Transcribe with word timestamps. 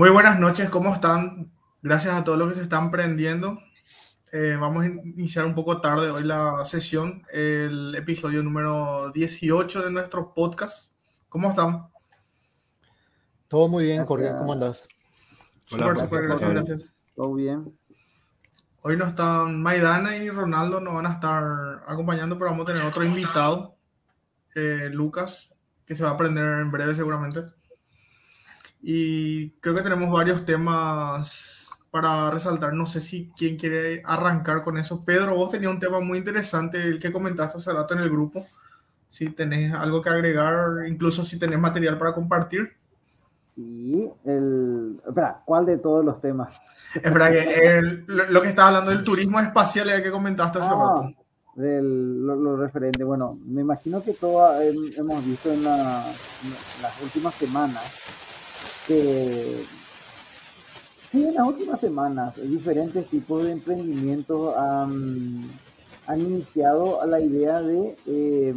Muy 0.00 0.08
buenas 0.08 0.40
noches, 0.40 0.70
¿cómo 0.70 0.94
están? 0.94 1.52
Gracias 1.82 2.14
a 2.14 2.24
todos 2.24 2.38
los 2.38 2.48
que 2.48 2.54
se 2.54 2.62
están 2.62 2.90
prendiendo. 2.90 3.58
Eh, 4.32 4.56
vamos 4.58 4.84
a 4.84 4.86
iniciar 4.86 5.44
un 5.44 5.54
poco 5.54 5.82
tarde 5.82 6.10
hoy 6.10 6.24
la 6.24 6.64
sesión, 6.64 7.22
el 7.30 7.94
episodio 7.94 8.42
número 8.42 9.12
18 9.12 9.82
de 9.82 9.90
nuestro 9.90 10.32
podcast. 10.32 10.90
¿Cómo 11.28 11.50
están? 11.50 11.88
Todo 13.46 13.68
muy 13.68 13.84
bien, 13.84 14.06
Jorge, 14.06 14.30
¿cómo 14.38 14.54
andas? 14.54 14.88
Hola, 15.70 15.94
super, 15.94 16.22
gracias, 16.22 16.50
gracias. 16.50 16.94
Todo 17.14 17.34
bien. 17.34 17.78
Hoy 18.80 18.96
no 18.96 19.04
están 19.04 19.60
Maidana 19.60 20.16
y 20.16 20.30
Ronaldo, 20.30 20.80
nos 20.80 20.94
van 20.94 21.08
a 21.08 21.12
estar 21.12 21.84
acompañando, 21.86 22.38
pero 22.38 22.52
vamos 22.52 22.66
a 22.66 22.72
tener 22.72 22.88
otro 22.88 23.04
invitado, 23.04 23.76
eh, 24.54 24.88
Lucas, 24.90 25.50
que 25.84 25.94
se 25.94 26.04
va 26.04 26.08
a 26.08 26.12
aprender 26.14 26.60
en 26.60 26.70
breve 26.70 26.94
seguramente. 26.94 27.59
Y 28.82 29.50
creo 29.60 29.74
que 29.74 29.82
tenemos 29.82 30.10
varios 30.10 30.44
temas 30.44 31.68
para 31.90 32.30
resaltar. 32.30 32.72
No 32.72 32.86
sé 32.86 33.00
si 33.00 33.30
quién 33.36 33.56
quiere 33.56 34.02
arrancar 34.04 34.62
con 34.62 34.78
eso. 34.78 35.00
Pedro, 35.00 35.34
vos 35.34 35.50
tenías 35.50 35.72
un 35.72 35.80
tema 35.80 36.00
muy 36.00 36.18
interesante, 36.18 36.82
el 36.82 36.98
que 36.98 37.12
comentaste 37.12 37.58
hace 37.58 37.72
rato 37.72 37.94
en 37.94 38.00
el 38.00 38.10
grupo. 38.10 38.46
Si 39.10 39.28
tenés 39.30 39.74
algo 39.74 40.00
que 40.00 40.10
agregar, 40.10 40.86
incluso 40.86 41.24
si 41.24 41.38
tenés 41.38 41.58
material 41.58 41.98
para 41.98 42.14
compartir. 42.14 42.70
Sí, 43.38 44.08
el... 44.24 45.00
Espera, 45.06 45.42
¿cuál 45.44 45.66
de 45.66 45.78
todos 45.78 46.04
los 46.04 46.20
temas? 46.20 46.54
Espera, 46.94 47.30
que 47.30 47.82
lo, 48.06 48.40
que 48.40 48.48
estaba 48.48 48.68
hablando 48.68 48.92
del 48.92 49.04
turismo 49.04 49.40
espacial, 49.40 49.90
el 49.90 50.02
que 50.02 50.12
comentaste 50.12 50.60
hace 50.60 50.70
ah, 50.70 50.78
rato. 50.78 51.14
Del, 51.56 52.24
lo, 52.24 52.56
referente, 52.56 53.02
bueno, 53.02 53.36
me 53.44 53.62
imagino 53.62 54.02
que 54.02 54.12
todo 54.12 54.60
hemos 54.62 55.26
visto 55.26 55.52
en 55.52 55.64
las 55.64 57.02
últimas 57.02 57.34
semanas 57.34 58.29
sí, 61.10 61.24
en 61.24 61.34
las 61.34 61.46
últimas 61.46 61.80
semanas 61.80 62.34
diferentes 62.36 63.06
tipos 63.06 63.44
de 63.44 63.52
emprendimientos 63.52 64.56
han, 64.56 65.48
iniciado 66.16 67.00
a 67.00 67.06
la 67.06 67.20
idea 67.20 67.62
de, 67.62 67.96
eh, 68.06 68.52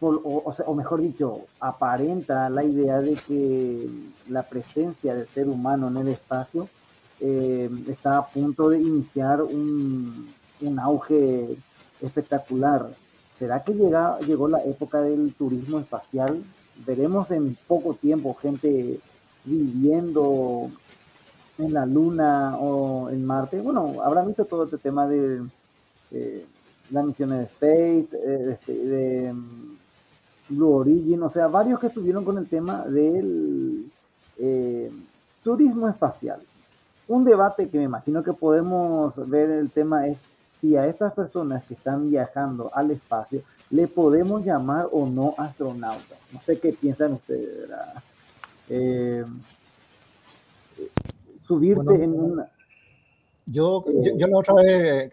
o, 0.00 0.74
mejor 0.74 1.00
dicho, 1.00 1.46
aparenta 1.60 2.50
la 2.50 2.62
idea 2.62 3.00
de 3.00 3.14
que 3.14 3.88
la 4.28 4.42
presencia 4.42 5.14
del 5.14 5.26
ser 5.28 5.48
humano 5.48 5.88
en 5.88 5.96
el 5.96 6.08
espacio 6.08 6.68
eh, 7.20 7.70
está 7.88 8.18
a 8.18 8.26
punto 8.26 8.68
de 8.68 8.80
iniciar 8.80 9.40
un, 9.40 10.30
un 10.60 10.78
auge 10.78 11.56
espectacular. 12.02 12.90
¿Será 13.38 13.64
que 13.64 13.72
llega, 13.72 14.18
llegó 14.20 14.46
la 14.46 14.62
época 14.64 15.00
del 15.00 15.32
turismo 15.32 15.78
espacial? 15.78 16.42
Veremos 16.86 17.30
en 17.30 17.56
poco 17.66 17.94
tiempo 17.94 18.34
gente 18.34 18.98
viviendo 19.44 20.70
en 21.58 21.74
la 21.74 21.86
Luna 21.86 22.56
o 22.58 23.10
en 23.10 23.24
Marte. 23.24 23.60
Bueno, 23.60 23.96
habrán 24.02 24.26
visto 24.26 24.44
todo 24.44 24.64
este 24.64 24.78
tema 24.78 25.06
de 25.06 25.42
eh, 26.10 26.46
las 26.90 27.04
misiones 27.04 27.38
de 27.38 27.44
Space, 27.44 28.16
eh, 28.16 28.52
este, 28.52 28.72
de, 28.72 29.32
mm, 29.32 29.76
Blue 30.50 30.72
Origin, 30.72 31.22
o 31.22 31.30
sea, 31.30 31.46
varios 31.46 31.78
que 31.78 31.86
estuvieron 31.86 32.24
con 32.24 32.36
el 32.38 32.48
tema 32.48 32.84
del 32.84 33.90
eh, 34.38 34.90
turismo 35.44 35.88
espacial. 35.88 36.40
Un 37.06 37.24
debate 37.24 37.68
que 37.68 37.78
me 37.78 37.84
imagino 37.84 38.22
que 38.22 38.32
podemos 38.32 39.28
ver 39.28 39.50
el 39.50 39.70
tema 39.70 40.06
es 40.08 40.22
si 40.54 40.76
a 40.76 40.86
estas 40.86 41.12
personas 41.12 41.64
que 41.64 41.74
están 41.74 42.10
viajando 42.10 42.70
al 42.74 42.90
espacio 42.90 43.42
le 43.70 43.86
podemos 43.86 44.44
llamar 44.44 44.88
o 44.92 45.06
no 45.06 45.34
astronautas. 45.38 46.18
No 46.32 46.40
sé 46.40 46.58
qué 46.58 46.72
piensan 46.72 47.14
ustedes, 47.14 47.60
¿verdad? 47.60 48.02
Eh, 48.68 49.24
subirte 51.46 51.94
en 52.04 52.20
una... 52.20 52.50
Yo, 53.46 53.84
yo, 54.16 54.26
la 54.28 54.38
otra 54.38 54.54
vez, 54.54 55.12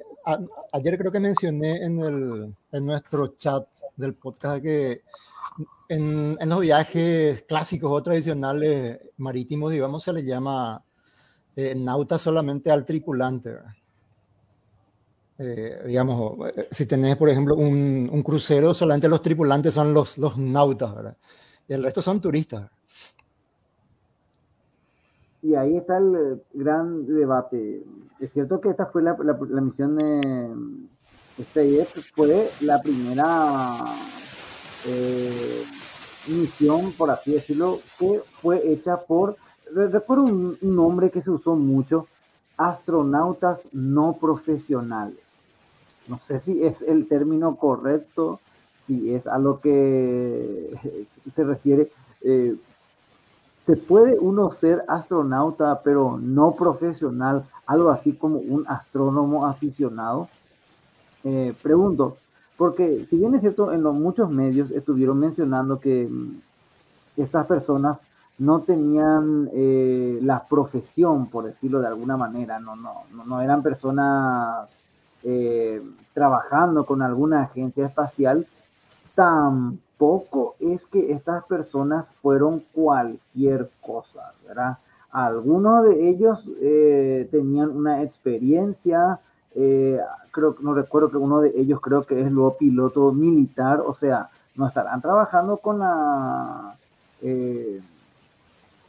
ayer 0.71 0.97
creo 0.97 1.11
que 1.11 1.19
mencioné 1.19 1.83
en, 1.83 1.99
el, 1.99 2.55
en 2.71 2.85
nuestro 2.85 3.29
chat 3.29 3.67
del 3.95 4.13
podcast 4.13 4.61
que 4.61 5.01
en, 5.89 6.37
en, 6.39 6.49
los 6.49 6.59
viajes 6.59 7.43
clásicos 7.43 7.89
o 7.91 8.03
tradicionales 8.03 8.99
marítimos, 9.17 9.71
digamos, 9.71 10.03
se 10.03 10.13
le 10.13 10.23
llama 10.23 10.83
eh, 11.55 11.73
nauta 11.75 12.19
solamente 12.19 12.69
al 12.69 12.85
tripulante. 12.85 13.49
¿verdad? 13.49 13.76
Eh, 15.39 15.83
digamos, 15.85 16.49
eh, 16.55 16.67
si 16.71 16.87
tenés, 16.87 17.15
por 17.15 17.29
ejemplo, 17.29 17.55
un, 17.55 18.09
un, 18.11 18.23
crucero, 18.23 18.73
solamente 18.73 19.07
los 19.07 19.21
tripulantes 19.21 19.73
son 19.73 19.93
los, 19.93 20.17
los 20.17 20.35
nautas, 20.37 20.95
¿verdad? 20.95 21.17
Y 21.67 21.73
el 21.73 21.83
resto 21.83 22.01
son 22.01 22.19
turistas. 22.19 22.67
Y 25.43 25.53
ahí 25.53 25.77
está 25.77 25.97
el 25.97 26.41
gran 26.53 27.05
debate. 27.05 27.83
Es 28.19 28.31
cierto 28.31 28.59
que 28.59 28.69
esta 28.69 28.87
fue 28.87 29.03
la, 29.03 29.15
la, 29.19 29.61
misión 29.61 29.95
de 29.95 31.43
SpaceX, 31.43 32.11
fue 32.15 32.49
la 32.61 32.81
primera 32.81 33.85
eh, 34.87 35.63
misión, 36.29 36.93
por 36.93 37.11
así 37.11 37.33
decirlo, 37.33 37.79
que 37.99 38.23
fue 38.41 38.71
hecha 38.71 38.97
por, 38.97 39.37
recuerdo 39.71 40.23
un 40.23 40.57
nombre 40.61 41.11
que 41.11 41.21
se 41.21 41.29
usó 41.29 41.55
mucho, 41.55 42.07
astronautas 42.57 43.67
no 43.71 44.17
profesionales 44.19 45.26
no 46.07 46.19
sé 46.19 46.39
si 46.39 46.63
es 46.63 46.81
el 46.81 47.07
término 47.07 47.55
correcto, 47.55 48.39
si 48.79 49.13
es 49.13 49.27
a 49.27 49.37
lo 49.37 49.59
que 49.59 50.71
se 51.31 51.43
refiere. 51.43 51.91
Eh, 52.21 52.55
¿Se 53.61 53.75
puede 53.75 54.17
uno 54.17 54.49
ser 54.51 54.85
astronauta 54.87 55.81
pero 55.83 56.17
no 56.17 56.55
profesional, 56.55 57.45
algo 57.65 57.89
así 57.89 58.13
como 58.13 58.39
un 58.39 58.63
astrónomo 58.67 59.45
aficionado? 59.45 60.29
Eh, 61.25 61.53
pregunto, 61.61 62.17
porque 62.55 63.05
si 63.09 63.17
bien 63.17 63.35
es 63.35 63.41
cierto, 63.41 63.73
en 63.73 63.83
los 63.83 63.93
muchos 63.93 64.29
medios 64.29 64.71
estuvieron 64.71 65.19
mencionando 65.19 65.79
que 65.81 66.07
mm, 66.09 66.39
estas 67.17 67.45
personas 67.45 67.99
no 68.37 68.61
tenían 68.61 69.49
eh, 69.51 70.19
la 70.21 70.45
profesión, 70.47 71.27
por 71.27 71.45
decirlo 71.45 71.81
de 71.81 71.87
alguna 71.87 72.15
manera, 72.15 72.59
no, 72.59 72.75
no, 72.75 73.03
no 73.25 73.41
eran 73.41 73.63
personas 73.63 74.83
eh, 75.29 75.81
trabajando 76.13 76.85
con 76.85 77.01
alguna 77.01 77.41
agencia 77.41 77.85
espacial, 77.85 78.47
tampoco 79.13 80.55
es 80.57 80.85
que 80.85 81.11
estas 81.11 81.43
personas 81.43 82.09
fueron 82.21 82.63
cualquier 82.71 83.69
cosa, 83.85 84.31
¿verdad? 84.47 84.77
Algunos 85.11 85.83
de 85.83 86.07
ellos 86.07 86.49
eh, 86.61 87.27
tenían 87.29 87.71
una 87.71 88.03
experiencia, 88.03 89.19
eh, 89.53 89.99
creo 90.31 90.55
que 90.55 90.63
no 90.63 90.73
recuerdo 90.73 91.11
que 91.11 91.17
uno 91.17 91.41
de 91.41 91.51
ellos 91.59 91.81
creo 91.81 92.05
que 92.05 92.21
es 92.21 92.31
luego 92.31 92.55
piloto 92.55 93.11
militar, 93.11 93.81
o 93.85 93.93
sea, 93.93 94.29
no 94.55 94.65
estarán 94.65 95.01
trabajando 95.01 95.57
con 95.57 95.79
la 95.79 96.73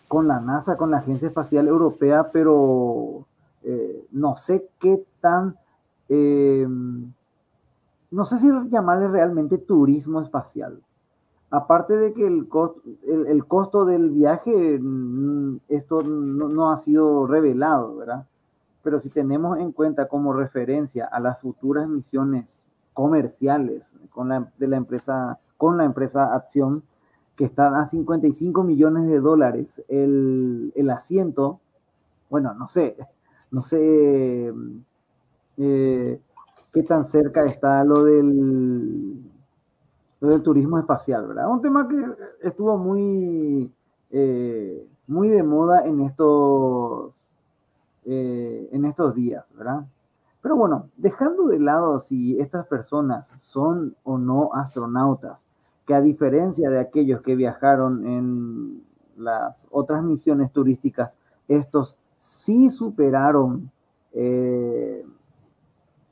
con 0.06 0.28
la 0.28 0.38
NASA, 0.38 0.77
con 0.77 0.93
la 0.93 0.98
Agencia 0.98 1.27
Espacial 1.27 1.66
Europea, 1.66 2.31
pero 2.32 3.25
no 4.12 4.37
sé 4.37 4.69
qué 4.78 5.04
tan 5.21 5.56
Em, 6.08 7.12
no 8.10 8.24
sé 8.24 8.38
si 8.38 8.48
llamarle 8.70 9.08
realmente 9.08 9.58
turismo 9.58 10.20
espacial. 10.20 10.82
Aparte 11.50 11.96
de 11.96 12.12
que 12.12 12.26
el, 12.26 12.48
costo, 12.48 12.82
el, 13.06 13.46
costo 13.46 13.84
del 13.84 14.10
viaje, 14.10 14.78
mm, 14.78 15.60
esto 15.68 16.02
no, 16.02 16.70
ha 16.70 16.76
sido 16.76 17.26
revelado, 17.26 17.97
¿verdad? 17.97 18.26
Pero 18.82 19.00
si 19.00 19.08
tenemos 19.10 19.58
en 19.58 19.72
cuenta 19.72 20.08
como 20.08 20.32
referencia 20.32 21.06
a 21.06 21.20
las 21.20 21.41
futuras 21.41 21.88
misiones 21.88 22.62
comerciales 22.92 23.97
con 24.10 24.28
la, 24.28 24.52
de 24.58 24.68
la 24.68 24.76
empresa, 24.76 25.38
con 25.56 25.78
la 25.78 25.84
empresa 25.84 26.34
Acción, 26.34 26.82
que 27.36 27.44
están 27.44 27.74
a 27.74 27.86
55 27.88 28.64
millones 28.64 29.06
de 29.06 29.20
dólares, 29.20 29.82
el, 29.88 30.72
el 30.77 30.91
asiento, 30.91 31.60
bueno, 32.28 32.53
no 32.54 32.68
sé, 32.68 32.97
no 33.50 33.62
sé 33.62 34.53
eh, 35.59 36.21
qué 36.72 36.83
tan 36.84 37.05
cerca 37.05 37.43
está 37.43 37.84
lo 37.84 38.05
del, 38.05 39.25
turismo 40.43 40.78
espacial, 40.78 41.27
¿verdad? 41.28 41.51
Un 41.51 41.63
tema 41.63 41.89
que 41.89 41.97
estuvo 42.43 42.77
muy, 42.77 43.72
eh, 44.10 44.87
muy 45.07 45.28
de 45.28 45.43
moda 45.43 45.84
en 45.84 46.01
estos, 46.01 47.15
eh, 48.05 48.69
en 48.72 48.84
estos 48.84 49.15
días, 49.15 49.55
¿verdad? 49.57 49.87
Pero 50.43 50.57
bueno, 50.57 50.89
dejando 50.97 51.47
de 51.47 51.60
lado 51.60 51.99
si 52.01 52.39
estas 52.41 52.66
personas 52.66 53.33
son 53.41 53.97
o 54.05 54.19
no 54.19 54.51
astronautas, 54.55 55.47
que 55.87 55.95
a 55.95 56.01
diferencia 56.01 56.71
de 56.71 56.81
aquellos 56.81 57.22
que 57.22 57.34
viajaron 57.34 58.07
en 58.07 58.84
las 59.16 59.65
otras 59.71 60.03
misiones 60.05 60.53
turísticas, 60.53 61.19
estos 61.49 61.99
sí 62.19 62.71
superaron 62.71 63.71
eh, 64.13 65.05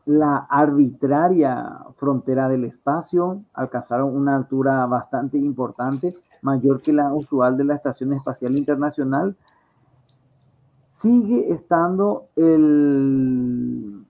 la 0.07 0.47
arbitraria 0.49 1.85
frontera 1.97 2.49
del 2.49 2.65
espacio, 2.65 3.43
alcanzaron 3.53 4.17
una 4.17 4.37
altura 4.37 4.87
bastante 4.87 5.37
importante, 5.37 6.15
mayor 6.43 6.81
que 6.81 6.93
la 6.93 7.13
usual 7.13 7.57
de 7.57 7.65
la 7.65 7.75
Estación 7.75 8.13
Espacial 8.13 8.57
Internacional. 8.57 9.37
sigue 10.93 11.53
estando 11.53 12.29
el, 12.37 14.07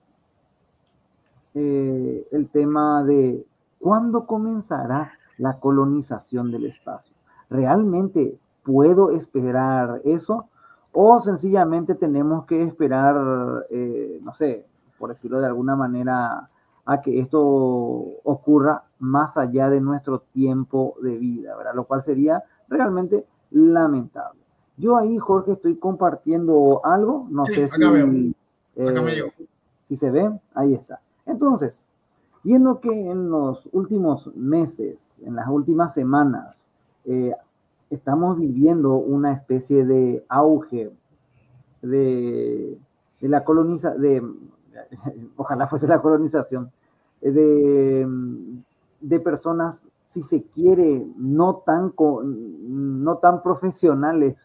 eh, 1.54 2.28
el 2.30 2.48
tema 2.50 3.02
de 3.02 3.44
cuándo 3.80 4.26
comenzará 4.26 5.12
la 5.38 5.58
colonización 5.58 6.52
del 6.52 6.66
espacio. 6.66 7.14
¿Realmente 7.50 8.38
puedo 8.62 9.10
esperar 9.10 10.00
eso? 10.04 10.48
¿O 10.92 11.20
sencillamente 11.22 11.94
tenemos 11.94 12.44
que 12.46 12.62
esperar, 12.62 13.66
eh, 13.70 14.20
no 14.22 14.32
sé, 14.32 14.66
por 14.98 15.10
decirlo 15.10 15.40
de 15.40 15.46
alguna 15.46 15.76
manera, 15.76 16.48
a 16.86 17.02
que 17.02 17.18
esto 17.18 17.40
ocurra 17.42 18.84
más 18.98 19.36
allá 19.36 19.68
de 19.68 19.80
nuestro 19.80 20.20
tiempo 20.20 20.94
de 21.02 21.18
vida, 21.18 21.56
¿verdad? 21.56 21.74
Lo 21.74 21.84
cual 21.84 22.02
sería 22.02 22.44
realmente 22.68 23.26
lamentable. 23.50 24.40
Yo 24.76 24.96
ahí, 24.96 25.18
Jorge, 25.18 25.52
estoy 25.52 25.76
compartiendo 25.76 26.80
algo, 26.84 27.26
no 27.30 27.44
sé 27.46 27.68
si, 27.68 28.34
eh, 28.76 29.32
si 29.84 29.96
se 29.96 30.10
ve, 30.10 30.30
ahí 30.54 30.74
está. 30.74 31.00
Entonces, 31.24 31.82
viendo 32.44 32.80
que 32.80 33.10
en 33.10 33.30
los 33.30 33.68
últimos 33.72 34.30
meses, 34.36 35.20
en 35.24 35.34
las 35.34 35.48
últimas 35.48 35.94
semanas, 35.94 36.54
eh, 37.04 37.32
estamos 37.90 38.38
viviendo 38.38 38.94
una 38.96 39.32
especie 39.32 39.84
de 39.84 40.24
auge 40.28 40.92
de, 41.82 42.78
de 43.20 43.28
la 43.28 43.44
colonización, 43.44 44.02
de, 44.02 44.22
ojalá 45.36 45.66
fuese 45.66 45.86
la 45.86 46.00
colonización, 46.00 46.70
de, 47.20 48.06
de 49.00 49.20
personas, 49.20 49.86
si 50.06 50.22
se 50.22 50.42
quiere, 50.44 51.06
no 51.16 51.62
tan, 51.66 51.92
no 51.96 53.18
tan 53.18 53.42
profesionales 53.42 54.36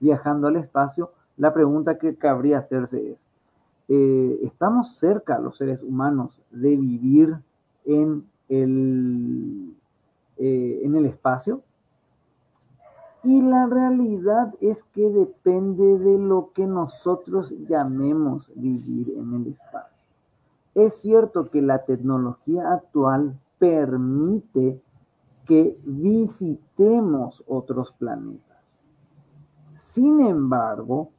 viajando 0.00 0.48
al 0.48 0.56
espacio, 0.56 1.12
la 1.36 1.52
pregunta 1.52 1.98
que 1.98 2.16
cabría 2.16 2.58
hacerse 2.58 3.12
es, 3.12 3.26
eh, 3.88 4.38
¿estamos 4.42 4.96
cerca 4.96 5.38
los 5.38 5.56
seres 5.56 5.82
humanos 5.82 6.40
de 6.50 6.76
vivir 6.76 7.36
en 7.84 8.24
el, 8.48 9.74
eh, 10.38 10.80
en 10.84 10.96
el 10.96 11.06
espacio? 11.06 11.62
Y 13.22 13.42
la 13.42 13.66
realidad 13.66 14.54
es 14.62 14.82
que 14.84 15.10
depende 15.10 15.98
de 15.98 16.18
lo 16.18 16.52
que 16.54 16.66
nosotros 16.66 17.52
llamemos 17.68 18.50
vivir 18.54 19.10
en 19.10 19.34
el 19.34 19.48
espacio. 19.48 20.06
Es 20.74 20.94
cierto 21.02 21.50
que 21.50 21.60
la 21.60 21.84
tecnología 21.84 22.72
actual 22.72 23.38
permite 23.58 24.80
que 25.44 25.78
visitemos 25.84 27.44
otros 27.46 27.92
planetas. 27.92 28.78
Sin 29.72 30.20
embargo, 30.20 31.10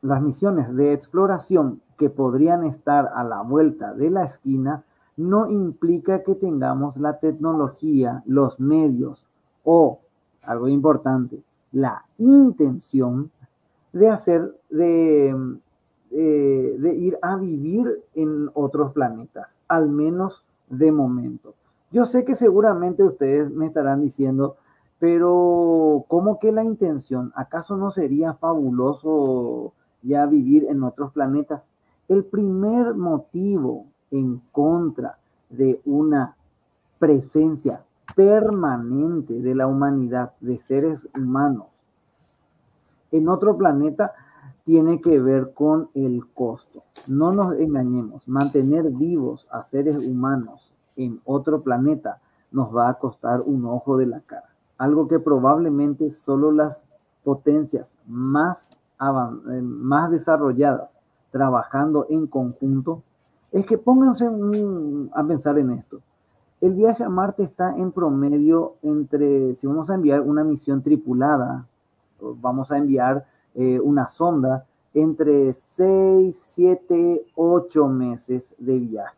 las 0.00 0.22
misiones 0.22 0.76
de 0.76 0.92
exploración 0.92 1.80
que 1.96 2.08
podrían 2.08 2.64
estar 2.64 3.10
a 3.16 3.24
la 3.24 3.42
vuelta 3.42 3.94
de 3.94 4.10
la 4.10 4.24
esquina 4.24 4.84
no 5.16 5.50
implica 5.50 6.22
que 6.22 6.36
tengamos 6.36 6.98
la 6.98 7.18
tecnología, 7.18 8.22
los 8.26 8.60
medios 8.60 9.27
o, 9.70 10.00
algo 10.40 10.66
importante, 10.66 11.42
la 11.72 12.06
intención 12.16 13.30
de 13.92 14.08
hacer, 14.08 14.58
de, 14.70 15.28
eh, 16.10 16.76
de 16.78 16.94
ir 16.94 17.18
a 17.20 17.36
vivir 17.36 18.02
en 18.14 18.48
otros 18.54 18.92
planetas, 18.92 19.58
al 19.68 19.90
menos 19.90 20.46
de 20.70 20.90
momento. 20.90 21.52
Yo 21.92 22.06
sé 22.06 22.24
que 22.24 22.34
seguramente 22.34 23.02
ustedes 23.02 23.50
me 23.50 23.66
estarán 23.66 24.00
diciendo, 24.00 24.56
pero 24.98 26.06
¿cómo 26.08 26.38
que 26.38 26.50
la 26.50 26.64
intención? 26.64 27.30
¿Acaso 27.36 27.76
no 27.76 27.90
sería 27.90 28.32
fabuloso 28.32 29.74
ya 30.00 30.24
vivir 30.24 30.64
en 30.64 30.82
otros 30.82 31.12
planetas? 31.12 31.66
El 32.08 32.24
primer 32.24 32.94
motivo 32.94 33.84
en 34.10 34.40
contra 34.50 35.18
de 35.50 35.82
una 35.84 36.36
presencia 36.98 37.84
permanente 38.18 39.40
de 39.40 39.54
la 39.54 39.68
humanidad, 39.68 40.32
de 40.40 40.56
seres 40.56 41.08
humanos, 41.16 41.68
en 43.12 43.28
otro 43.28 43.56
planeta 43.56 44.12
tiene 44.64 45.00
que 45.00 45.20
ver 45.20 45.52
con 45.54 45.88
el 45.94 46.26
costo. 46.34 46.82
No 47.06 47.30
nos 47.30 47.54
engañemos, 47.54 48.26
mantener 48.26 48.90
vivos 48.90 49.46
a 49.52 49.62
seres 49.62 49.96
humanos 50.04 50.72
en 50.96 51.20
otro 51.26 51.62
planeta 51.62 52.20
nos 52.50 52.74
va 52.74 52.88
a 52.88 52.94
costar 52.94 53.42
un 53.42 53.64
ojo 53.66 53.96
de 53.96 54.06
la 54.06 54.20
cara. 54.22 54.48
Algo 54.78 55.06
que 55.06 55.20
probablemente 55.20 56.10
solo 56.10 56.50
las 56.50 56.84
potencias 57.22 58.00
más, 58.08 58.76
eh, 59.00 59.62
más 59.62 60.10
desarrolladas, 60.10 60.98
trabajando 61.30 62.06
en 62.10 62.26
conjunto, 62.26 63.04
es 63.52 63.64
que 63.64 63.78
pónganse 63.78 64.28
a 65.14 65.24
pensar 65.24 65.56
en 65.60 65.70
esto. 65.70 66.00
El 66.60 66.74
viaje 66.74 67.04
a 67.04 67.08
Marte 67.08 67.44
está 67.44 67.76
en 67.76 67.92
promedio 67.92 68.74
entre, 68.82 69.54
si 69.54 69.66
vamos 69.68 69.90
a 69.90 69.94
enviar 69.94 70.22
una 70.22 70.42
misión 70.42 70.82
tripulada, 70.82 71.66
vamos 72.20 72.72
a 72.72 72.78
enviar 72.78 73.26
eh, 73.54 73.78
una 73.78 74.08
sonda, 74.08 74.66
entre 74.92 75.52
6, 75.52 76.36
7, 76.36 77.26
8 77.36 77.88
meses 77.88 78.56
de 78.58 78.78
viaje. 78.80 79.16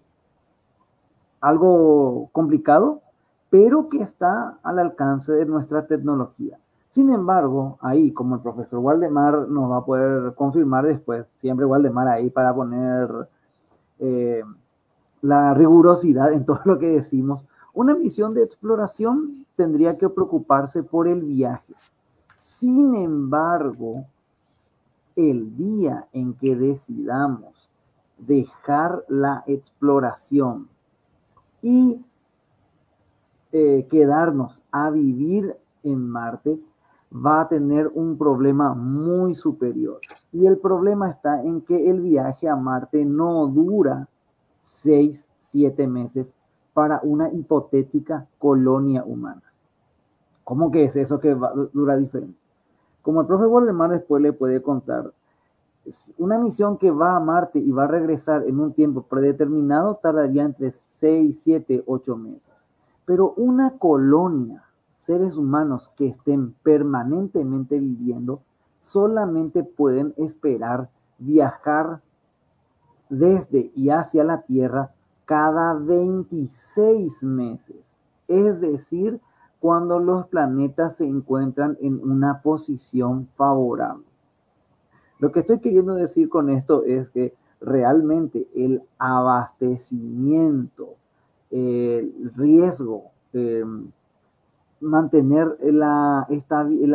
Algo 1.40 2.28
complicado, 2.32 3.00
pero 3.48 3.88
que 3.88 4.02
está 4.02 4.58
al 4.62 4.78
alcance 4.78 5.32
de 5.32 5.46
nuestra 5.46 5.86
tecnología. 5.86 6.58
Sin 6.88 7.10
embargo, 7.10 7.78
ahí, 7.80 8.12
como 8.12 8.34
el 8.34 8.42
profesor 8.42 8.80
Waldemar 8.80 9.48
nos 9.48 9.70
va 9.70 9.78
a 9.78 9.84
poder 9.84 10.34
confirmar 10.34 10.84
después, 10.84 11.24
siempre 11.38 11.64
Waldemar 11.64 12.08
ahí 12.08 12.28
para 12.28 12.54
poner 12.54 13.08
eh, 13.98 14.42
la 15.22 15.54
rigurosidad 15.54 16.32
en 16.32 16.44
todo 16.46 16.60
lo 16.64 16.78
que 16.78 16.88
decimos, 16.88 17.44
una 17.72 17.94
misión 17.94 18.34
de 18.34 18.42
exploración 18.42 19.46
tendría 19.56 19.96
que 19.96 20.08
preocuparse 20.08 20.82
por 20.82 21.06
el 21.06 21.22
viaje. 21.22 21.74
Sin 22.34 22.94
embargo, 22.94 24.06
el 25.16 25.56
día 25.56 26.08
en 26.12 26.34
que 26.34 26.56
decidamos 26.56 27.70
dejar 28.18 29.04
la 29.08 29.44
exploración 29.46 30.68
y 31.62 32.02
eh, 33.52 33.86
quedarnos 33.90 34.62
a 34.70 34.90
vivir 34.90 35.56
en 35.82 36.08
Marte, 36.08 36.60
va 37.12 37.42
a 37.42 37.48
tener 37.48 37.90
un 37.94 38.16
problema 38.16 38.74
muy 38.74 39.34
superior. 39.34 40.00
Y 40.32 40.46
el 40.46 40.58
problema 40.58 41.10
está 41.10 41.42
en 41.42 41.62
que 41.62 41.90
el 41.90 42.00
viaje 42.00 42.48
a 42.48 42.56
Marte 42.56 43.04
no 43.04 43.46
dura 43.48 44.08
seis, 44.60 45.26
siete 45.38 45.86
meses 45.86 46.36
para 46.72 47.00
una 47.02 47.32
hipotética 47.32 48.26
colonia 48.38 49.04
humana. 49.04 49.42
¿Cómo 50.44 50.70
que 50.70 50.84
es 50.84 50.96
eso 50.96 51.20
que 51.20 51.36
dura 51.72 51.96
diferente? 51.96 52.38
Como 53.02 53.20
el 53.20 53.26
profe 53.26 53.46
Waldemar 53.46 53.90
después 53.90 54.22
le 54.22 54.32
puede 54.32 54.62
contar, 54.62 55.12
una 56.18 56.38
misión 56.38 56.76
que 56.76 56.90
va 56.90 57.16
a 57.16 57.20
Marte 57.20 57.58
y 57.58 57.70
va 57.72 57.84
a 57.84 57.88
regresar 57.88 58.44
en 58.46 58.60
un 58.60 58.72
tiempo 58.72 59.02
predeterminado 59.02 59.96
tardaría 59.96 60.42
entre 60.42 60.72
6, 60.72 61.40
7, 61.42 61.84
8 61.86 62.16
meses. 62.16 62.52
Pero 63.06 63.32
una 63.36 63.78
colonia, 63.78 64.62
seres 64.96 65.36
humanos 65.36 65.90
que 65.96 66.06
estén 66.06 66.52
permanentemente 66.62 67.78
viviendo, 67.80 68.42
solamente 68.78 69.64
pueden 69.64 70.14
esperar 70.16 70.90
viajar 71.18 72.02
desde 73.10 73.70
y 73.74 73.90
hacia 73.90 74.24
la 74.24 74.42
Tierra 74.42 74.92
cada 75.26 75.74
26 75.74 77.22
meses. 77.24 78.00
Es 78.26 78.60
decir, 78.60 79.20
cuando 79.60 79.98
los 79.98 80.26
planetas 80.28 80.96
se 80.96 81.04
encuentran 81.04 81.76
en 81.80 82.00
una 82.02 82.40
posición 82.40 83.28
favorable. 83.36 84.06
Lo 85.18 85.30
que 85.32 85.40
estoy 85.40 85.60
queriendo 85.60 85.94
decir 85.94 86.30
con 86.30 86.48
esto 86.48 86.84
es 86.84 87.10
que 87.10 87.34
realmente 87.60 88.48
el 88.54 88.82
abastecimiento, 88.98 90.94
el 91.50 92.32
riesgo, 92.34 93.10
eh, 93.34 93.62
mantener 94.80 95.58
la, 95.60 96.26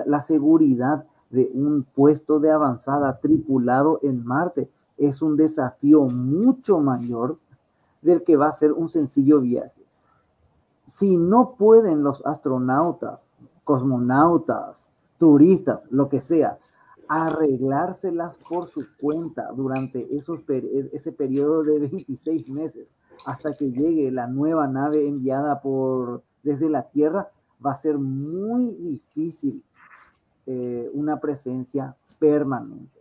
la 0.06 0.22
seguridad 0.24 1.06
de 1.30 1.52
un 1.54 1.84
puesto 1.84 2.40
de 2.40 2.50
avanzada 2.50 3.20
tripulado 3.20 4.00
en 4.02 4.26
Marte 4.26 4.70
es 4.98 5.22
un 5.22 5.36
desafío 5.36 6.04
mucho 6.04 6.80
mayor 6.80 7.38
del 8.02 8.24
que 8.24 8.38
va 8.38 8.48
a 8.48 8.54
ser 8.54 8.72
un 8.72 8.90
sencillo 8.90 9.42
viaje. 9.42 9.86
Si 10.88 11.18
no 11.18 11.56
pueden 11.58 12.04
los 12.04 12.26
astronautas, 12.26 13.38
cosmonautas, 13.64 14.92
turistas, 15.18 15.88
lo 15.92 16.08
que 16.08 16.22
sea, 16.22 16.60
arreglárselas 17.08 18.38
por 18.50 18.66
su 18.66 18.86
cuenta 19.00 19.52
durante 19.52 20.16
esos, 20.16 20.42
ese 20.48 21.12
periodo 21.12 21.64
de 21.64 21.80
26 21.80 22.50
meses 22.50 22.96
hasta 23.26 23.54
que 23.54 23.72
llegue 23.72 24.12
la 24.12 24.28
nueva 24.28 24.68
nave 24.68 25.08
enviada 25.08 25.62
por, 25.62 26.24
desde 26.44 26.70
la 26.70 26.84
Tierra, 26.90 27.30
va 27.66 27.72
a 27.72 27.78
ser 27.78 27.98
muy 27.98 28.74
difícil 28.76 29.64
eh, 30.46 30.90
una 30.94 31.20
presencia 31.20 31.96
permanente. 32.20 32.95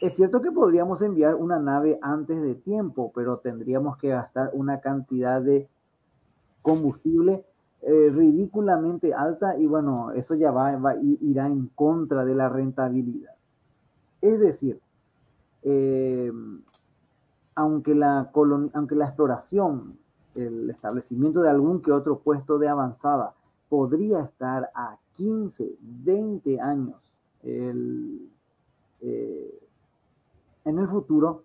Es 0.00 0.14
cierto 0.16 0.40
que 0.40 0.50
podríamos 0.50 1.02
enviar 1.02 1.34
una 1.34 1.58
nave 1.58 1.98
antes 2.00 2.40
de 2.40 2.54
tiempo, 2.54 3.12
pero 3.14 3.38
tendríamos 3.38 3.98
que 3.98 4.08
gastar 4.08 4.50
una 4.54 4.80
cantidad 4.80 5.42
de 5.42 5.68
combustible 6.62 7.44
eh, 7.82 8.10
ridículamente 8.10 9.12
alta 9.12 9.58
y 9.58 9.66
bueno, 9.66 10.12
eso 10.12 10.34
ya 10.34 10.50
va, 10.50 10.74
va, 10.76 10.94
irá 11.02 11.48
en 11.48 11.66
contra 11.68 12.24
de 12.24 12.34
la 12.34 12.48
rentabilidad. 12.48 13.34
Es 14.22 14.40
decir, 14.40 14.80
eh, 15.62 16.32
aunque, 17.54 17.94
la 17.94 18.30
aunque 18.72 18.94
la 18.94 19.06
exploración, 19.06 19.98
el 20.34 20.70
establecimiento 20.70 21.42
de 21.42 21.50
algún 21.50 21.82
que 21.82 21.92
otro 21.92 22.20
puesto 22.20 22.58
de 22.58 22.68
avanzada 22.68 23.34
podría 23.68 24.20
estar 24.20 24.70
a 24.74 24.98
15, 25.16 25.76
20 25.80 26.60
años 26.60 26.96
el, 27.42 28.30
eh, 29.00 29.69
en 30.70 30.78
el 30.78 30.88
futuro, 30.88 31.44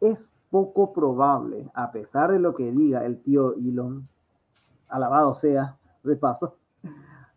es 0.00 0.30
poco 0.50 0.92
probable, 0.92 1.70
a 1.74 1.92
pesar 1.92 2.32
de 2.32 2.40
lo 2.40 2.54
que 2.54 2.72
diga 2.72 3.04
el 3.04 3.20
tío 3.20 3.54
Elon, 3.54 4.08
alabado 4.88 5.34
sea, 5.34 5.78
de 6.02 6.16
paso, 6.16 6.56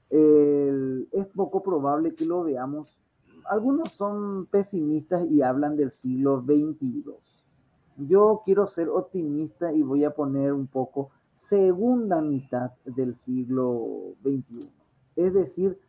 es 0.09 1.27
poco 1.35 1.61
probable 1.61 2.15
que 2.15 2.25
lo 2.25 2.43
veamos. 2.43 2.97
Algunos 3.45 3.91
son 3.91 4.45
pesimistas 4.45 5.25
y 5.29 5.41
hablan 5.41 5.75
del 5.75 5.91
siglo 5.91 6.41
22. 6.41 7.15
Yo 7.97 8.41
quiero 8.45 8.67
ser 8.67 8.89
optimista 8.89 9.73
y 9.73 9.83
voy 9.83 10.03
a 10.03 10.15
poner 10.15 10.53
un 10.53 10.67
poco 10.67 11.09
segunda 11.35 12.21
mitad 12.21 12.71
del 12.85 13.15
siglo 13.15 14.15
XXI. 14.23 14.71
Es 15.15 15.33
decir, 15.33 15.79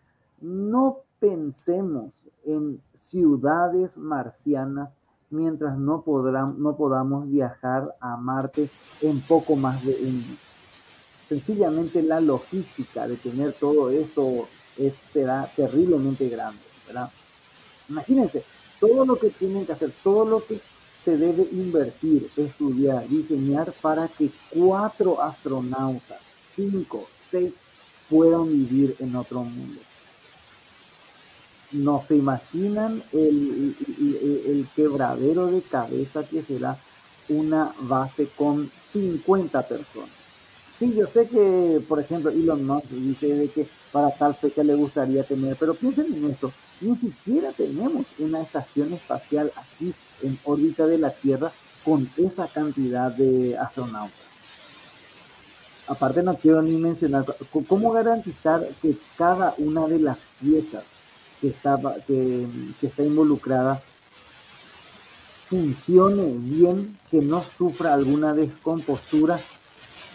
no 0.41 0.99
pensemos 1.21 2.29
en 2.45 2.83
ciudades 2.95 3.97
marcianas 3.97 4.99
mientras 5.31 5.77
no, 5.79 6.03
podrán, 6.03 6.63
no 6.63 6.77
podamos 6.77 7.31
viajar 7.31 7.97
a 8.01 8.17
Marte 8.17 8.69
en 9.03 9.21
poco 9.21 9.57
más 9.57 9.85
de 9.85 9.95
un 9.95 10.17
mes. 10.17 10.39
Sencillamente 11.29 12.03
la 12.03 12.21
logística 12.21 13.09
de 13.09 13.17
tener 13.17 13.53
todo 13.55 13.91
esto 13.91 14.47
será 15.13 15.49
terriblemente 15.57 16.29
grande, 16.29 16.61
¿verdad? 16.87 17.11
Imagínense, 17.89 18.45
todo 18.81 19.05
lo 19.05 19.17
que 19.17 19.31
tienen 19.31 19.65
que 19.65 19.73
hacer, 19.73 19.91
todo 20.03 20.25
lo 20.25 20.45
que 20.45 20.61
se 21.05 21.17
debe 21.17 21.49
invertir, 21.53 22.31
estudiar, 22.37 23.07
diseñar 23.09 23.73
para 23.81 24.09
que 24.09 24.31
cuatro 24.51 25.21
astronautas, 25.21 26.21
cinco, 26.55 27.07
seis, 27.31 27.53
puedan 28.09 28.47
vivir 28.49 28.97
en 29.01 29.17
otro 29.17 29.43
mundo 29.43 29.81
no 31.73 32.03
se 32.07 32.17
imaginan 32.17 33.03
el, 33.13 33.75
el, 34.47 34.67
quebradero 34.75 35.47
de 35.47 35.63
cabeza 35.63 36.25
que 36.25 36.43
será 36.43 36.77
una 37.29 37.73
base 37.81 38.29
con 38.37 38.71
50 38.93 39.63
personas. 39.63 40.11
Sí, 40.79 40.95
yo 40.95 41.07
sé 41.07 41.27
que, 41.29 41.83
por 41.89 42.01
ejemplo, 42.01 42.31
Elon 42.31 42.67
Musk 42.67 42.89
dice 42.89 43.35
de 43.35 43.49
que 43.49 43.67
para 43.93 44.11
tal 44.11 44.35
fecha 44.35 44.65
le 44.65 44.75
gustaría 44.75 45.23
tener, 45.23 45.57
pero 45.57 45.75
piensen 45.75 46.13
en 46.13 46.31
esto, 46.31 46.53
ni 46.81 46.97
siquiera 46.97 47.53
tenemos 47.53 48.07
una 48.19 48.41
estación 48.43 48.93
espacial 48.93 49.53
aquí 49.57 49.95
en 50.23 50.39
órbita 50.45 50.87
de 50.87 50.99
la 50.99 51.11
Tierra 51.11 51.53
con 51.85 52.09
esa 52.17 52.49
cantidad 52.49 53.13
de 53.13 53.57
astronautas. 53.57 54.25
Aparte 55.87 56.23
no 56.23 56.35
quiero 56.37 56.63
ni 56.63 56.77
mencionar 56.77 57.25
cómo 57.69 57.93
garantizar 57.93 58.67
que 58.81 58.97
cada 59.17 59.55
una 59.59 59.87
de 59.87 59.99
las 59.99 60.19
piezas 60.41 60.83
que 61.41 61.49
está, 61.49 61.79
que, 62.07 62.47
está 62.83 63.03
involucrada 63.03 63.83
funcione 65.49 66.37
bien, 66.39 66.99
que 67.11 67.21
no 67.21 67.45
sufra 67.45 67.95
alguna 67.95 68.33
descompostura 68.33 69.39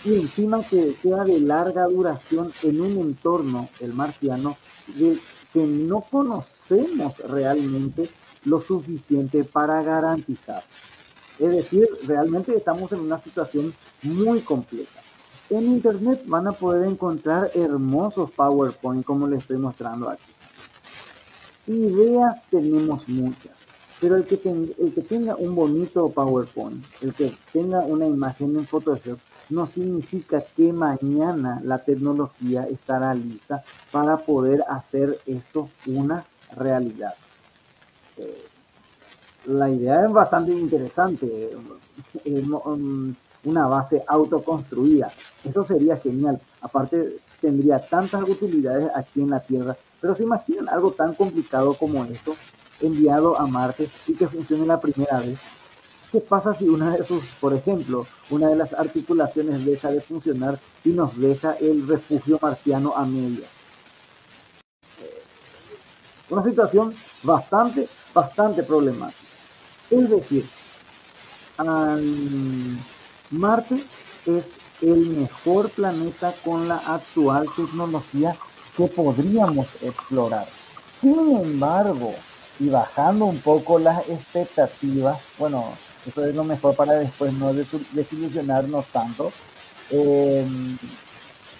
y 0.04 0.16
encima 0.16 0.64
que 0.64 0.96
sea 1.02 1.24
de 1.24 1.40
larga 1.40 1.86
duración 1.86 2.52
en 2.64 2.82
un 2.82 2.98
entorno, 2.98 3.70
el 3.80 3.94
marciano, 3.94 4.58
que 5.54 5.66
no 5.66 6.02
conocemos 6.02 7.18
realmente 7.20 8.10
lo 8.46 8.60
suficiente 8.62 9.44
para 9.44 9.82
garantizar. 9.84 10.64
Es 11.38 11.52
decir, 11.52 11.88
realmente 12.06 12.56
estamos 12.56 12.92
en 12.92 13.00
una 13.00 13.20
situación 13.20 13.74
muy 14.04 14.42
compleja. 14.42 15.00
En 15.50 15.66
Internet 15.66 16.24
van 16.28 16.48
a 16.48 16.52
poder 16.52 16.88
encontrar 16.88 17.50
hermosos 17.56 18.30
PowerPoint 18.32 19.06
como 19.06 19.26
les 19.28 19.40
estoy 19.40 19.58
mostrando 19.58 20.10
aquí. 20.10 20.39
Ideas 21.70 22.42
tenemos 22.50 23.08
muchas, 23.08 23.52
pero 24.02 24.16
el 24.16 24.26
que, 24.26 24.40
el 24.44 24.92
que 24.92 25.02
tenga 25.04 25.36
un 25.36 25.54
bonito 25.54 26.10
PowerPoint, 26.10 26.84
el 27.02 27.14
que 27.14 27.32
tenga 27.54 27.82
una 27.82 28.08
imagen 28.08 28.58
en 28.58 28.66
Photoshop, 28.66 29.20
no 29.52 29.68
significa 29.68 30.42
que 30.42 30.74
mañana 30.74 31.62
la 31.64 31.78
tecnología 31.78 32.64
estará 32.64 33.14
lista 33.14 33.64
para 33.92 34.18
poder 34.18 34.64
hacer 34.68 35.20
esto 35.28 35.70
una 35.86 36.26
realidad. 36.58 37.14
Eh, 38.18 38.46
la 39.46 39.70
idea 39.70 40.06
es 40.06 40.12
bastante 40.12 40.54
interesante, 40.54 41.52
una 43.44 43.68
base 43.68 44.04
autoconstruida. 44.08 45.12
Eso 45.44 45.68
sería 45.68 45.98
genial. 45.98 46.42
Aparte, 46.62 47.18
tendría 47.40 47.78
tantas 47.78 48.24
utilidades 48.24 48.90
aquí 48.96 49.22
en 49.22 49.30
la 49.30 49.40
Tierra 49.40 49.78
pero 50.02 50.16
se 50.16 50.24
imaginan 50.24 50.70
algo 50.70 50.92
tan 50.92 51.14
complicado 51.14 51.74
como 51.74 52.06
esto, 52.06 52.36
enviado 52.82 53.40
a 53.40 53.46
Marte 53.48 53.90
y 54.08 54.14
que 54.14 54.28
funcione 54.28 54.66
la 54.66 54.80
primera 54.80 55.20
vez. 55.20 55.40
¿Qué 56.12 56.20
pasa 56.20 56.54
si 56.54 56.68
una 56.68 56.96
de 56.96 57.06
sus, 57.06 57.24
por 57.40 57.54
ejemplo, 57.54 58.08
una 58.30 58.48
de 58.48 58.56
las 58.56 58.74
articulaciones 58.74 59.64
deja 59.66 59.92
de 59.92 60.02
funcionar 60.02 60.60
y 60.84 60.90
nos 60.90 61.16
deja 61.20 61.54
el 61.54 61.88
refugio 61.88 62.40
marciano 62.42 62.96
a 62.96 63.06
medias? 63.06 63.50
Una 66.30 66.44
situación 66.44 66.96
bastante, 67.24 67.88
bastante 68.14 68.64
problemática. 68.64 69.20
Es 69.92 70.10
decir, 70.10 70.46
Marte 73.32 73.84
es 74.26 74.46
el 74.82 75.10
mejor 75.10 75.70
planeta 75.70 76.34
con 76.44 76.68
la 76.68 76.78
actual 76.78 77.48
tecnología 77.56 78.36
que 78.80 78.88
podríamos 78.88 79.68
explorar. 79.82 80.48
Sin 81.02 81.36
embargo, 81.36 82.14
y 82.62 82.70
bajando 82.70 83.26
un 83.26 83.40
poco 83.40 83.78
las 83.78 84.08
expectativas, 84.08 85.20
bueno, 85.38 85.66
eso 86.08 86.26
es 86.26 86.34
lo 86.34 86.46
mejor 86.46 86.76
para 86.76 86.94
después 86.94 87.34
no 87.34 87.54
desilusionarnos 87.54 88.86
tanto, 88.88 89.34
em, 89.92 90.78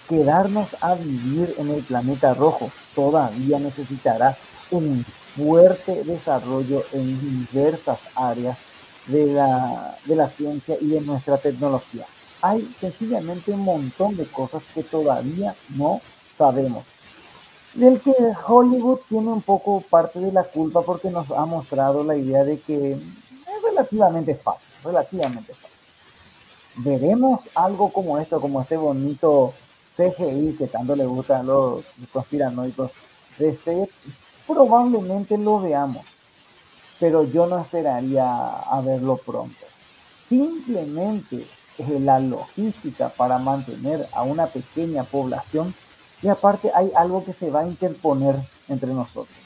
quedarnos 0.08 0.68
a 0.80 0.94
vivir 0.94 1.54
en 1.58 1.68
el 1.68 1.82
planeta 1.82 2.32
rojo 2.32 2.70
todavía 2.94 3.58
necesitará 3.58 4.36
un 4.70 5.04
fuerte 5.36 6.02
desarrollo 6.04 6.82
en 6.92 7.20
diversas 7.20 7.98
áreas 8.14 8.56
de 9.06 9.26
la, 9.26 9.94
de 10.06 10.16
la 10.16 10.28
ciencia 10.28 10.74
y 10.80 10.88
de 10.88 11.02
nuestra 11.02 11.36
tecnología. 11.36 12.06
Hay 12.40 12.66
sencillamente 12.80 13.52
un 13.52 13.60
montón 13.60 14.16
de 14.16 14.24
cosas 14.24 14.62
que 14.74 14.82
todavía 14.82 15.54
no 15.76 16.00
sabemos 16.36 16.84
del 17.74 18.00
que 18.00 18.12
Hollywood 18.46 18.98
tiene 19.08 19.28
un 19.28 19.42
poco 19.42 19.80
parte 19.88 20.18
de 20.18 20.32
la 20.32 20.44
culpa 20.44 20.82
porque 20.82 21.10
nos 21.10 21.30
ha 21.30 21.44
mostrado 21.44 22.02
la 22.04 22.16
idea 22.16 22.44
de 22.44 22.58
que 22.58 22.92
es 22.92 23.62
relativamente 23.62 24.34
fácil, 24.34 24.68
relativamente 24.84 25.54
fácil. 25.54 25.70
Veremos 26.76 27.40
algo 27.54 27.92
como 27.92 28.18
esto, 28.18 28.40
como 28.40 28.60
este 28.60 28.76
bonito 28.76 29.52
CGI 29.96 30.56
que 30.58 30.66
tanto 30.66 30.96
le 30.96 31.06
gusta 31.06 31.40
a 31.40 31.42
los 31.42 31.84
conspiranoicos 32.12 32.90
de 33.38 33.50
este, 33.50 33.88
probablemente 34.46 35.36
lo 35.38 35.60
veamos, 35.60 36.04
pero 36.98 37.24
yo 37.24 37.46
no 37.46 37.60
esperaría 37.60 38.46
a 38.46 38.80
verlo 38.80 39.16
pronto. 39.16 39.66
Simplemente 40.28 41.46
la 41.88 42.18
logística 42.18 43.08
para 43.08 43.38
mantener 43.38 44.06
a 44.12 44.22
una 44.22 44.46
pequeña 44.46 45.04
población 45.04 45.74
y 46.22 46.28
aparte 46.28 46.70
hay 46.74 46.90
algo 46.96 47.24
que 47.24 47.32
se 47.32 47.50
va 47.50 47.60
a 47.60 47.66
interponer 47.66 48.36
entre 48.68 48.92
nosotros. 48.92 49.36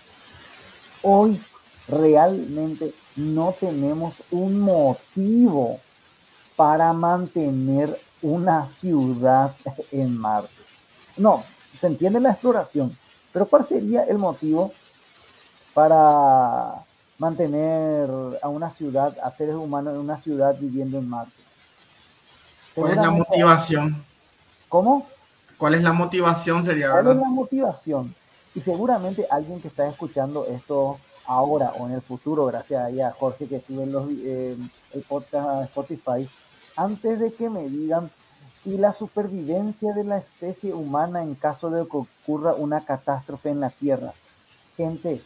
Hoy 1.03 1.41
realmente 1.89 2.93
no 3.17 3.53
tenemos 3.53 4.15
un 4.31 4.61
motivo 4.61 5.79
para 6.57 6.93
mantener 6.93 7.99
una 8.23 8.67
ciudad 8.67 9.55
en 9.93 10.17
Marte. 10.17 10.51
No, 11.17 11.45
se 11.79 11.87
entiende 11.87 12.21
la 12.21 12.31
exploración, 12.31 12.97
pero 13.33 13.47
¿cuál 13.47 13.67
sería 13.67 14.05
el 14.05 14.19
motivo 14.19 14.73
para 15.75 16.75
mantener 17.19 18.09
a 18.43 18.49
una 18.49 18.71
ciudad, 18.71 19.17
a 19.23 19.31
seres 19.31 19.55
humanos 19.55 19.95
en 19.95 20.01
una 20.01 20.17
ciudad 20.17 20.57
viviendo 20.59 20.99
en 20.99 21.09
Marte? 21.09 21.33
¿Cuál 22.75 22.93
es 22.93 22.97
la 22.97 23.11
motivación? 23.11 24.05
¿Cómo? 24.69 25.07
¿Cuál 25.59 25.75
es 25.75 25.83
la 25.83 25.93
motivación? 25.93 26.65
Sería, 26.65 26.91
¿Cuál 26.91 27.09
es 27.09 27.17
la 27.17 27.29
motivación? 27.29 28.15
Y 28.55 28.61
seguramente 28.61 29.27
alguien 29.31 29.61
que 29.61 29.69
está 29.69 29.89
escuchando 29.89 30.47
esto 30.47 30.99
ahora 31.27 31.73
o 31.79 31.87
en 31.89 31.95
el 31.95 32.03
futuro, 32.03 32.47
gracias 32.47 32.99
a 33.01 33.11
Jorge 33.13 33.47
que 33.47 33.61
sube 33.61 33.87
los, 33.87 34.09
eh, 34.11 34.57
el 34.93 35.03
podcast 35.03 35.49
a 35.49 35.65
Spotify, 35.65 36.29
antes 36.77 37.19
de 37.19 37.33
que 37.33 37.51
me 37.51 37.69
digan 37.69 38.11
y 38.65 38.79
la 38.79 38.93
supervivencia 38.93 39.93
de 39.93 40.05
la 40.05 40.19
especie 40.19 40.73
humana 40.73 41.23
en 41.23 41.35
caso 41.35 41.71
de 41.71 41.87
que 41.87 41.99
ocurra 41.99 42.55
una 42.55 42.85
catástrofe 42.85 43.51
en 43.51 43.61
la 43.61 43.71
Tierra. 43.71 44.13
Gente, 44.77 45.21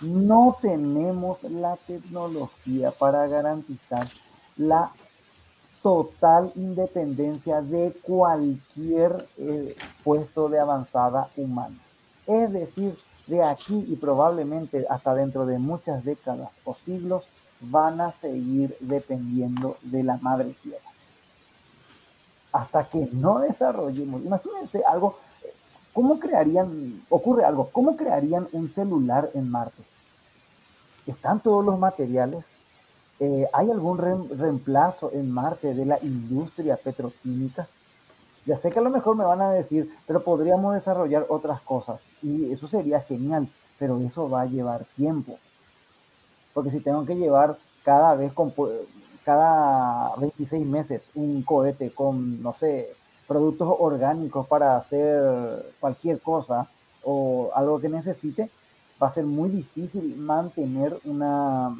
no 0.00 0.56
tenemos 0.60 1.42
la 1.44 1.76
tecnología 1.86 2.92
para 2.92 3.26
garantizar 3.26 4.08
la 4.56 4.92
total 5.82 6.52
independencia 6.56 7.62
de 7.62 7.92
cualquier 8.02 9.26
eh, 9.38 9.76
puesto 10.02 10.48
de 10.48 10.58
avanzada 10.58 11.28
humana. 11.36 11.76
Es 12.26 12.52
decir, 12.52 12.96
de 13.26 13.42
aquí 13.42 13.84
y 13.88 13.96
probablemente 13.96 14.86
hasta 14.88 15.14
dentro 15.14 15.46
de 15.46 15.58
muchas 15.58 16.04
décadas 16.04 16.50
o 16.64 16.74
siglos 16.74 17.24
van 17.60 18.00
a 18.00 18.12
seguir 18.12 18.76
dependiendo 18.80 19.76
de 19.82 20.02
la 20.02 20.16
madre 20.18 20.54
tierra. 20.62 20.80
Hasta 22.52 22.84
que 22.84 23.08
no 23.12 23.40
desarrollemos, 23.40 24.22
imagínense 24.22 24.82
algo, 24.84 25.18
¿cómo 25.92 26.18
crearían, 26.18 27.02
ocurre 27.08 27.44
algo, 27.44 27.68
cómo 27.70 27.96
crearían 27.96 28.48
un 28.52 28.70
celular 28.70 29.30
en 29.34 29.50
Marte? 29.50 29.82
¿Están 31.06 31.40
todos 31.40 31.64
los 31.64 31.78
materiales? 31.78 32.44
Eh, 33.18 33.46
¿Hay 33.52 33.70
algún 33.70 33.96
reemplazo 33.98 35.10
en 35.12 35.30
Marte 35.30 35.72
de 35.74 35.86
la 35.86 35.98
industria 36.02 36.76
petroquímica? 36.76 37.66
Ya 38.44 38.58
sé 38.58 38.70
que 38.70 38.78
a 38.78 38.82
lo 38.82 38.90
mejor 38.90 39.16
me 39.16 39.24
van 39.24 39.40
a 39.40 39.50
decir, 39.50 39.90
pero 40.06 40.22
podríamos 40.22 40.74
desarrollar 40.74 41.26
otras 41.28 41.60
cosas 41.62 42.02
y 42.22 42.52
eso 42.52 42.68
sería 42.68 43.00
genial, 43.00 43.48
pero 43.78 43.98
eso 44.00 44.28
va 44.28 44.42
a 44.42 44.46
llevar 44.46 44.84
tiempo. 44.96 45.38
Porque 46.52 46.70
si 46.70 46.80
tengo 46.80 47.04
que 47.06 47.16
llevar 47.16 47.58
cada 47.84 48.14
vez, 48.14 48.32
con, 48.34 48.52
cada 49.24 50.14
26 50.16 50.66
meses, 50.66 51.08
un 51.14 51.42
cohete 51.42 51.90
con, 51.90 52.42
no 52.42 52.52
sé, 52.52 52.90
productos 53.26 53.74
orgánicos 53.80 54.46
para 54.46 54.76
hacer 54.76 55.72
cualquier 55.80 56.20
cosa 56.20 56.68
o 57.02 57.50
algo 57.54 57.80
que 57.80 57.88
necesite, 57.88 58.50
va 59.02 59.08
a 59.08 59.12
ser 59.12 59.24
muy 59.24 59.48
difícil 59.48 60.16
mantener 60.16 60.98
una, 61.04 61.76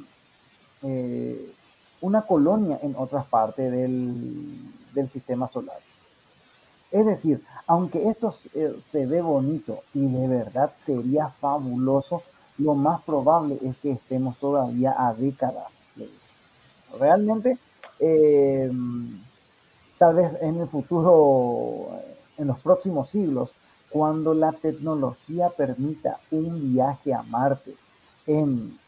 eh, 0.87 1.53
una 2.01 2.23
colonia 2.23 2.79
en 2.83 2.95
otras 2.97 3.27
partes 3.27 3.73
del 3.73 5.11
sistema 5.13 5.49
solar. 5.49 5.79
Es 6.91 7.05
decir, 7.05 7.43
aunque 7.67 8.09
esto 8.09 8.33
se 8.33 9.07
ve 9.07 9.21
bonito 9.21 9.81
y 9.93 10.07
de 10.07 10.29
verdad 10.29 10.73
sería 10.85 11.29
fabuloso, 11.29 12.23
lo 12.59 12.75
más 12.75 13.03
probable 13.03 13.59
es 13.63 13.77
que 13.79 13.93
estemos 13.93 14.39
todavía 14.39 14.95
a 14.97 15.13
décadas. 15.13 15.67
Realmente, 16.99 17.59
eh, 17.99 18.71
tal 19.99 20.15
vez 20.15 20.37
en 20.41 20.61
el 20.61 20.69
futuro, 20.69 21.91
en 22.39 22.47
los 22.47 22.59
próximos 22.61 23.11
siglos, 23.11 23.51
cuando 23.91 24.33
la 24.35 24.53
tecnología 24.53 25.51
permita 25.51 26.19
un 26.31 26.73
viaje 26.73 27.13
a 27.13 27.23
Marte 27.23 27.75
en 28.27 28.79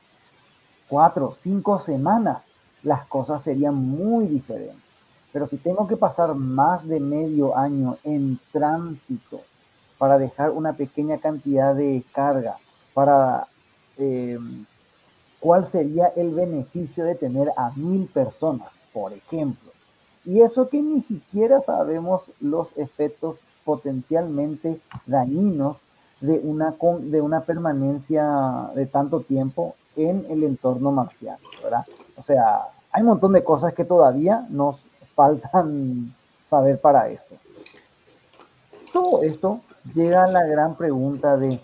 cuatro, 0.88 1.34
cinco 1.38 1.80
semanas, 1.80 2.42
las 2.82 3.06
cosas 3.06 3.42
serían 3.42 3.74
muy 3.74 4.26
diferentes. 4.26 4.76
Pero 5.32 5.46
si 5.46 5.58
tengo 5.58 5.86
que 5.86 5.96
pasar 5.96 6.34
más 6.34 6.86
de 6.88 7.00
medio 7.00 7.56
año 7.56 7.98
en 8.04 8.38
tránsito 8.50 9.40
para 9.98 10.18
dejar 10.18 10.50
una 10.50 10.72
pequeña 10.72 11.18
cantidad 11.18 11.74
de 11.74 12.02
carga, 12.12 12.56
para 12.94 13.46
eh, 13.98 14.38
cuál 15.40 15.70
sería 15.70 16.08
el 16.16 16.34
beneficio 16.34 17.04
de 17.04 17.14
tener 17.14 17.52
a 17.56 17.70
mil 17.76 18.06
personas, 18.06 18.68
por 18.92 19.12
ejemplo. 19.12 19.70
Y 20.24 20.40
eso 20.40 20.68
que 20.68 20.82
ni 20.82 21.02
siquiera 21.02 21.60
sabemos 21.60 22.22
los 22.40 22.76
efectos 22.76 23.36
potencialmente 23.64 24.80
dañinos 25.06 25.78
de 26.20 26.38
una, 26.38 26.74
de 27.00 27.20
una 27.20 27.42
permanencia 27.42 28.70
de 28.74 28.86
tanto 28.86 29.20
tiempo 29.20 29.76
en 29.98 30.24
el 30.30 30.44
entorno 30.44 30.92
marciano, 30.92 31.38
¿verdad? 31.62 31.84
O 32.16 32.22
sea, 32.22 32.68
hay 32.92 33.02
un 33.02 33.08
montón 33.08 33.32
de 33.32 33.42
cosas 33.42 33.74
que 33.74 33.84
todavía 33.84 34.46
nos 34.48 34.80
faltan 35.14 36.14
saber 36.50 36.80
para 36.80 37.08
esto. 37.08 37.34
Todo 38.92 39.22
esto 39.22 39.60
llega 39.94 40.24
a 40.24 40.30
la 40.30 40.46
gran 40.46 40.76
pregunta 40.76 41.36
de, 41.36 41.60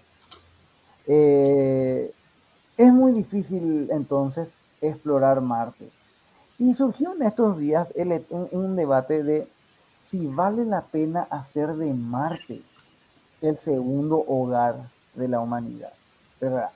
eh, 1.06 2.12
es 2.76 2.92
muy 2.92 3.12
difícil 3.12 3.88
entonces 3.90 4.54
explorar 4.80 5.40
Marte. 5.40 5.88
Y 6.58 6.74
surgió 6.74 7.14
en 7.14 7.22
estos 7.22 7.58
días 7.58 7.92
un, 8.30 8.76
debate 8.76 9.22
de 9.22 9.48
si 10.04 10.26
vale 10.26 10.64
la 10.64 10.82
pena 10.82 11.26
hacer 11.30 11.74
de 11.74 11.92
Marte 11.94 12.62
el 13.40 13.58
segundo 13.58 14.24
hogar 14.26 14.76
de 15.14 15.28
la 15.28 15.40
humanidad. 15.40 15.92
¿verdad? 16.40 16.70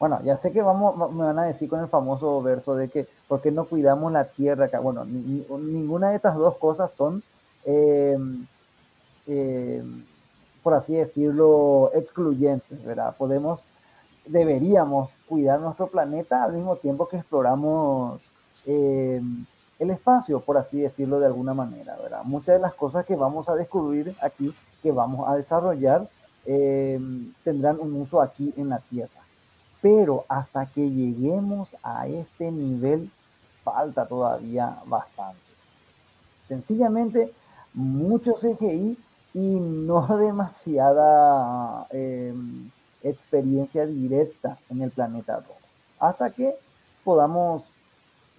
Bueno, 0.00 0.18
ya 0.24 0.38
sé 0.38 0.50
que 0.50 0.62
vamos, 0.62 1.12
me 1.12 1.24
van 1.24 1.38
a 1.38 1.44
decir 1.44 1.68
con 1.68 1.80
el 1.80 1.88
famoso 1.88 2.40
verso 2.42 2.74
de 2.74 2.88
que, 2.88 3.06
¿por 3.28 3.42
qué 3.42 3.50
no 3.50 3.66
cuidamos 3.66 4.10
la 4.10 4.24
tierra 4.24 4.64
acá? 4.64 4.80
Bueno, 4.80 5.04
ninguna 5.04 6.08
de 6.08 6.16
estas 6.16 6.36
dos 6.36 6.56
cosas 6.56 6.90
son, 6.90 7.22
em, 7.66 8.46
em, 9.26 10.04
por 10.62 10.72
así 10.72 10.94
decirlo, 10.94 11.90
excluyentes, 11.94 12.82
¿verdad? 12.82 13.14
Podemos, 13.18 13.60
deberíamos 14.24 15.10
cuidar 15.28 15.60
nuestro 15.60 15.86
planeta 15.88 16.44
al 16.44 16.54
mismo 16.54 16.76
tiempo 16.76 17.06
que 17.06 17.18
exploramos 17.18 18.22
em, 18.66 19.44
el 19.78 19.90
espacio, 19.90 20.40
por 20.40 20.56
así 20.58 20.80
decirlo 20.80 21.20
de 21.20 21.26
alguna 21.26 21.54
manera, 21.54 21.96
¿verdad? 22.02 22.22
Muchas 22.24 22.54
de 22.56 22.60
las 22.60 22.74
cosas 22.74 23.04
que 23.06 23.16
vamos 23.16 23.48
a 23.50 23.54
descubrir 23.54 24.14
aquí, 24.22 24.54
que 24.82 24.92
vamos 24.92 25.28
a 25.28 25.36
desarrollar, 25.36 26.08
tendrán 27.44 27.78
un 27.80 27.94
uso 28.00 28.20
aquí 28.22 28.52
en 28.56 28.70
la 28.70 28.78
Tierra. 28.78 29.19
Pero 29.82 30.24
hasta 30.28 30.66
que 30.66 30.90
lleguemos 30.90 31.68
a 31.82 32.06
este 32.06 32.50
nivel, 32.50 33.10
falta 33.64 34.06
todavía 34.06 34.78
bastante. 34.86 35.40
Sencillamente, 36.48 37.32
mucho 37.74 38.34
CGI 38.34 38.98
y 39.34 39.60
no 39.60 40.06
demasiada 40.18 41.86
em, 41.90 42.70
experiencia 43.02 43.86
directa 43.86 44.58
en 44.68 44.82
el 44.82 44.90
planeta 44.90 45.36
rojo. 45.36 45.56
Hasta 45.98 46.30
que 46.30 46.54
podamos, 47.04 47.62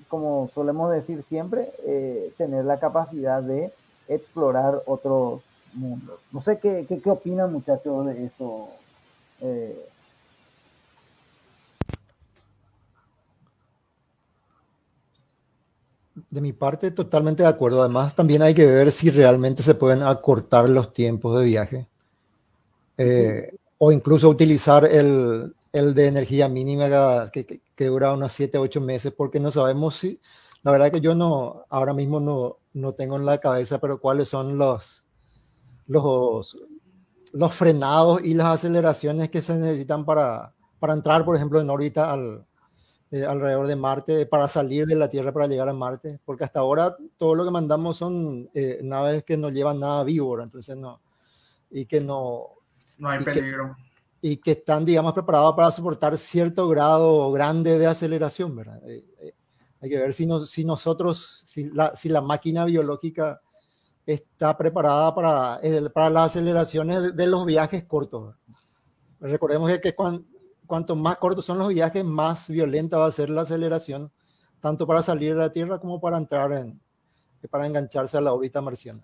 como 0.09 0.49
solemos 0.53 0.91
decir 0.91 1.23
siempre, 1.23 1.71
eh, 1.85 2.33
tener 2.37 2.65
la 2.65 2.79
capacidad 2.79 3.41
de 3.41 3.71
explorar 4.07 4.81
otros 4.85 5.41
mundos. 5.73 6.19
No 6.31 6.41
sé 6.41 6.59
qué, 6.59 6.85
qué, 6.85 7.09
opinan 7.09 7.53
muchachos 7.53 8.05
de 8.07 8.25
esto. 8.25 8.67
Eh, 9.41 9.87
De 16.31 16.41
mi 16.41 16.53
parte, 16.53 16.91
totalmente 16.91 17.43
de 17.43 17.49
acuerdo. 17.49 17.81
Además, 17.81 18.15
también 18.15 18.41
hay 18.41 18.53
que 18.53 18.65
ver 18.65 18.91
si 18.91 19.11
realmente 19.11 19.61
se 19.63 19.75
pueden 19.75 20.01
acortar 20.01 20.67
los 20.69 20.93
tiempos 20.93 21.37
de 21.37 21.45
viaje. 21.45 21.87
Eh, 22.97 23.53
o 23.77 23.91
incluso 23.91 24.29
utilizar 24.29 24.85
el, 24.85 25.53
el 25.73 25.93
de 25.93 26.07
energía 26.07 26.47
mínima 26.47 27.29
que, 27.31 27.61
que, 27.75 27.85
dura 27.85 28.13
unos 28.13 28.31
7, 28.31 28.57
8 28.57 28.81
meses, 28.81 29.13
porque 29.15 29.39
no 29.39 29.51
sabemos 29.51 29.95
si, 29.95 30.19
la 30.63 30.71
verdad 30.71 30.91
que 30.91 31.01
yo 31.01 31.15
no, 31.15 31.65
ahora 31.69 31.93
mismo 31.93 32.19
no, 32.19 32.57
no 32.73 32.93
tengo 32.93 33.17
en 33.17 33.25
la 33.25 33.39
cabeza, 33.39 33.79
pero 33.79 33.99
cuáles 33.99 34.29
son 34.29 34.57
los, 34.57 35.05
los, 35.87 36.57
los 37.33 37.53
frenados 37.53 38.23
y 38.23 38.33
las 38.35 38.47
aceleraciones 38.47 39.29
que 39.29 39.41
se 39.41 39.55
necesitan 39.55 40.05
para, 40.05 40.53
para 40.79 40.93
entrar, 40.93 41.25
por 41.25 41.35
ejemplo, 41.35 41.59
en 41.59 41.69
órbita 41.69 42.11
al, 42.11 42.45
eh, 43.13 43.25
alrededor 43.25 43.67
de 43.67 43.75
Marte 43.75 44.25
para 44.25 44.47
salir 44.47 44.85
de 44.85 44.95
la 44.95 45.09
Tierra 45.09 45.33
para 45.33 45.47
llegar 45.47 45.67
a 45.67 45.73
Marte, 45.73 46.21
porque 46.23 46.45
hasta 46.45 46.61
ahora 46.61 46.95
todo 47.17 47.35
lo 47.35 47.43
que 47.43 47.51
mandamos 47.51 47.97
son 47.97 48.49
eh, 48.53 48.79
naves 48.83 49.25
que 49.25 49.35
no 49.35 49.49
llevan 49.49 49.81
nada 49.81 50.05
vivo, 50.05 50.41
entonces 50.41 50.77
no, 50.77 51.01
y 51.69 51.85
que 51.85 51.99
no... 51.99 52.47
No 52.97 53.09
hay 53.09 53.21
peligro. 53.21 53.75
y 54.21 54.37
que 54.37 54.51
están, 54.51 54.85
digamos, 54.85 55.11
preparados 55.11 55.55
para 55.57 55.71
soportar 55.71 56.17
cierto 56.17 56.69
grado 56.69 57.29
grande 57.33 57.77
de 57.77 57.87
aceleración, 57.87 58.55
¿verdad? 58.55 58.79
Eh, 58.87 59.33
hay 59.81 59.89
que 59.89 59.97
ver 59.97 60.13
si, 60.13 60.25
si 60.47 60.63
nosotros, 60.63 61.41
si 61.45 61.65
la, 61.65 61.93
si 61.93 62.07
la 62.07 62.21
máquina 62.21 62.63
biológica 62.63 63.41
está 64.05 64.57
preparada 64.57 65.13
para, 65.13 65.59
para 65.93 66.09
las 66.09 66.27
aceleraciones 66.27 67.13
de, 67.13 67.27
los 67.27 67.45
viajes 67.45 67.83
cortos. 67.83 68.35
Recordemos 69.19 69.69
que, 69.69 69.81
que 69.81 69.95
cuando, 69.95 70.23
cuanto 70.71 70.95
más 70.95 71.17
cortos 71.17 71.43
son 71.43 71.57
los 71.57 71.67
viajes, 71.67 72.05
más 72.05 72.49
violenta 72.49 72.97
va 72.97 73.07
a 73.07 73.11
ser 73.11 73.29
la 73.29 73.41
aceleración, 73.41 74.09
tanto 74.61 74.87
para 74.87 75.01
salir 75.01 75.35
de 75.35 75.41
la 75.41 75.51
Tierra 75.51 75.79
como 75.79 75.99
para 75.99 76.15
entrar 76.15 76.49
en, 76.53 76.79
para 77.49 77.67
engancharse 77.67 78.17
a 78.17 78.21
la 78.21 78.31
órbita 78.31 78.61
marciana. 78.61 79.01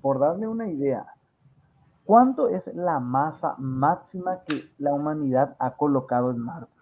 Por 0.00 0.20
darle 0.20 0.46
una 0.46 0.68
idea, 0.68 1.04
¿Cuánto 2.04 2.48
es 2.48 2.72
la 2.74 3.00
masa 3.00 3.56
máxima 3.58 4.44
que 4.44 4.68
la 4.78 4.92
humanidad 4.92 5.56
ha 5.58 5.76
colocado 5.76 6.30
en 6.30 6.38
Marte? 6.38 6.72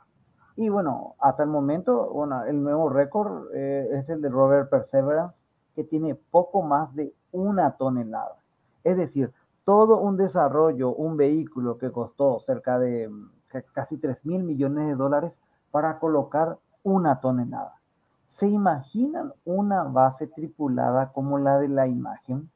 Y 0.56 0.68
bueno, 0.68 1.14
hasta 1.18 1.44
el 1.44 1.48
momento, 1.48 2.10
bueno, 2.10 2.44
el 2.44 2.62
nuevo 2.62 2.90
récord 2.90 3.54
eh, 3.54 3.88
es 3.92 4.08
el 4.10 4.20
de 4.20 4.28
Robert 4.28 4.68
Perseverance, 4.68 5.40
que 5.74 5.84
tiene 5.84 6.14
poco 6.14 6.60
más 6.60 6.94
de 6.94 7.14
una 7.32 7.70
tonelada. 7.72 8.36
Es 8.84 8.98
decir, 8.98 9.32
todo 9.68 9.98
un 9.98 10.16
desarrollo, 10.16 10.94
un 10.94 11.18
vehículo 11.18 11.76
que 11.76 11.92
costó 11.92 12.40
cerca 12.40 12.78
de 12.78 13.06
mm, 13.06 13.30
casi 13.74 13.98
3 13.98 14.24
mil 14.24 14.42
millones 14.42 14.86
de 14.86 14.94
dólares 14.94 15.38
para 15.70 15.98
colocar 15.98 16.58
una 16.82 17.20
tonelada. 17.20 17.78
¿Se 18.24 18.48
imaginan 18.48 19.34
una 19.44 19.82
base 19.82 20.26
tripulada 20.26 21.12
como 21.12 21.36
la 21.36 21.58
de 21.58 21.68
la 21.68 21.86
imagen? 21.86 22.50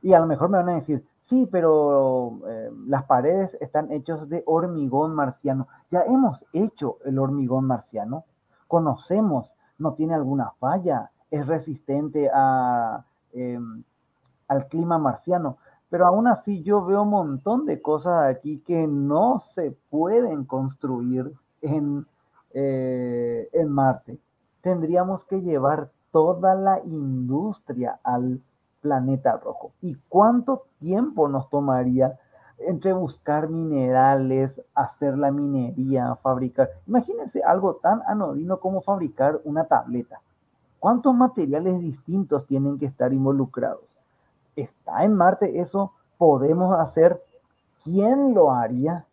Y 0.00 0.12
a 0.12 0.20
lo 0.20 0.26
mejor 0.26 0.48
me 0.48 0.58
van 0.58 0.68
a 0.68 0.74
decir, 0.74 1.04
sí, 1.18 1.48
pero 1.50 2.38
eh, 2.46 2.70
las 2.86 3.02
paredes 3.06 3.56
están 3.60 3.90
hechas 3.90 4.28
de 4.28 4.44
hormigón 4.46 5.12
marciano. 5.12 5.66
Ya 5.90 6.02
hemos 6.02 6.44
hecho 6.52 6.98
el 7.04 7.18
hormigón 7.18 7.64
marciano. 7.64 8.26
Conocemos, 8.68 9.56
no 9.76 9.94
tiene 9.94 10.14
alguna 10.14 10.52
falla, 10.60 11.10
es 11.32 11.48
resistente 11.48 12.30
a, 12.32 13.04
em, 13.32 13.82
al 14.46 14.68
clima 14.68 14.98
marciano. 14.98 15.58
Pero 15.88 16.06
aún 16.06 16.26
así 16.26 16.62
yo 16.62 16.84
veo 16.84 17.02
un 17.02 17.10
montón 17.10 17.64
de 17.64 17.80
cosas 17.80 18.34
aquí 18.34 18.58
que 18.58 18.86
no 18.86 19.38
se 19.38 19.70
pueden 19.90 20.44
construir 20.44 21.32
en, 21.62 22.06
eh, 22.52 23.48
en 23.52 23.70
Marte. 23.70 24.18
Tendríamos 24.62 25.24
que 25.24 25.42
llevar 25.42 25.90
toda 26.10 26.54
la 26.54 26.80
industria 26.84 28.00
al 28.02 28.40
planeta 28.80 29.36
rojo. 29.36 29.72
¿Y 29.80 29.96
cuánto 30.08 30.64
tiempo 30.78 31.28
nos 31.28 31.48
tomaría 31.50 32.18
entre 32.58 32.92
buscar 32.92 33.48
minerales, 33.48 34.60
hacer 34.74 35.18
la 35.18 35.30
minería, 35.30 36.16
fabricar? 36.16 36.70
Imagínense 36.86 37.42
algo 37.42 37.76
tan 37.76 38.02
anodino 38.06 38.58
como 38.58 38.80
fabricar 38.80 39.40
una 39.44 39.64
tableta. 39.64 40.20
¿Cuántos 40.78 41.14
materiales 41.14 41.80
distintos 41.80 42.46
tienen 42.46 42.78
que 42.78 42.86
estar 42.86 43.12
involucrados? 43.12 43.95
¿Está 44.56 45.04
en 45.04 45.14
Marte 45.14 45.60
eso? 45.60 45.92
¿Podemos 46.16 46.78
hacer? 46.80 47.22
¿Quién 47.84 48.34
lo 48.34 48.50
haría? 48.50 49.06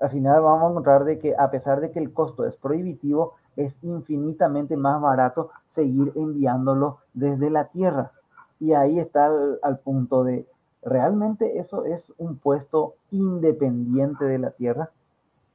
Al 0.00 0.10
final 0.10 0.40
vamos 0.40 0.62
a 0.62 0.70
encontrar 0.70 1.04
de 1.04 1.18
que 1.18 1.34
a 1.36 1.50
pesar 1.50 1.80
de 1.80 1.90
que 1.90 1.98
el 1.98 2.12
costo 2.12 2.46
es 2.46 2.56
prohibitivo, 2.56 3.34
es 3.56 3.74
infinitamente 3.82 4.76
más 4.76 5.00
barato 5.00 5.50
seguir 5.66 6.12
enviándolo 6.14 6.98
desde 7.12 7.50
la 7.50 7.64
Tierra. 7.64 8.12
Y 8.60 8.72
ahí 8.72 9.00
está 9.00 9.30
al, 9.62 9.78
punto 9.80 10.22
de, 10.22 10.46
¿realmente 10.82 11.58
eso 11.58 11.84
es 11.84 12.12
un 12.18 12.38
puesto 12.38 12.94
independiente 13.10 14.24
de 14.24 14.38
la 14.38 14.50
Tierra? 14.52 14.90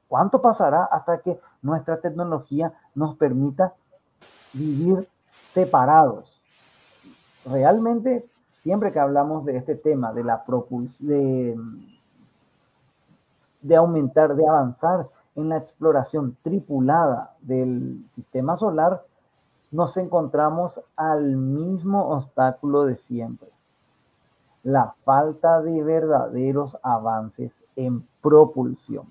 ¿Cuánto 0.10 0.42
pasará 0.42 0.84
hasta 0.84 1.20
que 1.20 1.40
nuestra 1.62 2.02
tecnología 2.02 2.74
nos 2.94 3.16
permita 3.16 3.74
vivir 4.52 5.08
separados? 5.50 6.42
Realmente, 7.46 8.26
siempre 8.64 8.94
que 8.94 9.00
hablamos 9.00 9.44
de 9.44 9.58
este 9.58 9.76
tema, 9.76 10.14
de 10.14 10.24
la 10.24 10.46
de, 11.00 11.60
de 13.62 13.76
aumentar, 13.76 14.38
de 14.38 14.48
avanzar 14.48 15.10
en 15.36 15.50
la 15.50 15.58
exploración 15.58 16.38
tripulada 16.44 17.36
del 17.42 18.06
sistema 18.16 18.56
solar, 18.56 19.04
nos 19.72 19.98
encontramos 19.98 20.80
al 20.96 21.36
mismo 21.36 22.08
obstáculo 22.08 22.86
de 22.86 22.96
siempre, 22.96 23.50
la 24.64 24.96
falta 25.04 25.62
de 25.62 25.84
verdaderos 25.84 26.78
avances 26.84 27.66
en 27.76 28.08
propulsión. 28.22 29.08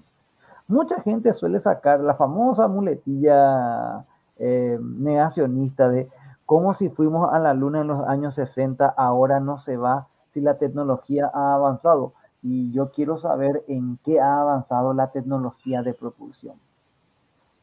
Mucha 0.66 0.98
gente 1.02 1.34
suele 1.34 1.60
sacar 1.60 2.00
la 2.00 2.14
famosa 2.14 2.68
muletilla 2.68 4.06
eh, 4.38 4.78
negacionista 4.80 5.90
de 5.90 6.08
cómo 6.52 6.74
si 6.74 6.90
fuimos 6.90 7.32
a 7.32 7.38
la 7.38 7.54
luna 7.54 7.80
en 7.80 7.86
los 7.86 8.06
años 8.06 8.34
60, 8.34 8.86
ahora 8.86 9.40
no 9.40 9.56
se 9.56 9.78
va 9.78 10.08
si 10.28 10.42
la 10.42 10.58
tecnología 10.58 11.30
ha 11.32 11.54
avanzado. 11.54 12.12
Y 12.42 12.70
yo 12.72 12.90
quiero 12.90 13.16
saber 13.16 13.64
en 13.68 13.98
qué 14.04 14.20
ha 14.20 14.38
avanzado 14.38 14.92
la 14.92 15.12
tecnología 15.12 15.82
de 15.82 15.94
propulsión 15.94 16.56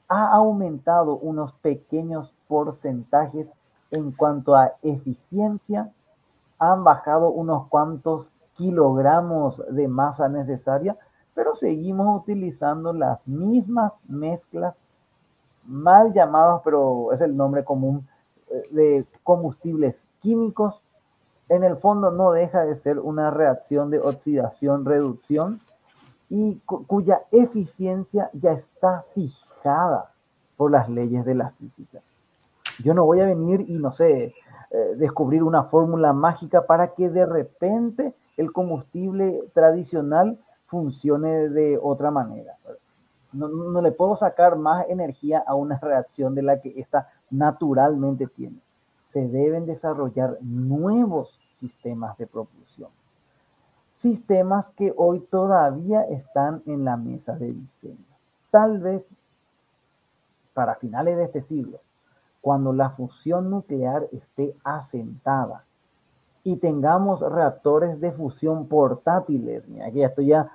ha 0.10 0.34
aumentado 0.34 1.17
unos 1.17 1.54
pequeños 1.54 2.34
porcentajes 2.47 3.54
en 3.91 4.12
cuanto 4.12 4.56
a 4.56 4.73
eficiencia, 4.82 5.91
han 6.58 6.84
bajado 6.84 7.30
unos 7.30 7.67
cuantos 7.67 8.32
kilogramos 8.56 9.62
de 9.69 9.88
masa 9.88 10.30
necesaria, 10.30 10.97
pero 11.36 11.54
seguimos 11.54 12.23
utilizando 12.23 12.91
las 12.91 13.28
mismas 13.28 13.93
mezclas 14.08 14.82
mal 15.63 16.12
llamados, 16.12 16.62
pero 16.65 17.13
es 17.13 17.21
el 17.21 17.38
nombre 17.38 17.63
común, 17.63 18.08
de 18.72 19.06
combustibles 19.24 19.96
químicos. 20.22 20.82
En 21.50 21.64
el 21.64 21.78
fondo 21.78 22.12
no 22.12 22.32
deja 22.32 22.64
de 22.66 22.76
ser 22.76 23.00
una 23.00 23.32
reacción 23.32 23.90
de 23.90 24.00
oxidación-reducción 24.00 25.60
y 26.30 26.60
cuya 26.66 27.24
eficiencia 27.32 28.30
ya 28.34 28.52
está 28.52 29.04
fija 29.16 30.12
por 30.58 30.72
las 30.72 30.90
leyes 30.90 31.26
de 31.26 31.36
la 31.36 31.52
física. 31.52 32.00
Yo 32.84 32.94
no 32.94 33.06
voy 33.06 33.20
a 33.20 33.26
venir 33.26 33.66
y, 33.68 33.78
no 33.80 33.92
sé, 33.92 34.34
eh, 34.72 34.96
descubrir 34.98 35.44
una 35.44 35.64
fórmula 35.64 36.14
mágica 36.14 36.66
para 36.66 36.94
que 36.94 37.10
de 37.10 37.26
repente 37.26 38.14
el 38.38 38.52
combustible 38.52 39.50
tradicional 39.54 40.40
funcione 40.68 41.50
de 41.50 41.80
otra 41.82 42.12
manera. 42.12 42.56
No, 43.34 43.48
no, 43.48 43.82
le 43.82 43.92
puedo 43.92 44.16
sacar 44.16 44.58
más 44.58 44.88
energía 44.90 45.44
a 45.46 45.56
una 45.56 45.78
reacción 45.80 46.36
de 46.36 46.44
la 46.44 46.62
que 46.62 46.80
ésta 46.80 47.10
naturalmente 47.30 48.28
tiene. 48.28 48.60
Se 49.08 49.28
deben 49.28 49.65
desarrollar 49.65 50.38
nuevos 50.42 51.39
sistemas 51.50 52.18
de 52.18 52.28
propulsión. 52.28 52.89
Sistemas 53.94 54.70
que 54.70 54.94
hoy 54.96 55.20
todavía 55.20 56.04
están 56.04 56.63
en 56.65 56.86
la 56.86 56.96
mesa 56.96 57.36
de 57.36 57.52
diseño. 57.52 58.06
Tal 58.52 58.80
vez 58.80 59.13
para 60.54 60.76
finales 60.76 61.18
de 61.18 61.24
este 61.24 61.42
siglo, 61.42 61.80
cuando 62.42 62.74
la 62.74 62.89
fusión 62.92 63.50
nuclear 63.50 64.08
esté 64.12 64.56
asentada 64.63 65.65
y 66.44 66.58
tengamos 66.58 67.22
reactores 67.22 68.00
de 68.00 68.12
fusión 68.12 68.68
portátiles, 68.68 69.68
mira, 69.68 69.88
aquí 69.88 70.00
ya 70.00 70.08
estoy 70.08 70.28
ya 70.28 70.52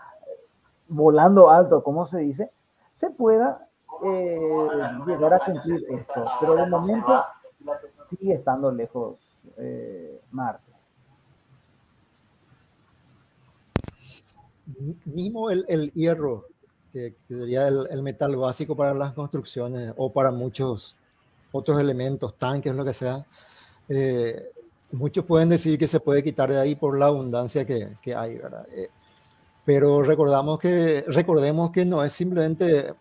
volando 0.89 1.51
alto, 1.51 1.83
como 1.83 2.07
se 2.07 2.19
dice, 2.19 2.51
se 2.93 3.11
pueda 3.11 3.69
eh, 4.03 4.91
llegar 5.07 5.35
a 5.35 5.39
cumplir 5.39 5.81
esto. 5.89 6.25
Pero 6.41 6.57
de 6.57 6.67
momento 6.67 7.25
sigue 8.09 8.35
estando 8.35 8.71
lejos 8.71 9.21
eh, 9.57 10.21
Marte. 10.31 10.73
Mismo 15.05 15.51
el, 15.51 15.65
el 15.69 15.93
hierro 15.93 16.47
que, 16.95 17.15
sería 17.29 17.69
el, 17.69 18.03
metal 18.03 18.37
básico 18.37 18.77
para 18.77 18.95
las 18.95 19.13
construcciones 19.13 19.93
o 19.97 20.13
para 20.13 20.31
muchos 20.31 20.97
otros 21.51 21.81
elementos, 21.81 22.39
tanques, 22.39 22.75
lo 22.75 22.85
que 22.85 22.93
sea. 22.93 23.27
Eh, 23.89 24.51
muchos 24.93 25.25
pueden 25.25 25.49
decir 25.49 25.77
que 25.79 25.89
se 25.89 26.01
puede 26.01 26.23
quitar 26.23 26.51
de 26.51 26.61
ahí 26.61 26.77
por 26.77 26.97
la 26.97 27.07
abundancia 27.07 27.67
que, 27.67 27.97
que 28.01 28.15
hay, 28.15 28.39
¿verdad? 28.39 28.67
Eh, 28.73 28.89
pero 29.65 30.03
recordamos 30.03 30.59
que, 30.61 31.05
recordemos 31.09 31.71
que 31.71 31.85
no 31.85 32.05
es 32.05 32.13
simplemente 32.13 32.95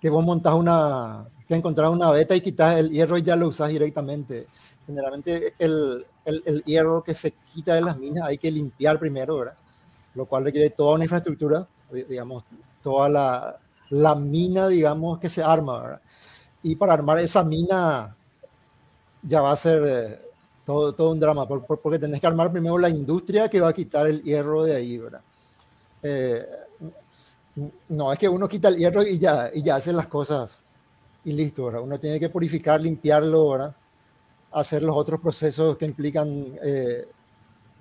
que 0.00 0.08
vos 0.08 0.24
montás 0.24 0.54
una, 0.54 1.26
que 1.46 1.54
encontrás 1.54 1.90
una 1.90 2.10
beta 2.10 2.34
y 2.34 2.40
quitas 2.40 2.78
el 2.78 2.90
hierro 2.90 3.18
y 3.18 3.22
ya 3.22 3.36
lo 3.36 3.48
usas 3.48 3.68
directamente. 3.68 4.46
Generalmente 4.86 5.54
el, 5.58 6.06
el, 6.24 6.42
el, 6.46 6.64
hierro 6.64 7.02
que 7.02 7.14
se 7.14 7.32
quita 7.52 7.74
de 7.74 7.82
las 7.82 7.98
minas 7.98 8.24
hay 8.24 8.38
que 8.38 8.50
limpiar 8.50 8.98
primero, 8.98 9.38
¿verdad? 9.38 9.54
Lo 10.14 10.26
cual 10.26 10.44
requiere 10.44 10.70
toda 10.70 10.94
una 10.94 11.04
infraestructura, 11.04 11.66
digamos, 11.90 12.44
toda 12.82 13.08
la, 13.08 13.58
la 13.90 14.14
mina, 14.14 14.68
digamos, 14.68 15.18
que 15.18 15.28
se 15.28 15.42
arma. 15.42 15.80
¿verdad? 15.80 16.00
Y 16.62 16.76
para 16.76 16.94
armar 16.94 17.18
esa 17.18 17.44
mina 17.44 18.16
ya 19.22 19.40
va 19.40 19.52
a 19.52 19.56
ser 19.56 19.82
eh, 19.84 20.20
todo, 20.64 20.94
todo 20.94 21.10
un 21.10 21.20
drama, 21.20 21.46
porque 21.46 21.98
tenés 21.98 22.20
que 22.20 22.26
armar 22.26 22.50
primero 22.50 22.78
la 22.78 22.88
industria 22.88 23.48
que 23.48 23.60
va 23.60 23.68
a 23.68 23.72
quitar 23.72 24.06
el 24.06 24.22
hierro 24.22 24.62
de 24.62 24.76
ahí, 24.76 24.98
¿verdad? 24.98 25.20
Eh, 26.02 26.46
no 27.88 28.12
es 28.12 28.18
que 28.18 28.28
uno 28.28 28.48
quita 28.48 28.68
el 28.68 28.76
hierro 28.76 29.02
y 29.02 29.18
ya, 29.18 29.50
y 29.52 29.62
ya 29.62 29.76
hace 29.76 29.92
las 29.92 30.06
cosas 30.06 30.62
y 31.24 31.32
listo, 31.32 31.66
¿verdad? 31.66 31.82
Uno 31.82 31.98
tiene 31.98 32.18
que 32.18 32.30
purificar, 32.30 32.80
limpiarlo, 32.80 33.50
¿verdad? 33.50 33.76
Hacer 34.52 34.82
los 34.82 34.96
otros 34.96 35.20
procesos 35.20 35.76
que 35.76 35.86
implican 35.86 36.58
eh, 36.62 37.06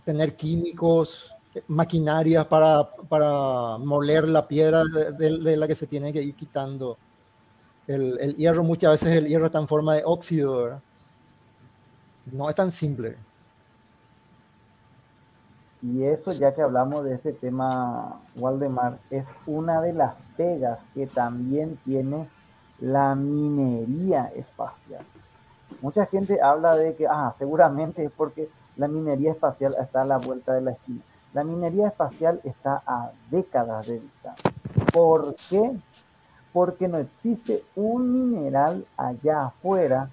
tener 0.04 0.36
químicos, 0.36 1.34
maquinarias 1.68 2.46
para, 2.46 2.90
para 2.92 3.78
moler 3.78 4.28
la 4.28 4.48
piedra 4.48 4.84
de, 4.84 5.58
la 5.58 5.68
que 5.68 5.76
se 5.76 5.88
tiene 5.88 6.14
que 6.14 6.22
ir 6.22 6.36
quitando. 6.36 6.98
El, 7.88 8.36
hierro, 8.36 8.64
muchas 8.64 8.92
veces 8.92 9.18
el 9.18 9.28
hierro 9.28 9.48
está 9.48 9.60
en 9.60 9.68
forma 9.68 9.96
de 9.96 10.04
óxido, 10.06 10.82
No 12.32 12.50
es 12.50 12.56
tan 12.56 12.72
simple. 12.72 13.18
Y 15.82 16.04
eso, 16.04 16.32
ya 16.34 16.54
que 16.54 16.62
hablamos 16.62 17.06
de 17.06 17.16
este 17.16 17.32
tema, 17.32 18.20
Waldemar, 18.38 19.00
es 19.10 19.26
una 19.46 19.82
de 19.82 19.94
las 19.94 20.16
pegas 20.36 20.80
que 20.94 21.08
también 21.08 21.78
tiene 21.86 22.28
la 22.80 23.16
minería 23.16 24.26
espacial. 24.36 25.06
Mucha 25.82 26.06
gente 26.08 26.42
habla 26.42 26.76
de 26.76 26.96
que, 26.96 27.08
ah, 27.08 27.34
seguramente 27.38 28.04
es 28.04 28.12
porque 28.12 28.50
la 28.76 28.88
minería 28.88 29.32
espacial 29.32 29.76
está 29.80 30.02
a 30.02 30.06
la 30.06 30.18
vuelta 30.18 30.54
de 30.54 30.62
la 30.62 30.72
esquina. 30.72 31.02
La 31.34 31.44
minería 31.44 31.88
espacial 31.88 32.42
está 32.44 32.82
a 32.86 33.12
décadas 33.30 33.88
de 33.88 34.00
distancia. 34.00 34.52
¿Por 34.92 35.36
qué? 35.50 35.78
Porque 36.52 36.88
no 36.88 36.98
existe 36.98 37.64
un 37.76 38.32
mineral 38.32 38.86
allá 38.98 39.46
afuera 39.46 40.10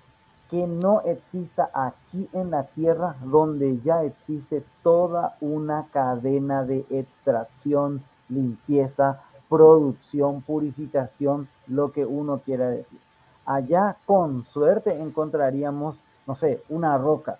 que 0.50 0.66
no 0.66 1.00
exista 1.02 1.70
aquí 1.72 2.28
en 2.32 2.50
la 2.50 2.64
Tierra, 2.64 3.16
donde 3.22 3.80
ya 3.80 4.02
existe 4.02 4.64
toda 4.82 5.36
una 5.40 5.86
cadena 5.92 6.64
de 6.64 6.86
extracción, 6.90 8.02
limpieza, 8.28 9.22
producción, 9.48 10.42
purificación, 10.42 11.48
lo 11.66 11.92
que 11.92 12.04
uno 12.04 12.38
quiera 12.38 12.68
decir. 12.68 13.00
Allá 13.44 13.96
con 14.06 14.44
suerte 14.44 15.00
encontraríamos, 15.00 16.00
no 16.26 16.34
sé, 16.34 16.62
una 16.68 16.96
roca 16.98 17.38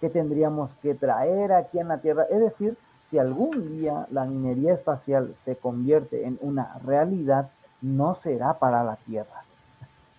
que 0.00 0.10
tendríamos 0.10 0.74
que 0.74 0.94
traer 0.94 1.52
aquí 1.52 1.78
en 1.78 1.88
la 1.88 1.98
Tierra. 1.98 2.24
Es 2.30 2.40
decir, 2.40 2.76
si 3.04 3.18
algún 3.18 3.68
día 3.68 4.06
la 4.10 4.24
minería 4.24 4.74
espacial 4.74 5.34
se 5.44 5.56
convierte 5.56 6.26
en 6.26 6.38
una 6.40 6.78
realidad, 6.78 7.50
no 7.80 8.14
será 8.14 8.58
para 8.58 8.82
la 8.84 8.96
Tierra, 8.96 9.44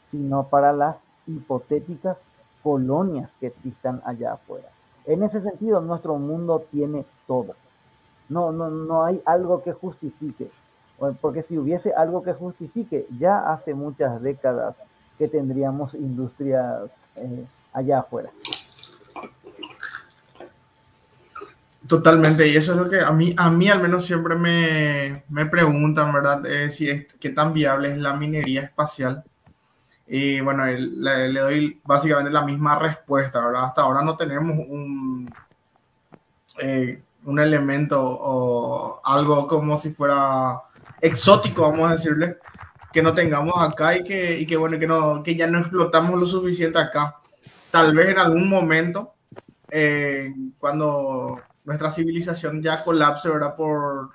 sino 0.05 0.47
para 0.47 0.73
las 0.73 1.01
hipotéticas 1.27 2.17
colonias 2.61 3.31
que 3.39 3.47
existan 3.47 4.01
allá 4.05 4.33
afuera. 4.33 4.69
En 5.05 5.23
ese 5.23 5.41
sentido, 5.41 5.81
nuestro 5.81 6.15
mundo 6.17 6.65
tiene 6.71 7.05
todo. 7.27 7.55
No, 8.29 8.51
no, 8.51 8.69
no 8.69 9.03
hay 9.03 9.21
algo 9.25 9.61
que 9.63 9.73
justifique, 9.73 10.49
porque 11.21 11.41
si 11.41 11.57
hubiese 11.57 11.93
algo 11.93 12.23
que 12.23 12.33
justifique, 12.33 13.05
ya 13.19 13.51
hace 13.51 13.73
muchas 13.73 14.21
décadas 14.21 14.77
que 15.17 15.27
tendríamos 15.27 15.93
industrias 15.93 16.91
eh, 17.17 17.45
allá 17.73 17.99
afuera. 17.99 18.31
Totalmente, 21.85 22.47
y 22.47 22.55
eso 22.55 22.71
es 22.71 22.77
lo 22.77 22.89
que 22.89 23.01
a 23.01 23.11
mí, 23.11 23.35
a 23.37 23.51
mí 23.51 23.67
al 23.69 23.81
menos 23.81 24.05
siempre 24.05 24.35
me, 24.35 25.25
me 25.27 25.45
preguntan, 25.45 26.13
¿verdad? 26.13 26.45
Eh, 26.45 26.69
si 26.71 26.89
es, 26.89 27.13
qué 27.19 27.29
tan 27.29 27.53
viable 27.53 27.91
es 27.91 27.97
la 27.97 28.15
minería 28.15 28.61
espacial. 28.61 29.23
Y 30.07 30.41
bueno, 30.41 30.65
le, 30.65 31.33
doy 31.33 31.81
básicamente 31.83 32.31
la 32.31 32.43
misma 32.43 32.77
respuesta, 32.77 33.45
¿verdad? 33.45 33.65
Hasta 33.65 33.83
ahora 33.83 34.01
no 34.01 34.17
tenemos 34.17 34.57
un, 34.67 35.33
eh, 36.59 37.01
un 37.25 37.39
elemento 37.39 38.01
o 38.01 39.01
algo 39.03 39.47
como 39.47 39.79
si 39.79 39.91
fuera 39.93 40.61
exótico, 41.01 41.63
vamos 41.63 41.89
a 41.89 41.93
decirle, 41.93 42.37
que 42.91 43.01
no 43.01 43.13
tengamos 43.13 43.55
acá 43.57 43.97
y 43.97 44.03
que, 44.03 44.39
y 44.39 44.45
que 44.45 44.57
bueno, 44.57 44.77
que, 44.77 44.87
no, 44.87 45.23
que 45.23 45.35
ya 45.35 45.47
no 45.47 45.59
explotamos 45.59 46.19
lo 46.19 46.25
suficiente 46.25 46.79
acá. 46.79 47.17
Tal 47.71 47.95
vez 47.95 48.09
en 48.09 48.19
algún 48.19 48.49
momento, 48.49 49.15
eh, 49.71 50.33
cuando 50.59 51.41
nuestra 51.65 51.91
civilización 51.91 52.61
ya 52.61 52.83
colapse, 52.83 53.29
¿verdad? 53.29 53.55
Por 53.55 54.11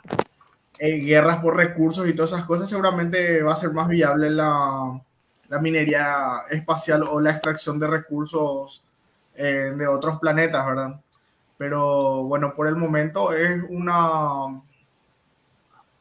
eh, 0.79 0.99
guerras, 0.99 1.41
por 1.41 1.57
recursos 1.57 2.07
y 2.07 2.15
todas 2.15 2.33
esas 2.33 2.45
cosas, 2.45 2.69
seguramente 2.69 3.43
va 3.43 3.55
a 3.55 3.57
ser 3.57 3.73
más 3.73 3.89
viable 3.89 4.31
la, 4.31 5.01
la 5.49 5.59
minería 5.59 6.43
espacial 6.51 7.03
o 7.05 7.21
la 7.21 7.31
extracción 7.31 7.79
de 7.79 7.87
recursos 7.87 8.83
eh, 9.35 9.73
de 9.77 9.87
otros 9.87 10.19
planetas, 10.19 10.67
¿verdad? 10.67 11.01
Pero 11.57 12.25
bueno, 12.25 12.55
por 12.55 12.69
el 12.69 12.77
momento 12.77 13.33
es 13.33 13.63
una 13.69 14.61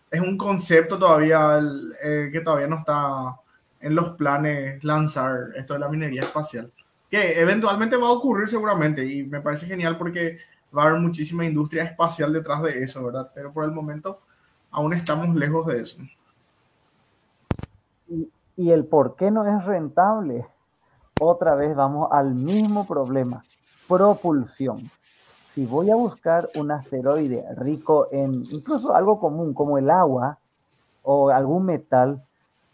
es 0.10 0.21
un 0.21 0.38
concepto 0.38 0.97
todavía 0.97 1.60
eh, 2.03 2.29
que 2.31 2.41
todavía 2.41 2.67
no 2.67 2.77
está 2.79 3.36
en 3.79 3.95
los 3.95 4.12
planes 4.12 4.83
lanzar 4.83 5.49
esto 5.55 5.73
de 5.73 5.79
la 5.79 5.89
minería 5.89 6.21
espacial, 6.21 6.71
que 7.10 7.39
eventualmente 7.39 7.97
va 7.97 8.07
a 8.07 8.12
ocurrir 8.12 8.47
seguramente 8.47 9.05
y 9.05 9.23
me 9.23 9.41
parece 9.41 9.65
genial 9.65 9.97
porque 9.97 10.39
va 10.75 10.83
a 10.83 10.88
haber 10.88 10.99
muchísima 10.99 11.45
industria 11.45 11.83
espacial 11.83 12.33
detrás 12.33 12.63
de 12.63 12.81
eso, 12.83 13.05
¿verdad? 13.05 13.31
Pero 13.33 13.51
por 13.51 13.65
el 13.65 13.71
momento 13.71 14.21
aún 14.71 14.93
estamos 14.93 15.33
lejos 15.36 15.67
de 15.67 15.81
eso. 15.81 15.99
Y, 18.58 18.72
el 18.72 18.86
por 18.86 19.15
qué 19.15 19.32
no 19.32 19.46
es 19.46 19.63
rentable. 19.63 20.46
Otra 21.22 21.56
vez 21.56 21.76
vamos 21.76 22.10
al 22.12 22.34
mismo 22.36 22.86
problema, 22.86 23.46
propulsión. 23.88 24.91
Si 25.50 25.65
voy 25.65 25.89
a 25.89 25.96
buscar 25.96 26.50
un 26.56 26.72
asteroide 26.72 27.46
rico 27.56 28.08
en 28.12 28.43
incluso 28.52 28.93
algo 28.93 29.20
común 29.20 29.54
como 29.54 29.78
el 29.78 29.89
agua 29.89 30.39
o 31.04 31.30
algún 31.30 31.65
metal, 31.65 32.22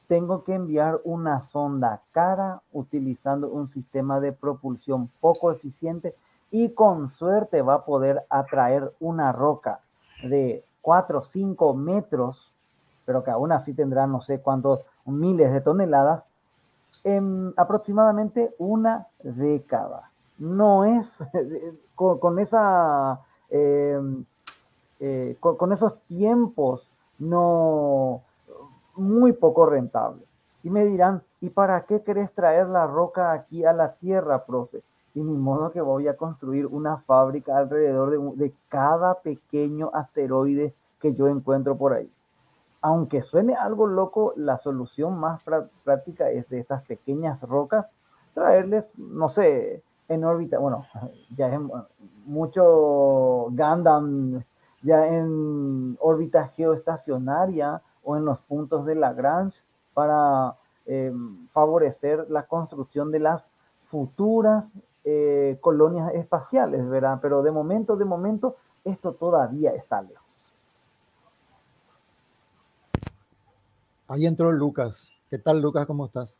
tengo 0.07 0.43
que 0.43 0.53
enviar 0.53 0.99
una 1.03 1.41
sonda 1.43 2.01
cara 2.11 2.61
utilizando 2.71 3.49
un 3.49 3.67
sistema 3.67 4.19
de 4.19 4.31
propulsión 4.31 5.09
poco 5.19 5.51
eficiente 5.51 6.15
y 6.51 6.73
con 6.73 7.07
suerte 7.09 7.61
va 7.61 7.75
a 7.75 7.85
poder 7.85 8.25
atraer 8.29 8.93
una 8.99 9.31
roca 9.31 9.79
de 10.23 10.63
4 10.81 11.19
o 11.19 11.23
5 11.23 11.73
metros, 11.73 12.51
pero 13.05 13.23
que 13.23 13.31
aún 13.31 13.51
así 13.51 13.73
tendrá 13.73 14.05
no 14.05 14.21
sé 14.21 14.41
cuántos 14.41 14.81
miles 15.05 15.51
de 15.51 15.61
toneladas 15.61 16.25
en 17.03 17.53
aproximadamente 17.57 18.53
una 18.57 19.07
década. 19.21 20.11
No 20.37 20.85
es 20.85 21.19
con, 21.95 22.39
esa 22.39 23.21
em, 23.49 24.25
eh, 24.99 25.37
con, 25.39 25.71
esos 25.71 25.99
tiempos 26.07 26.89
no 27.19 28.21
muy 28.95 29.33
poco 29.33 29.65
rentable. 29.65 30.23
Y 30.63 30.69
me 30.69 30.85
dirán, 30.85 31.23
¿y 31.41 31.49
para 31.49 31.85
qué 31.85 32.03
querés 32.03 32.33
traer 32.33 32.69
la 32.69 32.87
roca 32.87 33.33
aquí 33.33 33.65
a 33.65 33.73
la 33.73 33.93
tierra, 33.95 34.45
profe? 34.45 34.81
Y 35.13 35.21
ni 35.21 35.37
modo 35.37 35.71
que 35.71 35.81
voy 35.81 36.07
a 36.07 36.15
construir 36.15 36.65
una 36.65 36.97
fábrica 36.97 37.57
alrededor 37.57 38.09
de, 38.11 38.45
de 38.45 38.53
cada 38.69 39.15
pequeño 39.15 39.91
asteroide 39.93 40.73
que 40.99 41.13
yo 41.13 41.27
encuentro 41.27 41.77
por 41.77 41.93
ahí 41.93 42.09
aunque 42.83 43.21
suene 43.21 43.55
algo 43.55 43.87
loco, 43.87 44.33
la 44.35 44.57
solución 44.57 45.17
más 45.17 45.41
práctica 45.85 46.29
es 46.29 46.49
de 46.49 46.59
estas 46.59 46.83
pequeñas 46.83 47.41
rocas, 47.41 47.89
traerles, 48.33 48.91
no 48.97 49.29
sé, 49.29 49.81
en 50.09 50.25
órbita, 50.25 50.59
bueno, 50.59 50.85
ya 51.37 51.47
es 51.47 51.59
mucho 52.25 53.47
Gundam, 53.51 54.43
ya 54.81 55.07
en 55.07 55.97
órbita 56.01 56.49
geoestacionaria 56.49 57.81
o 58.03 58.17
en 58.17 58.25
los 58.25 58.39
puntos 58.39 58.85
de 58.85 58.95
Lagrange 58.95 59.61
para 59.93 60.57
em, 60.85 61.47
favorecer 61.53 62.29
la 62.29 62.47
construcción 62.47 63.13
de 63.13 63.19
las 63.19 63.49
futuras 63.85 64.77
eh, 65.05 65.57
colonias 65.61 66.13
espaciales, 66.15 66.85
¿verdad? 66.89 67.19
Pero 67.21 67.43
de 67.43 67.51
momento, 67.51 67.95
de 67.95 68.03
momento, 68.03 68.57
esto 68.83 69.13
todavía 69.13 69.71
está 69.71 70.01
lejos. 70.01 70.22
Ahí 74.13 74.27
entró 74.27 74.51
Lucas. 74.51 75.11
¿Qué 75.27 75.39
tal, 75.39 75.59
Lucas? 75.59 75.87
¿Cómo 75.87 76.05
estás? 76.05 76.37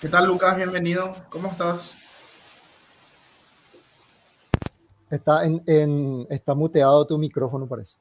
¿Qué 0.00 0.08
tal, 0.08 0.24
Lucas? 0.24 0.56
Bienvenido. 0.56 1.14
¿Cómo 1.28 1.48
estás? 1.48 1.90
Está, 5.10 5.44
en, 5.44 6.26
está 6.30 6.54
muteado 6.54 7.06
tu 7.06 7.18
micrófono, 7.18 7.66
parece. 7.66 7.98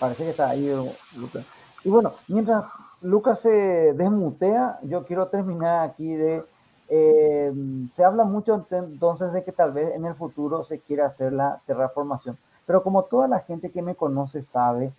Parece 0.00 0.24
que 0.24 0.30
está 0.30 0.48
ahí, 0.50 0.74
Lucas. 1.14 1.46
Y 1.84 1.88
bueno, 1.88 2.16
mientras 2.26 2.64
Lucas 3.04 3.40
se 3.40 3.92
desmutea, 3.92 4.78
yo 4.82 5.04
quiero 5.04 5.28
terminar 5.28 5.84
aquí 5.86 6.14
de... 6.14 6.42
Eh, 6.88 7.52
se 7.92 8.02
habla 8.02 8.24
mucho 8.24 8.66
entonces 8.70 9.32
de 9.34 9.44
que 9.44 9.52
tal 9.52 9.72
vez 9.72 9.94
en 9.94 10.06
el 10.06 10.14
futuro 10.14 10.64
se 10.64 10.80
quiera 10.80 11.06
hacer 11.06 11.34
la 11.34 11.60
terraformación, 11.66 12.38
pero 12.66 12.82
como 12.82 13.02
toda 13.04 13.28
la 13.28 13.40
gente 13.40 13.70
que 13.70 13.82
me 13.82 13.94
conoce 13.94 14.42
sabe, 14.42 14.90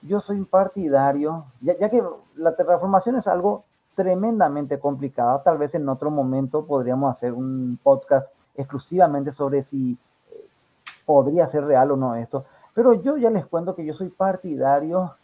yo 0.00 0.20
soy 0.20 0.42
partidario, 0.44 1.44
ya, 1.60 1.76
ya 1.78 1.90
que 1.90 2.02
la 2.36 2.56
terraformación 2.56 3.16
es 3.16 3.26
algo 3.26 3.64
tremendamente 3.94 4.78
complicado, 4.78 5.42
tal 5.44 5.58
vez 5.58 5.74
en 5.74 5.88
otro 5.88 6.10
momento 6.10 6.64
podríamos 6.64 7.14
hacer 7.14 7.34
un 7.34 7.78
podcast 7.82 8.32
exclusivamente 8.54 9.32
sobre 9.32 9.60
si 9.60 9.98
eh, 10.30 10.46
podría 11.04 11.46
ser 11.48 11.64
real 11.64 11.90
o 11.90 11.96
no 11.96 12.14
esto, 12.14 12.46
pero 12.72 12.94
yo 12.94 13.18
ya 13.18 13.28
les 13.28 13.44
cuento 13.44 13.74
que 13.74 13.84
yo 13.84 13.92
soy 13.92 14.08
partidario 14.08 15.14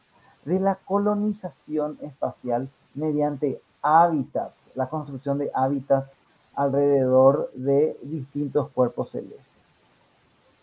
de 0.45 0.61
la 0.61 0.77
colonización 0.77 1.99
espacial 2.01 2.69
mediante 2.95 3.61
hábitats, 3.83 4.71
la 4.75 4.89
construcción 4.89 5.39
de 5.39 5.51
hábitats 5.55 6.13
alrededor 6.55 7.51
de 7.55 7.99
distintos 8.03 8.71
cuerpos 8.71 9.11
celestes. 9.11 9.51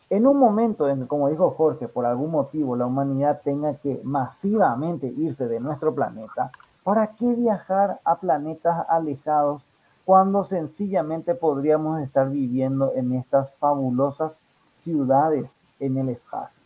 En 0.09 0.25
un 0.25 0.37
momento 0.37 0.87
en 0.87 1.01
que, 1.01 1.07
como 1.07 1.27
dijo 1.29 1.51
Jorge, 1.51 1.87
por 1.87 2.05
algún 2.05 2.31
motivo 2.31 2.75
la 2.75 2.85
humanidad 2.85 3.41
tenga 3.43 3.75
que 3.75 3.99
masivamente 4.03 5.07
irse 5.07 5.47
de 5.47 5.59
nuestro 5.59 5.93
planeta, 5.93 6.51
¿para 6.83 7.07
qué 7.15 7.33
viajar 7.33 7.99
a 8.05 8.15
planetas 8.15 8.85
alejados 8.87 9.63
cuando 10.05 10.45
sencillamente 10.45 11.35
podríamos 11.35 12.01
estar 12.01 12.29
viviendo 12.29 12.93
en 12.95 13.13
estas 13.13 13.53
fabulosas 13.55 14.39
ciudades 14.75 15.51
en 15.79 15.97
el 15.97 16.09
espacio? 16.09 16.56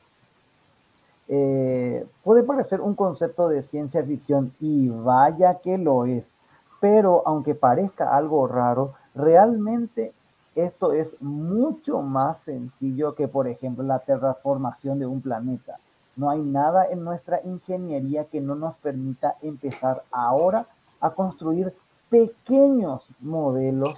Eh, 1.34 2.06
puede 2.26 2.44
parecer 2.44 2.82
un 2.82 2.94
concepto 2.94 3.48
de 3.48 3.62
ciencia 3.62 4.04
ficción 4.04 4.54
y 4.60 4.90
vaya 4.90 5.60
que 5.60 5.78
lo 5.78 6.06
es, 6.06 6.34
pero 6.82 7.24
aunque 7.26 7.56
parezca 7.56 8.14
algo 8.18 8.48
raro, 8.48 8.96
realmente 9.16 10.14
esto 10.56 10.92
es 10.92 11.16
mucho 11.22 12.02
más 12.02 12.40
sencillo 12.42 13.16
que, 13.16 13.30
por 13.30 13.48
ejemplo, 13.48 13.82
la 13.82 14.00
terraformación 14.00 15.00
de 15.00 15.06
un 15.06 15.22
planeta. 15.22 15.78
No 16.18 16.30
hay 16.30 16.42
nada 16.42 16.86
en 16.92 17.06
nuestra 17.06 17.40
ingeniería 17.46 18.26
que 18.26 18.42
no 18.42 18.56
nos 18.56 18.76
permita 18.76 19.38
empezar 19.42 20.04
ahora 20.12 20.66
a 21.00 21.12
construir 21.12 21.74
pequeños 22.10 23.08
modelos 23.22 23.96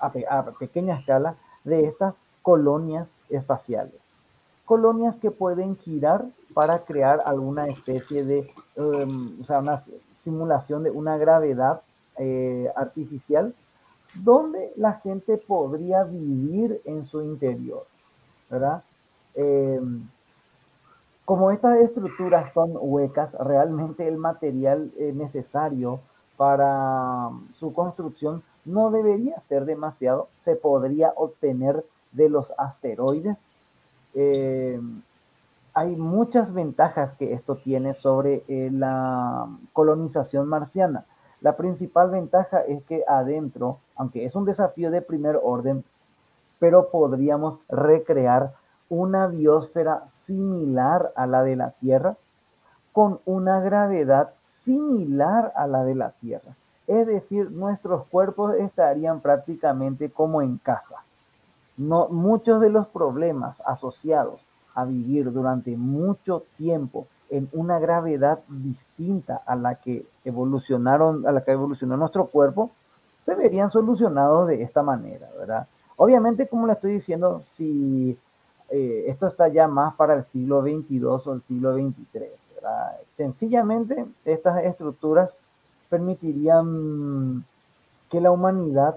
a, 0.00 0.10
pequeña 0.58 0.96
escala 0.96 1.34
de 1.64 1.84
estas 1.84 2.16
colonias 2.40 3.08
espaciales. 3.28 4.00
Colonias 4.64 5.16
que 5.16 5.30
pueden 5.30 5.76
girar 5.76 6.24
para 6.54 6.80
crear 6.84 7.20
alguna 7.24 7.66
especie 7.66 8.24
de, 8.24 8.52
em, 8.76 9.40
o 9.40 9.44
sea, 9.44 9.58
una 9.60 9.82
simulación 10.18 10.82
de 10.82 10.90
una 10.90 11.16
gravedad 11.16 11.82
eh, 12.18 12.70
artificial 12.76 13.54
donde 14.14 14.72
la 14.76 14.94
gente 14.94 15.38
podría 15.38 16.04
vivir 16.04 16.80
en 16.84 17.04
su 17.04 17.22
interior, 17.22 17.86
¿verdad? 18.50 18.82
Em, 19.34 20.06
como 21.24 21.50
estas 21.50 21.78
estructuras 21.78 22.52
son 22.52 22.72
huecas, 22.74 23.32
realmente 23.32 24.06
el 24.06 24.18
material 24.18 24.92
eh, 24.98 25.12
necesario 25.14 26.00
para 26.36 27.30
su 27.54 27.72
construcción 27.72 28.42
no 28.64 28.90
debería 28.90 29.40
ser 29.40 29.64
demasiado, 29.64 30.28
se 30.36 30.56
podría 30.56 31.12
obtener 31.16 31.84
de 32.12 32.28
los 32.28 32.52
asteroides. 32.58 33.38
Em, 34.14 35.02
hay 35.74 35.96
muchas 35.96 36.52
ventajas 36.52 37.14
que 37.14 37.32
esto 37.32 37.56
tiene 37.56 37.94
sobre 37.94 38.44
eh, 38.48 38.70
la 38.70 39.48
colonización 39.72 40.46
marciana. 40.46 41.06
La 41.40 41.56
principal 41.56 42.10
ventaja 42.10 42.60
es 42.60 42.82
que 42.84 43.04
adentro, 43.08 43.78
aunque 43.96 44.24
es 44.24 44.34
un 44.34 44.44
desafío 44.44 44.90
de 44.90 45.02
primer 45.02 45.40
orden, 45.42 45.84
pero 46.58 46.90
podríamos 46.90 47.60
recrear 47.68 48.54
una 48.88 49.26
biosfera 49.26 50.04
similar 50.12 51.12
a 51.16 51.26
la 51.26 51.42
de 51.42 51.56
la 51.56 51.70
Tierra, 51.70 52.16
con 52.92 53.20
una 53.24 53.60
gravedad 53.60 54.34
similar 54.46 55.52
a 55.56 55.66
la 55.66 55.82
de 55.84 55.94
la 55.94 56.10
Tierra. 56.10 56.54
Es 56.86 57.06
decir, 57.06 57.50
nuestros 57.50 58.04
cuerpos 58.06 58.54
estarían 58.56 59.20
prácticamente 59.20 60.10
como 60.10 60.42
en 60.42 60.58
casa. 60.58 60.96
No, 61.78 62.08
muchos 62.08 62.60
de 62.60 62.68
los 62.68 62.86
problemas 62.88 63.62
asociados 63.64 64.46
a 64.74 64.84
vivir 64.84 65.32
durante 65.32 65.76
mucho 65.76 66.44
tiempo 66.56 67.06
en 67.30 67.48
una 67.52 67.78
gravedad 67.78 68.40
distinta 68.48 69.42
a 69.46 69.56
la 69.56 69.76
que 69.76 70.04
evolucionaron, 70.24 71.26
a 71.26 71.32
la 71.32 71.42
que 71.42 71.52
evolucionó 71.52 71.96
nuestro 71.96 72.26
cuerpo, 72.26 72.70
se 73.22 73.34
verían 73.34 73.70
solucionados 73.70 74.48
de 74.48 74.62
esta 74.62 74.82
manera, 74.82 75.28
¿verdad? 75.38 75.66
Obviamente, 75.96 76.48
como 76.48 76.66
le 76.66 76.74
estoy 76.74 76.92
diciendo, 76.92 77.42
si 77.46 78.18
eh, 78.68 79.04
esto 79.06 79.26
está 79.26 79.48
ya 79.48 79.68
más 79.68 79.94
para 79.94 80.14
el 80.14 80.24
siglo 80.24 80.62
XXII 80.62 81.04
o 81.04 81.32
el 81.32 81.42
siglo 81.42 81.74
XXIII, 81.74 82.30
¿verdad? 82.54 82.98
Sencillamente, 83.08 84.06
estas 84.24 84.64
estructuras 84.64 85.38
permitirían 85.88 87.44
que 88.10 88.20
la 88.20 88.30
humanidad 88.30 88.96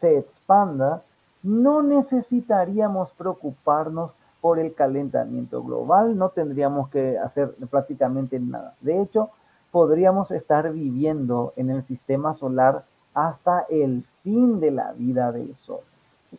se 0.00 0.18
expanda, 0.18 1.02
no 1.42 1.82
necesitaríamos 1.82 3.10
preocuparnos 3.12 4.12
por 4.46 4.60
el 4.60 4.74
calentamiento 4.74 5.60
global, 5.60 6.16
no 6.16 6.28
tendríamos 6.28 6.88
que 6.88 7.18
hacer 7.18 7.56
prácticamente 7.68 8.38
nada. 8.38 8.74
De 8.80 9.02
hecho, 9.02 9.30
podríamos 9.72 10.30
estar 10.30 10.72
viviendo 10.72 11.52
en 11.56 11.68
el 11.68 11.82
sistema 11.82 12.32
solar 12.32 12.84
hasta 13.12 13.66
el 13.68 14.04
fin 14.22 14.60
de 14.60 14.70
la 14.70 14.92
vida 14.92 15.32
del 15.32 15.56
Sol. 15.56 15.80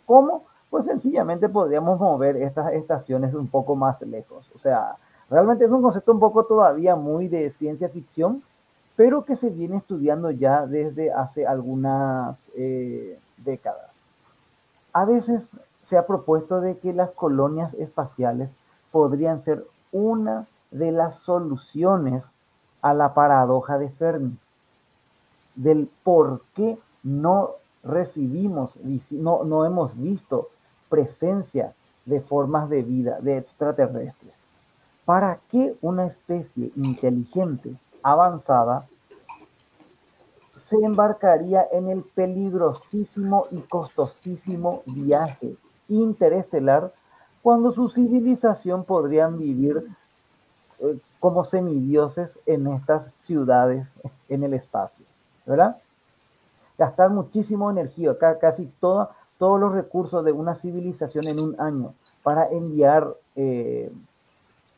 ¿Cómo? 0.05 0.45
Pues 0.69 0.85
sencillamente 0.85 1.49
podríamos 1.49 1.99
mover 1.99 2.37
estas 2.37 2.71
estaciones 2.71 3.33
un 3.33 3.49
poco 3.49 3.75
más 3.75 4.01
lejos. 4.03 4.49
O 4.55 4.57
sea, 4.57 4.95
realmente 5.29 5.65
es 5.65 5.71
un 5.73 5.81
concepto 5.81 6.13
un 6.13 6.21
poco 6.21 6.45
todavía 6.45 6.95
muy 6.95 7.27
de 7.27 7.49
ciencia 7.49 7.89
ficción, 7.89 8.41
pero 8.95 9.25
que 9.25 9.35
se 9.35 9.49
viene 9.49 9.75
estudiando 9.75 10.31
ya 10.31 10.65
desde 10.65 11.11
hace 11.11 11.45
algunas 11.45 12.39
eh, 12.55 13.19
décadas. 13.35 13.91
A 14.93 15.03
veces 15.03 15.49
se 15.87 15.97
ha 15.97 16.05
propuesto 16.05 16.59
de 16.59 16.77
que 16.79 16.91
las 16.91 17.11
colonias 17.11 17.73
espaciales 17.75 18.51
podrían 18.91 19.41
ser 19.41 19.65
una 19.93 20.45
de 20.69 20.91
las 20.91 21.19
soluciones 21.19 22.33
a 22.81 22.93
la 22.93 23.13
paradoja 23.13 23.77
de 23.77 23.89
Fermi, 23.89 24.37
del 25.55 25.89
por 26.03 26.41
qué 26.55 26.77
no 27.03 27.51
recibimos, 27.83 28.77
no, 29.11 29.45
no 29.45 29.65
hemos 29.65 29.97
visto 29.97 30.49
presencia 30.89 31.73
de 32.05 32.19
formas 32.19 32.69
de 32.69 32.83
vida 32.83 33.19
de 33.21 33.37
extraterrestres. 33.37 34.33
¿Para 35.05 35.39
qué 35.49 35.77
una 35.81 36.05
especie 36.05 36.69
inteligente, 36.75 37.73
avanzada, 38.03 38.87
se 40.53 40.75
embarcaría 40.83 41.65
en 41.71 41.87
el 41.87 42.03
peligrosísimo 42.03 43.45
y 43.51 43.61
costosísimo 43.61 44.83
viaje 44.85 45.55
interestelar 45.89 46.93
cuando 47.41 47.71
su 47.71 47.89
civilización 47.89 48.83
podrían 48.83 49.37
vivir 49.37 49.87
eh, 50.79 50.99
como 51.19 51.45
semidioses 51.45 52.37
en 52.45 52.67
estas 52.67 53.09
ciudades 53.17 53.97
en 54.29 54.43
el 54.43 54.53
espacio, 54.53 55.05
¿verdad? 55.45 55.77
Gastar 56.77 57.09
muchísimo 57.09 57.71
energía, 57.71 58.17
casi 58.39 58.71
todos 58.79 59.09
los 59.39 59.71
recursos 59.71 60.23
de 60.23 60.31
una 60.31 60.55
civilización 60.55 61.25
en 61.27 61.39
un 61.39 61.59
año 61.59 61.93
para 62.21 62.49
enviar 62.49 63.15
eh, 63.35 63.91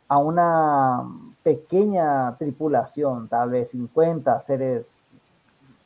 a 0.07 0.17
una 0.17 1.03
pequeña 1.43 2.35
tripulación, 2.37 3.27
tal 3.27 3.51
vez 3.51 3.69
50 3.71 4.41
seres 4.41 4.85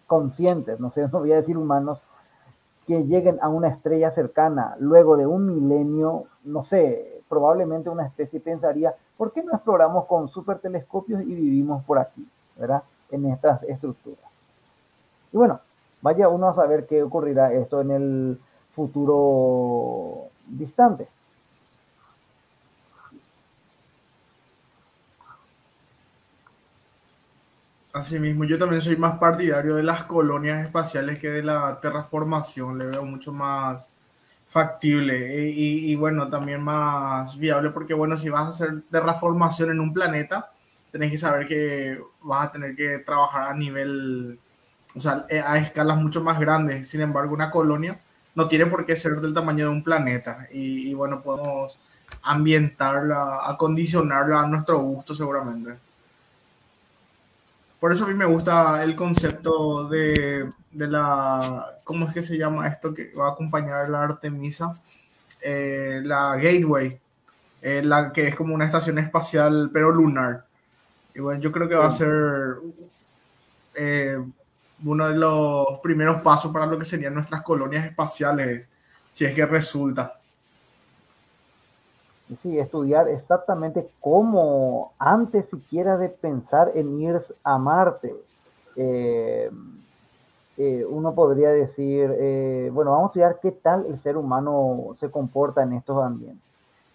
conscientes, 0.08 0.80
no 0.80 0.90
sé, 0.90 1.08
no 1.12 1.20
voy 1.20 1.34
a 1.34 1.38
decir 1.38 1.58
humanos, 1.58 2.04
que 2.86 3.06
lleguen 3.06 3.40
a 3.42 3.50
una 3.50 3.70
estrella 3.70 4.12
cercana 4.12 4.76
luego 4.80 5.18
de 5.18 5.26
un 5.26 5.46
milenio, 5.46 6.26
no 6.44 6.64
sé, 6.64 7.22
probablemente 7.30 7.90
una 7.90 8.06
especie 8.06 8.40
pensaría, 8.40 8.96
¿por 9.18 9.32
qué 9.32 9.44
no 9.44 9.54
exploramos 9.54 10.06
con 10.06 10.28
super 10.28 10.60
telescopios 10.60 11.22
y 11.22 11.34
vivimos 11.34 11.84
por 11.84 12.00
aquí, 12.00 12.28
¿verdad? 12.58 12.84
En 13.10 13.26
estas 13.26 13.64
estructuras. 13.64 14.32
Y 15.32 15.38
bueno, 15.38 15.62
vaya 16.02 16.30
uno 16.30 16.50
a 16.50 16.54
saber 16.54 16.86
qué 16.86 17.02
ocurrirá 17.02 17.54
esto 17.54 17.82
en 17.82 17.92
el 17.92 18.40
futuro 18.72 20.28
distante. 20.48 21.08
Así 27.94 28.20
mismo, 28.20 28.44
yo 28.44 28.58
también 28.58 28.82
soy 28.82 28.98
más 28.98 29.20
partidario 29.20 29.76
de 29.76 29.84
las 29.84 30.04
colonias 30.06 30.66
espaciales 30.66 31.20
que 31.20 31.30
de 31.30 31.44
la 31.44 31.80
terraformación, 31.80 32.80
le 32.80 32.88
veo 32.88 33.06
mucho 33.06 33.32
más 33.32 33.88
factible 34.48 35.50
y, 35.52 35.96
bueno, 35.96 36.28
también 36.30 36.62
más 36.64 37.38
viable 37.38 37.70
porque 37.70 37.94
bueno, 37.94 38.18
si 38.18 38.30
vas 38.30 38.42
a 38.42 38.50
hacer 38.50 38.84
terraformación 38.92 39.72
en 39.72 39.80
un 39.80 39.94
planeta, 39.94 40.52
tenés 40.92 41.12
que 41.12 41.18
saber 41.18 41.48
que 41.48 42.00
vas 42.24 42.48
a 42.48 42.52
tener 42.52 42.76
que 42.76 43.00
trabajar 43.00 43.52
a 43.52 43.56
nivel, 43.56 44.40
o 44.96 45.00
sea, 45.00 45.26
eh, 45.30 45.42
a 45.46 45.60
escalas 45.60 45.98
mucho 45.98 46.24
más 46.24 46.40
grandes. 46.40 46.90
Sin 46.90 47.02
embargo, 47.02 47.34
una 47.36 47.52
colonia 47.52 48.00
no 48.36 48.48
tiene 48.48 48.66
por 48.68 48.86
qué 48.86 48.96
ser 48.96 49.22
del 49.22 49.34
tamaño 49.36 49.66
de 49.66 49.72
un 49.72 49.84
planeta 49.84 50.48
y 50.52 50.94
bueno, 50.96 51.22
podemos 51.22 51.78
ambientarla, 52.24 53.42
acondicionarla 53.46 54.42
a 54.42 54.48
nuestro 54.48 54.80
gusto 54.80 55.16
seguramente. 55.16 55.93
Por 57.84 57.92
eso 57.92 58.06
a 58.06 58.08
mí 58.08 58.14
me 58.14 58.24
gusta 58.24 58.82
el 58.82 58.96
concepto 58.96 59.90
de, 59.90 60.50
la, 60.72 61.82
¿cómo 61.84 62.08
es 62.08 62.14
que 62.14 62.22
se 62.22 62.38
llama 62.38 62.66
esto 62.66 62.94
que 62.94 63.12
va 63.14 63.28
a 63.28 63.32
acompañar 63.32 63.90
la 63.90 64.04
Artemisa? 64.04 64.82
Eh, 65.42 66.00
la 66.02 66.38
Gateway, 66.38 66.98
eh, 67.62 67.82
la 67.84 68.14
que 68.14 68.30
es 68.30 68.38
como 68.38 68.56
una 68.56 68.64
estación 68.64 69.00
espacial 69.00 69.70
pero 69.74 69.92
lunar. 69.92 70.46
Y 71.14 71.20
bueno, 71.20 71.42
yo 71.42 71.52
creo 71.52 71.68
que 71.68 71.76
va 71.76 71.88
a 71.88 71.92
ser 71.92 72.56
eh, 73.76 74.18
uno 74.86 75.10
de 75.10 75.16
los 75.16 75.80
primeros 75.84 76.22
pasos 76.22 76.54
para 76.54 76.66
lo 76.66 76.80
que 76.80 76.86
serían 76.86 77.14
nuestras 77.14 77.42
colonias 77.42 77.86
espaciales, 77.86 78.70
si 79.12 79.26
es 79.26 79.36
que 79.36 79.46
resulta. 79.46 80.22
Sí, 82.38 82.60
estudiar 82.60 83.08
exactamente 83.10 83.90
cómo, 84.00 84.94
antes 85.00 85.50
siquiera 85.50 85.98
de 85.98 86.10
pensar 86.10 86.72
en 86.76 87.00
ir 87.02 87.20
a 87.44 87.58
Marte, 87.58 88.16
eh, 88.76 89.50
eh, 90.58 90.86
uno 90.88 91.14
podría 91.14 91.50
decir, 91.50 92.16
eh, 92.20 92.70
bueno, 92.74 92.92
vamos 92.92 93.06
a 93.06 93.10
estudiar 93.10 93.40
qué 93.42 93.52
tal 93.52 93.86
el 93.88 94.00
ser 94.00 94.18
humano 94.18 94.96
se 95.00 95.10
comporta 95.10 95.64
en 95.64 95.74
estos 95.74 96.04
ambientes. 96.04 96.44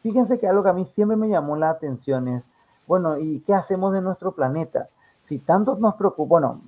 Fíjense 0.03 0.39
que 0.39 0.47
algo 0.47 0.62
que 0.62 0.68
a 0.68 0.74
mí 0.74 0.84
siempre 0.84 1.16
me 1.16 1.28
llamó 1.28 1.57
la 1.57 1.70
atención 1.70 2.28
es, 2.28 2.49
bueno, 2.86 3.18
¿y 3.18 3.41
qué 3.41 3.55
hacemos 3.55 3.93
de 3.93 4.01
nuestro 4.01 4.32
planeta? 4.32 4.89
Si 5.22 5.39
tanto 5.39 5.76
nos 5.76 5.97
preocupa, 5.97 6.28
bueno, 6.28 6.61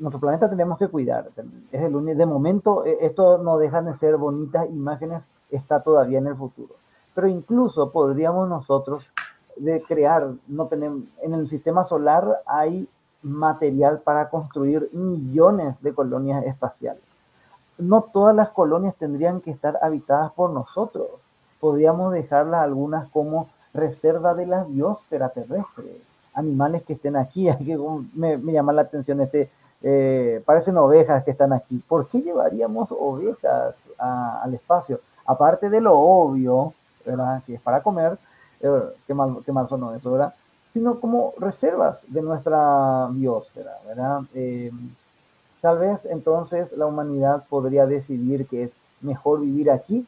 nuestro 0.00 0.20
planeta 0.20 0.50
tenemos 0.50 0.78
que 0.78 0.88
cuidar. 0.88 1.30
Es 1.70 1.82
el 1.82 1.94
único, 1.94 2.18
de 2.18 2.26
momento, 2.26 2.84
esto 2.84 3.38
no 3.38 3.58
deja 3.58 3.80
de 3.82 3.94
ser 3.94 4.16
bonitas 4.16 4.68
imágenes, 4.68 5.22
está 5.50 5.80
todavía 5.82 6.18
en 6.18 6.26
el 6.26 6.36
futuro. 6.36 6.79
Pero 7.14 7.28
incluso 7.28 7.90
podríamos 7.90 8.48
nosotros 8.48 9.10
de 9.56 9.82
crear, 9.82 10.32
no 10.46 10.66
tenemos, 10.66 11.02
en 11.22 11.34
el 11.34 11.48
sistema 11.48 11.84
solar 11.84 12.42
hay 12.46 12.88
material 13.22 14.00
para 14.00 14.30
construir 14.30 14.88
millones 14.92 15.76
de 15.82 15.92
colonias 15.92 16.44
espaciales. 16.46 17.02
No 17.78 18.02
todas 18.02 18.34
las 18.34 18.50
colonias 18.50 18.94
tendrían 18.96 19.40
que 19.40 19.50
estar 19.50 19.78
habitadas 19.82 20.32
por 20.32 20.50
nosotros. 20.50 21.08
Podríamos 21.60 22.12
dejarlas 22.12 22.62
algunas 22.62 23.08
como 23.10 23.48
reserva 23.74 24.34
de 24.34 24.46
la 24.46 24.64
biosfera 24.64 25.30
terrestre. 25.30 26.00
Animales 26.34 26.82
que 26.82 26.94
estén 26.94 27.16
aquí, 27.16 27.48
me, 28.14 28.36
me 28.38 28.52
llama 28.52 28.72
la 28.72 28.82
atención 28.82 29.20
este, 29.20 29.50
eh, 29.82 30.42
parecen 30.44 30.76
ovejas 30.76 31.24
que 31.24 31.30
están 31.30 31.52
aquí. 31.52 31.82
¿Por 31.88 32.08
qué 32.08 32.20
llevaríamos 32.20 32.88
ovejas 32.92 33.76
al 33.98 34.54
espacio? 34.54 35.00
Aparte 35.24 35.70
de 35.70 35.80
lo 35.80 35.98
obvio, 35.98 36.74
¿verdad? 37.04 37.42
Que 37.46 37.54
es 37.54 37.60
para 37.60 37.82
comer, 37.82 38.18
eh, 38.60 38.82
qué, 39.06 39.14
mal, 39.14 39.38
qué 39.44 39.52
mal 39.52 39.68
sonó 39.68 39.94
eso, 39.94 40.12
¿verdad? 40.12 40.34
sino 40.72 41.00
como 41.00 41.34
reservas 41.38 42.00
de 42.06 42.22
nuestra 42.22 43.08
biosfera, 43.10 43.78
¿verdad? 43.86 44.22
Eh, 44.34 44.70
tal 45.60 45.78
vez 45.78 46.04
entonces 46.04 46.72
la 46.72 46.86
humanidad 46.86 47.44
podría 47.48 47.86
decidir 47.86 48.46
que 48.46 48.64
es 48.64 48.70
mejor 49.00 49.40
vivir 49.40 49.70
aquí 49.70 50.06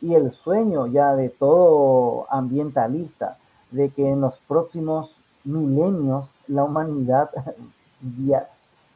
y 0.00 0.14
el 0.14 0.30
sueño 0.30 0.86
ya 0.86 1.14
de 1.16 1.30
todo 1.30 2.26
ambientalista 2.30 3.38
de 3.70 3.90
que 3.90 4.10
en 4.10 4.20
los 4.20 4.38
próximos 4.46 5.16
milenios 5.42 6.28
la 6.46 6.64
humanidad 6.64 7.30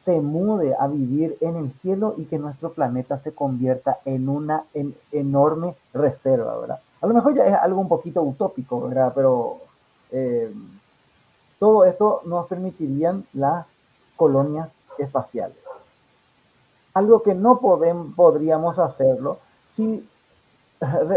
se 0.09 0.21
mude 0.21 0.73
a 0.73 0.87
vivir 0.87 1.37
en 1.39 1.55
el 1.55 1.71
cielo 1.71 2.15
y 2.17 2.25
que 2.25 2.39
nuestro 2.39 2.73
planeta 2.73 3.19
se 3.19 3.31
convierta 3.31 3.99
en 4.05 4.27
una 4.27 4.63
enorme 5.11 5.75
reserva, 5.93 6.57
¿verdad? 6.57 6.79
A 6.99 7.05
lo 7.05 7.13
mejor 7.13 7.35
ya 7.35 7.45
es 7.45 7.53
algo 7.53 7.79
un 7.79 7.87
poquito 7.87 8.23
utópico, 8.23 8.81
¿verdad? 8.81 9.11
Pero 9.13 9.57
eh, 10.11 10.51
todo 11.59 11.85
esto 11.85 12.21
nos 12.25 12.47
permitirían 12.47 13.23
las 13.33 13.67
colonias 14.15 14.71
espaciales. 14.97 15.57
Algo 16.95 17.21
que 17.21 17.35
no 17.35 17.59
podríamos 17.59 18.79
hacerlo 18.79 19.37
si 19.75 20.03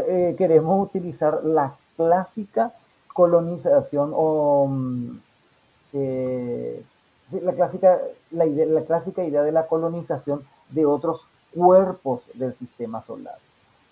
eh, 0.07 0.34
queremos 0.36 0.86
utilizar 0.86 1.43
la 1.45 1.76
clásica 1.97 2.74
colonización 3.14 4.12
o 4.14 4.66
mm, 4.68 5.18
eh, 5.95 6.84
la, 7.40 7.52
clásica, 7.52 8.00
la, 8.30 8.46
idea, 8.46 8.66
la 8.66 8.82
clásica 8.82 9.24
idea 9.24 9.42
de 9.42 9.52
la 9.52 9.66
colonización 9.66 10.44
de 10.70 10.86
otros 10.86 11.22
cuerpos 11.54 12.22
del 12.34 12.54
sistema 12.54 13.02
solar. 13.02 13.36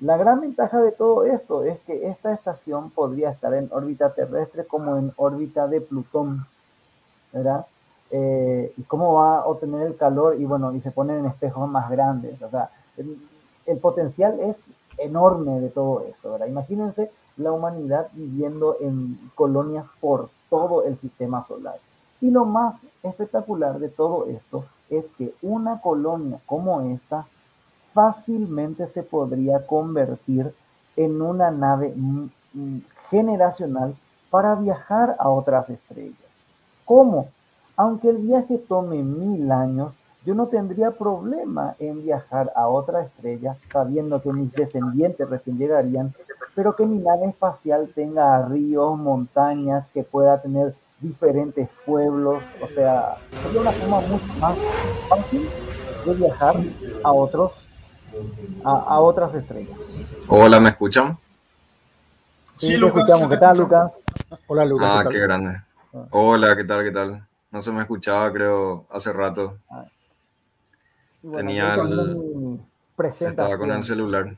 La 0.00 0.16
gran 0.16 0.40
ventaja 0.40 0.80
de 0.80 0.92
todo 0.92 1.24
esto 1.24 1.64
es 1.64 1.78
que 1.80 2.08
esta 2.08 2.32
estación 2.32 2.90
podría 2.90 3.30
estar 3.30 3.52
en 3.52 3.68
órbita 3.70 4.14
terrestre 4.14 4.64
como 4.64 4.96
en 4.96 5.12
órbita 5.16 5.68
de 5.68 5.82
Plutón, 5.82 6.46
¿verdad? 7.32 7.66
Eh, 8.10 8.72
y 8.78 8.82
cómo 8.84 9.14
va 9.14 9.40
a 9.40 9.46
obtener 9.46 9.86
el 9.86 9.96
calor 9.96 10.40
y 10.40 10.44
bueno, 10.46 10.72
y 10.72 10.80
se 10.80 10.90
ponen 10.90 11.18
en 11.18 11.26
espejos 11.26 11.68
más 11.68 11.90
grandes, 11.90 12.40
o 12.42 12.50
sea, 12.50 12.70
el, 12.96 13.78
potencial 13.78 14.40
es 14.40 14.56
enorme 14.98 15.60
de 15.60 15.68
todo 15.68 16.04
esto, 16.08 16.32
¿verdad? 16.32 16.48
Imagínense 16.48 17.10
la 17.36 17.52
humanidad 17.52 18.08
viviendo 18.14 18.76
en 18.80 19.16
colonias 19.36 19.86
por 20.00 20.28
todo 20.48 20.82
el 20.84 20.96
sistema 20.96 21.46
solar. 21.46 21.76
Y 22.20 22.30
lo 22.30 22.44
más 22.44 22.76
espectacular 23.02 23.78
de 23.78 23.88
todo 23.88 24.26
esto 24.26 24.64
es 24.90 25.06
que 25.16 25.34
una 25.42 25.80
colonia 25.80 26.38
como 26.46 26.80
esta 26.82 27.26
fácilmente 27.92 28.86
se 28.88 29.02
podría 29.02 29.66
convertir 29.66 30.52
en 30.96 31.22
una 31.22 31.50
nave 31.50 31.94
generacional 33.10 33.94
para 34.30 34.54
viajar 34.54 35.16
a 35.18 35.28
otras 35.28 35.70
estrellas. 35.70 36.16
¿Cómo? 36.84 37.28
Aunque 37.76 38.10
el 38.10 38.18
viaje 38.18 38.58
tome 38.58 39.02
mil 39.02 39.50
años, 39.50 39.94
yo 40.24 40.34
no 40.34 40.48
tendría 40.48 40.90
problema 40.90 41.74
en 41.78 42.02
viajar 42.02 42.52
a 42.54 42.68
otra 42.68 43.02
estrella 43.02 43.56
sabiendo 43.72 44.20
que 44.20 44.32
mis 44.32 44.52
descendientes 44.52 45.28
recién 45.28 45.56
llegarían, 45.56 46.12
pero 46.54 46.76
que 46.76 46.84
mi 46.84 46.98
nave 46.98 47.26
espacial 47.26 47.90
tenga 47.94 48.42
ríos, 48.46 48.98
montañas, 48.98 49.86
que 49.94 50.02
pueda 50.02 50.42
tener 50.42 50.74
diferentes 51.00 51.68
pueblos, 51.86 52.42
o 52.60 52.68
sea, 52.68 53.16
sería 53.42 53.60
una 53.62 53.72
forma 53.72 54.00
mucho 54.00 54.32
más 54.38 54.58
fácil 55.08 55.48
de 56.04 56.14
viajar 56.14 56.56
a 57.02 57.12
otros 57.12 57.52
a, 58.64 59.00
otras 59.00 59.34
estrellas. 59.34 59.78
Hola, 60.28 60.60
¿me 60.60 60.70
escuchan? 60.70 61.16
Sí, 62.56 62.76
lo 62.76 62.88
escuchamos. 62.88 63.28
¿Qué 63.28 63.36
tal, 63.36 63.56
Lucas? 63.56 63.94
Hola, 64.46 64.64
Lucas. 64.64 64.88
Ah, 64.90 65.04
qué, 65.08 65.18
grande. 65.18 65.60
Hola, 66.10 66.56
¿qué 66.56 66.64
tal? 66.64 66.84
¿Qué 66.84 66.90
tal? 66.90 67.26
No 67.50 67.62
se 67.62 67.72
me 67.72 67.80
escuchaba, 67.80 68.30
creo, 68.32 68.86
hace 68.90 69.12
rato. 69.12 69.58
Ah. 69.70 69.84
Tenía 71.34 71.74
el... 71.74 72.60
Estaba 73.20 73.56
con 73.56 73.70
el 73.70 73.82
celular. 73.82 74.36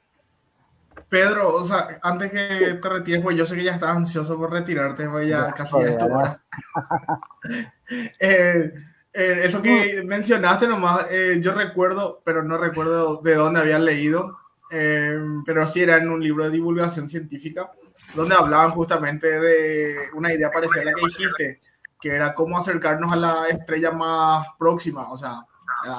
Pedro, 1.13 1.57
o 1.57 1.67
sea, 1.67 1.99
antes 2.01 2.31
que 2.31 2.79
te 2.81 2.89
retires, 2.89 3.21
pues 3.21 3.37
yo 3.37 3.45
sé 3.45 3.55
que 3.55 3.65
ya 3.65 3.75
estás 3.75 3.95
ansioso 3.95 4.39
por 4.39 4.51
retirarte, 4.51 5.07
pues 5.11 5.29
ya, 5.29 5.53
casi 5.53 5.79
ya 5.79 5.91
esto. 5.91 6.09
eh, 8.19 8.73
eh, 9.13 9.41
eso 9.43 9.61
que 9.61 10.03
mencionaste 10.07 10.67
nomás, 10.67 11.09
eh, 11.11 11.37
yo 11.39 11.53
recuerdo, 11.53 12.23
pero 12.25 12.43
no 12.43 12.57
recuerdo 12.57 13.21
de 13.21 13.35
dónde 13.35 13.61
había 13.61 13.79
leído, 13.79 14.39
eh, 14.71 15.21
pero 15.45 15.67
sí 15.67 15.83
era 15.83 15.99
en 15.99 16.09
un 16.09 16.23
libro 16.23 16.45
de 16.45 16.51
divulgación 16.51 17.11
científica, 17.11 17.71
donde 18.15 18.35
hablaban 18.35 18.71
justamente 18.71 19.39
de 19.39 19.95
una 20.15 20.33
idea 20.33 20.51
parecida 20.51 20.81
a 20.81 20.85
la 20.87 20.95
que 20.95 21.07
dijiste, 21.09 21.61
que 22.01 22.09
era 22.09 22.35
cómo 22.35 22.57
acercarnos 22.57 23.13
a 23.13 23.17
la 23.17 23.49
estrella 23.49 23.91
más 23.91 24.47
próxima, 24.59 25.13
o 25.13 25.19
sea, 25.19 25.45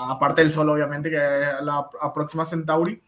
aparte 0.09 0.41
del 0.41 0.49
Sol, 0.49 0.69
obviamente, 0.69 1.11
que 1.11 1.17
es 1.17 1.61
la 1.61 1.87
próxima 2.11 2.47
Centauri, 2.47 2.99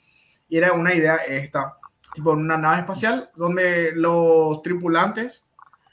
y 0.47 0.55
era 0.55 0.71
una 0.73 0.93
idea 0.93 1.15
esta, 1.15 1.79
tipo 2.15 2.33
en 2.33 2.39
una 2.39 2.57
nave 2.57 2.79
espacial, 2.79 3.29
donde 3.35 3.91
los 3.93 4.61
tripulantes 4.63 5.45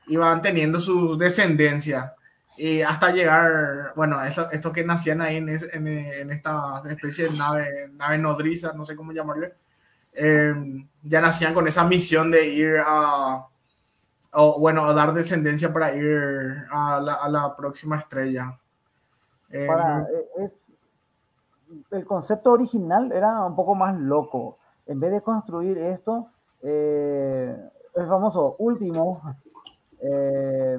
iban 0.07 0.41
teniendo 0.41 0.79
su 0.81 1.19
descendencia 1.19 2.15
y 2.57 2.81
hasta 2.83 3.11
llegar, 3.11 3.93
bueno, 3.97 4.23
eso, 4.23 4.51
estos 4.51 4.73
que 4.73 4.85
nacían 4.85 5.21
ahí 5.21 5.37
en, 5.37 5.49
en, 5.49 6.31
esta 6.31 6.83
especie 6.89 7.29
de 7.29 7.37
nave, 7.37 7.91
nave 7.95 8.19
nodriza, 8.19 8.73
no 8.73 8.85
sé 8.85 8.95
cómo 8.95 9.13
llamarle, 9.13 9.55
em, 10.13 10.87
ya 11.03 11.21
nacían 11.21 11.55
con 11.55 11.67
esa 11.67 11.85
misión 11.85 12.31
de 12.31 12.47
ir 12.49 12.77
a, 12.87 13.47
o 14.35 14.61
bueno, 14.61 14.85
a 14.85 14.93
dar 14.95 15.13
descendencia 15.13 15.73
para 15.73 15.95
ir 15.95 16.67
a 16.71 17.01
la, 17.01 17.15
a 17.15 17.29
la 17.29 17.57
próxima 17.57 17.99
estrella. 17.99 18.57
Em, 19.51 19.69
e, 19.69 20.45
es, 20.45 20.73
el 21.91 22.05
concepto 22.05 22.53
original 22.53 23.11
era 23.13 23.45
un 23.45 23.57
poco 23.57 23.75
más 23.75 23.99
loco. 23.99 24.59
En 24.87 25.01
vez 25.01 25.13
de 25.13 25.21
construir 25.21 25.79
esto, 25.79 26.29
eh, 26.63 27.57
el 27.95 28.07
famoso 28.07 28.57
último, 28.59 29.23
eh, 30.01 30.79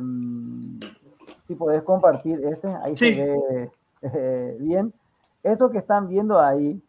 si 1.47 1.56
podés 1.56 1.84
compartir 1.84 2.43
este, 2.45 2.68
ahí 2.68 2.97
se 2.97 3.16
ve 3.16 3.72
eh, 4.01 4.58
bien. 4.60 4.93
Esto 5.41 5.70
que 5.70 5.78
están 5.78 6.08
viendo 6.08 6.39
ahí 6.39 6.82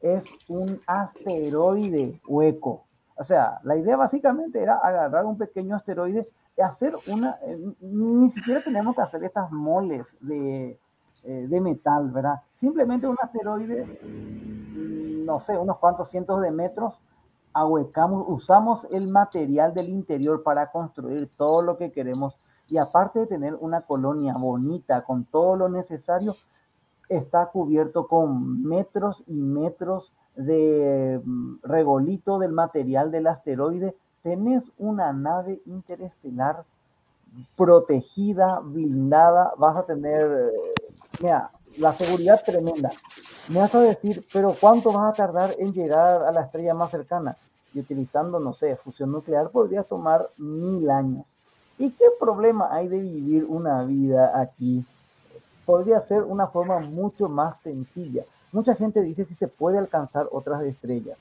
es 0.00 0.24
un 0.48 0.80
asteroide 0.86 2.20
hueco. 2.26 2.84
O 3.16 3.24
sea, 3.24 3.60
la 3.62 3.76
idea 3.76 3.96
básicamente 3.96 4.60
era 4.60 4.76
agarrar 4.76 5.24
un 5.24 5.38
pequeño 5.38 5.76
asteroide 5.76 6.26
y 6.56 6.60
hacer 6.60 6.94
una, 7.08 7.38
eh, 7.42 7.58
ni 7.80 8.30
siquiera 8.30 8.62
tenemos 8.62 8.94
que 8.94 9.02
hacer 9.02 9.22
estas 9.24 9.50
moles 9.50 10.16
de, 10.20 10.78
eh, 11.24 11.46
de 11.48 11.60
metal, 11.60 12.10
¿verdad? 12.10 12.42
Simplemente 12.54 13.06
un 13.06 13.16
asteroide, 13.20 13.86
no 15.24 15.40
sé, 15.40 15.56
unos 15.58 15.78
cuantos 15.78 16.08
cientos 16.08 16.40
de 16.40 16.50
metros, 16.50 16.94
ahuecamos, 17.52 18.26
usamos 18.28 18.86
el 18.90 19.10
material 19.10 19.74
del 19.74 19.88
interior 19.88 20.42
para 20.42 20.70
construir 20.70 21.30
todo 21.36 21.62
lo 21.62 21.76
que 21.76 21.92
queremos. 21.92 22.36
Y 22.68 22.78
aparte 22.78 23.20
de 23.20 23.26
tener 23.26 23.54
una 23.54 23.82
colonia 23.82 24.34
bonita 24.34 25.04
con 25.04 25.24
todo 25.24 25.56
lo 25.56 25.68
necesario, 25.68 26.34
está 27.08 27.46
cubierto 27.46 28.06
con 28.06 28.62
metros 28.62 29.22
y 29.26 29.34
metros 29.34 30.12
de 30.34 31.20
mm, 31.24 31.56
regolito 31.62 32.38
del 32.38 32.52
material 32.52 33.10
del 33.10 33.26
asteroide. 33.26 33.96
Tenés 34.22 34.64
una 34.78 35.12
nave 35.12 35.60
interestelar 35.66 36.64
protegida, 37.56 38.60
blindada, 38.60 39.52
vas 39.58 39.76
a 39.76 39.86
tener, 39.86 40.52
mira, 41.20 41.50
la 41.78 41.92
seguridad 41.92 42.42
tremenda. 42.44 42.90
Me 43.48 43.60
vas 43.60 43.74
a 43.74 43.80
decir, 43.80 44.24
pero 44.32 44.54
¿cuánto 44.58 44.92
vas 44.92 45.10
a 45.10 45.12
tardar 45.12 45.54
en 45.58 45.72
llegar 45.72 46.22
a 46.22 46.32
la 46.32 46.42
estrella 46.42 46.74
más 46.74 46.90
cercana? 46.90 47.36
Y 47.72 47.80
utilizando, 47.80 48.38
no 48.38 48.54
sé, 48.54 48.76
fusión 48.76 49.12
nuclear 49.12 49.50
podría 49.50 49.82
tomar 49.82 50.30
mil 50.36 50.88
años. 50.90 51.26
¿Y 51.78 51.90
qué 51.90 52.06
problema 52.20 52.68
hay 52.70 52.88
de 52.88 53.00
vivir 53.00 53.44
una 53.44 53.82
vida 53.82 54.40
aquí? 54.40 54.84
Podría 55.66 56.00
ser 56.00 56.22
una 56.22 56.46
forma 56.46 56.78
mucho 56.78 57.28
más 57.28 57.60
sencilla. 57.62 58.24
Mucha 58.52 58.76
gente 58.76 59.02
dice 59.02 59.24
si 59.24 59.34
se 59.34 59.48
puede 59.48 59.78
alcanzar 59.78 60.28
otras 60.30 60.62
estrellas. 60.62 61.18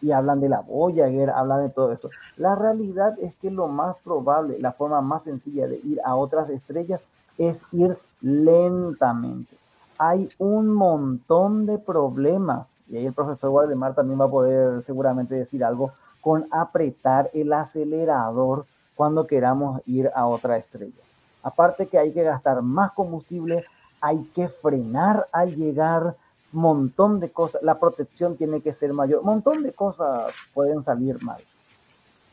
Y 0.00 0.10
hablan 0.10 0.40
de 0.40 0.48
la 0.48 0.60
Voyager, 0.60 1.30
hablan 1.30 1.64
de 1.64 1.68
todo 1.68 1.92
esto. 1.92 2.10
La 2.36 2.54
realidad 2.54 3.16
es 3.20 3.34
que 3.36 3.50
lo 3.50 3.68
más 3.68 3.96
probable, 4.02 4.58
la 4.58 4.72
forma 4.72 5.00
más 5.02 5.24
sencilla 5.24 5.66
de 5.66 5.76
ir 5.84 6.00
a 6.04 6.16
otras 6.16 6.48
estrellas 6.48 7.00
es 7.36 7.60
ir 7.72 7.98
lentamente. 8.22 9.56
Hay 9.98 10.28
un 10.38 10.72
montón 10.72 11.66
de 11.66 11.78
problemas, 11.78 12.70
y 12.88 12.96
ahí 12.96 13.06
el 13.06 13.12
profesor 13.12 13.50
Waldemar 13.50 13.94
también 13.94 14.20
va 14.20 14.24
a 14.24 14.30
poder 14.30 14.82
seguramente 14.84 15.34
decir 15.34 15.64
algo, 15.64 15.92
con 16.20 16.46
apretar 16.50 17.30
el 17.34 17.52
acelerador 17.52 18.64
cuando 18.94 19.26
queramos 19.26 19.80
ir 19.86 20.10
a 20.14 20.26
otra 20.26 20.56
estrella. 20.56 21.02
Aparte 21.42 21.88
que 21.88 21.98
hay 21.98 22.12
que 22.12 22.22
gastar 22.22 22.62
más 22.62 22.92
combustible, 22.92 23.64
hay 24.00 24.22
que 24.34 24.48
frenar 24.48 25.28
al 25.32 25.54
llegar, 25.54 26.16
montón 26.52 27.18
de 27.18 27.30
cosas, 27.30 27.62
la 27.62 27.80
protección 27.80 28.36
tiene 28.36 28.60
que 28.60 28.72
ser 28.72 28.92
mayor, 28.92 29.22
montón 29.24 29.62
de 29.62 29.72
cosas 29.72 30.32
pueden 30.54 30.84
salir 30.84 31.22
mal. 31.22 31.40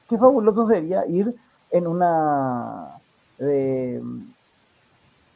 Qué 0.08 0.18
fabuloso 0.18 0.68
sería 0.68 1.06
ir 1.08 1.36
en 1.72 1.88
una, 1.88 3.00
de, 3.38 4.02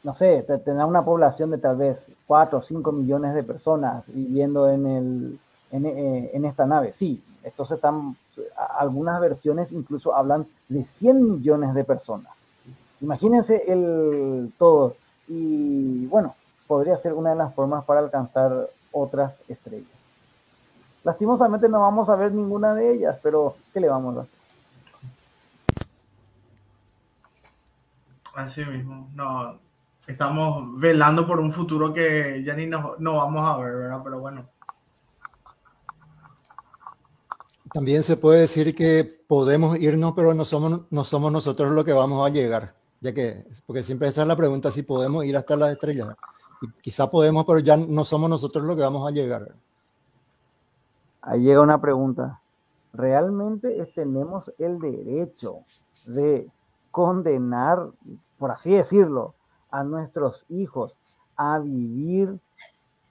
no 0.04 0.14
sé, 0.14 0.42
tener 0.42 0.84
una 0.84 1.02
población 1.02 1.50
de 1.50 1.58
tal 1.58 1.76
vez 1.76 2.12
4 2.26 2.58
o 2.58 2.62
5 2.62 2.92
millones 2.92 3.34
de 3.34 3.42
personas 3.42 4.04
viviendo 4.06 4.70
en, 4.70 4.86
el, 4.86 5.40
en, 5.72 5.86
eh, 5.86 6.30
esta 6.46 6.66
nave. 6.66 6.92
Sí, 6.92 7.24
estos 7.42 7.70
están, 7.70 8.14
algunas 8.76 9.18
versiones 9.18 9.72
incluso 9.72 10.14
hablan 10.14 10.46
de 10.68 10.84
100 10.84 11.32
millones 11.32 11.74
de 11.74 11.84
personas. 11.84 12.32
Imagínense 13.00 13.72
el 13.72 14.52
todo. 14.58 14.94
Y 15.26 16.04
bueno, 16.06 16.34
podría 16.66 16.98
ser 16.98 17.14
una 17.14 17.30
de 17.30 17.36
las 17.36 17.54
formas 17.54 17.84
para 17.84 18.00
alcanzar 18.00 18.68
otras 18.92 19.40
estrellas. 19.48 19.88
Lastimosamente 21.02 21.66
no 21.66 21.80
vamos 21.80 22.10
a 22.10 22.16
ver 22.16 22.32
ninguna 22.32 22.74
de 22.74 22.92
ellas, 22.92 23.18
pero 23.22 23.56
¿qué 23.72 23.80
le 23.80 23.88
vamos 23.88 24.18
a 24.18 24.20
hacer? 24.20 24.34
Así 28.34 28.64
mismo, 28.66 29.08
no, 29.14 29.63
estamos 30.06 30.78
velando 30.78 31.26
por 31.26 31.40
un 31.40 31.50
futuro 31.50 31.92
que 31.92 32.42
ya 32.44 32.54
ni 32.54 32.66
no, 32.66 32.94
no 32.98 33.16
vamos 33.16 33.48
a 33.48 33.56
ver, 33.58 33.76
¿verdad? 33.76 34.00
Pero 34.04 34.20
bueno. 34.20 34.48
También 37.72 38.02
se 38.02 38.16
puede 38.16 38.40
decir 38.40 38.74
que 38.74 39.24
podemos 39.26 39.78
irnos, 39.78 40.12
pero 40.14 40.32
no 40.32 40.44
somos, 40.44 40.82
no 40.90 41.04
somos 41.04 41.32
nosotros 41.32 41.72
los 41.72 41.84
que 41.84 41.92
vamos 41.92 42.24
a 42.24 42.32
llegar, 42.32 42.74
ya 43.00 43.12
que, 43.12 43.44
porque 43.66 43.82
siempre 43.82 44.08
esa 44.08 44.22
es 44.22 44.28
la 44.28 44.36
pregunta, 44.36 44.70
si 44.70 44.82
podemos 44.82 45.24
ir 45.24 45.36
hasta 45.36 45.56
las 45.56 45.72
estrellas. 45.72 46.14
Y 46.62 46.68
quizá 46.82 47.10
podemos, 47.10 47.44
pero 47.44 47.58
ya 47.58 47.76
no 47.76 48.04
somos 48.04 48.30
nosotros 48.30 48.64
los 48.64 48.76
que 48.76 48.82
vamos 48.82 49.08
a 49.08 49.10
llegar. 49.10 49.52
Ahí 51.20 51.42
llega 51.42 51.60
una 51.60 51.80
pregunta. 51.80 52.40
¿Realmente 52.92 53.84
tenemos 53.92 54.52
el 54.56 54.78
derecho 54.78 55.60
de 56.06 56.48
condenar, 56.92 57.88
por 58.38 58.52
así 58.52 58.70
decirlo, 58.70 59.34
a 59.74 59.82
nuestros 59.82 60.46
hijos 60.48 60.96
a 61.36 61.58
vivir 61.58 62.38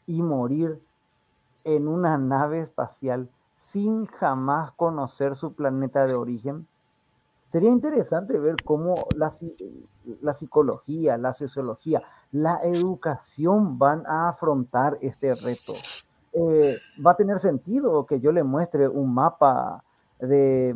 y 0.08 0.22
morir 0.22 0.82
en 1.66 1.90
una 1.90 2.18
nave 2.18 2.62
espacial 2.62 3.30
sin 3.56 4.06
jamás 4.06 4.72
conocer 4.72 5.36
su 5.36 5.54
planeta 5.54 6.08
de 6.08 6.16
origen? 6.16 6.66
Sería 7.48 7.70
interesante 7.70 8.40
ver 8.40 8.56
cómo 8.64 8.96
la, 9.18 9.32
la, 10.22 10.34
psicología, 10.34 11.18
la 11.18 11.34
sociología, 11.34 12.02
la 12.32 12.62
educación 12.64 13.78
van 13.78 14.06
a 14.08 14.30
afrontar 14.30 14.98
este 15.02 15.36
reto. 15.36 15.74
Eh, 16.32 16.78
va 17.06 17.12
a 17.12 17.18
tener 17.18 17.40
sentido 17.40 18.06
que 18.06 18.22
yo 18.22 18.32
le 18.32 18.44
muestre 18.44 18.88
un 18.88 19.14
mapa 19.14 19.84
de, 20.18 20.74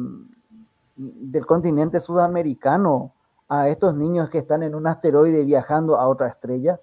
del 0.97 1.45
continente 1.45 2.01
sudamericano 2.01 3.13
a 3.49 3.69
estos 3.69 3.95
niños 3.95 4.29
que 4.29 4.39
están 4.39 4.63
en 4.63 4.75
un 4.75 4.87
asteroide 4.87 5.43
viajando 5.45 5.97
a 5.97 6.07
otra 6.07 6.27
estrella. 6.27 6.79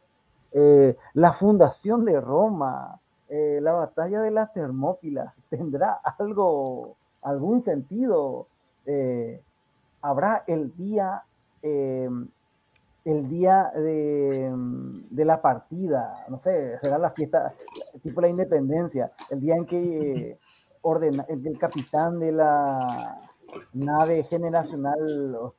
Eh, 0.52 0.96
la 1.14 1.32
fundación 1.32 2.04
de 2.04 2.20
Roma, 2.20 3.00
eh, 3.28 3.58
la 3.60 3.72
batalla 3.72 4.20
de 4.20 4.30
las 4.30 4.52
Termópilas, 4.52 5.34
¿tendrá 5.50 6.00
algo, 6.18 6.96
algún 7.22 7.62
sentido? 7.62 8.46
Eh, 8.86 9.42
¿Habrá 10.00 10.44
el 10.46 10.76
día, 10.76 11.24
el 11.62 12.28
día 13.28 13.70
de, 13.74 14.52
de, 15.10 15.24
la 15.24 15.40
partida? 15.40 16.26
No 16.28 16.38
sé, 16.38 16.78
será 16.80 16.98
la 16.98 17.10
fiesta, 17.10 17.54
tipo 18.02 18.20
la 18.20 18.28
independencia, 18.28 19.12
el 19.30 19.40
día 19.40 19.54
en 19.54 19.64
que 19.64 20.38
ordena, 20.82 21.24
el 21.26 21.58
capitán 21.58 22.20
de 22.20 22.32
la 22.32 23.16
nave 23.72 24.24
generacional 24.24 25.54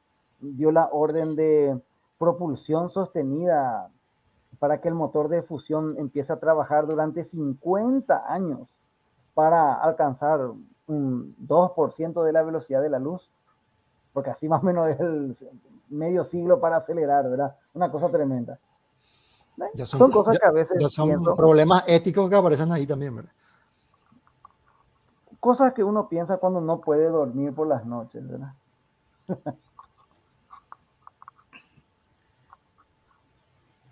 dio 0.54 0.72
la 0.72 0.90
orden 0.92 1.36
de 1.36 1.80
propulsión 2.18 2.90
sostenida 2.90 3.90
para 4.60 4.80
que 4.80 4.88
el 4.88 4.96
motor 4.96 5.30
de 5.30 5.44
fusión 5.44 5.96
empiece 5.98 6.32
a 6.32 6.40
trabajar 6.40 6.88
durante 6.88 7.24
50 7.24 8.32
años 8.32 8.80
para 9.34 9.76
alcanzar 9.76 10.40
un 10.88 11.36
2% 11.46 12.24
de 12.24 12.34
la 12.34 12.44
velocidad 12.44 12.82
de 12.82 12.90
la 12.90 13.00
luz, 13.00 13.30
porque 14.14 14.30
así 14.30 14.48
más 14.48 14.64
o 14.64 14.66
menos 14.66 14.90
es 14.90 15.00
el 15.00 15.38
medio 15.90 16.24
siglo 16.24 16.60
para 16.60 16.78
acelerar, 16.78 17.30
¿verdad? 17.30 17.56
Una 17.74 17.92
cosa 17.92 18.10
tremenda. 18.10 18.60
son, 19.84 20.12
cosas 20.12 20.40
que 20.40 20.46
a 20.46 20.52
veces... 20.52 20.94
son 20.94 21.24
problemas 21.36 21.84
éticos 21.88 22.30
que 22.30 22.36
aparecen 22.36 22.72
ahí 22.72 22.88
también, 22.88 23.16
¿verdad? 23.16 23.32
Cosas 25.40 25.74
que 25.74 25.84
uno 25.84 26.08
piensa 26.08 26.38
cuando 26.38 26.62
no 26.62 26.82
puede 26.82 27.10
dormir 27.10 27.54
por 27.54 27.68
las 27.68 27.86
noches, 27.86 28.28
¿verdad? 28.28 28.54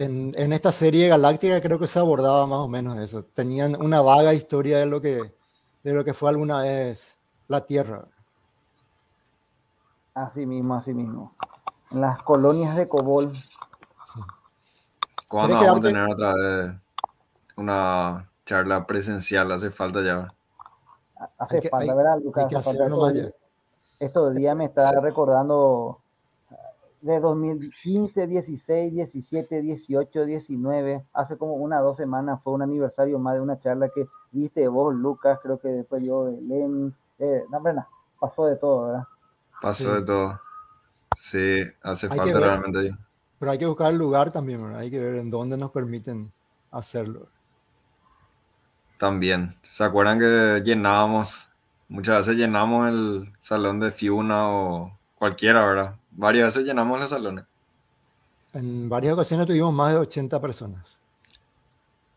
en, 0.04 0.54
esta 0.54 0.72
serie 0.72 1.08
galáctica 1.08 1.62
creo 1.62 1.80
que 1.80 1.88
se 1.88 2.00
abordaba 2.00 2.46
más 2.46 2.60
o 2.60 2.68
menos 2.68 2.98
eso. 3.00 3.24
Tenían 3.24 3.82
una 3.82 4.02
vaga 4.02 4.34
historia 4.34 4.80
de 4.80 4.86
lo 4.86 5.02
que, 5.02 5.34
de 5.84 5.94
lo 5.94 6.04
que 6.04 6.14
fue 6.14 6.30
alguna 6.30 6.62
vez 6.62 7.20
la 7.48 7.66
Tierra. 7.66 8.06
Así 10.14 10.46
mismo, 10.46 10.76
así 10.76 10.94
mismo. 10.94 11.34
En 11.92 12.02
las 12.02 12.22
colonias 12.22 12.76
de 12.76 12.88
Cobol. 12.88 13.32
¿Cuándo 15.28 15.56
vamos 15.56 15.80
a 15.80 15.82
tener 15.82 16.10
otra 16.10 16.34
vez 16.36 16.74
una 17.56 18.30
charla 18.46 18.86
presencial? 18.86 19.52
Hace 19.52 19.72
falta 19.72 20.02
ya. 20.04 20.34
Hace 21.38 21.62
falta, 21.70 21.96
¿verdad, 21.96 22.20
Lucas? 22.24 22.52
Estos 24.00 24.36
días 24.36 24.56
me 24.56 24.66
está 24.66 25.00
recordando 25.00 26.03
de 27.04 27.20
2015, 27.20 28.28
16, 28.28 28.94
17, 28.94 29.62
18, 29.62 30.26
19, 30.26 31.06
hace 31.12 31.38
como 31.38 31.56
una 31.56 31.82
o 31.82 31.84
dos 31.84 31.98
semanas 31.98 32.40
fue 32.42 32.54
un 32.54 32.62
aniversario 32.62 33.20
más 33.20 33.36
de 33.36 33.42
una 33.42 33.60
charla 33.60 33.90
que 33.94 34.08
viste 34.32 34.66
vos, 34.70 34.96
Lucas, 34.96 35.38
creo 35.44 35.60
que 35.60 35.68
después 35.68 36.02
yo, 36.02 36.30
Len, 36.42 36.96
eh, 37.20 37.44
no, 37.52 37.62
verdad, 37.62 37.86
pasó 38.20 38.46
de 38.46 38.56
todo, 38.56 38.88
¿verdad? 38.88 39.04
Pasó 39.62 39.96
de 39.96 40.02
todo. 40.02 40.40
Sí, 41.18 41.64
hace 41.84 42.08
falta 42.08 42.40
realmente. 42.40 42.96
Pero 43.38 43.52
hay 43.52 43.58
que 43.58 43.66
buscar 43.66 43.92
el 43.92 43.98
lugar 43.98 44.32
también, 44.32 44.64
¿verdad? 44.64 44.80
Hay 44.80 44.90
que 44.90 45.00
ver 45.00 45.16
en 45.16 45.30
dónde 45.30 45.58
nos 45.58 45.72
permiten 45.72 46.32
hacerlo. 46.72 47.28
También. 48.98 49.58
¿Se 49.62 49.84
acuerdan 49.84 50.20
que 50.20 50.62
llenábamos, 50.64 51.50
muchas 51.90 52.20
veces 52.20 52.38
llenamos 52.38 52.88
el 52.88 53.34
salón 53.42 53.82
de 53.82 53.92
Fiuna 53.92 54.50
o 54.50 54.98
cualquiera, 55.18 55.66
¿verdad? 55.66 55.96
Varias 56.16 56.54
veces 56.54 56.68
llenamos 56.68 57.00
los 57.00 57.10
salones. 57.10 57.46
En 58.54 58.88
varias 58.88 59.14
ocasiones 59.14 59.48
tuvimos 59.48 59.74
más 59.74 59.94
de 59.94 60.00
80 60.00 60.40
personas. 60.40 60.98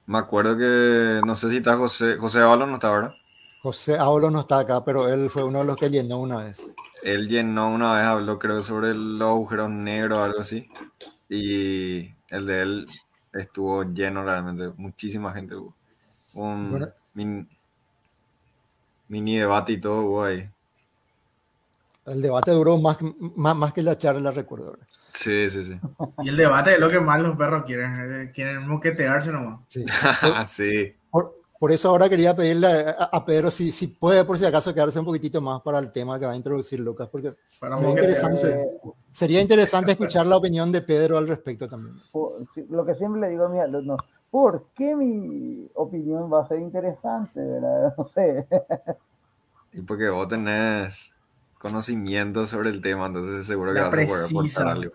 Me 0.07 0.19
acuerdo 0.19 0.57
que, 0.57 1.21
no 1.25 1.35
sé 1.35 1.51
si 1.51 1.57
está 1.57 1.77
José, 1.77 2.17
José 2.17 2.41
Ábalo 2.41 2.67
no 2.67 2.75
está, 2.75 2.91
¿verdad? 2.91 3.15
José 3.63 3.99
Ábalo 3.99 4.31
no 4.31 4.41
está 4.41 4.61
acá, 4.61 4.85
pero 4.85 5.09
él 5.09 5.31
fue 5.31 5.43
uno 5.43 5.61
de 5.61 5.65
los 5.65 5.77
que 5.77 5.91
llenó 5.91 6.19
una 6.19 6.45
vez. 6.45 6.63
Él 7.03 7.27
llenó 7.29 7.71
una 7.71 7.95
vez, 7.95 8.07
habló 8.07 8.39
creo 8.39 8.63
sobre 8.63 8.95
los 8.95 9.29
agujeros 9.29 9.71
negros 9.71 10.19
o 10.19 10.23
algo 10.23 10.41
así. 10.41 10.69
Y 11.29 12.15
el 12.29 12.47
de 12.47 12.63
él 12.63 12.89
estuvo 13.33 13.83
lleno 13.83 14.23
realmente, 14.23 14.71
muchísima 14.77 15.33
gente 15.33 15.57
hubo. 15.57 15.75
Un 16.35 16.87
mini, 19.09 19.39
debate 19.39 19.73
y 19.73 19.81
todo 19.81 20.03
hubo 20.03 20.25
ahí. 20.25 20.49
El 22.07 22.23
debate 22.23 22.53
duró 22.53 22.79
más, 22.79 22.99
más, 23.35 23.57
más 23.57 23.73
que 23.73 23.83
la 23.83 23.99
charla, 23.99 24.31
recuerdo. 24.31 24.77
Sí, 25.13 25.51
sí, 25.51 25.65
sí. 25.65 25.81
Y 26.23 26.29
el 26.29 26.37
debate 26.37 26.75
es 26.75 26.79
lo 26.79 26.89
que 26.89 27.01
más 27.01 27.21
los 27.21 27.37
perros 27.37 27.65
quieren, 27.67 27.93
eh, 27.95 28.31
quieren 28.33 28.67
moquetearse 28.69 29.33
nomás. 29.33 29.61
Sí. 29.67 29.85
sí. 30.47 30.95
Por, 31.59 31.73
eso 31.73 31.89
ahora 31.89 32.09
quería 32.09 32.37
pedirle 32.37 32.69
a, 32.69 33.25
Pedro 33.25 33.51
si, 33.51 33.73
si 33.73 33.89
puede, 33.89 34.25
por 34.25 34.37
si 34.37 34.45
acaso, 34.45 34.75
quedarse 34.75 34.99
un 34.99 35.07
poquitito 35.07 35.41
más 35.41 35.63
para 35.63 35.79
el 35.79 35.91
tema 35.91 36.19
que 36.19 36.27
va 36.27 36.33
a 36.33 36.37
introducir 36.37 36.79
Lucas, 36.81 37.09
porque 37.11 37.33
sería 37.49 37.89
interesante, 37.89 38.71
sería 39.11 39.41
interesante 39.41 39.93
escuchar 39.93 40.27
la 40.27 40.37
opinión 40.37 40.71
de 40.71 40.83
Pedro 40.83 41.17
al 41.17 41.27
respecto 41.27 41.67
también. 41.67 41.97
Lo 42.69 42.85
que 42.85 42.95
siempre 42.95 43.23
le 43.23 43.31
digo 43.31 43.47
a 43.47 43.49
mis 43.49 43.63
alumnos, 43.63 43.99
¿por 44.31 44.67
qué 44.75 44.95
mi 44.95 45.67
opinión 45.75 46.31
va 46.31 46.43
a 46.43 46.47
ser 46.47 46.61
interesante? 46.61 47.41
¿verdad? 47.41 47.95
No 47.99 48.05
sé. 48.05 48.47
Y 49.73 49.81
porque 49.81 50.11
vos 50.11 50.29
tenés 50.29 51.11
conocimiento 51.59 52.47
sobre 52.47 52.71
el 52.71 52.81
tema, 52.81 53.07
entonces 53.07 53.47
seguro 53.47 53.75
que 53.75 53.81
vas 53.81 53.89
a 53.89 53.91
poder 53.91 54.25
aportar 54.31 54.69
algo. 54.69 54.93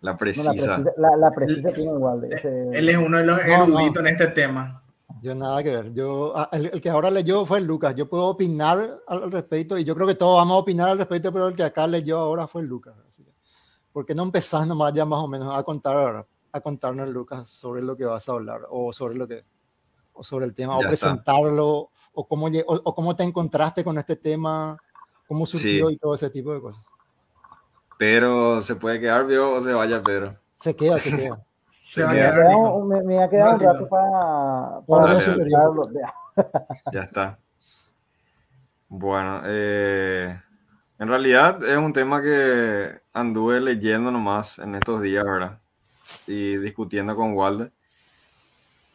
La 0.00 0.16
precisa. 0.16 0.82
la, 0.96 1.30
precisa, 1.30 1.72
tiene 1.72 1.92
igual. 1.92 2.26
Él 2.72 2.88
es 2.88 2.96
uno 2.96 3.18
de 3.18 3.24
los 3.24 3.38
eruditos 3.40 3.98
en 3.98 4.06
este 4.06 4.28
tema. 4.28 4.82
Yo 5.20 5.34
nada 5.34 5.62
que 5.62 5.70
ver. 5.70 5.92
Yo, 5.92 6.32
ah, 6.34 6.48
el, 6.52 6.80
que 6.80 6.88
ahora 6.88 7.10
leyó 7.10 7.44
fue 7.44 7.60
Lucas. 7.60 7.94
Yo 7.94 8.08
puedo 8.08 8.26
opinar 8.26 9.02
al, 9.06 9.30
respecto 9.30 9.76
y 9.76 9.84
yo 9.84 9.94
creo 9.94 10.06
que 10.06 10.14
todos 10.14 10.38
vamos 10.38 10.54
a 10.54 10.60
opinar 10.60 10.88
al 10.88 10.98
respecto, 10.98 11.30
pero 11.32 11.48
el 11.48 11.54
que 11.54 11.64
acá 11.64 11.86
leyó 11.86 12.18
ahora 12.18 12.46
fue 12.46 12.62
Lucas. 12.62 12.94
¿Por 13.92 14.06
qué 14.06 14.14
no 14.14 14.22
empezás 14.22 14.66
nomás 14.66 14.94
ya 14.94 15.04
más 15.04 15.20
o 15.20 15.28
menos 15.28 15.54
a 15.54 15.62
contar 15.62 16.26
a 16.52 16.60
contarnos 16.60 17.08
Lucas 17.10 17.48
sobre 17.48 17.82
lo 17.82 17.96
que 17.96 18.04
vas 18.04 18.28
a 18.28 18.32
hablar 18.32 18.62
o 18.70 18.92
sobre 18.92 19.16
lo 19.16 19.28
que 19.28 19.44
o 20.12 20.24
sobre 20.24 20.46
el 20.46 20.54
tema 20.54 20.76
o 20.76 20.80
presentarlo 20.80 21.90
o 22.12 22.26
cómo 22.26 22.48
o, 22.66 22.94
cómo 22.94 23.14
te 23.14 23.22
encontraste 23.22 23.84
con 23.84 23.98
este 23.98 24.16
tema, 24.16 24.76
cómo 25.30 25.46
surgió 25.46 25.90
y 25.90 25.96
todo 25.96 26.16
ese 26.16 26.28
tipo 26.28 26.52
de 26.52 26.60
cosas? 26.60 26.82
Pero 27.96 28.60
se 28.62 28.74
puede 28.74 28.98
quedar, 28.98 29.24
¿vio? 29.26 29.52
O 29.52 29.62
se 29.62 29.72
vaya, 29.72 30.02
Pedro. 30.02 30.30
Se 30.56 30.74
queda, 30.74 30.98
se 30.98 31.16
queda. 31.16 31.40
se 31.84 32.04
me, 32.04 32.20
ha 32.20 32.34
quedado, 32.34 32.84
me, 32.84 33.22
ha 33.22 33.30
quedado 33.30 33.54
un 33.54 33.60
rato 33.60 33.88
para, 33.88 34.80
para 34.88 35.18
Ya 36.92 37.00
está. 37.02 37.38
Bueno, 38.88 39.42
eh, 39.44 40.36
en 40.98 41.08
realidad 41.08 41.62
es 41.62 41.78
un 41.78 41.92
tema 41.92 42.20
que 42.20 43.00
anduve 43.12 43.60
leyendo 43.60 44.10
nomás 44.10 44.58
en 44.58 44.74
estos 44.74 45.00
días, 45.00 45.24
¿verdad? 45.24 45.60
Y 46.26 46.56
discutiendo 46.56 47.14
con 47.14 47.34
Walder. 47.34 47.70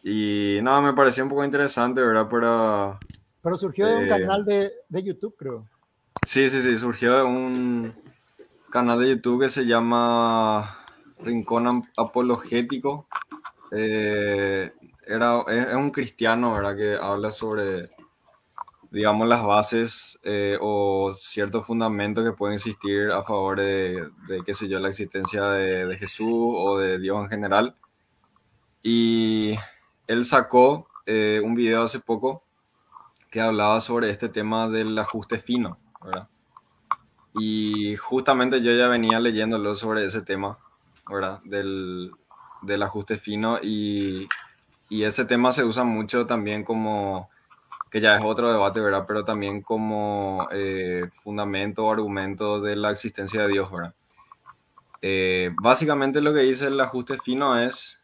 Y 0.03 0.59
nada, 0.63 0.81
me 0.81 0.91
pareció 0.91 1.23
un 1.23 1.29
poco 1.29 1.45
interesante, 1.45 2.01
¿verdad? 2.01 2.27
Para, 2.27 2.99
Pero 3.41 3.55
surgió 3.55 3.87
de 3.87 3.95
un 3.95 4.03
eh, 4.03 4.09
canal 4.09 4.43
de, 4.43 4.69
de 4.89 5.01
YouTube, 5.01 5.33
creo. 5.37 5.65
Sí, 6.23 6.49
sí, 6.49 6.61
sí, 6.61 6.77
surgió 6.77 7.17
de 7.17 7.23
un, 7.23 7.93
canal 8.75 8.99
de 8.99 9.07
YouTube 9.07 9.43
que 9.43 9.47
se 9.47 9.65
llama 9.65 10.83
Rincón 11.19 11.87
Apologético. 11.95 13.07
Eh, 13.71 14.69
era, 15.07 15.43
es, 15.47 15.73
un 15.75 15.91
cristiano, 15.91 16.53
¿verdad? 16.53 16.75
Que 16.75 16.95
habla 16.95 17.31
sobre, 17.31 17.91
digamos, 18.91 19.29
las 19.29 19.43
bases 19.45 20.19
eh, 20.23 20.57
o 20.59 21.13
ciertos 21.17 21.65
fundamentos 21.65 22.25
que 22.25 22.33
pueden 22.33 22.55
existir 22.55 23.11
a 23.11 23.23
favor 23.23 23.61
de, 23.61 24.09
qué 24.45 24.53
sé 24.53 24.67
yo, 24.67 24.77
la 24.81 24.89
existencia 24.89 25.45
de, 25.51 25.95
Jesús 25.97 26.27
o 26.29 26.77
de 26.77 26.99
Dios 26.99 27.23
en 27.23 27.29
general. 27.29 27.77
Y 28.83 29.55
él 30.05 30.25
sacó 30.25 30.89
eh, 31.05 31.39
un 31.41 31.55
video 31.55 31.83
hace 31.83 32.01
poco 32.01 32.43
que 33.31 33.39
hablaba 33.39 33.79
sobre 33.79 34.09
este 34.09 34.27
tema 34.27 34.67
del 34.67 34.99
ajuste 34.99 35.39
fino, 35.39 35.77
¿verdad? 36.05 36.27
Y 37.33 37.95
justamente 37.97 38.61
yo 38.61 38.73
ya 38.73 38.87
venía 38.87 39.19
leyéndolo 39.19 39.75
sobre 39.75 40.05
ese 40.05 40.21
tema, 40.21 40.57
¿verdad? 41.09 41.41
Del, 41.43 42.11
del 42.61 42.83
ajuste 42.83 43.17
fino 43.17 43.59
y, 43.61 44.27
y, 44.89 45.03
ese 45.03 45.25
tema 45.25 45.51
se 45.51 45.65
usa 45.65 45.83
mucho 45.83 46.25
también 46.25 46.63
como, 46.63 47.29
que 47.91 47.99
ya 47.99 48.15
es 48.15 48.23
otro 48.23 48.51
debate, 48.51 48.79
¿verdad? 48.79 49.05
Pero 49.07 49.25
también 49.25 49.61
como 49.61 50.47
eh, 50.51 51.09
fundamento 51.23 51.85
o 51.85 51.91
argumento 51.91 52.61
de 52.61 52.75
la 52.75 52.91
existencia 52.91 53.41
de 53.41 53.47
Dios, 53.49 53.71
¿verdad? 53.71 53.93
Eh, 55.01 55.51
básicamente 55.61 56.21
lo 56.21 56.33
que 56.33 56.39
dice 56.39 56.67
el 56.67 56.79
ajuste 56.79 57.19
fino 57.19 57.59
es 57.59 57.99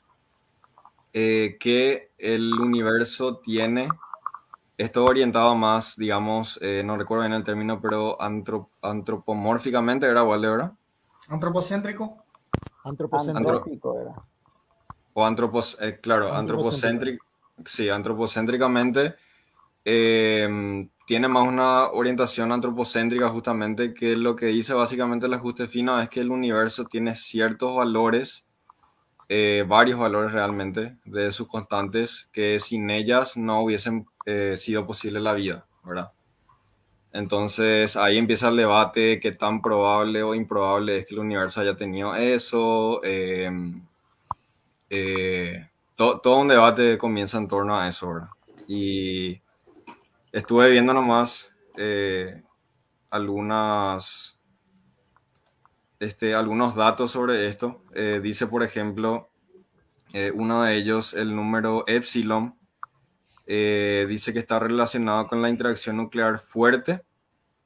eh, 1.13 1.57
que 1.59 2.11
el 2.17 2.53
universo 2.53 3.37
tiene 3.37 3.89
esto 4.81 5.05
orientado 5.05 5.55
más, 5.55 5.95
digamos, 5.95 6.57
eh, 6.61 6.81
no 6.83 6.97
recuerdo 6.97 7.23
bien 7.23 7.33
el 7.33 7.43
término, 7.43 7.79
pero 7.79 8.17
antropomórficamente 8.81 10.07
era 10.07 10.21
igual 10.21 10.41
de 10.41 10.49
verdad. 10.49 10.71
¿Antropocéntrico? 11.27 12.23
Antropocéntrico 12.83 13.99
era. 13.99 14.15
O 15.13 15.25
antropos, 15.25 15.77
eh, 15.81 15.99
claro, 16.01 16.33
antropocéntrico. 16.33 17.25
Sí, 17.65 17.89
antropocéntricamente 17.89 19.15
em, 19.85 20.89
tiene 21.05 21.27
más 21.27 21.47
una 21.47 21.89
orientación 21.91 22.51
antropocéntrica 22.51 23.29
justamente 23.29 23.93
que 23.93 24.15
lo 24.15 24.35
que 24.35 24.47
dice 24.47 24.73
básicamente 24.73 25.27
el 25.27 25.33
ajuste 25.35 25.67
fino 25.67 25.99
es 25.99 26.09
que 26.09 26.21
el 26.21 26.31
universo 26.31 26.85
tiene 26.85 27.13
ciertos 27.13 27.75
valores 27.75 28.45
eh, 29.33 29.63
varios 29.65 29.97
valores 29.97 30.33
realmente 30.33 30.97
de 31.05 31.31
sus 31.31 31.47
constantes 31.47 32.27
que 32.33 32.59
sin 32.59 32.89
ellas 32.89 33.37
no 33.37 33.63
hubiesen 33.63 34.05
eh, 34.25 34.55
sido 34.57 34.85
posible 34.85 35.19
la 35.19 35.33
vida, 35.33 35.65
¿verdad? 35.83 36.11
Entonces 37.13 37.97
ahí 37.97 38.17
empieza 38.17 38.49
el 38.49 38.57
debate 38.57 39.19
qué 39.19 39.33
tan 39.33 39.61
probable 39.61 40.23
o 40.23 40.33
improbable 40.33 40.97
es 40.97 41.05
que 41.05 41.13
el 41.13 41.19
universo 41.19 41.61
haya 41.61 41.75
tenido 41.75 42.15
eso. 42.15 43.03
Em, 43.03 43.85
eh, 44.89 45.69
todo 45.95 46.37
un 46.37 46.47
debate 46.47 46.97
comienza 46.97 47.37
en 47.37 47.47
torno 47.47 47.77
a 47.77 47.87
eso, 47.87 48.13
¿verdad? 48.13 48.29
Y 48.67 49.41
estuve 50.31 50.69
viendo 50.69 50.93
nomás 50.93 51.51
algunas 53.09 54.39
este, 56.01 56.33
algunos 56.33 56.75
datos 56.75 57.11
sobre 57.11 57.47
esto. 57.47 57.83
Eh, 57.93 58.19
dice, 58.23 58.47
por 58.47 58.63
ejemplo, 58.63 59.29
eh, 60.13 60.31
uno 60.33 60.63
de 60.63 60.75
ellos, 60.75 61.13
el 61.13 61.35
número 61.35 61.83
epsilon, 61.85 62.55
eh, 63.53 64.05
dice 64.07 64.31
que 64.31 64.39
está 64.39 64.59
relacionado 64.59 65.27
con 65.27 65.41
la 65.41 65.49
interacción 65.49 65.97
nuclear 65.97 66.39
fuerte, 66.39 67.01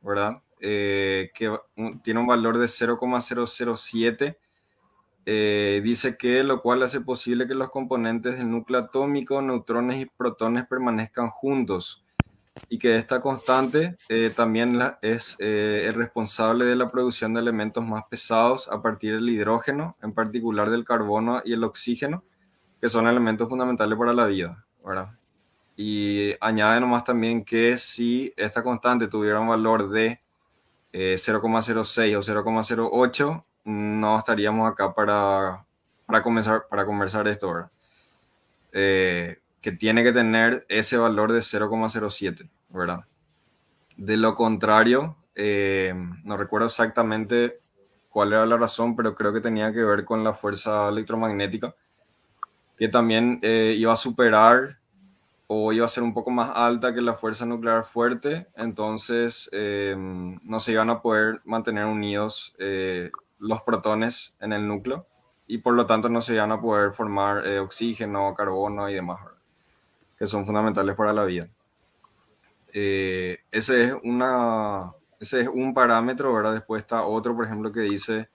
¿verdad? 0.01 0.41
que 0.57 1.59
tiene 2.01 2.19
un 2.19 2.25
valor 2.25 2.57
de 2.57 2.67
0,007. 2.67 4.39
dice 5.25 6.17
que 6.17 6.43
lo 6.43 6.63
cual 6.63 6.81
hace 6.81 7.01
posible 7.01 7.47
que 7.47 7.53
los 7.53 7.69
componentes 7.69 8.39
del 8.39 8.49
núcleo 8.49 8.79
atómico, 8.79 9.41
neutrones 9.43 10.01
y 10.01 10.07
protones 10.07 10.65
permanezcan 10.65 11.29
juntos 11.29 12.05
y 12.69 12.79
que 12.79 12.97
esta 12.97 13.21
constante 13.21 13.97
eh, 14.09 14.31
también 14.35 14.79
es 15.01 15.35
eh, 15.39 15.85
el 15.87 15.93
responsable 15.93 16.65
de 16.65 16.75
la 16.75 16.89
producción 16.89 17.33
de 17.33 17.41
elementos 17.41 17.85
más 17.85 18.03
pesados 18.09 18.67
a 18.69 18.81
partir 18.81 19.15
del 19.15 19.29
hidrógeno, 19.29 19.97
en 20.01 20.13
particular 20.13 20.69
del 20.69 20.85
carbono 20.85 21.41
y 21.43 21.53
el 21.53 21.63
oxígeno, 21.63 22.23
que 22.81 22.89
son 22.89 23.07
elementos 23.07 23.49
fundamentales 23.49 23.97
para 23.97 24.13
la 24.13 24.25
vida. 24.25 24.65
¿verdad? 24.83 25.09
Y 25.75 26.33
añade 26.39 26.79
nomás 26.79 27.03
también 27.03 27.43
que 27.43 27.77
si 27.77 28.33
esta 28.37 28.63
constante 28.63 29.07
tuviera 29.07 29.39
un 29.39 29.49
valor 29.49 29.89
de 29.89 30.21
0,06 30.93 32.03
eh, 32.03 32.15
o 32.15 32.21
0,08, 32.21 33.43
no 33.65 34.17
estaríamos 34.17 34.71
acá 34.71 34.93
para, 34.93 35.65
para, 36.05 36.23
comenzar, 36.23 36.67
para 36.69 36.85
conversar 36.85 37.27
esto. 37.27 37.51
¿verdad? 37.51 37.71
que 39.65 39.71
tiene 39.71 40.03
que 40.03 40.11
tener 40.13 40.63
ese 40.69 40.95
valor 40.95 41.31
de 41.31 41.39
0,07, 41.39 42.47
¿verdad? 42.69 43.03
De 43.97 44.15
lo 44.15 44.35
contrario, 44.35 45.17
eh, 45.33 45.91
no 46.23 46.37
recuerdo 46.37 46.67
exactamente 46.67 47.59
cuál 48.09 48.33
era 48.33 48.45
la 48.45 48.57
razón, 48.57 48.95
pero 48.95 49.15
creo 49.15 49.33
que 49.33 49.41
tenía 49.41 49.73
que 49.73 49.83
ver 49.83 50.05
con 50.05 50.23
la 50.23 50.35
fuerza 50.35 50.87
electromagnética, 50.89 51.73
que 52.77 52.89
también 52.89 53.39
eh, 53.41 53.73
iba 53.75 53.91
a 53.91 53.95
superar 53.95 54.77
o 55.47 55.71
iba 55.73 55.85
a 55.85 55.89
ser 55.89 56.03
un 56.03 56.13
poco 56.13 56.31
más 56.31 56.51
alta 56.55 56.93
que 56.93 57.01
la 57.01 57.13
fuerza 57.13 57.45
nuclear 57.45 57.83
fuerte, 57.83 58.47
entonces 58.55 59.49
eh, 59.51 59.95
no 59.97 60.59
se 60.59 60.71
iban 60.71 60.89
a 60.89 61.01
poder 61.01 61.41
mantener 61.45 61.85
unidos 61.85 62.55
los 63.37 63.61
protones 63.61 64.35
en 64.39 64.53
el 64.53 64.67
núcleo 64.67 65.07
y 65.45 65.59
por 65.59 65.73
lo 65.73 65.85
tanto 65.85 66.09
no 66.09 66.21
se 66.21 66.33
iban 66.33 66.51
a 66.51 66.61
poder 66.61 66.93
formar 66.93 67.45
oxígeno, 67.59 68.33
carbono 68.33 68.89
y 68.89 68.95
demás 68.95 69.19
que 70.17 70.27
son 70.27 70.45
fundamentales 70.45 70.95
para 70.95 71.13
la 71.13 71.25
vida. 71.25 71.49
Eh, 72.73 73.39
ese, 73.51 73.85
es 73.85 73.93
una, 74.03 74.93
ese 75.19 75.41
es 75.41 75.47
un 75.47 75.73
parámetro, 75.73 76.33
¿verdad? 76.33 76.53
Después 76.53 76.81
está 76.81 77.05
otro, 77.05 77.35
por 77.35 77.45
ejemplo, 77.45 77.71
que 77.71 77.81
dice 77.81 78.29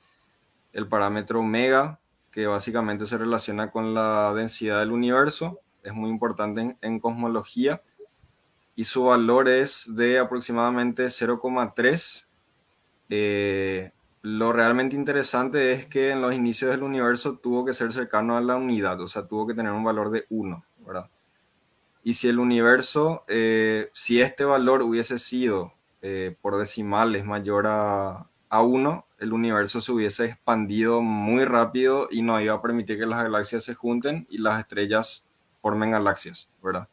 el 0.72 0.86
parámetro 0.88 1.42
mega, 1.42 1.98
que 2.30 2.46
básicamente 2.46 3.06
se 3.06 3.18
relaciona 3.18 3.70
con 3.70 3.92
la 3.94 4.32
densidad 4.34 4.80
del 4.80 4.92
universo, 4.92 5.60
es 5.82 5.92
muy 5.92 6.10
importante 6.10 6.76
en, 6.80 7.00
cosmología, 7.00 7.82
y 8.76 8.84
su 8.84 9.04
valor 9.04 9.48
es 9.48 9.84
de 9.88 10.18
aproximadamente 10.18 11.06
0,3 11.06 12.26
eh, 13.10 13.90
lo 14.22 14.52
realmente 14.52 14.96
interesante 14.96 15.72
es 15.72 15.86
que 15.86 16.10
en 16.10 16.20
los 16.20 16.34
inicios 16.34 16.70
del 16.70 16.82
universo 16.82 17.38
tuvo 17.38 17.64
que 17.64 17.72
ser 17.72 17.92
cercano 17.92 18.36
a 18.36 18.40
la 18.40 18.56
unidad, 18.56 19.00
o 19.00 19.06
sea, 19.06 19.26
tuvo 19.26 19.46
que 19.46 19.54
tener 19.54 19.72
un 19.72 19.84
valor 19.84 20.10
de 20.10 20.26
1, 20.28 20.64
¿verdad? 20.86 21.10
Y 22.04 22.14
si 22.14 22.28
el 22.28 22.38
universo, 22.38 23.24
eh, 23.28 23.90
si 23.92 24.20
este 24.20 24.44
valor 24.44 24.82
hubiese 24.82 25.18
sido 25.18 25.72
eh, 26.02 26.36
por 26.40 26.58
decimales 26.58 27.24
mayor 27.24 27.66
a, 27.66 28.26
a 28.48 28.62
1, 28.62 29.06
el 29.18 29.32
universo 29.32 29.80
se 29.80 29.92
hubiese 29.92 30.26
expandido 30.26 31.02
muy 31.02 31.44
rápido 31.44 32.08
y 32.10 32.22
no 32.22 32.40
iba 32.40 32.54
a 32.54 32.62
permitir 32.62 32.98
que 32.98 33.06
las 33.06 33.22
galaxias 33.22 33.64
se 33.64 33.74
junten 33.74 34.26
y 34.30 34.38
las 34.38 34.60
estrellas 34.60 35.24
formen 35.60 35.90
galaxias, 35.90 36.48
¿verdad? 36.62 36.88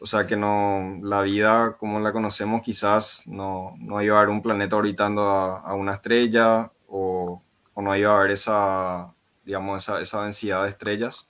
O 0.00 0.06
sea 0.06 0.26
que 0.26 0.36
no, 0.36 0.98
la 1.00 1.22
vida 1.22 1.76
como 1.78 2.00
la 2.00 2.12
conocemos 2.12 2.62
quizás 2.62 3.22
no, 3.26 3.74
no 3.78 4.02
iba 4.02 4.16
a 4.16 4.18
haber 4.18 4.30
un 4.30 4.42
planeta 4.42 4.76
orbitando 4.76 5.22
a, 5.22 5.74
una 5.74 5.94
estrella 5.94 6.72
o, 6.88 7.40
no 7.76 7.96
iba 7.96 8.18
haber 8.18 8.32
esa, 8.32 9.14
digamos, 9.44 9.82
esa, 9.82 10.00
esa 10.00 10.24
densidad 10.24 10.64
de 10.64 10.70
estrellas. 10.70 11.28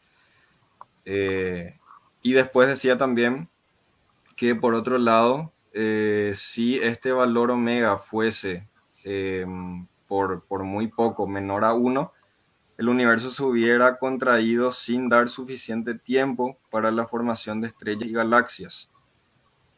Eh, 1.04 1.78
y 2.22 2.32
después 2.32 2.68
decía 2.68 2.96
también 2.96 3.50
que 4.36 4.54
por 4.54 4.74
otro 4.74 4.96
lado, 4.96 5.52
eh, 5.74 6.32
si 6.34 6.78
este 6.78 7.12
valor 7.12 7.50
omega 7.50 7.98
fuese 7.98 8.68
eh, 9.04 9.46
por, 10.08 10.44
por, 10.46 10.62
muy 10.64 10.88
poco 10.88 11.26
menor 11.26 11.64
a 11.64 11.74
1, 11.74 12.12
el 12.82 12.88
universo 12.88 13.30
se 13.30 13.44
hubiera 13.44 13.96
contraído 13.96 14.72
sin 14.72 15.08
dar 15.08 15.28
suficiente 15.28 15.94
tiempo 15.94 16.58
para 16.68 16.90
la 16.90 17.06
formación 17.06 17.60
de 17.60 17.68
estrellas 17.68 18.08
y 18.08 18.12
galaxias. 18.12 18.90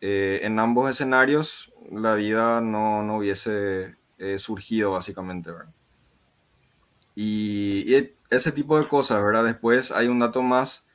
Eh, 0.01 0.41
en 0.43 0.59
ambos 0.59 0.89
escenarios 0.89 1.71
la 1.93 2.15
vida 2.15 2.63
no, 2.63 3.03
no 3.03 3.19
hubiese 3.19 3.97
eh, 4.17 4.39
surgido 4.39 4.93
básicamente. 4.93 5.51
Y, 7.15 7.95
y, 7.95 8.15
ese 8.31 8.53
tipo 8.53 8.81
de 8.81 8.89
cosas, 8.89 9.23
¿verdad? 9.23 9.45
Después 9.45 9.93
hay 9.93 10.09
un 10.09 10.21
dato 10.21 10.41
más 10.41 10.87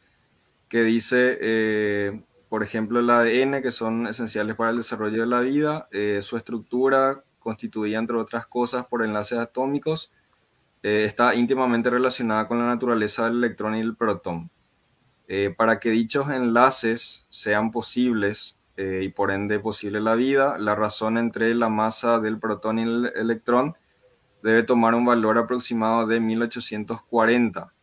que 0.67 0.81
dice, 0.81 1.37
eh, 1.39 2.23
por 2.49 2.63
ejemplo, 2.63 3.01
el 3.01 3.09
ADN, 3.11 3.61
que 3.61 3.69
son 3.69 4.07
esenciales 4.07 4.55
para 4.55 4.71
el 4.71 4.77
desarrollo 4.77 5.21
de 5.21 5.27
la 5.27 5.41
vida, 5.41 5.87
su 6.21 6.37
estructura 6.37 7.23
constituida, 7.37 7.99
entre 7.99 8.17
otras 8.17 8.47
cosas, 8.47 8.87
por 8.87 9.05
enlaces 9.05 9.37
atómicos 9.37 10.11
eh, 10.81 11.03
está 11.05 11.35
íntimamente 11.35 11.89
relacionada 11.89 12.47
con 12.47 12.59
la 12.59 12.67
naturaleza 12.67 13.25
del 13.25 13.37
electrón 13.37 13.75
y 13.75 13.81
el 13.81 13.95
protón. 13.95 14.49
Eh, 15.27 15.53
para 15.55 15.79
que 15.79 15.91
dichos 15.91 16.29
enlaces 16.29 17.27
sean 17.29 17.71
posibles 17.71 18.57
eh, 18.77 19.01
y 19.03 19.09
por 19.09 19.31
ende 19.31 19.59
posible 19.59 19.99
la 20.01 20.15
vida, 20.15 20.57
la 20.57 20.75
razón 20.75 21.17
entre 21.17 21.53
la 21.53 21.69
masa 21.69 22.19
del 22.19 22.39
protón 22.39 22.79
y 22.79 22.83
el 22.83 23.11
electrón 23.15 23.75
debe 24.41 24.63
tomar 24.63 24.95
un 24.95 25.05
valor 25.05 25.37
aproximado 25.37 26.07
de 26.07 26.19
1840, 26.19 27.73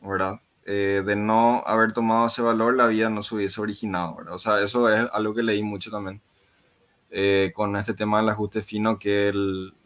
¿verdad? 0.00 0.40
de 0.64 1.16
no 1.16 1.64
haber 1.66 1.92
tomado 1.92 2.26
ese 2.26 2.40
valor, 2.40 2.76
la 2.76 2.86
vida 2.86 3.10
no 3.10 3.22
se 3.24 3.34
hubiese 3.34 3.60
originado, 3.60 4.14
¿verdad? 4.14 4.34
O 4.34 4.38
sea, 4.38 4.60
eso 4.60 4.88
es 4.88 5.08
algo 5.12 5.34
que 5.34 5.42
leí 5.42 5.60
mucho 5.60 5.90
también. 5.90 6.22
Eh, 7.14 7.52
con 7.54 7.76
este 7.76 7.92
tema 7.92 8.20
del 8.20 8.30
ajuste 8.30 8.62
fino, 8.62 8.98
que 8.98 9.30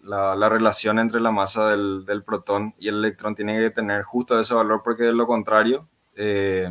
la, 0.00 0.48
relación 0.48 1.00
entre 1.00 1.20
la 1.20 1.32
masa 1.32 1.70
del, 1.70 2.22
protón 2.24 2.72
y 2.78 2.86
el 2.86 2.98
electrón 2.98 3.34
tiene 3.34 3.58
que 3.58 3.70
tener 3.70 4.04
justo 4.04 4.38
ese 4.38 4.54
valor, 4.54 4.82
porque 4.84 5.02
de 5.02 5.12
lo 5.12 5.26
contrario, 5.26 5.88
eh, 6.14 6.70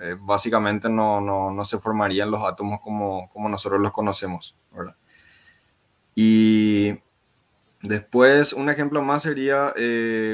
eh, 0.00 0.16
básicamente 0.18 0.88
no, 0.88 1.20
no, 1.20 1.64
se 1.66 1.78
formarían 1.78 2.30
los 2.30 2.42
átomos 2.42 2.80
como, 2.80 3.28
como 3.28 3.50
nosotros 3.50 3.78
los 3.78 3.92
conocemos. 3.92 4.56
Y 6.14 6.98
después, 7.82 8.54
un 8.54 8.70
ejemplo 8.70 9.02
más 9.02 9.20
sería 9.20 9.74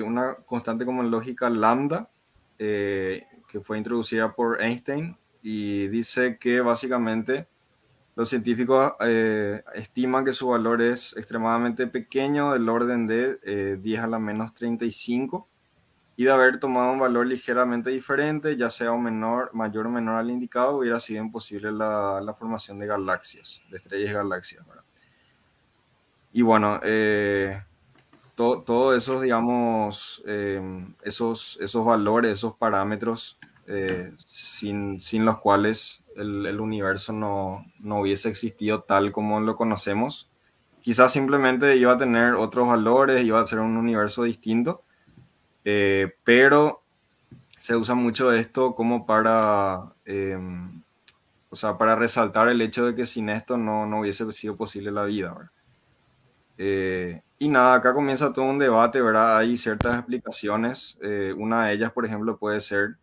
una 0.05 0.37
constante 0.47 0.85
como 0.85 1.03
lógica 1.03 1.51
lambda, 1.51 2.09
que 2.57 3.61
fue 3.65 3.79
introducida 3.79 4.33
por 4.33 4.63
Einstein, 4.63 5.19
y 5.43 5.89
dice 5.89 6.39
que 6.39 6.61
básicamente 6.61 7.49
los 8.19 8.31
científicos 8.31 8.95
eh, 8.99 9.63
estiman 9.75 10.25
que 10.25 10.33
su 10.33 10.49
valor 10.49 10.83
es 10.83 11.17
extremadamente 11.17 11.87
pequeño, 11.87 12.53
del 12.53 12.69
orden 12.69 13.07
de 13.07 13.77
10 13.77 14.01
eh, 14.01 14.03
a 14.03 14.09
la 14.09 14.19
menos 14.19 14.53
35, 14.55 15.47
y 16.17 16.25
de 16.25 16.33
haber 16.33 16.59
tomado 16.59 16.91
un 16.91 16.99
valor 16.99 17.29
ligeramente 17.29 17.91
diferente, 17.91 18.57
ya 18.57 18.71
sea 18.71 18.91
un 18.91 19.05
menor, 19.05 19.55
mayor 19.55 19.87
o 19.87 19.91
menor 19.91 20.17
al 20.17 20.33
indicado, 20.33 20.79
hubiera 20.79 20.99
sido 20.99 21.23
imposible 21.23 21.71
la, 21.71 22.35
formación 22.37 22.81
de 22.81 22.89
galaxias, 22.89 23.63
de 23.71 23.77
estrellas 23.77 24.13
galaxias. 24.13 24.67
Y 26.33 26.43
bueno, 26.43 26.81
eh, 26.83 27.63
todos 28.35 28.97
esos, 28.97 29.23
digamos, 29.23 30.25
esos, 31.05 31.57
esos 31.61 31.85
valores, 31.85 32.33
esos 32.33 32.57
parámetros, 32.57 33.39
sin, 34.17 35.01
sin 35.01 35.25
los 35.25 35.39
cuales 35.39 36.03
el, 36.19 36.61
universo 36.61 37.13
no, 37.13 37.65
hubiese 38.01 38.29
existido 38.29 38.83
tal 38.83 39.13
como 39.13 39.41
lo 39.41 39.57
conocemos. 39.57 40.31
Quizás 40.81 41.13
simplemente 41.13 41.77
iba 41.77 41.93
a 41.93 41.99
tener 41.99 42.35
otros 42.35 42.69
valores, 42.69 43.25
iba 43.25 43.41
a 43.41 43.47
ser 43.47 43.61
un 43.61 43.77
universo 43.77 44.25
distinto, 44.25 44.83
eh, 45.65 46.15
pero 46.25 46.83
se 47.59 47.77
usa 47.77 47.95
mucho 47.95 48.33
esto 48.33 48.75
como 48.75 49.07
para, 49.07 49.93
em, 50.05 50.83
o 51.51 51.57
sea, 51.57 51.77
para 51.77 51.97
resaltar 51.97 52.49
el 52.49 52.61
hecho 52.61 52.87
de 52.87 52.95
que 52.95 53.07
sin 53.07 53.29
esto 53.29 53.59
no, 53.59 54.01
hubiese 54.01 54.31
sido 54.33 54.57
posible 54.57 54.91
la 54.91 55.05
vida. 55.05 55.51
Eh, 56.57 57.23
y 57.39 57.49
nada, 57.49 57.75
acá 57.75 57.95
comienza 57.95 58.33
todo 58.33 58.47
un 58.47 58.59
debate, 58.59 59.01
¿verdad? 59.01 59.39
Hay 59.39 59.57
ciertas 59.57 59.97
explicaciones. 59.97 60.99
Eh, 61.03 61.35
una 61.37 61.67
de 61.67 61.75
ellas, 61.75 61.93
por 61.93 62.05
ejemplo, 62.05 62.37
puede 62.37 62.61
ser 62.61 62.97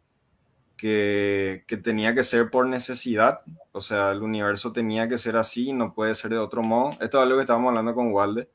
que, 0.77 1.63
tenía 1.83 2.13
que 2.13 2.23
ser 2.23 2.49
por 2.49 2.67
necesidad, 2.67 3.41
o 3.71 3.81
sea, 3.81 4.11
el 4.11 4.21
universo 4.21 4.71
tenía 4.71 5.07
que 5.07 5.17
ser 5.17 5.37
así, 5.37 5.73
no 5.73 5.93
puede 5.93 6.15
ser 6.15 6.31
de 6.31 6.37
otro 6.37 6.63
modo. 6.63 6.91
Esto 7.01 7.17
es 7.17 7.23
algo 7.23 7.35
que 7.35 7.41
estábamos 7.41 7.69
hablando 7.69 7.95
con 7.95 8.11
Walde. 8.11 8.49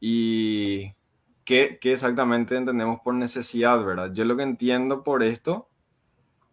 Y 0.00 0.94
¿qué, 1.44 1.78
exactamente 1.82 2.56
entendemos 2.56 3.00
por 3.00 3.14
necesidad, 3.14 3.82
verdad? 3.84 4.12
Yo 4.12 4.24
lo 4.24 4.36
que 4.36 4.42
entiendo 4.42 5.02
por 5.02 5.22
esto, 5.22 5.68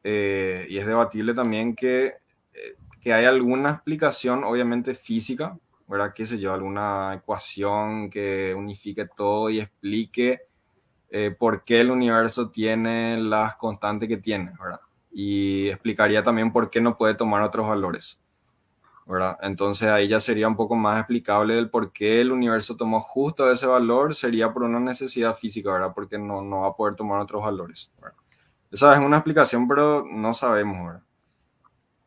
eh, 0.04 0.68
y 0.70 0.78
es 0.78 0.86
debatible 0.86 1.34
también, 1.34 1.76
que, 1.76 2.06
eh, 2.54 2.76
que 3.02 3.14
hay 3.14 3.26
alguna 3.26 3.72
explicación, 3.72 4.44
obviamente 4.44 4.96
física, 4.96 5.60
¿verdad? 5.88 6.14
¿Qué 6.16 6.26
sé 6.26 6.40
yo? 6.40 6.54
Alguna 6.54 7.16
ecuación 7.16 8.10
que 8.10 8.54
unifique 8.56 9.08
todo 9.16 9.50
y 9.50 9.60
explique 9.60 10.42
eh, 11.18 11.32
por 11.32 11.64
qué 11.64 11.80
el 11.80 11.92
universo 11.92 12.50
tiene 12.50 13.16
las 13.18 13.56
constantes 13.56 14.10
que 14.10 14.18
tiene, 14.18 14.52
¿verdad? 14.62 14.82
Y 15.14 15.70
explicaría 15.70 16.22
también 16.22 16.52
por 16.52 16.70
qué 16.70 16.82
no 16.82 16.98
puede 16.98 17.14
tomar 17.14 17.42
otros 17.42 17.70
valores, 17.70 18.20
¿verdad? 19.06 19.38
Entonces 19.42 19.88
ahí 19.88 20.10
ya 20.10 20.20
sería 20.20 20.50
un 20.50 20.58
poco 20.58 20.76
más 20.76 21.00
explicable 21.00 21.56
del 21.56 21.70
por 21.70 21.94
qué 21.94 22.20
el 22.20 22.34
universo 22.34 22.76
tomó 22.76 23.00
justo 23.00 23.50
ese 23.50 23.66
valor, 23.66 24.14
sería 24.14 24.52
por 24.52 24.64
una 24.64 24.82
necesidad 24.82 25.34
física, 25.36 25.72
¿verdad? 25.72 25.94
Porque 25.96 26.20
no, 26.20 26.42
no 26.42 26.64
va 26.64 26.68
a 26.68 26.76
poder 26.76 26.96
tomar 26.96 27.22
otros 27.22 27.42
valores, 27.42 27.94
¿verdad? 28.02 28.18
Esa 28.70 28.94
es 28.94 29.00
una 29.00 29.16
explicación, 29.16 29.70
pero 29.70 30.06
no 30.06 30.34
sabemos, 30.34 30.86
¿verdad? 30.86 31.04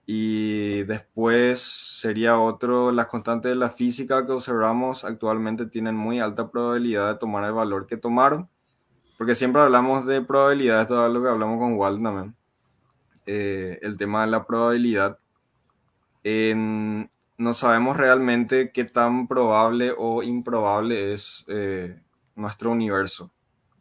Y 0.05 0.83
después 0.83 1.63
sería 1.63 2.39
otro, 2.39 2.93
las 2.93 3.07
constantes 3.07 3.53
de 3.53 3.57
la 3.57 3.71
física 3.71 4.27
que 4.27 4.33
observamos 4.33 5.03
actualmente 5.07 5.65
tienen 5.65 5.97
muy 5.97 6.21
alta 6.21 6.51
probabilidad 6.51 7.15
de 7.15 7.19
tomar 7.19 7.45
el 7.45 7.55
valor 7.55 7.87
que 7.87 7.97
tomaron 7.97 8.51
porque 9.19 9.35
siempre 9.35 9.61
hablamos 9.61 10.07
de 10.07 10.23
probabilidades, 10.23 10.87
todo 10.87 11.09
lo 11.09 11.21
que 11.21 11.29
hablamos 11.29 11.59
con 11.59 11.75
Walt 11.75 12.01
también. 12.01 12.37
Eh, 13.27 13.79
el 13.83 13.99
tema 13.99 14.25
de 14.25 14.31
la 14.31 14.47
probabilidad. 14.47 15.19
no 16.25 17.53
sabemos 17.53 17.97
realmente 17.97 18.71
qué 18.73 18.85
tan 18.85 19.27
probable 19.27 19.93
o 19.97 20.23
improbable 20.23 21.15
es 21.15 21.45
eh, 21.49 22.01
nuestro 22.37 22.71
universo, 22.71 23.31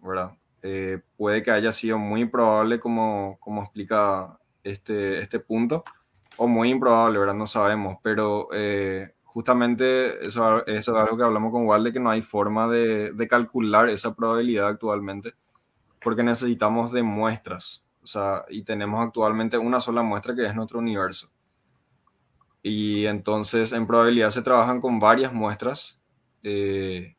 ¿verdad? 0.01 0.31
Eh, 0.63 1.01
puede 1.15 1.43
que 1.43 1.51
haya 1.51 1.71
sido 1.71 1.99
muy 1.99 2.25
probable, 2.25 2.79
como, 2.79 3.37
como 3.39 3.61
explica 3.61 4.39
este, 4.63 5.21
este 5.21 5.39
punto, 5.39 5.83
o 6.37 6.47
muy 6.47 6.69
improbable, 6.69 7.19
¿verdad? 7.19 7.35
No 7.35 7.45
sabemos, 7.45 7.97
pero 8.01 8.49
justamente 9.37 10.25
eso, 10.25 10.65
es 10.65 10.89
algo 10.89 11.15
que 11.15 11.23
hablamos 11.23 11.51
con 11.51 11.67
Walde, 11.67 11.93
que 11.93 11.99
no 11.99 12.09
hay 12.09 12.23
forma 12.23 12.67
de, 12.67 13.13
de, 13.13 13.27
calcular 13.27 13.87
esa 13.87 14.15
probabilidad 14.15 14.67
actualmente, 14.67 15.35
porque 16.01 16.23
necesitamos 16.23 16.91
de 16.91 17.03
muestras. 17.03 17.85
O 18.01 18.07
sea, 18.07 18.45
y 18.49 18.63
tenemos 18.63 19.05
actualmente 19.05 19.59
una 19.59 19.79
sola 19.79 20.01
muestra 20.01 20.33
que 20.33 20.43
es 20.43 20.55
nuestro 20.55 20.79
universo. 20.79 21.29
Y 22.63 23.05
entonces 23.05 23.73
en 23.73 23.85
probabilidad 23.85 24.31
se 24.31 24.41
trabajan 24.41 24.81
con 24.81 24.97
varias 24.97 25.31
muestras. 25.31 26.01
Eh, 26.41 27.15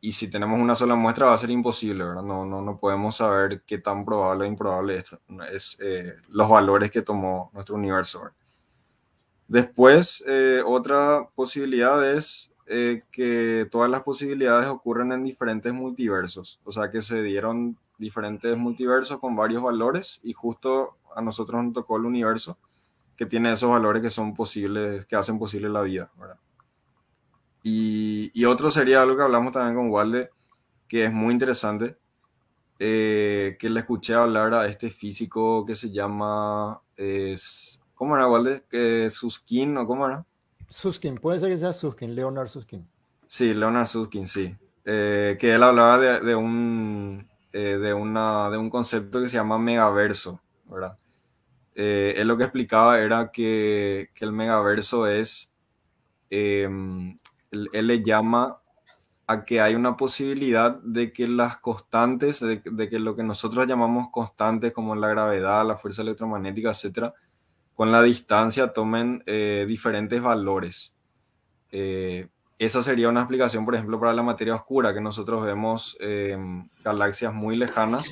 y 0.00 0.12
si 0.12 0.30
tenemos 0.30 0.58
una 0.58 0.74
sola 0.74 0.94
muestra 0.94 1.26
va 1.26 1.34
a 1.34 1.38
ser 1.38 1.50
imposible, 1.50 2.02
¿verdad? 2.02 2.22
No, 2.22 2.46
no, 2.46 2.62
no 2.62 2.78
podemos 2.80 3.16
saber 3.16 3.62
qué 3.66 3.76
tan 3.76 4.06
probable 4.06 4.46
o 4.46 4.48
improbable 4.48 4.96
es, 4.96 5.14
es 5.52 5.76
eh, 5.82 6.14
los 6.30 6.48
valores 6.48 6.90
que 6.90 7.02
tomó 7.02 7.50
nuestro 7.52 7.74
universo. 7.74 8.22
¿verdad? 8.22 8.36
Después, 9.48 10.22
eh, 10.26 10.62
otra 10.64 11.26
posibilidad 11.34 12.12
es 12.12 12.52
eh, 12.66 13.02
que 13.10 13.66
todas 13.70 13.90
las 13.90 14.02
posibilidades 14.02 14.68
ocurren 14.68 15.10
en 15.12 15.24
diferentes 15.24 15.72
multiversos, 15.72 16.60
o 16.64 16.70
sea 16.70 16.90
que 16.90 17.00
se 17.00 17.22
dieron 17.22 17.78
diferentes 17.96 18.56
multiversos 18.58 19.18
con 19.18 19.34
varios 19.34 19.62
valores 19.62 20.20
y 20.22 20.34
justo 20.34 20.98
a 21.16 21.22
nosotros 21.22 21.64
nos 21.64 21.72
tocó 21.72 21.96
el 21.96 22.04
universo 22.04 22.58
que 23.16 23.24
tiene 23.24 23.50
esos 23.50 23.70
valores 23.70 24.02
que 24.02 24.10
son 24.10 24.34
posibles, 24.34 25.06
que 25.06 25.16
hacen 25.16 25.38
posible 25.38 25.70
la 25.70 25.80
vida. 25.80 26.10
Y, 27.62 28.44
otro 28.44 28.70
sería 28.70 29.02
algo 29.02 29.16
que 29.16 29.22
hablamos 29.22 29.52
también 29.52 29.74
con 29.74 29.90
Walde, 29.90 30.30
que 30.86 31.06
es 31.06 31.12
muy 31.12 31.32
interesante, 31.32 31.96
eh, 32.78 33.56
que 33.58 33.70
le 33.70 33.80
escuché 33.80 34.14
hablar 34.14 34.54
a 34.54 34.66
este 34.66 34.90
físico 34.90 35.66
que 35.66 35.74
se 35.74 35.90
llama, 35.90 36.80
¿cómo 37.98 38.16
era 38.16 38.28
Walde? 38.28 38.64
Que 38.70 39.10
Suskin 39.10 39.76
o 39.76 39.86
cómo 39.86 40.06
era? 40.06 40.24
Suskin, 40.70 41.16
puede 41.16 41.40
ser 41.40 41.50
que 41.50 41.58
sea 41.58 41.72
Suskin, 41.72 42.14
Leonard 42.14 42.48
Suskin. 42.48 42.88
Sí, 43.26 43.52
Leonard 43.52 43.86
Suskin, 43.86 44.28
sí. 44.28 44.56
Eh, 44.84 45.36
que 45.38 45.54
él 45.54 45.62
hablaba 45.62 45.98
de, 45.98 46.20
de 46.20 46.34
un, 46.34 47.28
eh, 47.52 47.76
de, 47.76 47.92
una, 47.92 48.48
de 48.50 48.56
un 48.56 48.70
concepto 48.70 49.20
que 49.20 49.28
se 49.28 49.36
llama 49.36 49.58
megaverso, 49.58 50.40
¿verdad? 50.66 50.96
Eh, 51.74 52.14
él 52.16 52.28
lo 52.28 52.38
que 52.38 52.44
explicaba 52.44 53.00
era 53.00 53.30
que, 53.30 54.10
que 54.14 54.24
el 54.24 54.32
megaverso 54.32 55.06
es, 55.06 55.52
em, 56.30 57.18
él, 57.50 57.68
él, 57.72 57.86
le 57.86 58.02
llama 58.02 58.60
a 59.26 59.44
que 59.44 59.60
hay 59.60 59.74
una 59.74 59.96
posibilidad 59.96 60.80
de 60.82 61.12
que 61.12 61.28
las 61.28 61.58
constantes, 61.58 62.40
de, 62.40 62.62
de, 62.64 62.88
que 62.88 62.98
lo 62.98 63.16
que 63.16 63.22
nosotros 63.22 63.66
llamamos 63.66 64.08
constantes 64.10 64.72
como 64.72 64.94
la 64.94 65.08
gravedad, 65.08 65.66
la 65.66 65.76
fuerza 65.76 66.02
electromagnética, 66.02 66.70
etcétera, 66.70 67.14
con 67.78 67.92
la 67.92 68.02
distancia 68.02 68.72
tomen 68.72 69.22
eh, 69.26 69.64
diferentes 69.68 70.20
valores. 70.20 70.96
Eh, 71.70 72.26
esa 72.58 72.82
sería 72.82 73.08
una 73.08 73.20
explicación, 73.20 73.64
por 73.64 73.76
ejemplo, 73.76 74.00
para 74.00 74.12
la 74.12 74.24
materia 74.24 74.56
oscura, 74.56 74.92
que 74.92 75.00
nosotros 75.00 75.44
vemos 75.44 75.96
eh, 76.00 76.36
galaxias 76.82 77.32
muy 77.32 77.54
lejanas, 77.54 78.10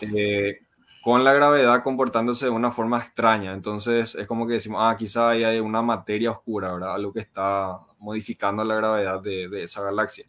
eh, 0.00 0.60
con 1.02 1.24
la 1.24 1.34
gravedad 1.34 1.82
comportándose 1.82 2.46
de 2.46 2.52
una 2.52 2.70
forma 2.70 2.96
extraña. 3.00 3.52
Entonces 3.52 4.14
es 4.14 4.26
como 4.26 4.46
que 4.46 4.54
decimos, 4.54 4.80
ah, 4.82 4.96
quizá 4.96 5.28
ahí 5.28 5.44
hay 5.44 5.60
una 5.60 5.82
materia 5.82 6.30
oscura, 6.30 6.72
¿verdad? 6.72 6.94
Algo 6.94 7.12
que 7.12 7.20
está 7.20 7.80
modificando 7.98 8.64
la 8.64 8.76
gravedad 8.76 9.20
de, 9.20 9.50
de 9.50 9.64
esa 9.64 9.82
galaxia. 9.82 10.24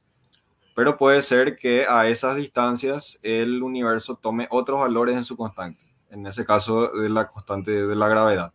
Pero 0.76 0.98
puede 0.98 1.22
ser 1.22 1.56
que 1.56 1.86
a 1.88 2.10
esas 2.10 2.36
distancias 2.36 3.18
el 3.24 3.64
universo 3.64 4.18
tome 4.18 4.50
otros 4.52 4.82
valores 4.82 5.16
en 5.16 5.24
su 5.24 5.38
constante. 5.38 5.91
En 6.12 6.28
ese 6.28 6.46
caso, 6.46 6.90
de 6.90 7.10
la 7.10 7.28
constante 7.28 7.72
de 7.72 7.96
la 7.96 8.08
gravedad. 8.08 8.54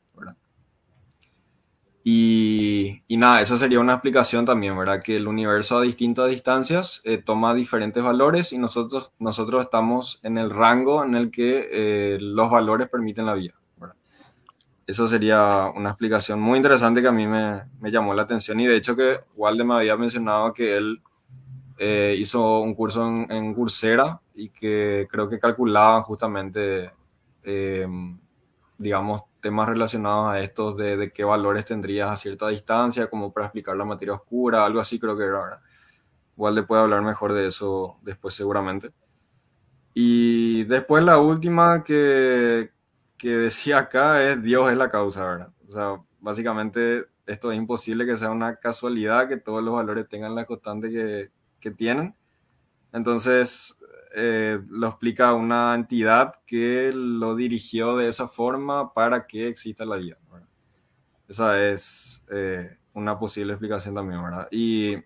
Y, 2.09 3.03
y, 3.09 3.17
nada, 3.17 3.41
esa 3.41 3.57
sería 3.57 3.81
una 3.81 3.95
explicación 3.95 4.45
también, 4.45 4.79
¿verdad? 4.79 5.03
Que 5.03 5.17
el 5.17 5.27
universo 5.27 5.79
a 5.79 5.83
distintas 5.83 6.31
distancias 6.31 7.01
eh, 7.03 7.19
toma 7.19 7.53
diferentes 7.53 8.01
valores 8.01 8.53
y 8.53 8.59
nosotros, 8.59 9.11
nosotros 9.19 9.65
estamos 9.65 10.21
en 10.23 10.39
el 10.39 10.51
rango 10.51 11.03
en 11.03 11.17
el 11.17 11.33
que 11.33 11.69
eh, 11.69 12.19
los 12.21 12.49
valores 12.49 12.89
permiten 12.89 13.27
la 13.27 13.35
vida. 13.35 13.55
¿verdad? 13.77 13.97
Esa 14.87 15.09
sería 15.09 15.73
una 15.75 15.89
explicación 15.91 16.41
muy 16.41 16.59
interesante 16.59 17.03
que 17.03 17.09
a 17.09 17.13
mí 17.13 17.27
me, 17.27 17.63
me, 17.81 17.91
llamó 17.91 18.15
la 18.15 18.23
atención 18.23 18.61
y 18.61 18.67
de 18.69 18.77
hecho 18.77 18.95
que 18.95 19.19
Walde 19.35 19.65
me 19.65 19.75
había 19.75 19.97
mencionado 19.97 20.55
que 20.55 20.77
él 20.77 21.03
eh, 21.77 22.15
hizo 22.17 22.61
un 22.61 22.77
curso 22.77 23.05
en, 23.05 23.27
en, 23.33 23.53
Coursera 23.53 24.21
y 24.33 24.51
que 24.51 25.09
creo 25.11 25.29
que 25.29 25.41
calculaba 25.41 26.01
justamente, 26.03 26.93
eh, 27.47 27.87
digamos, 28.79 29.23
temas 29.41 29.69
relacionados 29.69 30.33
a 30.33 30.41
estos 30.41 30.77
de, 30.77 30.97
de, 30.97 31.13
qué 31.13 31.25
valores 31.25 31.65
tendrías 31.65 32.11
a 32.11 32.17
cierta 32.17 32.49
distancia, 32.49 33.09
como 33.09 33.33
para 33.33 33.47
explicar 33.47 33.77
la 33.77 33.85
materia 33.85 34.15
oscura, 34.15 34.65
algo 34.65 34.81
así 34.81 34.99
creo 34.99 35.17
que 35.17 35.25
era. 35.25 35.41
¿verdad? 35.41 35.61
Igual 36.37 36.55
le 36.55 36.63
puede 36.65 36.83
hablar 36.83 37.03
mejor 37.03 37.33
de 37.33 37.47
eso 37.47 37.99
después 38.03 38.35
seguramente. 38.35 38.93
Y 39.95 40.65
después 40.65 41.03
la 41.03 41.19
última 41.19 41.83
que, 41.83 42.71
que 43.17 43.31
decía 43.31 43.79
acá 43.79 44.23
es 44.23 44.43
Dios 44.43 44.71
es 44.71 44.77
la 44.77 44.91
causa, 44.91 45.25
¿verdad? 45.25 45.49
O 45.67 45.73
sea, 45.73 46.03
básicamente 46.21 47.07
esto 47.25 47.51
es 47.51 47.57
imposible 47.57 48.05
que 48.05 48.17
sea 48.17 48.31
una 48.31 48.57
casualidad 48.57 49.29
que 49.29 49.39
todos 49.39 49.63
los 49.63 49.75
valores 49.75 50.09
tengan 50.09 50.35
la 50.35 50.45
constante 50.45 50.91
que, 50.91 51.31
que 51.61 51.71
tienen. 51.71 52.15
Entonces, 52.93 53.76
eh, 54.19 54.59
lo 54.71 54.89
explica 54.89 55.35
una 55.35 55.75
entidad 55.75 56.37
que 56.47 56.91
lo 56.95 57.37
dirigió 57.37 57.97
de 57.97 58.09
esa 58.09 58.29
forma 58.29 58.95
para 58.95 59.27
que 59.27 59.47
exista 59.47 59.85
la 59.85 59.97
vida. 59.97 60.17
¿verdad? 60.33 60.49
Esa 61.29 61.63
es 61.71 62.25
eh, 62.31 62.79
una 62.95 63.19
posible 63.19 63.53
explicación 63.53 63.95
también, 63.95 64.23
¿verdad? 64.23 64.49
Y 64.51 64.97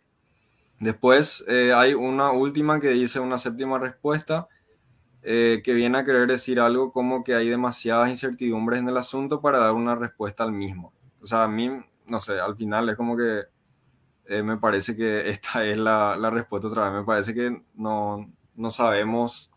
después 0.78 1.44
eh, 1.48 1.72
hay 1.74 1.94
una 1.94 2.30
última 2.30 2.78
que 2.78 2.90
dice 2.90 3.18
una 3.18 3.38
séptima 3.38 3.78
respuesta 3.78 4.46
eh, 5.22 5.60
que 5.64 5.74
viene 5.74 5.98
a 5.98 6.04
querer 6.04 6.28
decir 6.28 6.60
algo 6.60 6.92
como 6.92 7.24
que 7.24 7.34
hay 7.34 7.48
demasiadas 7.48 8.10
incertidumbres 8.10 8.80
en 8.80 8.88
el 8.88 8.96
asunto 8.96 9.40
para 9.40 9.58
dar 9.58 9.72
una 9.72 9.96
respuesta 9.96 10.44
al 10.44 10.52
mismo. 10.52 10.92
O 11.20 11.26
sea, 11.26 11.44
a 11.44 11.48
mí, 11.48 11.70
no 12.06 12.20
sé, 12.20 12.38
al 12.38 12.56
final 12.56 12.88
es 12.90 12.96
como 12.96 13.16
que 13.16 13.42
me 14.44 14.56
parece 14.58 14.94
que 14.94 15.28
esta 15.28 15.64
es 15.64 15.76
la, 15.76 16.16
la 16.16 16.30
respuesta 16.30 16.68
otra 16.68 16.84
vez. 16.84 17.00
Me 17.00 17.04
parece 17.04 17.34
que 17.34 17.64
no, 17.74 18.30
no 18.54 18.70
sabemos 18.70 19.52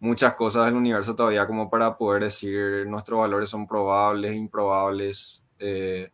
muchas 0.00 0.34
cosas 0.34 0.66
del 0.66 0.74
universo 0.74 1.14
todavía 1.14 1.46
como 1.46 1.70
para 1.70 1.96
poder 1.96 2.24
decir 2.24 2.86
nuestros 2.86 3.20
valores 3.20 3.50
son 3.50 3.66
probables, 3.66 4.34
improbables. 4.34 5.44
Eh, 5.58 6.10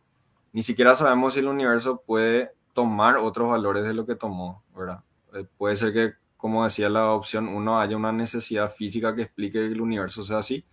ni 0.51 0.61
siquiera 0.61 0.95
sabemos 0.95 1.33
si 1.33 1.39
el 1.39 1.47
universo 1.47 2.01
puede 2.05 2.51
tomar 2.73 3.17
otros 3.17 3.49
valores 3.49 3.83
de 3.83 3.93
lo 3.93 4.05
que 4.05 4.15
tomó, 4.15 4.63
¿verdad? 4.75 5.03
Eh, 5.33 5.45
puede 5.57 5.75
ser 5.75 5.93
que, 5.93 6.13
como 6.37 6.63
decía 6.63 6.89
la 6.89 7.11
opción 7.11 7.47
1, 7.47 7.79
haya 7.79 7.97
una 7.97 8.11
necesidad 8.11 8.71
física 8.71 9.15
que 9.15 9.23
explique 9.23 9.59
que 9.59 9.65
el 9.67 9.81
universo 9.81 10.23
sea 10.23 10.39
así. 10.39 10.65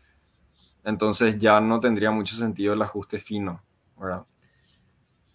Entonces 0.84 1.38
ya 1.38 1.60
no 1.60 1.80
tendría 1.80 2.10
mucho 2.10 2.36
sentido 2.36 2.74
el 2.74 2.82
ajuste 2.82 3.18
fino, 3.18 3.62
¿verdad? 3.98 4.24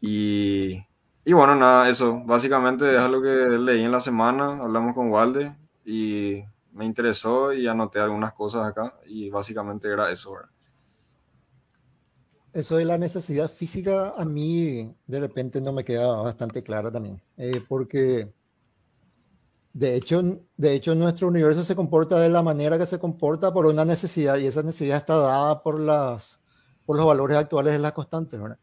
Y, 0.01 0.83
y 1.23 1.33
bueno, 1.33 1.55
nada, 1.55 1.89
eso. 1.89 2.21
Básicamente 2.25 2.95
es 2.95 3.09
lo 3.09 3.21
que 3.21 3.57
leí 3.59 3.83
en 3.83 3.91
la 3.91 3.99
semana. 3.99 4.59
Hablamos 4.61 4.93
con 4.95 5.09
Walde 5.11 5.55
y 5.85 6.43
me 6.71 6.85
interesó 6.85 7.53
y 7.53 7.67
anoté 7.67 7.99
algunas 7.99 8.33
cosas 8.33 8.67
acá 8.67 8.99
y 9.05 9.29
básicamente 9.29 9.87
era 9.87 10.11
eso. 10.11 10.33
¿verdad? 10.33 10.49
Eso 12.51 12.77
de 12.77 12.85
la 12.85 12.97
necesidad 12.97 13.49
física 13.49 14.13
a 14.17 14.25
mí 14.25 14.93
de 15.07 15.19
repente 15.19 15.61
no 15.61 15.71
me 15.71 15.83
queda 15.85 16.07
bastante 16.17 16.63
clara 16.63 16.91
también, 16.91 17.21
eh, 17.37 17.61
porque 17.67 18.33
de 19.73 19.95
hecho, 19.95 20.23
de 20.55 20.73
hecho 20.73 20.95
nuestro 20.95 21.27
universo 21.27 21.65
se 21.65 21.75
comporta 21.75 22.17
de 22.17 22.29
la 22.29 22.41
manera 22.41 22.77
que 22.77 22.85
se 22.85 22.97
comporta 22.97 23.51
por 23.51 23.65
una 23.65 23.83
necesidad 23.83 24.37
y 24.37 24.47
esa 24.47 24.63
necesidad 24.63 24.95
está 24.95 25.17
dada 25.17 25.61
por, 25.61 25.79
las, 25.81 26.39
por 26.85 26.95
los 26.95 27.05
valores 27.05 27.35
actuales 27.35 27.73
de 27.73 27.79
las 27.79 27.91
constantes. 27.91 28.39
¿verdad? 28.39 28.57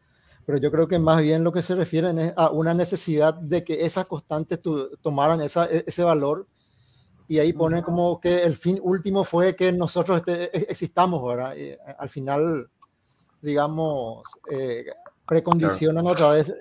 Pero 0.47 0.57
yo 0.57 0.73
creo 0.73 0.89
que 0.89 0.99
más 0.99 1.20
bien 1.20 1.45
lo 1.45 1.53
que 1.53 1.61
se 1.61 1.75
refieren 1.75 2.18
es 2.18 2.33
a 2.35 2.51
una 2.51 2.73
necesidad 2.73 3.35
de 3.35 3.62
que 3.62 3.85
esas 3.85 4.07
constantes 4.07 4.61
tomaran 5.03 5.43
esa, 5.43 5.66
e, 5.66 5.85
ese 5.87 6.03
valor 6.03 6.47
y 7.33 7.39
ahí 7.39 7.55
pone 7.55 7.83
como 7.83 8.20
que 8.20 8.43
el 8.43 8.59
fin 8.59 8.78
último 8.83 9.24
fue 9.24 9.57
que 9.57 9.72
nosotros 9.72 10.18
este, 10.18 10.55
e, 10.55 10.66
existamos, 10.68 11.26
¿verdad? 11.26 11.57
Y 11.57 11.74
al 11.99 12.11
final, 12.11 12.68
digamos, 13.41 14.22
eh, 14.51 14.85
precondicionan 15.26 16.05
claro. 16.05 16.12
otra 16.12 16.28
vez 16.28 16.55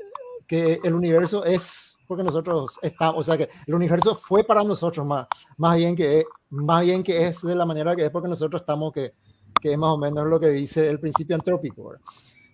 que 0.48 0.80
el 0.82 0.94
universo 0.94 1.44
es 1.44 1.98
porque 2.08 2.24
nosotros 2.24 2.80
estamos, 2.82 3.20
o 3.20 3.24
sea 3.24 3.38
que 3.38 3.50
el 3.68 3.74
universo 3.74 4.16
fue 4.16 4.46
para 4.46 4.64
nosotros 4.64 5.06
más, 5.06 5.28
más 5.58 5.76
bien 5.76 5.94
que 5.94 6.24
más 6.52 6.86
bien 6.86 7.04
que 7.04 7.26
es 7.26 7.42
de 7.42 7.54
la 7.56 7.66
manera 7.66 7.94
que 7.94 8.06
es 8.06 8.10
porque 8.10 8.30
nosotros 8.30 8.62
estamos 8.62 8.94
que, 8.94 9.14
que 9.62 9.74
es 9.74 9.78
más 9.78 9.90
o 9.90 9.98
menos 9.98 10.26
lo 10.26 10.40
que 10.40 10.52
dice 10.52 10.90
el 10.90 11.02
principio 11.02 11.36
antrópico, 11.36 11.96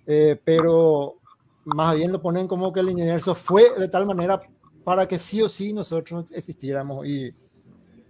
eh, 0.08 0.42
pero 0.44 1.18
más 1.66 1.96
bien 1.96 2.12
lo 2.12 2.20
ponen 2.20 2.48
como 2.48 2.74
que 2.74 2.80
el 2.80 2.88
universo 2.88 3.36
fue 3.36 3.78
de 3.78 3.90
tal 3.90 4.08
manera 4.08 4.42
para 4.84 5.08
que 5.08 5.20
sí 5.20 5.40
o 5.44 5.50
sí 5.50 5.72
nosotros 5.72 6.32
existiéramos 6.32 7.06
y 7.06 7.32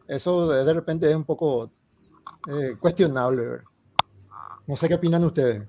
eso 0.07 0.47
de, 0.47 0.63
de 0.63 0.73
repente 0.73 1.09
es 1.09 1.15
un 1.15 1.23
poco 1.23 1.69
eh, 2.47 2.75
cuestionable. 2.79 3.43
¿verdad? 3.43 3.65
No 4.65 4.75
sé 4.75 4.87
qué 4.87 4.95
opinan 4.95 5.23
ustedes. 5.23 5.67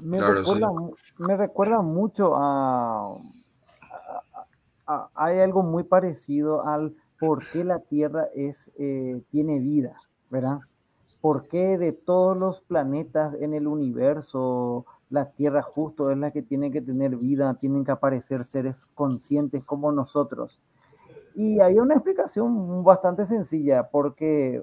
Me, 0.00 0.18
claro, 0.18 0.34
recuerda, 0.34 0.68
sí. 0.68 1.12
me 1.18 1.36
recuerda 1.36 1.82
mucho 1.82 2.36
a, 2.36 3.16
a, 3.16 4.24
a, 4.86 5.10
Hay 5.14 5.40
algo 5.40 5.62
muy 5.62 5.84
parecido 5.84 6.66
al 6.66 6.94
por 7.18 7.46
qué 7.50 7.64
la 7.64 7.80
Tierra 7.80 8.28
es, 8.34 8.70
eh, 8.78 9.22
tiene 9.28 9.60
vida, 9.60 10.00
¿verdad? 10.30 10.60
¿Por 11.20 11.48
qué 11.48 11.76
de 11.76 11.92
todos 11.92 12.36
los 12.36 12.62
planetas 12.62 13.34
en 13.34 13.52
el 13.52 13.66
universo 13.66 14.86
la 15.10 15.30
Tierra 15.30 15.60
justo 15.60 16.10
es 16.10 16.16
la 16.16 16.30
que 16.30 16.40
tiene 16.40 16.70
que 16.70 16.80
tener 16.80 17.16
vida, 17.16 17.52
tienen 17.54 17.84
que 17.84 17.90
aparecer 17.90 18.44
seres 18.44 18.86
conscientes 18.94 19.62
como 19.64 19.92
nosotros? 19.92 20.58
Y 21.34 21.60
hay 21.60 21.78
una 21.78 21.94
explicación 21.94 22.82
bastante 22.84 23.24
sencilla, 23.24 23.88
porque, 23.88 24.62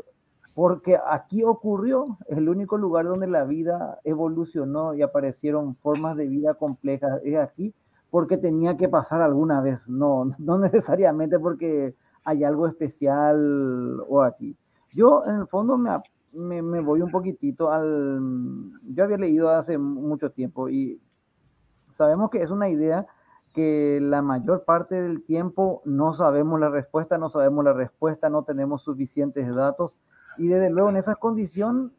porque 0.54 0.98
aquí 1.10 1.44
ocurrió, 1.44 2.18
es 2.28 2.38
el 2.38 2.50
único 2.50 2.78
lugar 2.78 3.06
donde 3.06 3.28
la 3.28 3.46
vida 3.46 4.00
evolucionó 4.04 4.94
y 4.94 5.02
aparecieron 5.02 5.76
formas 5.76 6.16
de 6.18 6.28
vida 6.28 6.56
complejas, 6.56 7.22
es 7.24 7.38
aquí, 7.38 7.74
porque 8.10 8.38
tenía 8.38 8.78
que 8.78 8.90
pasar 8.90 9.22
alguna 9.22 9.62
vez, 9.62 9.90
no, 9.90 10.26
no 10.40 10.58
necesariamente 10.60 11.40
porque 11.40 11.96
hay 12.24 12.44
algo 12.44 12.68
especial 12.68 14.02
o 14.08 14.22
aquí. 14.22 14.58
Yo 14.94 15.24
en 15.26 15.36
el 15.36 15.48
fondo 15.48 15.78
me, 15.78 15.92
me, 16.34 16.62
me, 16.62 16.82
voy 16.82 17.02
un 17.02 17.12
poquitito 17.12 17.72
al... 17.72 18.20
Yo 18.84 19.04
había 19.04 19.18
leído 19.18 19.50
hace 19.50 19.78
mucho 19.78 20.32
tiempo 20.32 20.70
y 20.70 21.00
sabemos 21.92 22.30
que 22.30 22.42
es 22.42 22.52
una 22.52 22.70
idea 22.70 23.08
que 23.58 23.98
la 24.00 24.22
mayor 24.22 24.66
parte 24.66 25.02
del 25.02 25.24
tiempo 25.24 25.82
no 25.84 26.14
sabemos 26.14 26.60
la 26.60 26.70
respuesta, 26.70 27.18
no 27.18 27.28
sabemos 27.28 27.66
la 27.66 27.74
respuesta, 27.74 28.30
no 28.30 28.44
tenemos 28.44 28.84
suficientes 28.84 29.52
datos 29.56 29.98
y 30.38 30.48
desde 30.48 30.70
luego 30.70 30.90
en 30.90 30.98
esa 30.98 31.16
condición 31.16 31.92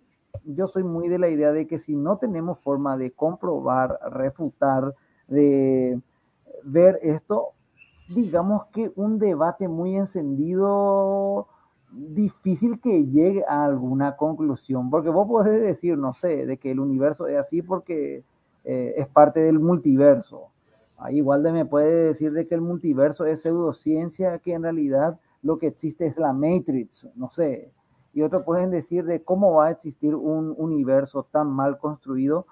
yo 0.45 0.69
soy 0.69 0.85
muy 0.85 1.09
de 1.09 1.19
la 1.19 1.29
idea 1.29 1.51
de 1.51 1.67
que 1.67 1.79
si 1.79 1.97
no 1.97 2.19
tenemos 2.19 2.61
forma 2.61 2.97
de 2.97 3.11
comprobar, 3.11 3.99
refutar, 4.13 4.95
de 5.27 6.01
ver 6.63 7.01
esto, 7.03 7.49
digamos 8.09 8.67
que 8.67 8.93
un 8.95 9.19
debate 9.19 9.67
muy 9.67 9.97
encendido, 9.97 11.49
difícil 11.91 12.81
que 12.81 13.07
llegue 13.07 13.45
a 13.49 13.65
alguna 13.65 14.17
conclusión, 14.17 14.91
porque 14.91 15.11
vos 15.11 15.27
podés 15.27 15.61
decir, 15.61 15.99
no 15.99 16.15
sé, 16.15 16.47
de 16.47 16.57
que 16.57 16.71
el 16.71 16.79
universo 16.79 17.27
es 17.27 17.37
así 17.37 17.63
porque 17.63 18.23
eh, 18.63 18.95
es 18.97 19.09
parte 19.09 19.41
del 19.41 19.59
multiverso. 19.59 20.53
Ahí 20.99 21.19
igual 21.19 21.43
de 21.43 21.53
me 21.53 21.65
puede 21.65 22.09
decir 22.09 22.33
de 22.33 22.47
que 22.47 22.57
el 22.57 22.61
multiverso 22.61 23.25
es 23.25 23.43
pseudociencia, 23.43 24.39
que 24.39 24.53
en 24.53 24.65
realidad 24.65 25.21
lo 25.43 25.59
que 25.59 25.69
existe 25.69 26.07
es 26.07 26.19
la 26.19 26.33
Matrix, 26.33 27.07
no 27.15 27.31
sé. 27.31 27.73
Y 28.13 28.23
otros 28.23 28.43
pueden 28.43 28.71
decir 28.71 29.05
de 29.05 29.23
cómo 29.23 29.55
va 29.55 29.67
a 29.67 29.71
existir 29.71 30.15
un 30.15 30.55
universo 30.59 31.29
tan 31.31 31.49
mal 31.51 31.79
construido 31.79 32.47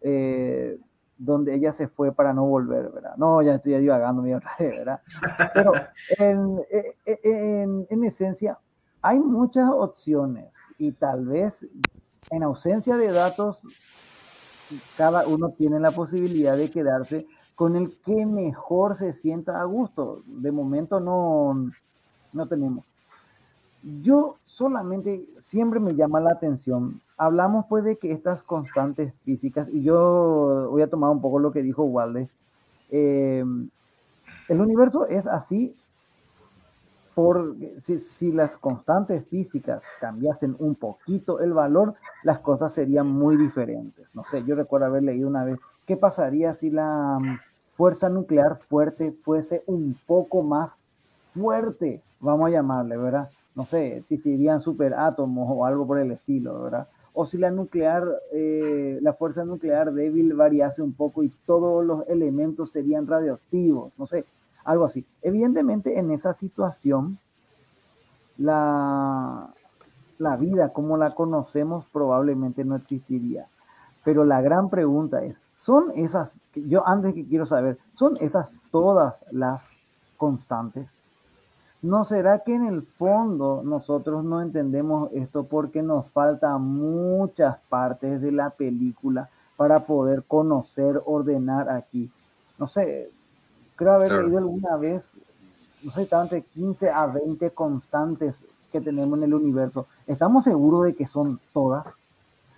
eh, 0.00 0.78
donde 1.18 1.54
ella 1.54 1.72
se 1.72 1.88
fue 1.88 2.12
para 2.12 2.32
no 2.32 2.46
volver, 2.46 2.90
¿verdad? 2.90 3.16
No, 3.16 3.42
ya 3.42 3.56
estoy 3.56 3.74
divagando 3.74 4.22
mi 4.22 4.34
otra 4.34 4.50
vez, 4.58 4.70
¿verdad? 4.78 5.00
Pero 5.54 5.72
eh, 6.18 6.96
eh, 7.04 7.18
en, 7.24 7.86
en, 7.90 8.04
esencia, 8.04 8.58
hay 9.02 9.18
muchas 9.18 9.68
opciones 9.70 10.50
y 10.78 10.92
tal 10.92 11.26
vez 11.26 11.66
en 12.30 12.42
ausencia 12.42 12.96
de 12.96 13.12
datos, 13.12 13.60
cada 14.96 15.26
uno 15.26 15.50
tiene 15.50 15.78
la 15.78 15.90
posibilidad 15.90 16.56
de 16.56 16.70
quedarse 16.70 17.26
con 17.56 17.74
el 17.74 17.96
que 18.04 18.26
mejor 18.26 18.94
se 18.94 19.12
sienta 19.12 19.60
a 19.60 19.64
gusto. 19.64 20.22
De 20.26 20.52
momento 20.52 21.00
no, 21.00 21.72
no 22.32 22.46
tenemos. 22.46 22.84
Yo 24.02 24.36
solamente 24.44 25.26
siempre 25.38 25.80
me 25.80 25.94
llama 25.94 26.20
la 26.20 26.32
atención. 26.32 27.00
Hablamos 27.16 27.64
pues 27.68 27.82
de 27.82 27.96
que 27.96 28.12
estas 28.12 28.42
constantes 28.42 29.14
físicas, 29.24 29.68
y 29.72 29.82
yo 29.82 30.68
voy 30.70 30.82
a 30.82 30.90
tomar 30.90 31.10
un 31.10 31.22
poco 31.22 31.38
lo 31.38 31.50
que 31.50 31.62
dijo 31.62 31.84
Walde, 31.84 32.28
eh, 32.90 33.44
el 34.48 34.60
universo 34.60 35.06
es 35.06 35.26
así 35.26 35.74
por 37.14 37.56
si, 37.80 37.98
si, 37.98 38.32
las 38.32 38.58
constantes 38.58 39.24
físicas 39.28 39.82
cambiasen 40.00 40.54
un 40.58 40.74
poquito 40.74 41.40
el 41.40 41.54
valor, 41.54 41.94
las 42.22 42.40
cosas 42.40 42.74
serían 42.74 43.06
muy 43.06 43.38
diferentes. 43.38 44.14
No 44.14 44.24
sé, 44.30 44.44
yo 44.44 44.54
recuerdo 44.54 44.86
haber 44.86 45.02
leído 45.02 45.26
una 45.26 45.42
vez, 45.42 45.58
¿qué 45.86 45.96
pasaría 45.96 46.52
si 46.52 46.70
la 46.70 47.18
mm, 47.20 47.38
fuerza 47.76 48.08
nuclear 48.08 48.58
fuerte 48.58 49.12
fuese 49.12 49.62
un 49.66 49.96
poco 50.06 50.42
más 50.42 50.78
fuerte? 51.30 52.02
Vamos 52.20 52.48
a 52.48 52.50
llamarle, 52.50 52.96
¿verdad? 52.96 53.28
no 53.56 53.64
sé, 53.64 53.96
existirían 53.96 54.60
superátomos 54.60 55.48
o 55.50 55.64
algo 55.64 55.86
por 55.86 55.98
el 55.98 56.12
estilo, 56.12 56.62
¿verdad? 56.62 56.88
O 57.14 57.24
si 57.24 57.38
la 57.38 57.50
nuclear, 57.50 58.04
eh, 58.32 58.98
la 59.00 59.14
fuerza 59.14 59.46
nuclear 59.46 59.94
débil 59.94 60.34
variase 60.34 60.82
un 60.82 60.92
poco 60.92 61.22
y 61.22 61.32
todos 61.46 61.84
los 61.84 62.06
elementos 62.06 62.70
serían 62.70 63.06
radioactivos, 63.06 63.94
no 63.96 64.06
sé, 64.06 64.26
algo 64.62 64.84
así. 64.84 65.06
Evidentemente 65.22 65.98
en 65.98 66.10
esa 66.10 66.34
situación, 66.34 67.18
la, 68.36 69.48
la 70.18 70.36
vida 70.36 70.74
como 70.74 70.98
la 70.98 71.12
conocemos 71.12 71.86
probablemente 71.90 72.62
no 72.62 72.76
existiría. 72.76 73.48
Pero 74.04 74.26
la 74.26 74.42
gran 74.42 74.68
pregunta 74.68 75.24
es, 75.24 75.40
¿son 75.56 75.92
esas, 75.94 76.40
yo 76.54 76.86
antes 76.86 77.14
que 77.14 77.26
quiero 77.26 77.46
saber, 77.46 77.78
¿son 77.92 78.14
esas 78.20 78.54
todas 78.70 79.24
las 79.30 79.70
constantes? 80.16 80.88
¿No 81.82 82.04
será 82.04 82.40
que 82.40 82.54
en 82.54 82.66
el 82.66 82.82
fondo 82.82 83.62
nosotros 83.64 84.24
no 84.24 84.40
entendemos 84.40 85.10
esto 85.12 85.44
porque 85.44 85.82
nos 85.82 86.10
faltan 86.10 86.62
muchas 86.62 87.58
partes 87.68 88.20
de 88.20 88.32
la 88.32 88.50
película 88.50 89.28
para 89.56 89.80
poder 89.80 90.24
conocer, 90.24 91.00
ordenar 91.04 91.68
aquí? 91.68 92.10
No 92.58 92.66
sé, 92.66 93.10
creo 93.76 93.92
haber 93.92 94.12
leído 94.12 94.38
alguna 94.38 94.76
vez, 94.76 95.16
no 95.82 95.90
sé, 95.92 96.08
entre 96.10 96.42
15 96.42 96.90
a 96.90 97.06
20 97.06 97.50
constantes 97.50 98.40
que 98.72 98.80
tenemos 98.80 99.18
en 99.18 99.24
el 99.24 99.34
universo. 99.34 99.86
¿Estamos 100.06 100.44
seguros 100.44 100.84
de 100.84 100.96
que 100.96 101.06
son 101.06 101.38
todas? 101.52 101.86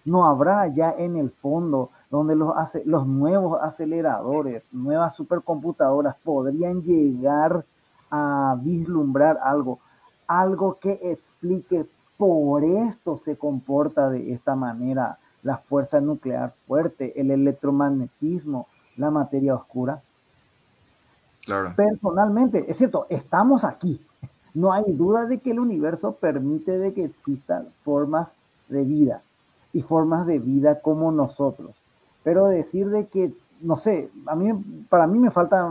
¿No 0.08 0.24
habrá 0.24 0.66
ya 0.68 0.94
en 0.96 1.16
el 1.16 1.30
fondo 1.30 1.90
donde 2.10 2.34
los, 2.34 2.54
los 2.86 3.06
nuevos 3.06 3.60
aceleradores, 3.60 4.72
nuevas 4.72 5.14
supercomputadoras 5.14 6.16
podrían 6.24 6.82
llegar 6.82 7.66
a 8.10 8.56
vislumbrar 8.58 9.38
algo, 9.42 9.80
algo 10.26 10.78
que 10.78 10.98
explique 11.02 11.86
por 12.16 12.64
esto 12.64 13.18
se 13.18 13.36
comporta 13.36 14.08
de 14.08 14.32
esta 14.32 14.56
manera 14.56 15.18
la 15.42 15.58
fuerza 15.58 16.00
nuclear 16.00 16.54
fuerte, 16.66 17.20
el 17.20 17.30
electromagnetismo, 17.30 18.66
la 18.96 19.10
materia 19.10 19.54
oscura. 19.54 20.00
Claro. 21.44 21.74
Personalmente, 21.76 22.64
es 22.66 22.78
cierto, 22.78 23.06
estamos 23.10 23.62
aquí. 23.62 24.00
No 24.54 24.72
hay 24.72 24.84
duda 24.88 25.26
de 25.26 25.38
que 25.38 25.50
el 25.50 25.60
universo 25.60 26.14
permite 26.14 26.78
de 26.78 26.94
que 26.94 27.04
existan 27.04 27.68
formas 27.84 28.34
de 28.68 28.84
vida 28.84 29.22
y 29.72 29.82
formas 29.82 30.26
de 30.26 30.38
vida 30.38 30.80
como 30.80 31.12
nosotros. 31.12 31.76
Pero 32.22 32.46
decir 32.46 32.88
de 32.90 33.06
que 33.06 33.32
no 33.60 33.76
sé, 33.76 34.10
a 34.26 34.36
mí, 34.36 34.52
para 34.88 35.06
mí 35.06 35.18
me 35.18 35.30
falta, 35.30 35.68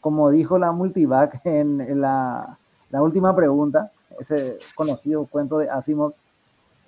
como 0.00 0.30
dijo 0.30 0.58
la 0.58 0.72
multivac 0.72 1.40
en, 1.44 2.00
la, 2.00 2.58
última 2.92 3.34
pregunta, 3.34 3.90
ese 4.18 4.58
conocido 4.74 5.26
cuento 5.26 5.58
de 5.58 5.70
Asimov, 5.70 6.14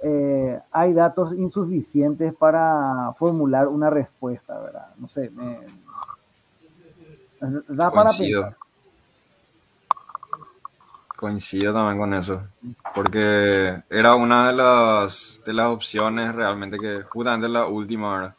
eh, 0.03 0.61
hay 0.71 0.93
datos 0.95 1.35
insuficientes 1.35 2.33
para 2.33 3.13
formular 3.19 3.67
una 3.67 3.91
respuesta, 3.91 4.59
¿verdad? 4.61 4.89
No 4.97 5.09
sé, 5.09 5.31
me, 5.31 5.59
da 7.69 7.91
para 7.91 8.11
pensar. 8.11 8.57
Coincido 11.19 11.75
también 11.75 11.99
con 11.99 12.15
eso, 12.15 12.45
porque 12.95 13.83
era 13.91 14.15
una 14.15 14.47
de 14.47 14.53
las, 14.55 15.43
de 15.45 15.53
las 15.53 15.67
opciones 15.67 16.33
realmente 16.33 16.79
que, 16.79 17.03
justamente 17.03 17.49
la 17.49 17.67
última, 17.67 18.15
¿verdad? 18.15 18.35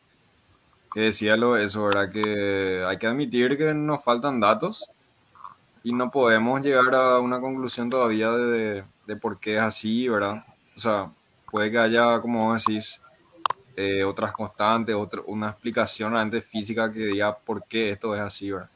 que 0.93 1.01
decía 1.01 1.36
lo 1.36 1.57
eso, 1.57 1.84
¿verdad? 1.84 2.09
Que 2.09 2.86
hay 2.88 2.97
que 2.97 3.07
admitir 3.07 3.57
que 3.57 3.73
nos 3.73 4.01
faltan 4.01 4.39
datos 4.39 4.89
y 5.84 5.91
no 5.91 6.09
podemos 6.09 6.61
llegar 6.61 6.95
a 6.95 7.19
una 7.19 7.41
conclusión 7.41 7.89
todavía 7.89 8.32
de, 8.32 8.86
de 9.05 9.15
por 9.17 9.39
qué 9.39 9.57
es 9.57 9.61
así, 9.61 10.07
¿verdad? 10.07 10.45
O 10.77 10.80
sea, 10.80 11.11
puede 11.51 11.71
que 11.71 11.80
haya, 11.80 12.21
como 12.21 12.53
decís, 12.53 13.01
eh, 13.75 14.03
otras 14.03 14.32
constantes, 14.32 14.95
otra, 14.95 15.21
una 15.25 15.49
explicación 15.49 16.13
realmente 16.13 16.41
física 16.41 16.89
que 16.91 16.99
diga 16.99 17.38
por 17.38 17.65
qué 17.65 17.91
esto 17.91 18.15
es 18.15 18.21
así, 18.21 18.51
¿verdad? 18.51 18.69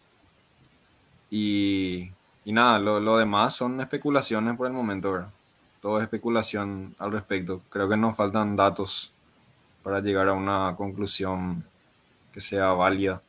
Y, 1.30 2.12
y 2.46 2.52
nada, 2.52 2.80
lo, 2.80 3.00
lo, 3.00 3.18
demás 3.18 3.56
son 3.56 3.80
especulaciones 3.82 4.58
por 4.58 4.68
el 4.68 4.74
momento, 4.74 5.14
¿verdad? 5.14 5.30
Todo 5.82 5.98
es 5.98 6.04
especulación 6.04 6.96
al 6.98 7.12
respecto. 7.12 7.62
Creo 7.70 7.90
que 7.90 7.98
nos 7.98 8.16
faltan 8.16 8.56
datos 8.56 9.12
para 9.84 10.00
llegar 10.00 10.30
a 10.30 10.34
una 10.34 10.76
conclusión 10.78 11.64
que 12.34 12.42
sea 12.42 12.74
válida. 12.74 13.22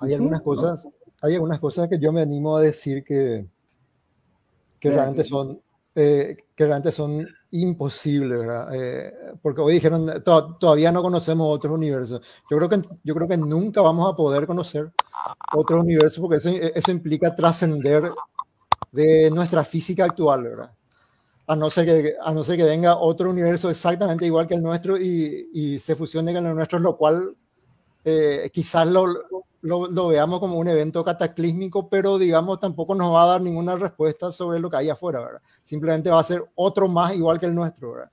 Hay 0.00 0.14
algunas 0.14 0.42
cosas, 0.42 0.88
hay 1.22 1.34
algunas 1.34 1.58
cosas 1.58 1.88
que 1.88 1.98
yo 1.98 2.12
me 2.12 2.20
animo 2.20 2.56
a 2.56 2.60
decir 2.60 3.02
que, 3.02 3.46
que 4.78 4.90
realmente 4.90 5.24
son 5.24 5.60
eh, 5.94 6.36
que 6.54 6.64
realmente 6.64 6.92
son 6.92 7.26
imposibles, 7.50 8.38
¿verdad? 8.38 8.74
Eh, 8.74 9.12
porque 9.42 9.60
hoy 9.60 9.74
dijeron 9.74 10.22
todavía 10.24 10.92
no 10.92 11.02
conocemos 11.02 11.48
otros 11.48 11.74
universos. 11.74 12.20
Yo 12.50 12.56
creo 12.56 12.68
que 12.68 12.82
yo 13.04 13.14
creo 13.14 13.28
que 13.28 13.36
nunca 13.36 13.80
vamos 13.80 14.12
a 14.12 14.16
poder 14.16 14.46
conocer 14.46 14.92
otros 15.54 15.80
universos 15.80 16.20
porque 16.20 16.36
eso, 16.36 16.50
eso 16.50 16.90
implica 16.90 17.34
trascender 17.34 18.10
de 18.92 19.30
nuestra 19.30 19.64
física 19.64 20.04
actual, 20.04 20.42
¿verdad? 20.44 20.70
a 21.48 21.56
no 21.56 21.70
ser 21.70 21.86
que, 21.86 22.14
a 22.20 22.32
no 22.32 22.42
ser 22.42 22.56
que 22.56 22.64
venga 22.64 22.96
otro 22.96 23.30
universo 23.30 23.70
exactamente 23.70 24.26
igual 24.26 24.46
que 24.46 24.54
el 24.54 24.62
nuestro 24.62 24.98
y, 24.98 25.48
y 25.52 25.78
se 25.78 25.94
fusione 25.94 26.34
con 26.34 26.46
el 26.46 26.54
nuestro, 26.54 26.78
lo 26.78 26.96
cual 26.96 27.36
eh, 28.04 28.50
quizás 28.52 28.86
lo, 28.86 29.06
lo, 29.66 29.88
lo, 29.88 30.08
veamos 30.08 30.40
como 30.40 30.56
un 30.58 30.68
evento 30.68 31.04
cataclísmico, 31.04 31.88
pero 31.88 32.18
digamos 32.18 32.60
tampoco 32.60 32.94
nos 32.94 33.12
va 33.12 33.24
a 33.24 33.26
dar 33.26 33.42
ninguna 33.42 33.76
respuesta 33.76 34.32
sobre 34.32 34.60
lo 34.60 34.70
que 34.70 34.78
hay 34.78 34.88
afuera, 34.90 35.20
¿verdad? 35.20 35.42
Simplemente 35.62 36.10
va 36.10 36.20
a 36.20 36.24
ser 36.24 36.44
otro 36.54 36.88
más 36.88 37.14
igual 37.14 37.38
que 37.38 37.46
el 37.46 37.54
nuestro, 37.54 37.92
¿verdad? 37.92 38.10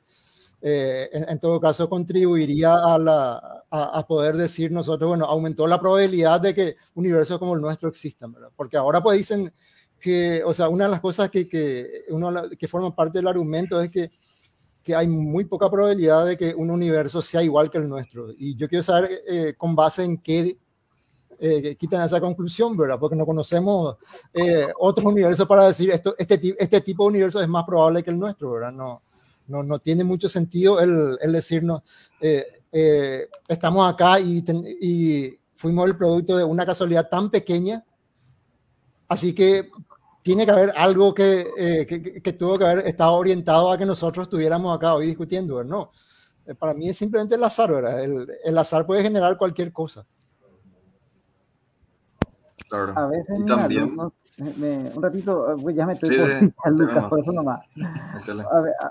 eh, 0.65 1.09
en, 1.11 1.39
todo 1.39 1.59
caso 1.59 1.89
contribuiría 1.89 2.73
a, 2.73 2.97
la, 2.97 3.65
a, 3.69 4.07
poder 4.07 4.37
decir 4.37 4.71
nosotros, 4.71 5.09
bueno, 5.09 5.25
aumentó 5.25 5.67
la 5.67 5.79
probabilidad 5.79 6.39
de 6.39 6.55
que 6.55 6.77
universos 6.95 7.37
como 7.37 7.55
el 7.55 7.61
nuestro 7.61 7.89
existan, 7.89 8.31
¿verdad? 8.31 8.47
Porque 8.55 8.77
ahora 8.77 9.03
pues 9.03 9.17
dicen 9.17 9.51
que, 9.99 10.41
o 10.45 10.53
sea, 10.53 10.69
una 10.69 10.85
de 10.85 10.91
las 10.91 11.01
cosas 11.01 11.29
que, 11.29 11.49
que, 11.49 12.05
uno, 12.09 12.31
que 12.57 12.67
forman 12.69 12.95
parte 12.95 13.19
del 13.19 13.27
argumento 13.27 13.81
es 13.81 13.91
que, 13.91 14.09
que 14.81 14.95
hay 14.95 15.05
muy 15.05 15.43
poca 15.43 15.69
probabilidad 15.69 16.25
de 16.25 16.37
que 16.37 16.55
un 16.55 16.71
universo 16.71 17.21
sea 17.21 17.43
igual 17.43 17.69
que 17.69 17.79
el 17.79 17.89
nuestro. 17.89 18.29
Y 18.37 18.55
yo 18.55 18.69
quiero 18.69 18.83
saber 18.83 19.11
eh, 19.27 19.55
con 19.57 19.75
base 19.75 20.05
en 20.05 20.17
qué 20.17 20.57
eh, 21.39 21.75
quitan 21.75 22.05
esa 22.05 22.19
conclusión, 22.19 22.75
¿verdad? 22.77 22.97
Porque 22.99 23.15
no 23.15 23.25
conocemos 23.25 23.97
eh, 24.33 24.67
otros 24.79 25.05
universos 25.05 25.47
para 25.47 25.65
decir 25.65 25.89
esto, 25.91 26.15
este, 26.17 26.55
este 26.57 26.81
tipo 26.81 27.03
de 27.03 27.09
universo 27.09 27.41
es 27.41 27.47
más 27.47 27.65
probable 27.65 28.03
que 28.03 28.11
el 28.11 28.19
nuestro, 28.19 28.51
¿verdad? 28.51 28.71
No, 28.71 29.01
no, 29.47 29.63
no 29.63 29.79
tiene 29.79 30.03
mucho 30.03 30.29
sentido 30.29 30.79
el, 30.79 31.17
el 31.21 31.31
decirnos, 31.31 31.81
eh, 32.21 32.45
eh, 32.71 33.27
estamos 33.47 33.91
acá 33.91 34.19
y, 34.19 34.43
y, 34.81 35.39
fuimos 35.55 35.87
el 35.87 35.95
producto 35.95 36.35
de 36.35 36.43
una 36.43 36.65
casualidad 36.65 37.07
tan 37.09 37.29
pequeña, 37.29 37.85
así 39.07 39.33
que 39.33 39.69
tiene 40.21 40.45
que 40.45 40.51
haber 40.51 40.73
algo 40.75 41.13
que, 41.13 41.47
eh, 41.57 41.85
que, 41.87 42.21
que, 42.21 42.33
tuvo 42.33 42.57
que 42.57 42.65
haber 42.65 42.87
estado 42.87 43.13
orientado 43.13 43.71
a 43.71 43.77
que 43.77 43.85
nosotros 43.85 44.23
estuviéramos 44.23 44.75
acá 44.75 44.95
hoy 44.95 45.07
discutiendo, 45.07 45.63
¿no? 45.63 45.91
Para 46.59 46.73
mí 46.73 46.89
es 46.89 46.97
simplemente 46.97 47.35
el 47.35 47.43
azar, 47.43 47.71
¿verdad? 47.71 48.03
El, 48.03 48.27
el 48.43 48.57
azar 48.57 48.85
puede 48.85 49.03
generar 49.03 49.37
cualquier 49.37 49.71
cosa. 49.71 50.05
Claro. 52.69 52.93
A 52.95 53.07
veces 53.07 53.39
y 53.39 53.45
también 53.45 53.97
un 54.37 55.03
ratito, 55.03 55.45
ah, 55.47 55.71
ya 55.71 55.85
me 55.85 55.93
estoy 55.93 56.17
Lucas, 56.71 57.05
por 57.09 57.19
eso 57.21 57.31
nomás. 57.31 57.61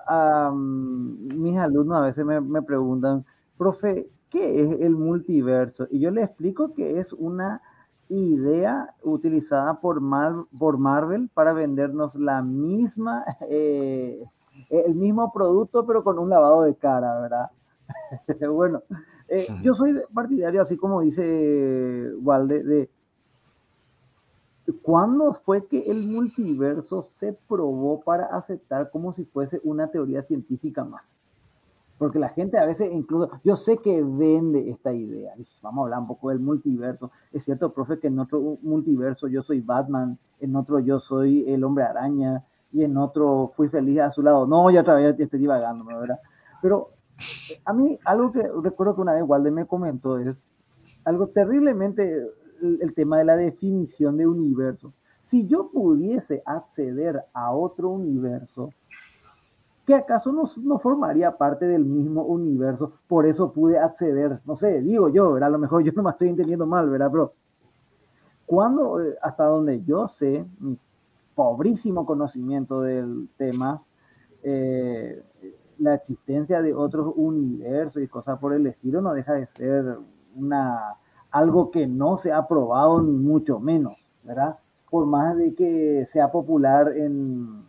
A 0.06 0.52
mis 0.54 1.58
alumnos 1.58 1.96
a 1.96 2.00
veces 2.00 2.24
me, 2.24 2.40
me, 2.40 2.62
preguntan, 2.62 3.24
profe, 3.58 4.08
¿qué 4.30 4.62
es 4.62 4.80
el 4.80 4.94
multiverso? 4.94 5.88
Y 5.90 5.98
yo 5.98 6.10
les 6.10 6.24
explico 6.24 6.74
que 6.74 7.00
es 7.00 7.12
una 7.12 7.60
idea 8.08 8.94
utilizada 9.02 9.80
por, 9.80 10.00
por 10.58 10.78
Marvel 10.78 11.28
para 11.32 11.52
vendernos 11.52 12.14
la 12.14 12.42
misma, 12.42 13.24
eh, 13.48 14.22
el 14.70 14.94
mismo 14.94 15.32
producto, 15.32 15.86
pero 15.86 16.04
con 16.04 16.18
un 16.18 16.30
lavado 16.30 16.62
de 16.62 16.76
cara, 16.76 17.20
¿verdad? 17.20 17.50
bueno, 18.52 18.82
eh, 19.28 19.46
yo 19.62 19.74
soy 19.74 19.98
partidario, 20.14 20.62
así 20.62 20.76
como 20.76 21.00
dice 21.00 22.12
Walde, 22.20 22.62
de 22.62 22.90
¿Cuándo 24.80 25.34
fue 25.34 25.66
que 25.66 25.90
el 25.90 26.08
multiverso 26.08 27.02
se 27.02 27.32
probó 27.48 28.00
para 28.00 28.26
aceptar 28.26 28.90
como 28.90 29.12
si 29.12 29.24
fuese 29.24 29.60
una 29.64 29.88
teoría 29.88 30.22
científica 30.22 30.84
más? 30.84 31.16
Porque 31.98 32.18
la 32.18 32.30
gente 32.30 32.58
a 32.58 32.66
veces 32.66 32.90
incluso, 32.92 33.30
yo 33.44 33.56
sé 33.56 33.78
que 33.78 34.02
vende 34.02 34.70
esta 34.70 34.92
idea, 34.92 35.34
vamos 35.62 35.82
a 35.82 35.84
hablar 35.84 36.00
un 36.00 36.06
poco 36.08 36.30
del 36.30 36.40
multiverso. 36.40 37.12
Es 37.32 37.44
cierto, 37.44 37.72
profe, 37.72 37.98
que 38.00 38.08
en 38.08 38.18
otro 38.18 38.58
multiverso 38.62 39.28
yo 39.28 39.42
soy 39.42 39.60
Batman, 39.60 40.18
en 40.40 40.56
otro 40.56 40.80
yo 40.80 40.98
soy 40.98 41.48
el 41.48 41.62
hombre 41.62 41.84
araña 41.84 42.44
y 42.72 42.82
en 42.82 42.96
otro 42.96 43.52
fui 43.54 43.68
feliz 43.68 44.00
a 44.00 44.10
su 44.10 44.22
lado. 44.22 44.46
No, 44.46 44.70
ya 44.70 44.80
otra 44.80 44.94
vez 44.94 45.18
estoy 45.20 45.38
divagando, 45.38 45.84
¿verdad? 45.84 46.18
Pero 46.60 46.88
eh, 47.50 47.60
a 47.64 47.72
mí 47.72 47.98
algo 48.04 48.32
que 48.32 48.42
recuerdo 48.62 48.96
que 48.96 49.02
una 49.02 49.12
vez 49.12 49.22
Walde 49.24 49.50
me 49.50 49.66
comentó 49.66 50.18
es 50.18 50.42
algo 51.04 51.28
terriblemente 51.28 52.26
el, 52.62 52.94
tema 52.94 53.18
de 53.18 53.24
la 53.24 53.36
definición 53.36 54.16
de 54.16 54.26
universo. 54.26 54.92
Si 55.20 55.46
yo 55.46 55.70
pudiese 55.70 56.42
acceder 56.46 57.22
a 57.32 57.52
otro 57.52 57.90
universo, 57.90 58.70
¿qué 59.86 59.94
acaso 59.94 60.32
no, 60.32 60.44
no, 60.62 60.78
formaría 60.78 61.36
parte 61.36 61.66
del 61.66 61.84
mismo 61.84 62.24
universo? 62.24 62.92
Por 63.06 63.26
eso 63.26 63.52
pude 63.52 63.78
acceder, 63.78 64.40
no 64.44 64.56
sé, 64.56 64.80
digo 64.80 65.08
yo, 65.08 65.32
¿verdad? 65.32 65.48
A 65.48 65.52
lo 65.52 65.58
mejor 65.58 65.82
yo 65.84 65.92
no 65.94 66.02
me 66.02 66.10
estoy 66.10 66.28
entendiendo 66.28 66.66
mal, 66.66 66.88
¿verdad? 66.88 67.10
Pero 67.10 67.32
cuando, 68.46 69.00
eh, 69.00 69.16
hasta 69.22 69.44
donde 69.44 69.82
yo 69.84 70.08
sé, 70.08 70.44
mi 70.58 70.78
pobrísimo 71.34 72.04
conocimiento 72.04 72.82
del 72.82 73.28
tema, 73.36 73.82
eh, 74.42 75.22
la 75.78 75.94
existencia 75.94 76.62
de 76.62 76.74
otros 76.74 77.12
universos 77.16 78.02
y 78.02 78.08
cosas 78.08 78.38
por 78.38 78.52
el 78.52 78.66
estilo 78.66 79.00
no 79.00 79.14
deja 79.14 79.34
de 79.34 79.46
ser 79.46 79.98
una 80.34 80.96
algo 81.32 81.70
que 81.70 81.86
no 81.86 82.18
se 82.18 82.30
ha 82.30 82.46
probado 82.46 83.02
ni 83.02 83.12
mucho 83.12 83.58
menos, 83.58 84.06
¿verdad? 84.22 84.58
Por 84.90 85.06
más 85.06 85.36
de 85.36 85.54
que 85.54 86.04
sea 86.06 86.30
popular 86.30 86.92
en, 86.96 87.64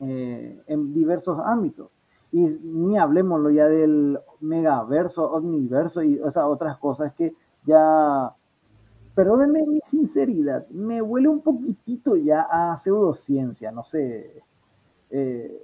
eh, 0.00 0.62
en 0.66 0.92
diversos 0.92 1.40
ámbitos. 1.44 1.88
Y 2.30 2.40
ni 2.40 2.98
hablemoslo 2.98 3.50
ya 3.50 3.66
del 3.66 4.18
megaverso, 4.40 5.30
omniverso 5.32 6.02
y 6.02 6.14
esas 6.14 6.44
otras 6.44 6.76
cosas 6.78 7.12
que 7.14 7.34
ya, 7.64 8.34
perdónenme 9.14 9.66
mi 9.66 9.80
sinceridad, 9.84 10.66
me 10.68 11.00
huele 11.00 11.28
un 11.28 11.40
poquitito 11.40 12.16
ya 12.16 12.46
a 12.50 12.76
pseudociencia, 12.76 13.70
no 13.72 13.84
sé. 13.84 14.42
Eh, 15.10 15.62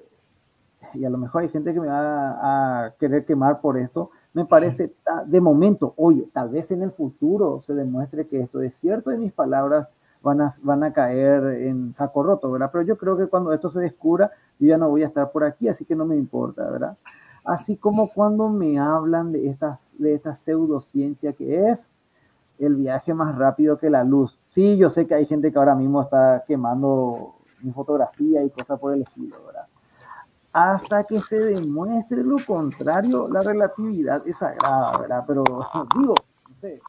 y 0.95 1.05
a 1.05 1.11
lo 1.11 1.19
mejor 1.19 1.43
hay 1.43 1.49
gente 1.49 1.75
que 1.75 1.81
me 1.81 1.89
va 1.89 2.85
a 2.87 2.95
querer 2.99 3.25
quemar 3.25 3.61
por 3.61 3.77
esto, 3.77 4.11
me 4.39 4.47
parece, 4.47 4.95
de 5.27 5.41
momento, 5.41 5.95
hoy, 5.97 6.31
tal 6.33 6.51
vez 6.51 6.71
en 6.71 6.83
el 6.83 6.93
futuro 6.93 7.61
se 7.61 7.75
demuestre 7.75 8.29
que 8.29 8.39
esto 8.39 8.63
es 8.63 8.73
cierto 8.75 9.13
y 9.13 9.19
mis 9.19 9.33
palabras 9.33 9.89
van 10.23 10.41
a, 10.41 10.55
van 10.63 10.85
a 10.85 10.93
caer 10.93 11.43
en 11.65 11.93
saco 11.93 12.23
roto, 12.23 12.49
¿verdad? 12.49 12.71
Pero 12.73 12.85
yo 12.85 12.97
creo 12.97 13.17
que 13.17 13.27
cuando 13.27 13.53
esto 13.53 13.69
se 13.69 13.81
descubra, 13.81 14.31
yo 14.61 14.69
ya 14.69 14.79
no 14.79 14.91
voy 14.91 15.03
a 15.03 15.09
estar 15.09 15.33
por 15.33 15.43
aquí, 15.43 15.67
así 15.67 15.85
que 15.85 15.97
no 15.97 16.07
me 16.07 16.15
importa, 16.15 16.71
¿verdad? 16.71 16.97
Así 17.45 17.77
como 17.79 18.13
cuando 18.13 18.49
me 18.49 18.79
hablan 18.79 19.33
de, 19.33 19.49
estas, 19.49 19.97
de 19.99 20.15
esta 20.15 20.37
pseudociencia 20.37 21.33
que 21.33 21.69
es 21.71 21.91
el 22.61 22.77
viaje 22.77 23.15
más 23.15 23.37
rápido 23.37 23.77
que 23.77 23.91
la 23.91 24.05
luz. 24.05 24.39
Sí, 24.51 24.77
yo 24.77 24.89
sé 24.89 25.09
que 25.09 25.15
hay 25.15 25.27
gente 25.27 25.51
que 25.51 25.59
ahora 25.59 25.75
mismo 25.75 26.01
está 26.01 26.45
quemando 26.47 27.35
mi 27.61 27.73
fotografía 27.73 28.45
y 28.45 28.51
cosas 28.51 28.79
por 28.79 28.95
el 28.95 29.03
estilo, 29.03 29.37
¿verdad? 29.47 29.67
Hasta 30.53 31.05
que 31.05 31.21
se 31.21 31.39
demuestre 31.39 32.23
lo 32.23 32.37
contrario, 32.45 33.29
la 33.29 33.43
relatividad 33.43 34.27
es 34.27 34.39
sagrada, 34.39 34.99
¿verdad? 34.99 35.25
Pero 35.27 35.45
digo, 35.99 36.15
no 36.49 36.57
sé, 36.61 36.81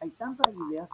hay 0.00 0.10
tantas 0.10 0.52
ideas, 0.68 0.88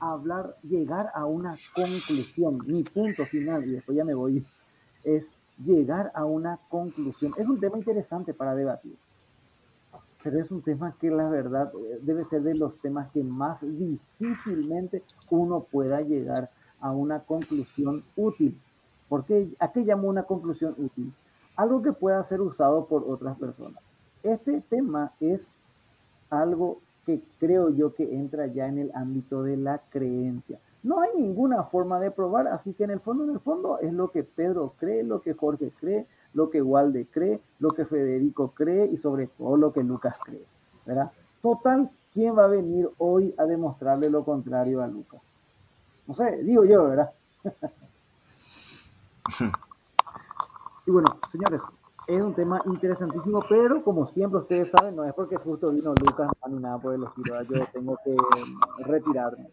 hablar, 0.00 0.56
llegar 0.62 1.10
a 1.14 1.26
una 1.26 1.56
conclusión, 1.74 2.58
mi 2.66 2.82
punto 2.82 3.24
final, 3.26 3.64
y 3.64 3.72
después 3.72 3.96
ya 3.96 4.04
me 4.04 4.14
voy, 4.14 4.44
es 5.04 5.30
llegar 5.62 6.10
a 6.14 6.24
una 6.24 6.58
conclusión. 6.68 7.32
Es 7.36 7.46
un 7.46 7.60
tema 7.60 7.78
interesante 7.78 8.34
para 8.34 8.54
debatir, 8.54 8.96
pero 10.22 10.40
es 10.40 10.50
un 10.50 10.62
tema 10.62 10.96
que 10.98 11.10
la 11.10 11.28
verdad 11.28 11.70
eh, 11.74 12.00
debe 12.02 12.24
ser 12.24 12.42
de 12.42 12.54
los 12.54 12.78
temas 12.80 13.10
que 13.12 13.22
más 13.22 13.60
difícilmente 13.60 15.02
uno 15.30 15.60
pueda 15.60 16.00
llegar 16.00 16.50
a 16.80 16.90
una 16.90 17.20
conclusión 17.20 18.02
útil. 18.16 18.58
¿Por 19.08 19.24
qué? 19.24 19.54
¿A 19.60 19.70
qué 19.70 19.80
llamo 19.80 20.08
una 20.08 20.24
conclusión 20.24 20.74
útil? 20.78 21.12
Algo 21.56 21.82
que 21.82 21.92
pueda 21.92 22.22
ser 22.24 22.40
usado 22.40 22.86
por 22.86 23.04
otras 23.08 23.36
personas. 23.38 23.82
Este 24.22 24.60
tema 24.60 25.12
es 25.20 25.50
algo 26.30 26.78
que 27.04 27.20
creo 27.38 27.70
yo 27.70 27.94
que 27.94 28.16
entra 28.16 28.46
ya 28.46 28.66
en 28.66 28.78
el 28.78 28.90
ámbito 28.94 29.42
de 29.42 29.56
la 29.56 29.80
creencia. 29.90 30.58
No 30.82 31.00
hay 31.00 31.10
ninguna 31.16 31.64
forma 31.64 31.98
de 31.98 32.10
probar, 32.10 32.48
así 32.48 32.72
que 32.72 32.84
en 32.84 32.90
el 32.90 33.00
fondo, 33.00 33.24
en 33.24 33.30
el 33.30 33.40
fondo 33.40 33.78
es 33.80 33.92
lo 33.92 34.10
que 34.10 34.24
Pedro 34.24 34.74
cree, 34.78 35.02
lo 35.02 35.20
que 35.20 35.34
Jorge 35.34 35.72
cree, 35.80 36.06
lo 36.34 36.50
que 36.50 36.62
Walde 36.62 37.06
cree, 37.06 37.40
lo 37.58 37.70
que 37.70 37.84
Federico 37.84 38.50
cree 38.50 38.86
y 38.86 38.96
sobre 38.96 39.26
todo 39.26 39.56
lo 39.56 39.72
que 39.72 39.82
Lucas 39.82 40.16
cree, 40.22 40.44
¿verdad? 40.84 41.10
Total, 41.42 41.90
¿quién 42.12 42.36
va 42.36 42.44
a 42.44 42.48
venir 42.48 42.88
hoy 42.98 43.34
a 43.38 43.44
demostrarle 43.44 44.10
lo 44.10 44.24
contrario 44.24 44.82
a 44.82 44.86
Lucas? 44.86 45.20
No 46.06 46.14
sé, 46.14 46.42
digo 46.42 46.64
yo, 46.64 46.88
¿verdad? 46.88 47.10
Y 50.86 50.90
bueno, 50.90 51.18
señores, 51.30 51.60
es 52.06 52.22
un 52.22 52.34
tema 52.34 52.62
interesantísimo, 52.66 53.44
pero 53.48 53.82
como 53.82 54.06
siempre 54.06 54.40
ustedes 54.40 54.70
saben, 54.70 54.94
no 54.94 55.04
es 55.04 55.12
porque 55.14 55.36
justo 55.36 55.72
vino 55.72 55.92
Lucas 55.94 56.30
ni 56.48 56.58
nada 56.60 56.78
por 56.78 56.94
el 56.94 57.02
estilo, 57.02 57.42
yo 57.42 57.66
tengo 57.72 57.98
que 58.04 58.16
retirarme. 58.84 59.48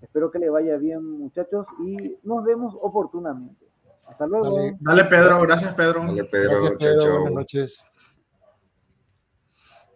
Espero 0.00 0.30
que 0.30 0.38
le 0.38 0.48
vaya 0.48 0.76
bien, 0.76 1.02
muchachos, 1.18 1.66
y 1.80 2.16
nos 2.22 2.44
vemos 2.44 2.76
oportunamente. 2.80 3.66
Hasta 4.06 4.26
luego. 4.26 4.56
Dale, 4.78 5.04
Pedro, 5.06 5.40
gracias 5.40 5.74
Pedro. 5.74 6.04
Dale 6.04 6.24
Pedro, 6.24 6.50
gracias, 6.50 6.78
Pedro. 6.78 7.12
Buenas 7.12 7.32
noches. 7.32 7.82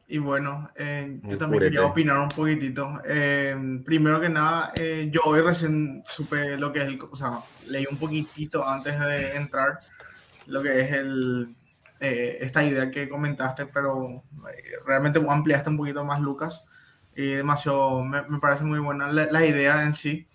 Y 0.08 0.18
bueno, 0.18 0.68
eh, 0.74 1.20
yo 1.22 1.38
también 1.38 1.62
quería 1.62 1.86
opinar 1.86 2.18
un 2.18 2.30
poquitito. 2.30 3.00
Eh, 3.04 3.80
primero 3.84 4.20
que 4.20 4.28
nada, 4.28 4.72
eh, 4.74 5.08
yo 5.12 5.20
hoy 5.24 5.40
recién 5.40 6.02
supe 6.04 6.56
lo 6.56 6.72
que 6.72 6.80
es 6.80 6.86
el, 6.86 7.00
o 7.08 7.14
sea, 7.14 7.38
leí 7.68 7.86
un 7.88 7.96
poquitito 7.96 8.66
antes 8.66 8.98
de 8.98 9.36
entrar 9.36 9.78
lo 10.50 10.62
que 10.62 10.80
es 10.80 10.92
el, 10.92 11.54
eh, 12.00 12.38
esta 12.40 12.64
idea 12.64 12.90
que 12.90 13.08
comentaste, 13.08 13.66
pero 13.66 14.22
eh, 14.52 14.62
realmente 14.86 15.20
ampliaste 15.28 15.70
un 15.70 15.76
poquito 15.76 16.04
más, 16.04 16.20
Lucas. 16.20 16.64
Y 17.16 17.26
demasiado, 17.32 18.02
me, 18.04 18.22
me 18.22 18.38
parece 18.38 18.64
muy 18.64 18.78
buena 18.78 19.12
la, 19.12 19.26
la, 19.26 19.46
idea 19.46 19.84
en 19.84 19.94
sí. 19.94 20.26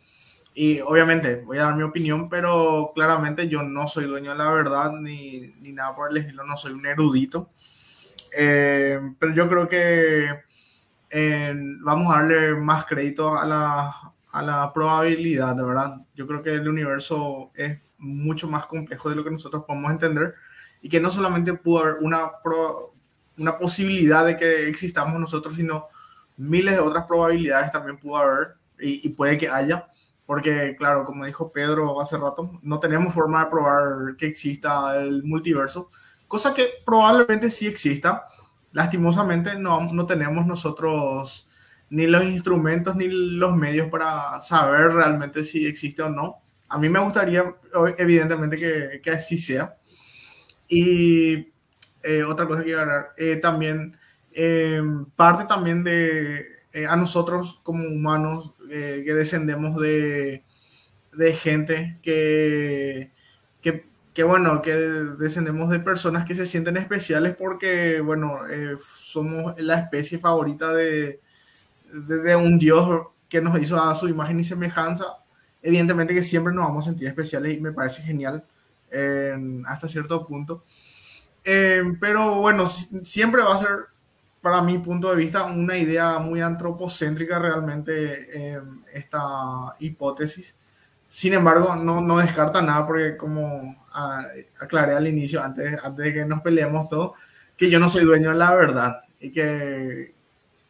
Y 0.53 0.79
obviamente 0.81 1.37
voy 1.37 1.57
a 1.57 1.63
dar 1.63 1.75
mi 1.75 1.83
opinión, 1.83 2.29
pero 2.29 2.91
claramente 2.95 3.49
yo 3.49 3.63
no 3.63 3.87
soy 3.87 4.05
dueño 4.05 4.31
de 4.31 4.37
la 4.37 4.51
verdad 4.51 4.93
ni, 4.93 5.53
ni 5.59 5.71
nada 5.73 5.95
por 5.95 6.11
el 6.11 6.17
estilo, 6.17 6.45
no 6.45 6.57
soy 6.57 6.73
un 6.73 6.85
erudito. 6.85 7.49
Eh, 8.37 8.99
pero 9.19 9.33
yo 9.33 9.49
creo 9.49 9.67
que 9.67 10.29
eh, 11.09 11.53
vamos 11.81 12.13
a 12.13 12.19
darle 12.19 12.55
más 12.55 12.85
crédito 12.85 13.37
a 13.37 13.45
la, 13.45 14.13
a 14.31 14.41
la 14.41 14.73
probabilidad, 14.73 15.55
de 15.55 15.63
verdad. 15.63 15.95
Yo 16.13 16.27
creo 16.27 16.41
que 16.41 16.53
el 16.53 16.67
universo 16.67 17.51
es 17.55 17.79
mucho 17.97 18.47
más 18.47 18.65
complejo 18.65 19.09
de 19.09 19.15
lo 19.15 19.23
que 19.23 19.31
nosotros 19.31 19.63
podemos 19.65 19.91
entender 19.91 20.35
y 20.81 20.89
que 20.89 20.99
no 20.99 21.11
solamente 21.11 21.53
pudo 21.53 21.79
haber 21.79 21.95
una, 22.01 22.31
una 23.37 23.57
posibilidad 23.57 24.25
de 24.25 24.37
que 24.37 24.67
existamos 24.67 25.19
nosotros, 25.19 25.55
sino 25.55 25.87
miles 26.37 26.75
de 26.75 26.81
otras 26.81 27.05
probabilidades 27.05 27.71
también 27.71 27.97
pudo 27.97 28.17
haber 28.17 28.55
y, 28.79 29.07
y 29.07 29.09
puede 29.09 29.37
que 29.37 29.49
haya 29.49 29.87
porque 30.25 30.75
claro, 30.77 31.05
como 31.05 31.25
dijo 31.25 31.51
Pedro 31.51 32.01
hace 32.01 32.17
rato, 32.17 32.59
no 32.63 32.79
tenemos 32.79 33.13
forma 33.13 33.43
de 33.43 33.51
probar 33.51 34.15
que 34.17 34.25
exista 34.25 34.99
el 34.99 35.23
multiverso, 35.23 35.89
cosa 36.27 36.53
que 36.53 36.69
probablemente 36.85 37.51
sí 37.51 37.67
exista. 37.67 38.23
Lastimosamente 38.71 39.57
no, 39.57 39.81
no 39.93 40.05
tenemos 40.05 40.45
nosotros 40.45 41.49
ni 41.89 42.07
los 42.07 42.23
instrumentos 42.23 42.95
ni 42.95 43.07
los 43.07 43.55
medios 43.55 43.89
para 43.89 44.41
saber 44.41 44.93
realmente 44.93 45.43
si 45.43 45.65
existe 45.65 46.01
o 46.01 46.09
no. 46.09 46.41
A 46.67 46.77
mí 46.77 46.89
me 46.89 46.99
gustaría, 46.99 47.55
evidentemente, 47.97 48.57
que, 48.57 49.01
que 49.01 49.11
así 49.11 49.37
sea. 49.37 49.75
Y 50.67 51.53
eh, 52.03 52.23
otra 52.23 52.47
cosa 52.47 52.63
que 52.63 52.69
iba 52.69 52.79
a 52.79 52.83
hablar, 52.83 53.13
eh, 53.17 53.37
también, 53.37 53.97
eh, 54.31 54.81
parte 55.15 55.45
también 55.45 55.83
de 55.83 56.53
a 56.89 56.95
nosotros 56.97 57.61
como 57.63 57.87
humanos 57.87 58.51
que 58.67 59.13
descendemos 59.13 59.79
de, 59.79 60.43
de 61.13 61.33
gente 61.33 61.97
que, 62.03 63.11
que, 63.61 63.85
que, 64.13 64.23
bueno, 64.23 64.61
que 64.61 64.75
descendemos 64.75 65.69
de 65.69 65.79
personas 65.79 66.25
que 66.25 66.35
se 66.35 66.45
sienten 66.45 66.75
especiales 66.75 67.33
porque, 67.37 68.01
bueno, 68.01 68.39
somos 68.89 69.57
la 69.61 69.79
especie 69.79 70.19
favorita 70.19 70.73
de, 70.73 71.21
de, 71.93 72.35
un 72.35 72.59
Dios 72.59 73.07
que 73.29 73.41
nos 73.41 73.57
hizo 73.61 73.81
a 73.81 73.95
su 73.95 74.09
imagen 74.09 74.41
y 74.41 74.43
semejanza, 74.43 75.05
evidentemente 75.65 76.13
que 76.13 76.21
siempre 76.21 76.53
nos 76.53 76.67
vamos 76.67 76.85
a 76.85 76.89
sentir 76.89 77.07
especiales 77.07 77.57
y 77.57 77.59
me 77.59 77.73
parece 77.73 78.03
genial 78.03 78.43
hasta 79.65 79.89
cierto 79.89 80.25
punto. 80.25 80.63
Eh, 81.43 81.83
pero 81.99 82.35
bueno, 82.35 82.65
siempre 82.67 83.41
va 83.41 83.55
a 83.55 83.59
ser, 83.59 83.69
para 84.41 84.61
mi 84.61 84.77
punto 84.77 85.09
de 85.09 85.17
vista, 85.17 85.43
una 85.45 85.77
idea 85.77 86.19
muy 86.19 86.39
antropocéntrica 86.39 87.39
realmente 87.39 88.61
esta 88.93 89.75
hipótesis. 89.79 90.55
Sin 91.07 91.33
embargo, 91.33 91.75
no, 91.75 91.99
no 91.99 92.19
descarta 92.19 92.61
nada 92.61 92.85
porque 92.85 93.17
como 93.17 93.85
aclaré 94.59 94.95
al 94.95 95.07
inicio, 95.07 95.43
antes, 95.43 95.77
antes 95.83 96.05
de 96.05 96.13
que 96.13 96.25
nos 96.25 96.41
peleemos 96.41 96.87
todo, 96.87 97.15
que 97.57 97.69
yo 97.69 97.79
no 97.79 97.89
soy 97.89 98.05
dueño 98.05 98.29
de 98.29 98.35
la 98.37 98.53
verdad 98.55 99.01
y 99.19 99.31
que 99.31 100.15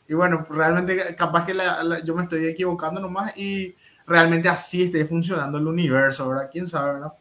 y 0.08 0.14
bueno, 0.14 0.46
realmente 0.50 1.16
capaz 1.16 1.46
que 1.46 1.58
yo 2.04 2.16
me 2.16 2.24
estoy 2.24 2.46
equivocando 2.46 3.02
nomás 3.02 3.36
y 3.38 3.76
realmente 4.06 4.49
así 4.49 4.84
esté 4.84 5.06
funcionando 5.06 5.57
el 5.57 5.68
universo, 5.68 6.30
¿verdad? 6.30 6.49
¿Quién 6.52 6.68
sabe, 6.68 6.94
verdad? 6.94 7.14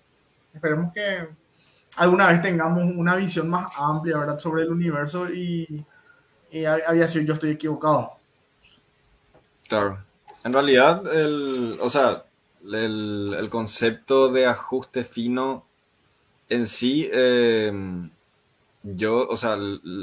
Esperemos 0.52 0.92
que 0.92 1.28
alguna 1.96 2.28
vez 2.28 2.42
tengamos 2.42 2.84
una 2.96 3.16
visión 3.16 3.48
más 3.48 3.68
amplia, 3.76 4.18
¿verdad? 4.18 4.38
Sobre 4.38 4.62
el 4.62 4.70
universo 4.70 5.28
y, 5.32 5.84
había 6.86 7.08
sido 7.08 7.24
yo 7.24 7.34
estoy 7.34 7.50
equivocado. 7.50 8.12
Claro. 9.68 9.98
En 10.44 10.52
realidad, 10.52 11.02
el, 11.12 11.76
o 11.80 11.90
sea, 11.90 12.24
el, 12.62 13.34
el 13.36 13.50
concepto 13.50 14.30
de 14.30 14.46
ajuste 14.46 15.04
fino 15.04 15.64
en 16.48 16.66
sí... 16.66 17.08
Eh, 17.12 17.72
yo, 18.84 19.26
o 19.26 19.36
sea, 19.36 19.56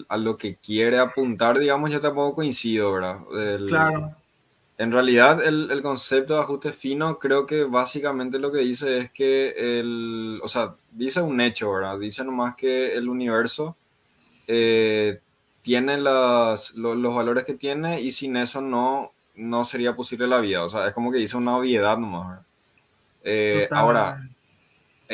a 0.10 0.18
lo 0.18 0.38
que 0.38 0.56
quiere 0.56 0.98
apuntar, 0.98 1.60
digamos, 1.60 1.92
yo 1.92 2.02
tampoco 2.02 2.36
coincido, 2.36 2.92
¿verdad? 2.92 3.20
claro. 3.68 4.16
En 4.82 4.92
realidad, 4.92 5.44
el, 5.46 5.80
concepto 5.84 6.34
de 6.34 6.40
ajuste 6.40 6.74
fino 6.74 7.20
creo 7.20 7.46
que 7.46 7.66
básicamente 7.66 8.40
lo 8.40 8.52
que 8.52 8.62
dice 8.62 8.98
es 8.98 9.12
que 9.12 9.54
el, 9.80 10.40
o 10.42 10.48
sea, 10.48 10.74
dice 10.92 11.22
un 11.22 11.40
hecho, 11.40 11.72
¿verdad? 11.72 12.00
Dice 12.00 12.24
nomás 12.24 12.56
que 12.56 12.96
el 12.96 13.08
universo 13.08 13.76
eh, 14.48 15.20
tiene 15.62 16.00
los, 16.00 16.74
valores 16.76 17.44
que 17.44 17.54
tiene 17.54 18.02
y 18.02 18.12
sin 18.12 18.36
eso 18.38 18.60
no, 18.60 19.12
no 19.36 19.66
sería 19.66 19.96
posible 19.96 20.26
la 20.26 20.40
vida. 20.40 20.64
O 20.64 20.70
sea, 20.70 20.88
es 20.88 20.94
como 20.94 21.12
que 21.12 21.20
dice 21.20 21.38
una 21.38 21.58
obviedad 21.58 22.00
nomás, 22.00 22.30
¿verdad? 22.30 22.46
Eh, 23.24 23.68
ahora, 23.70 24.28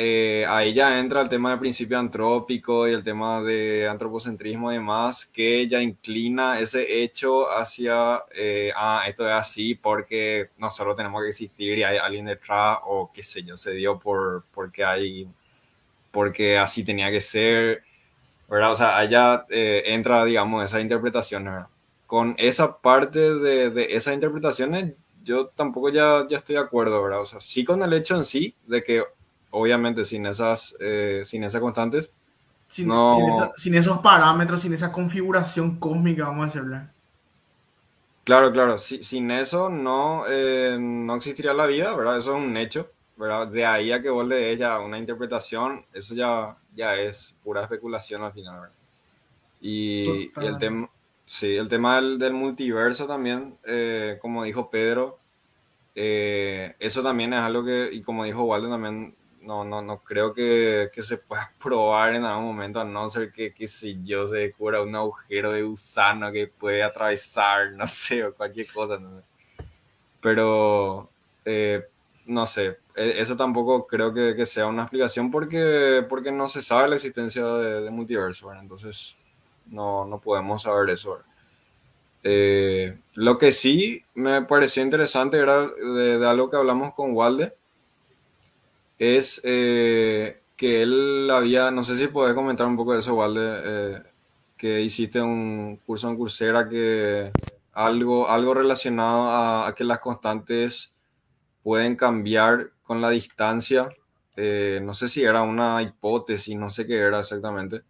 eh, 0.00 0.46
ahí 0.48 0.74
ya 0.74 1.00
entra 1.00 1.20
el 1.22 1.28
tema 1.28 1.50
del 1.50 1.58
principio 1.58 1.98
antrópico 1.98 2.86
y 2.86 2.92
el 2.92 3.02
tema 3.02 3.42
de 3.42 3.88
antropocentrismo 3.88 4.70
y 4.70 4.76
demás, 4.76 5.26
que 5.26 5.66
ya 5.66 5.82
inclina 5.82 6.60
ese 6.60 7.02
hecho 7.02 7.50
hacia, 7.50 8.22
eh, 8.32 8.70
ah, 8.76 9.02
esto 9.08 9.26
es 9.26 9.34
así 9.34 9.74
porque 9.74 10.50
nosotros 10.56 10.94
tenemos 10.94 11.20
que 11.22 11.30
existir 11.30 11.78
y 11.78 11.82
hay 11.82 11.98
alguien 11.98 12.26
detrás, 12.26 12.78
o 12.84 13.10
qué 13.12 13.24
sé 13.24 13.42
yo, 13.42 13.56
se 13.56 13.72
dio 13.72 13.98
por, 13.98 14.44
porque 14.52 14.84
hay, 14.84 15.28
porque 16.12 16.56
así 16.58 16.84
tenía 16.84 17.10
que 17.10 17.20
ser, 17.20 17.82
¿verdad? 18.48 18.70
O 18.70 18.76
sea, 18.76 18.98
allá 18.98 19.46
eh, 19.50 19.82
entra, 19.86 20.24
digamos, 20.24 20.64
esa 20.64 20.80
interpretación, 20.80 21.42
¿verdad? 21.44 21.66
Con 22.06 22.36
esa 22.38 22.78
parte 22.80 23.18
de, 23.18 23.70
de 23.70 23.96
esas 23.96 24.14
interpretaciones, 24.14 24.94
yo 25.24 25.48
tampoco 25.48 25.90
ya, 25.90 26.24
ya 26.30 26.38
estoy 26.38 26.54
de 26.54 26.62
acuerdo, 26.62 27.02
¿verdad? 27.02 27.20
O 27.22 27.26
sea, 27.26 27.40
sí 27.40 27.64
con 27.64 27.82
el 27.82 27.92
hecho 27.92 28.14
en 28.14 28.24
sí 28.24 28.54
de 28.68 28.84
que 28.84 29.02
obviamente 29.50 30.04
sin 30.04 30.26
esas, 30.26 30.76
eh, 30.80 31.22
sin 31.24 31.44
esas 31.44 31.60
constantes. 31.60 32.12
Sin, 32.68 32.90
sin, 33.56 33.74
esos 33.74 33.98
parámetros, 33.98 34.60
sin 34.60 34.74
esa 34.74 34.92
configuración 34.92 35.78
cósmica, 35.78 36.26
vamos 36.26 36.44
a 36.44 36.46
decirle. 36.46 36.80
Claro, 38.24 38.52
claro, 38.52 38.76
sin 38.76 39.30
eso 39.30 39.70
no, 39.70 40.24
eh, 40.28 40.76
no 40.78 41.14
existiría 41.14 41.54
la 41.54 41.64
vida, 41.64 41.96
¿verdad? 41.96 42.18
Eso 42.18 42.36
es 42.36 42.44
un 42.44 42.54
hecho, 42.58 42.90
¿verdad? 43.16 43.48
De 43.48 43.64
ahí 43.64 43.90
a 43.90 44.02
que 44.02 44.10
vos 44.10 44.26
le 44.26 44.50
ella 44.50 44.80
una 44.80 44.98
interpretación, 44.98 45.86
eso 45.94 46.14
ya, 46.14 46.58
ya 46.74 46.94
es 46.94 47.38
pura 47.42 47.62
especulación 47.62 48.22
al 48.22 48.34
final, 48.34 48.60
¿verdad? 48.60 48.74
Y, 49.62 50.30
el 50.38 50.58
tema, 50.58 50.90
sí, 51.24 51.56
el 51.56 51.68
tema 51.68 51.96
del, 51.96 52.18
del 52.18 52.34
multiverso 52.34 53.06
también, 53.06 53.56
eh, 53.64 54.18
como 54.20 54.44
dijo 54.44 54.68
Pedro, 54.68 55.18
eso 55.94 57.02
también 57.02 57.32
es 57.32 57.40
algo 57.40 57.64
que, 57.64 57.88
y 57.90 58.02
como 58.02 58.24
dijo 58.24 58.44
Waldo 58.44 58.68
también, 58.68 59.16
no, 59.48 59.64
no, 59.64 59.80
no 59.80 60.00
creo 60.04 60.34
que, 60.34 60.90
que, 60.92 61.02
se 61.02 61.16
pueda 61.16 61.50
probar 61.62 62.14
en 62.14 62.24
algún 62.24 62.48
momento, 62.48 62.80
a 62.80 62.84
no 62.84 63.08
ser 63.08 63.32
que, 63.32 63.54
que 63.54 63.66
si 63.66 63.98
yo, 64.04 64.28
se 64.28 64.36
descubra 64.36 64.82
un 64.82 64.94
agujero 64.94 65.52
de 65.52 65.62
gusano 65.62 66.30
que 66.30 66.48
puede 66.48 66.82
atravesar, 66.82 67.72
no 67.76 67.86
sé, 67.86 68.24
o 68.24 68.34
cualquier 68.34 68.66
cosa. 68.72 69.00
Pero, 70.20 71.08
eh, 71.44 71.86
no 72.26 72.46
sé, 72.46 72.78
e, 72.94 73.20
eso 73.20 73.36
tampoco 73.36 73.86
creo 73.86 74.12
que, 74.12 74.44
sea 74.46 74.66
una 74.66 74.82
explicación 74.82 75.30
porque, 75.30 76.04
porque 76.08 76.30
no 76.30 76.46
se 76.48 76.60
sabe 76.62 76.88
la 76.88 76.96
existencia 76.96 77.44
de, 77.46 77.90
multiverso, 77.90 78.52
entonces 78.52 79.16
no, 79.66 80.04
no 80.04 80.20
podemos 80.20 80.62
saber 80.62 80.90
eso. 80.90 81.20
Eh, 82.22 82.98
lo 83.14 83.38
que 83.38 83.52
sí 83.52 84.04
me 84.14 84.42
pareció 84.42 84.82
interesante 84.82 85.38
era 85.38 85.62
de, 85.62 86.18
de 86.18 86.26
algo 86.26 86.50
que 86.50 86.56
hablamos 86.56 86.92
con 86.94 87.12
Walde, 87.14 87.54
es 88.98 89.40
eh, 89.44 90.42
que 90.56 90.82
él 90.82 91.30
había, 91.30 91.70
no 91.70 91.82
sé 91.84 91.96
si 91.96 92.08
puedes 92.08 92.34
comentar 92.34 92.66
un 92.66 92.76
poco 92.76 92.92
de 92.92 93.00
eso, 93.00 93.14
Walde, 93.14 93.60
eh, 93.64 94.02
que 94.56 94.82
hiciste 94.82 95.20
un 95.20 95.80
curso 95.86 96.10
en 96.10 96.16
Coursera 96.16 96.68
que 96.68 97.30
algo, 97.72 98.28
algo 98.28 98.54
relacionado 98.54 99.30
a, 99.30 99.72
que 99.74 99.84
las 99.84 100.00
constantes 100.00 100.96
pueden 101.62 101.94
cambiar 101.94 102.72
con 102.82 103.00
la 103.00 103.10
distancia. 103.10 103.88
Eh, 104.34 104.80
no 104.82 104.94
sé 104.94 105.08
si 105.08 105.22
era 105.22 105.42
una 105.42 105.80
hipótesis, 105.82 106.56
no 106.56 106.70
sé 106.70 106.86
qué 106.86 106.98
era 106.98 107.20
exactamente. 107.20 107.82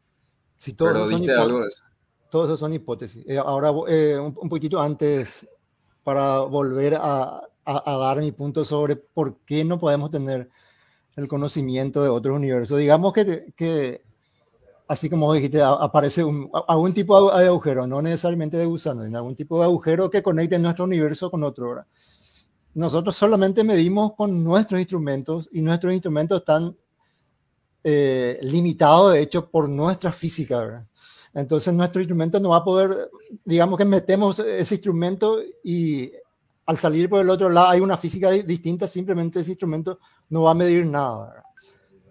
Sí, 0.54 0.74
pero 0.76 1.08
diste 1.08 1.32
algo 1.32 1.60
de 1.60 1.68
eso. 1.68 1.82
Todos 2.30 2.48
esos 2.48 2.60
son 2.60 2.74
hipótesis. 2.74 3.24
ahora, 3.38 3.70
un, 3.70 4.36
un, 4.38 4.48
poquito 4.50 4.80
antes, 4.80 5.48
para 6.04 6.40
volver 6.40 6.96
a, 6.96 7.42
a, 7.64 7.92
a 7.94 7.96
dar 7.96 8.18
mi 8.18 8.32
punto 8.32 8.66
sobre 8.66 8.96
por 8.96 9.38
qué 9.46 9.64
no 9.64 9.78
podemos 9.78 10.10
tener 10.10 10.50
el 11.18 11.26
conocimiento 11.26 12.02
de 12.02 12.08
otros 12.08 12.36
universos. 12.36 12.78
Digamos 12.78 13.12
que, 13.12 13.52
que 13.56 14.02
así 14.86 15.10
como 15.10 15.32
dijiste, 15.34 15.60
aparece 15.60 16.22
un, 16.22 16.48
algún 16.68 16.94
tipo 16.94 17.36
de 17.36 17.46
agujero, 17.46 17.88
no 17.88 18.00
necesariamente 18.00 18.56
de 18.56 18.64
gusano, 18.64 19.04
en 19.04 19.16
algún 19.16 19.34
tipo 19.34 19.58
de 19.58 19.64
agujero 19.64 20.08
que 20.10 20.22
conecte 20.22 20.58
nuestro 20.60 20.84
universo 20.84 21.28
con 21.28 21.42
otro. 21.42 21.84
Nosotros 22.74 23.16
solamente 23.16 23.64
medimos 23.64 24.14
con 24.14 24.44
nuestros 24.44 24.80
instrumentos 24.80 25.48
y 25.50 25.60
nuestros 25.60 25.92
instrumentos 25.92 26.38
están 26.40 26.76
eh, 27.82 28.38
limitados, 28.42 29.14
de 29.14 29.22
hecho, 29.22 29.50
por 29.50 29.68
nuestra 29.68 30.12
física. 30.12 30.58
¿verdad? 30.60 30.86
Entonces 31.34 31.74
nuestro 31.74 32.00
instrumento 32.00 32.38
no 32.38 32.50
va 32.50 32.58
a 32.58 32.64
poder, 32.64 33.10
digamos 33.44 33.76
que 33.76 33.84
metemos 33.84 34.38
ese 34.38 34.76
instrumento 34.76 35.40
y 35.64 36.12
al 36.68 36.76
salir 36.76 37.08
por 37.08 37.22
el 37.22 37.30
otro 37.30 37.48
lado 37.48 37.68
hay 37.68 37.80
una 37.80 37.96
física 37.96 38.30
distinta, 38.30 38.86
simplemente 38.86 39.40
ese 39.40 39.52
instrumento 39.52 40.00
no 40.28 40.42
va 40.42 40.50
a 40.50 40.54
medir 40.54 40.84
nada, 40.84 41.42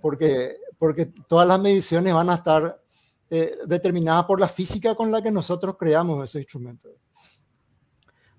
porque, 0.01 0.57
porque 0.79 1.05
todas 1.27 1.47
las 1.47 1.59
mediciones 1.59 2.11
van 2.11 2.31
a 2.31 2.33
estar 2.33 2.81
eh, 3.29 3.55
determinada 3.67 4.25
por 4.25 4.39
la 4.39 4.47
física 4.47 4.95
con 4.95 5.11
la 5.11 5.21
que 5.21 5.31
nosotros 5.31 5.75
creamos 5.77 6.23
ese 6.23 6.39
instrumento. 6.39 6.89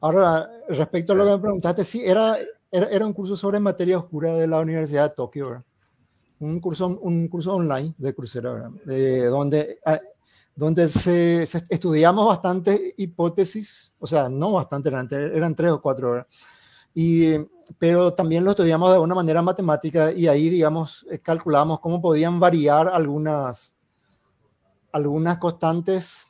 Ahora, 0.01 0.51
respecto 0.69 1.13
a 1.13 1.17
lo 1.17 1.25
que 1.25 1.31
me 1.31 1.39
preguntaste, 1.39 1.85
sí, 1.85 2.03
era, 2.05 2.37
era, 2.73 3.07
un 3.07 3.13
curso 3.13 3.37
sobre 3.37 3.61
materia 3.61 3.99
oscura 3.99 4.35
de 4.35 4.49
la 4.49 4.59
Universidad 4.59 5.11
de 5.11 5.15
Tokio, 5.15 5.65
Un 6.41 6.59
curso, 6.59 6.99
un 7.01 7.29
curso 7.29 7.55
online 7.55 7.95
de 7.97 8.13
crucero, 8.13 8.73
donde, 8.85 9.79
ah, 9.87 10.01
donde 10.59 10.89
se, 10.89 11.43
estudiamos 11.43 12.27
bastantes 12.27 12.81
hipótesis, 12.97 13.93
o 14.01 14.09
sea, 14.09 14.29
no 14.29 14.55
bastante, 14.55 14.89
eran, 14.89 15.55
tres 15.55 15.71
o 15.71 15.81
cuatro 15.81 16.11
horas, 16.11 16.27
y, 16.93 17.35
pero 17.79 18.13
también 18.13 18.45
lo 18.45 18.51
estudiamos 18.51 18.93
de 18.93 18.99
una 18.99 19.15
manera 19.15 19.41
matemática 19.41 20.11
y 20.11 20.27
ahí, 20.27 20.49
digamos, 20.49 21.07
eh, 21.13 21.21
calculamos 21.21 21.79
cómo 21.79 22.03
podían 22.03 22.41
variar 22.41 22.89
algunas, 22.89 23.77
algunas 24.91 25.39
constantes 25.39 26.27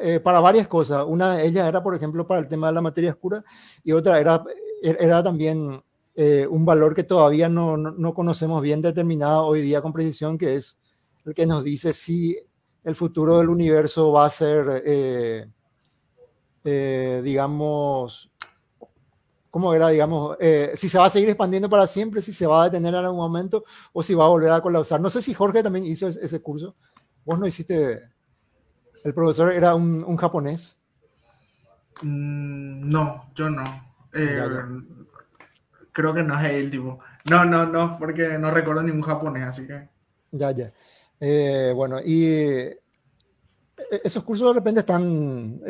eh, 0.00 0.20
para 0.20 0.40
varias 0.40 0.68
cosas. 0.68 1.04
Una 1.06 1.36
de 1.36 1.46
ellas 1.46 1.68
era, 1.68 1.82
por 1.82 1.94
ejemplo, 1.94 2.26
para 2.26 2.40
el 2.40 2.48
tema 2.48 2.68
de 2.68 2.72
la 2.72 2.80
materia 2.80 3.10
oscura 3.10 3.44
y 3.84 3.92
otra 3.92 4.18
era, 4.18 4.42
era 4.80 5.22
también 5.22 5.82
eh, 6.14 6.46
un 6.48 6.64
valor 6.64 6.94
que 6.94 7.04
todavía 7.04 7.50
no, 7.50 7.76
no, 7.76 8.14
conocemos 8.14 8.62
bien 8.62 8.80
determinado 8.80 9.44
hoy 9.44 9.60
día 9.60 9.82
con 9.82 9.92
precisión, 9.92 10.38
que 10.38 10.54
es 10.54 10.78
el 11.26 11.34
que 11.34 11.44
nos 11.44 11.62
dice 11.62 11.92
si 11.92 12.38
el 12.86 12.96
futuro 12.96 13.36
del 13.36 13.50
universo 13.50 14.10
va 14.12 14.24
a 14.24 14.30
ser, 14.30 14.82
eh, 14.86 15.50
digamos, 17.22 18.32
¿cómo 19.50 19.74
era, 19.74 19.88
digamos, 19.90 20.38
si 20.74 20.88
se 20.88 20.98
va 20.98 21.04
a 21.04 21.10
seguir 21.10 21.28
expandiendo 21.28 21.68
para 21.68 21.86
siempre, 21.86 22.22
si 22.22 22.32
se 22.32 22.46
va 22.46 22.62
a 22.62 22.64
detener 22.64 22.94
en 22.94 23.04
algún 23.04 23.18
momento 23.18 23.64
o 23.92 24.02
si 24.02 24.14
va 24.14 24.24
a 24.24 24.28
volver 24.28 24.50
a 24.50 24.62
colapsar. 24.62 25.00
No 25.00 25.10
sé 25.10 25.20
si 25.20 25.34
Jorge 25.34 25.62
también 25.62 25.84
hizo 25.84 26.08
ese 26.08 26.40
curso. 26.40 26.74
Vos 27.24 27.38
no 27.38 27.46
hiciste 27.46 28.16
¿El 29.06 29.14
profesor 29.14 29.52
era 29.52 29.72
un, 29.76 30.16
japonés? 30.16 30.76
Mm, 32.02 32.88
no, 32.90 33.30
yo 33.36 33.48
no. 33.48 33.62
Eh, 34.12 34.42
creo 35.92 36.12
que 36.12 36.24
no 36.24 36.40
es 36.40 36.50
el 36.50 36.72
tipo. 36.72 36.98
No, 37.30 37.44
no, 37.44 37.66
no, 37.66 38.00
porque 38.00 38.36
no 38.36 38.50
recuerdo 38.50 38.82
ningún 38.82 39.02
japonés, 39.02 39.44
así 39.44 39.64
que. 39.64 39.88
Ya, 40.32 40.50
ya. 40.50 40.72
Eh, 41.20 41.72
bueno, 41.74 42.00
y 42.04 42.24
eh, 42.26 42.80
esos 44.04 44.22
cursos 44.24 44.48
de 44.48 44.54
repente 44.54 44.80
están, 44.80 45.60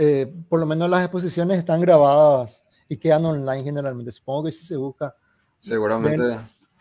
por 0.48 0.60
lo 0.60 0.66
menos 0.66 0.88
las 0.88 1.02
exposiciones 1.02 1.58
están 1.58 1.80
grabadas 1.80 2.64
y 2.88 2.96
quedan 2.96 3.24
online 3.24 3.62
generalmente. 3.62 4.12
Supongo 4.12 4.44
que 4.44 4.52
si 4.52 4.64
se 4.64 4.76
busca. 4.76 5.14
Seguramente 5.60 6.38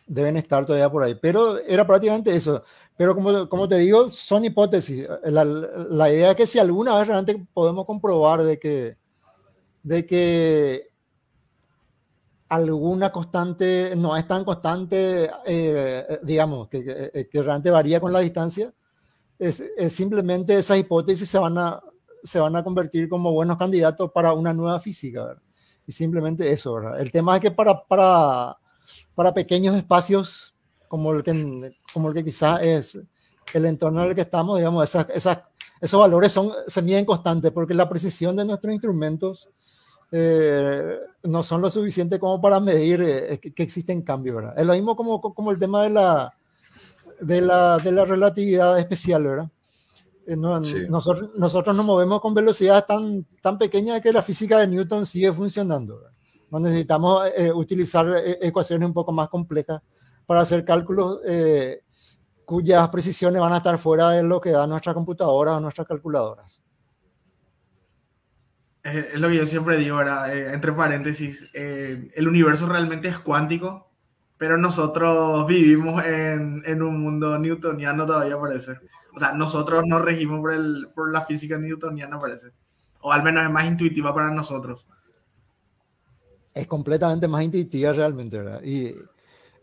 deben 0.08 0.38
estar 0.38 0.66
todavía 0.66 0.90
por 0.90 1.04
ahí. 1.04 1.16
Pero 1.16 1.60
era 1.60 1.86
prácticamente 1.86 2.36
eso. 2.36 2.64
Pero 2.98 3.16
como, 3.16 3.50
como 3.50 3.68
te 3.68 3.78
digo, 3.78 4.10
son 4.10 4.46
hipótesis. 4.46 5.08
La, 5.24 5.44
la, 5.44 6.12
idea 6.12 6.32
es 6.32 6.36
que 6.36 6.48
si 6.48 6.60
alguna 6.60 6.96
vez 6.98 7.08
realmente 7.08 7.46
podemos 7.54 7.86
comprobar 7.86 8.44
de 8.44 8.60
que, 8.60 8.98
de 9.84 10.06
que 10.06 10.92
alguna 12.50 13.12
constante 13.12 13.94
no 13.96 14.16
es 14.16 14.28
tan 14.28 14.44
constante, 14.44 15.30
eh, 15.46 16.20
digamos, 16.24 16.68
que, 16.68 16.84
que, 17.32 17.42
realmente 17.42 17.72
varía 17.72 18.00
con 18.00 18.14
la 18.14 18.20
distancia, 18.20 18.74
es, 19.40 19.64
simplemente 19.90 20.56
esas 20.56 20.78
hipótesis 20.78 21.28
se 21.28 21.38
van, 21.38 21.58
a, 21.58 21.82
se 22.24 22.40
van 22.40 22.56
a 22.56 22.64
convertir 22.64 23.10
como 23.10 23.32
buenos 23.32 23.58
candidatos 23.58 24.12
para 24.12 24.34
una 24.34 24.54
nueva 24.54 24.80
física. 24.80 25.36
Y 25.88 25.92
simplemente 25.92 26.52
eso, 26.52 26.74
¿verdad? 26.74 27.00
El 27.00 27.12
tema 27.12 27.36
es 27.36 27.42
que 27.42 27.52
para, 27.52 27.84
para 27.86 28.58
para 29.14 29.34
pequeños 29.34 29.76
espacios 29.76 30.54
como 30.88 31.12
el 31.12 31.24
que, 31.24 31.76
como 31.94 32.10
el 32.10 32.14
que 32.14 32.24
quizás 32.24 32.62
es 32.62 33.00
el 33.54 33.66
entorno 33.66 34.04
en 34.04 34.10
el 34.10 34.16
que 34.16 34.22
estamos, 34.22 34.58
digamos, 34.58 34.84
esas, 34.84 35.08
esas, 35.14 35.44
esos 35.82 36.00
valores 36.00 36.32
son, 36.32 36.52
se 36.68 36.82
miden 36.82 37.06
constantes 37.06 37.52
porque 37.52 37.74
la 37.74 37.90
precisión 37.90 38.36
de 38.36 38.46
nuestros 38.46 38.74
instrumentos 38.74 39.50
eh, 40.12 41.00
no 41.24 41.44
son 41.44 41.62
lo 41.62 41.70
suficiente 41.70 42.20
como 42.20 42.40
para 42.40 42.60
medir 42.60 43.02
eh, 43.02 43.40
que, 43.40 43.64
existen 43.64 44.02
cambios, 44.02 44.38
¿verdad? 44.38 44.54
Es 44.58 44.66
lo 44.66 44.74
mismo 44.74 44.96
como, 44.96 45.22
como 45.22 45.52
el 45.52 45.60
tema 45.60 45.84
de 45.84 45.90
la, 45.90 46.34
de 47.20 47.42
la, 47.42 47.78
de 47.80 47.92
la 47.92 48.06
relatividad 48.06 48.80
especial, 48.80 49.24
¿verdad? 49.24 49.50
Eh, 50.28 50.36
nosotros, 50.36 51.32
nosotros 51.36 51.76
nos 51.76 51.86
movemos 51.86 52.20
con 52.20 52.34
velocidades 52.34 52.86
tan, 52.86 53.26
tan 53.42 53.58
pequeñas 53.58 54.02
que 54.02 54.12
la 54.12 54.24
física 54.24 54.60
de 54.60 54.68
Newton 54.68 55.06
sigue 55.06 55.32
funcionando. 55.32 55.98
¿verdad? 55.98 56.12
necesitamos 56.52 57.28
eh, 57.36 57.52
utilizar 57.52 58.08
ecuaciones 58.40 58.88
un 58.88 58.94
poco 58.94 59.12
más 59.12 59.28
complejas 59.28 59.82
para 60.26 60.40
hacer 60.40 60.64
cálculos 60.64 61.20
cuyas 62.46 62.88
precisiones 62.90 63.42
van 63.42 63.52
a 63.52 63.58
estar 63.58 63.78
fuera 63.78 64.12
de 64.12 64.24
lo 64.24 64.40
que 64.40 64.52
da 64.52 64.66
nuestra 64.66 64.94
computadora 64.94 65.58
o 65.58 65.60
nuestras 65.60 65.86
calculadoras. 65.86 66.62
Es 68.86 69.20
lo 69.20 69.30
que 69.30 69.38
yo 69.38 69.46
siempre 69.46 69.78
digo, 69.78 69.98
ahora, 69.98 70.34
entre 70.34 70.72
paréntesis, 70.72 71.50
el 71.54 72.28
universo 72.28 72.68
realmente 72.68 73.08
es 73.08 73.18
cuántico, 73.18 73.92
pero 74.38 74.58
nosotros 74.58 75.48
vivimos 75.48 76.06
en, 76.06 76.62
en, 76.66 76.82
un 76.84 77.02
mundo 77.02 77.38
newtoniano 77.40 78.06
todavía 78.06 78.40
parece. 78.40 78.74
O 79.16 79.20
sea, 79.20 79.34
nosotros 79.34 79.84
nos 79.88 80.02
regimos 80.02 80.40
por, 80.40 80.54
el, 80.54 80.90
por 80.94 81.12
la 81.12 81.22
física 81.22 81.58
newtoniana 81.58 82.20
parece. 82.20 82.48
O 83.02 83.12
al 83.12 83.24
menos 83.24 83.44
es 83.44 83.50
más 83.50 83.66
intuitiva 83.66 84.14
para 84.14 84.30
nosotros 84.30 84.86
es 86.56 86.68
completamente 86.68 87.28
más 87.28 87.44
intuitiva 87.44 87.92
realmente, 87.92 88.38
¿verdad? 88.38 88.64
Y, 88.64 88.96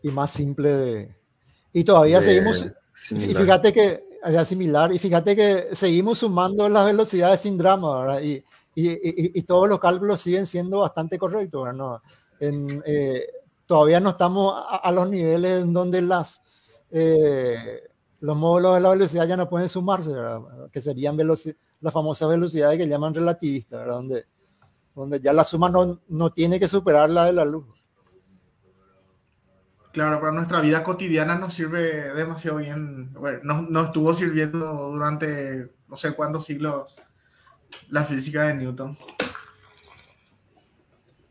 y 0.03 0.11
más 0.11 0.31
simple 0.31 0.69
de... 0.69 1.15
Y 1.73 1.83
todavía 1.83 2.21
seguimos... 2.21 2.67
Y 3.09 3.33
fíjate 3.33 3.73
que, 3.73 4.03
es 4.23 4.47
similar, 4.47 4.93
y 4.93 4.99
fíjate 4.99 5.35
que 5.35 5.75
seguimos 5.75 6.19
sumando 6.19 6.69
las 6.69 6.85
velocidades 6.85 7.41
sin 7.41 7.57
drama, 7.57 7.99
¿verdad? 7.99 8.21
Y, 8.21 8.43
y, 8.75 9.41
todos 9.43 9.69
los 9.69 9.79
cálculos 9.79 10.21
siguen 10.21 10.45
siendo 10.47 10.79
bastante 10.79 11.17
correctos. 11.17 11.73
No, 11.75 12.01
eh, 12.39 13.27
todavía 13.65 13.99
no 13.99 14.11
estamos 14.11 14.53
a, 14.67 14.91
los 14.91 15.09
niveles 15.09 15.63
en 15.63 15.73
donde. 15.73 16.07
Eh, 16.91 17.57
los 18.19 18.37
módulos 18.37 18.75
de 18.75 18.81
la 18.81 18.89
velocidad 18.89 19.27
ya 19.27 19.35
no 19.35 19.49
pueden 19.49 19.67
sumarse, 19.67 20.11
que 20.71 20.79
serían 20.79 21.17
las 21.17 21.93
famosas 21.93 22.29
velocidades 22.29 22.77
que 22.77 22.87
llaman 22.87 23.13
relativistas, 23.13 23.85
donde 24.95 25.19
ya 25.21 25.33
la 25.33 25.43
suma 25.43 25.69
no, 25.69 25.99
no 26.07 26.31
tiene 26.31 26.57
que 26.57 26.69
superar 26.69 27.09
la 27.09 27.25
de 27.25 27.33
la 27.33 27.43
luz. 27.43 27.65
Claro, 29.93 30.19
para 30.19 30.31
nuestra 30.31 30.59
vida 30.59 30.83
cotidiana 30.83 31.35
nos 31.35 31.53
sirve 31.53 32.13
demasiado 32.15 32.57
bien. 32.57 33.13
Bueno, 33.13 33.61
nos, 33.69 33.85
estuvo 33.85 34.11
sirviendo 34.15 34.89
durante 34.89 35.71
no 35.87 35.95
sé 35.95 36.13
cuántos 36.13 36.45
siglos 36.45 36.95
la 37.89 38.03
física 38.03 38.43
de 38.43 38.55
Newton. 38.55 38.97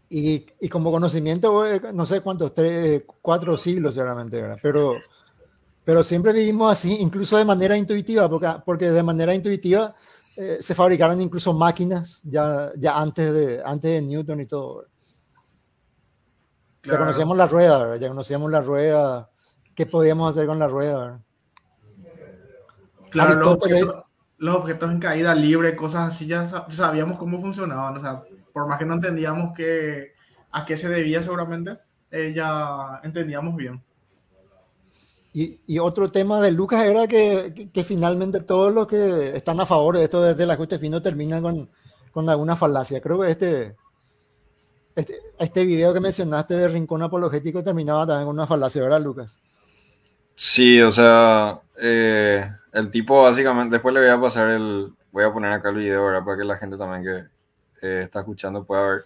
Y, 0.09 0.47
y 0.60 0.69
como 0.69 0.90
conocimiento, 0.90 1.66
eh, 1.66 1.81
no 1.94 2.05
sé 2.05 2.20
cuántos, 2.20 2.52
tres, 2.52 3.02
cuatro 3.23 3.56
siglos 3.56 3.94
seguramente, 3.94 4.40
¿verdad? 4.40 4.59
Pero, 4.62 4.97
pero 5.85 6.05
siempre 6.05 6.32
vivimos 6.32 6.70
así, 6.70 6.98
incluso 7.01 7.39
de 7.39 7.47
manera 7.47 7.77
intuitiva, 7.77 8.28
porque, 8.28 8.48
porque 8.64 8.90
de 8.90 9.02
manera 9.02 9.35
intuitiva 9.35 9.94
eh, 10.36 10.59
se 10.60 10.74
fabricaron 10.74 11.20
incluso 11.20 11.55
máquinas 11.55 12.20
ya, 12.24 12.73
ya 12.77 12.98
antes, 12.98 13.32
de, 13.32 13.62
antes 13.64 13.90
de 13.90 14.02
Newton 14.02 14.40
y 14.40 14.47
todo. 14.47 14.86
Ya 16.82 16.98
conocíamos 16.98 17.36
la 17.36 17.47
rueda, 17.47 17.97
ya 17.97 18.09
conocíamos 18.09 18.51
la 18.51 18.60
rueda, 18.60 19.31
qué 19.74 19.86
podíamos 19.86 20.31
hacer 20.31 20.47
con 20.47 20.59
la 20.59 20.69
rueda. 20.69 21.23
Claro, 23.10 23.56
los 24.43 24.56
objetos, 24.56 24.90
en 24.90 24.98
caída 24.98 25.36
libre, 25.36 25.77
cosas 25.77 26.12
así, 26.12 26.27
ya 26.27 26.48
sabíamos 26.69 27.16
cómo 27.16 27.40
funcionaban. 27.40 27.97
O 27.97 28.01
sea, 28.01 28.24
por 28.52 28.66
más 28.66 28.77
que 28.77 28.85
no 28.85 28.94
entendíamos 28.94 29.55
que, 29.55 30.14
a 30.51 30.64
qué 30.64 30.77
se 30.77 30.89
debía 30.89 31.23
seguramente, 31.23 31.78
eh, 32.10 32.32
ya 32.35 33.01
entendíamos 33.05 33.55
bien. 33.55 33.81
Y, 35.32 35.78
otro 35.78 36.09
tema 36.09 36.40
de 36.40 36.51
Lucas 36.51 36.82
era 36.82 37.06
que, 37.06 37.70
que, 37.73 37.85
finalmente 37.85 38.40
todos 38.40 38.74
los 38.74 38.89
que 38.89 39.36
están 39.36 39.60
a 39.60 39.66
favor 39.66 39.97
de 39.97 40.05
esto 40.05 40.20
desde 40.20 40.43
el 40.43 40.51
ajuste 40.51 40.78
fino 40.81 41.01
terminan 41.01 41.40
con, 41.40 41.70
con 42.10 42.28
alguna 42.28 42.56
falacia. 42.56 43.01
Creo 43.01 43.20
que 43.20 43.31
este, 43.31 43.77
este, 44.97 45.19
este 45.39 45.64
video 45.64 45.94
que 45.94 46.01
mencionaste 46.01 46.55
de 46.55 46.66
Rincón 46.66 47.02
Apologético 47.02 47.62
terminaba 47.62 48.09
también 48.09 48.27
con 48.27 48.35
una 48.35 48.48
falacia, 48.48 48.82
¿verdad, 48.82 49.01
Lucas? 49.01 49.39
Sí, 50.35 50.82
o 50.82 50.90
sea, 50.90 51.60
eh, 51.81 52.51
el 52.72 52.90
tipo 52.90 53.22
básicamente, 53.22 53.74
después 53.74 53.94
le 53.94 54.00
voy 54.00 54.10
a 54.10 54.20
pasar 54.20 54.50
el, 54.50 54.94
voy 55.10 55.24
a 55.24 55.32
poner 55.32 55.52
acá 55.52 55.70
el 55.70 55.76
video, 55.76 56.06
¿verdad? 56.06 56.24
Para 56.24 56.38
que 56.38 56.44
la 56.44 56.56
gente 56.56 56.76
también 56.76 57.04
que 57.04 57.86
eh, 57.86 58.02
está 58.02 58.20
escuchando 58.20 58.64
pueda 58.64 58.88
ver. 58.88 59.04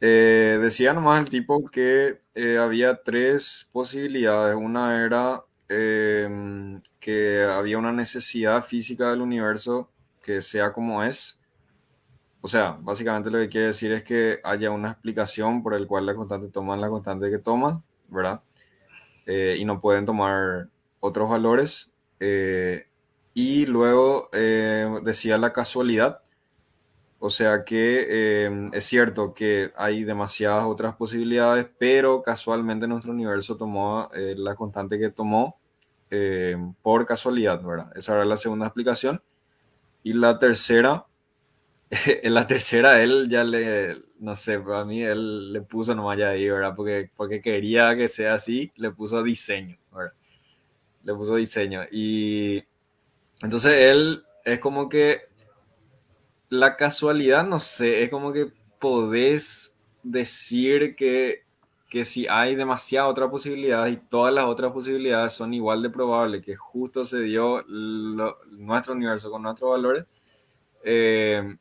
Eh, 0.00 0.58
decía 0.60 0.92
nomás 0.92 1.22
el 1.22 1.30
tipo 1.30 1.68
que 1.70 2.20
eh, 2.34 2.58
había 2.58 3.02
tres 3.02 3.68
posibilidades. 3.72 4.56
Una 4.56 5.04
era 5.04 5.44
em, 5.68 6.82
que 7.00 7.42
había 7.44 7.78
una 7.78 7.92
necesidad 7.92 8.64
física 8.64 9.10
del 9.10 9.22
universo 9.22 9.90
que 10.22 10.42
sea 10.42 10.72
como 10.72 11.02
es. 11.02 11.40
O 12.40 12.48
sea, 12.48 12.76
básicamente 12.80 13.30
lo 13.30 13.38
que 13.38 13.48
quiere 13.48 13.68
decir 13.68 13.92
es 13.92 14.02
que 14.02 14.40
haya 14.44 14.70
una 14.70 14.90
explicación 14.90 15.62
por 15.62 15.74
el 15.74 15.86
cual 15.86 16.04
la 16.04 16.14
constante 16.14 16.48
toman 16.48 16.80
la 16.80 16.90
constante 16.90 17.30
que 17.30 17.38
toman, 17.38 17.82
¿verdad? 18.08 18.42
Eh, 19.26 19.56
y 19.58 19.64
no 19.64 19.80
pueden 19.80 20.04
tomar 20.04 20.68
otros 21.00 21.30
valores. 21.30 21.93
Y 22.20 23.66
luego 23.66 24.30
eh, 24.32 24.88
decía 25.02 25.36
la 25.38 25.52
casualidad. 25.52 26.20
O 27.18 27.30
sea 27.30 27.64
que 27.64 28.06
eh, 28.08 28.70
es 28.72 28.84
cierto 28.84 29.34
que 29.34 29.72
hay 29.76 30.04
demasiadas 30.04 30.64
otras 30.64 30.94
posibilidades, 30.94 31.66
pero 31.78 32.22
casualmente 32.22 32.86
nuestro 32.86 33.12
universo 33.12 33.56
tomó 33.56 34.08
eh, 34.14 34.34
la 34.36 34.54
constante 34.54 34.98
que 34.98 35.10
tomó 35.10 35.58
por 36.80 37.04
casualidad, 37.06 37.60
¿verdad? 37.60 37.90
Esa 37.96 38.14
era 38.14 38.24
la 38.24 38.36
segunda 38.36 38.66
explicación. 38.66 39.20
Y 40.04 40.12
la 40.12 40.38
tercera, 40.38 41.06
en 41.90 42.34
la 42.34 42.46
tercera 42.46 43.02
él 43.02 43.28
ya 43.28 43.42
le, 43.42 43.96
no 44.20 44.36
sé, 44.36 44.62
a 44.72 44.84
mí 44.84 45.02
él 45.02 45.52
le 45.52 45.62
puso 45.62 45.92
nomás 45.94 46.18
ya 46.18 46.28
ahí, 46.28 46.48
¿verdad? 46.48 46.74
Porque, 46.76 47.10
porque 47.16 47.40
quería 47.40 47.96
que 47.96 48.06
sea 48.06 48.34
así, 48.34 48.72
le 48.76 48.92
puso 48.92 49.24
diseño. 49.24 49.76
Le 51.04 51.14
puso 51.14 51.36
diseño. 51.36 51.82
Y 51.90 52.64
entonces 53.42 53.72
él 53.90 54.24
es 54.44 54.58
como 54.58 54.88
que 54.88 55.22
la 56.48 56.76
casualidad, 56.76 57.46
no 57.46 57.60
sé, 57.60 58.02
es 58.02 58.10
como 58.10 58.32
que 58.32 58.52
podés 58.78 59.74
decir 60.02 60.94
que, 60.94 61.44
que 61.88 62.04
si 62.04 62.26
hay 62.28 62.54
demasiada 62.54 63.08
otra 63.08 63.30
posibilidad 63.30 63.86
y 63.86 63.96
todas 63.96 64.32
las 64.32 64.44
otras 64.44 64.72
posibilidades 64.72 65.32
son 65.32 65.54
igual 65.54 65.82
de 65.82 65.90
probables, 65.90 66.42
que 66.42 66.54
justo 66.56 67.04
se 67.04 67.20
dio 67.22 67.64
nuestro 67.66 68.94
universo 68.94 69.30
con 69.30 69.42
nuestros 69.42 69.70
valores, 69.70 70.04
eh, 70.84 71.56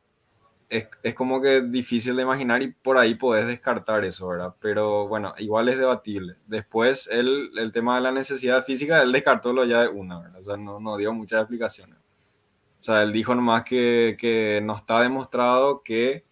es, 0.73 0.87
es, 1.03 1.13
como 1.13 1.39
que 1.39 1.61
difícil 1.61 2.15
de 2.15 2.23
imaginar 2.23 2.63
y 2.63 2.71
por 2.71 2.97
ahí 2.97 3.13
podés 3.13 3.45
descartar 3.45 4.03
eso, 4.05 4.27
¿verdad? 4.27 4.55
Pero 4.59 5.07
bueno, 5.07 5.33
igual 5.37 5.69
es 5.69 5.77
debatible. 5.77 6.37
Después, 6.47 7.07
él, 7.11 7.51
el 7.57 7.71
tema 7.71 7.95
de 7.95 8.01
la 8.01 8.11
necesidad 8.11 8.65
física, 8.65 9.01
él 9.03 9.11
descartó 9.11 9.53
lo 9.53 9.65
ya 9.65 9.83
de 9.83 9.89
una, 9.89 10.19
¿verdad? 10.19 10.39
O 10.39 10.43
sea, 10.43 10.57
no, 10.57 10.79
no 10.79 10.97
dio 10.97 11.13
muchas 11.13 11.41
explicaciones. 11.41 11.97
O 12.79 12.83
sea, 12.83 13.03
él 13.03 13.13
dijo 13.13 13.35
nomás 13.35 13.63
que, 13.63 14.17
que 14.19 14.61
no 14.63 14.75
está 14.75 14.99
demostrado 15.01 15.83
que 15.83 16.25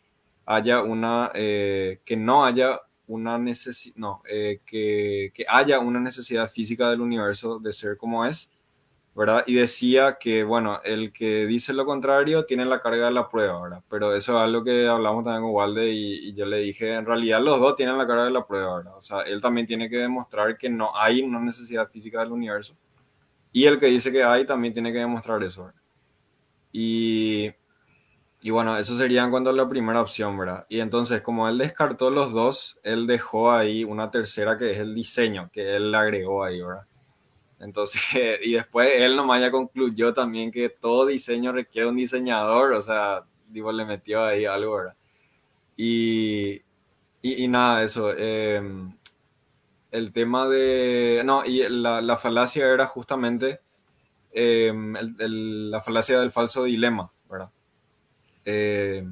haya 0.45 0.81
una, 0.81 1.31
eh, 1.35 2.01
que 2.03 2.17
no 2.17 2.43
haya 2.43 2.81
una 3.07 3.37
necesidad, 3.37 3.95
no, 3.97 4.23
eh, 4.27 4.59
que, 4.65 5.31
que, 5.35 5.45
haya 5.47 5.79
una 5.79 5.99
necesidad 5.99 6.49
física 6.49 6.89
del 6.89 7.01
universo 7.01 7.59
de 7.59 7.73
ser 7.73 7.95
como 7.95 8.25
es, 8.25 8.51
¿verdad? 9.15 9.43
Y 9.45 9.55
decía 9.55 10.17
que, 10.19 10.43
bueno, 10.43 10.79
el 10.83 11.11
que 11.11 11.45
dice 11.45 11.73
lo 11.73 11.85
contrario 11.85 12.45
tiene 12.45 12.65
la 12.65 12.79
carga 12.79 13.05
de 13.05 13.11
la 13.11 13.29
prueba, 13.29 13.61
¿verdad? 13.61 13.83
Pero 13.89 14.15
eso 14.15 14.33
es 14.33 14.43
algo 14.43 14.63
que 14.63 14.87
hablamos 14.87 15.23
también 15.25 15.43
con 15.43 15.51
Walde 15.53 15.91
y, 15.91 16.29
y 16.29 16.33
yo 16.33 16.45
le 16.45 16.57
dije, 16.57 16.93
en 16.93 17.05
realidad 17.05 17.41
los 17.41 17.59
dos 17.59 17.75
tienen 17.75 17.97
la 17.97 18.07
carga 18.07 18.25
de 18.25 18.31
la 18.31 18.45
prueba, 18.47 18.77
¿verdad? 18.77 18.97
O 18.97 19.01
sea, 19.01 19.21
él 19.21 19.41
también 19.41 19.67
tiene 19.67 19.89
que 19.89 19.97
demostrar 19.97 20.57
que 20.57 20.69
no 20.69 20.95
hay 20.95 21.21
una 21.21 21.39
necesidad 21.39 21.89
física 21.89 22.21
del 22.21 22.31
universo. 22.31 22.75
Y 23.51 23.65
el 23.65 23.79
que 23.79 23.87
dice 23.87 24.11
que 24.11 24.23
hay 24.23 24.45
también 24.45 24.73
tiene 24.73 24.93
que 24.93 24.99
demostrar 24.99 25.43
eso, 25.43 25.65
¿verdad? 25.65 25.81
Y, 26.71 27.51
y 28.41 28.49
bueno, 28.49 28.77
eso 28.77 28.97
sería 28.97 29.23
en 29.23 29.31
cuanto 29.31 29.49
a 29.49 29.53
la 29.53 29.67
primera 29.67 30.01
opción, 30.01 30.37
¿verdad? 30.37 30.65
Y 30.69 30.79
entonces, 30.79 31.21
como 31.21 31.49
él 31.49 31.57
descartó 31.57 32.09
los 32.11 32.31
dos, 32.31 32.79
él 32.83 33.07
dejó 33.07 33.51
ahí 33.51 33.83
una 33.83 34.09
tercera 34.09 34.57
que 34.57 34.71
es 34.71 34.79
el 34.79 34.95
diseño, 34.95 35.49
que 35.51 35.75
él 35.75 35.93
agregó 35.93 36.43
ahí, 36.43 36.61
¿verdad? 36.61 36.87
Entonces, 37.61 38.01
y 38.43 38.53
después 38.53 38.89
él 38.97 39.15
nomás 39.15 39.41
ya 39.41 39.51
concluyó 39.51 40.13
también 40.13 40.51
que 40.51 40.69
todo 40.69 41.05
diseño 41.05 41.51
requiere 41.51 41.87
un 41.87 41.95
diseñador, 41.95 42.73
o 42.73 42.81
sea, 42.81 43.23
digo, 43.47 43.71
le 43.71 43.85
metió 43.85 44.23
ahí 44.25 44.45
algo, 44.45 44.75
¿verdad? 44.75 44.95
Y, 45.77 46.61
y, 47.21 47.43
y 47.43 47.47
nada, 47.47 47.83
eso. 47.83 48.11
Eh, 48.17 48.61
el 49.91 50.11
tema 50.13 50.47
de... 50.47 51.21
No, 51.25 51.45
y 51.45 51.67
la, 51.69 52.01
la 52.01 52.17
falacia 52.17 52.67
era 52.67 52.87
justamente 52.87 53.59
eh, 54.31 54.69
el, 54.69 55.15
el, 55.19 55.71
la 55.71 55.81
falacia 55.81 56.19
del 56.19 56.31
falso 56.31 56.63
dilema, 56.63 57.11
¿verdad? 57.29 57.51
Eh, 58.45 59.05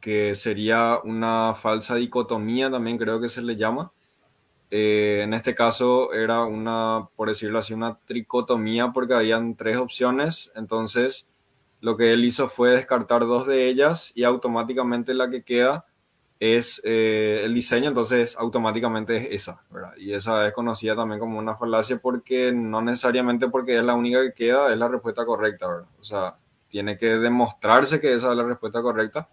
que 0.00 0.34
sería 0.34 0.98
una 1.04 1.54
falsa 1.54 1.94
dicotomía 1.94 2.70
también 2.70 2.98
creo 2.98 3.20
que 3.20 3.28
se 3.28 3.42
le 3.42 3.56
llama. 3.56 3.92
Eh, 4.74 5.20
en 5.22 5.34
este 5.34 5.54
caso 5.54 6.14
era 6.14 6.44
una, 6.44 7.06
por 7.14 7.28
decirlo 7.28 7.58
así, 7.58 7.74
una 7.74 7.98
tricotomía 8.06 8.90
porque 8.90 9.12
habían 9.12 9.54
tres 9.54 9.76
opciones, 9.76 10.50
entonces 10.56 11.28
lo 11.80 11.98
que 11.98 12.14
él 12.14 12.24
hizo 12.24 12.48
fue 12.48 12.70
descartar 12.70 13.26
dos 13.26 13.46
de 13.46 13.68
ellas 13.68 14.12
y 14.14 14.24
automáticamente 14.24 15.12
la 15.12 15.28
que 15.28 15.42
queda 15.42 15.84
es 16.40 16.80
eh, 16.84 17.42
el 17.44 17.52
diseño, 17.52 17.88
entonces 17.88 18.34
automáticamente 18.38 19.18
es 19.18 19.42
esa, 19.42 19.62
¿verdad? 19.68 19.92
Y 19.98 20.14
esa 20.14 20.48
es 20.48 20.54
conocida 20.54 20.96
también 20.96 21.20
como 21.20 21.38
una 21.38 21.54
falacia 21.54 21.98
porque 21.98 22.50
no 22.50 22.80
necesariamente 22.80 23.50
porque 23.50 23.76
es 23.76 23.84
la 23.84 23.92
única 23.92 24.22
que 24.22 24.32
queda, 24.32 24.72
es 24.72 24.78
la 24.78 24.88
respuesta 24.88 25.26
correcta, 25.26 25.66
¿verdad? 25.66 25.88
O 26.00 26.04
sea, 26.04 26.38
tiene 26.70 26.96
que 26.96 27.18
demostrarse 27.18 28.00
que 28.00 28.14
esa 28.14 28.30
es 28.30 28.38
la 28.38 28.44
respuesta 28.44 28.80
correcta, 28.80 29.28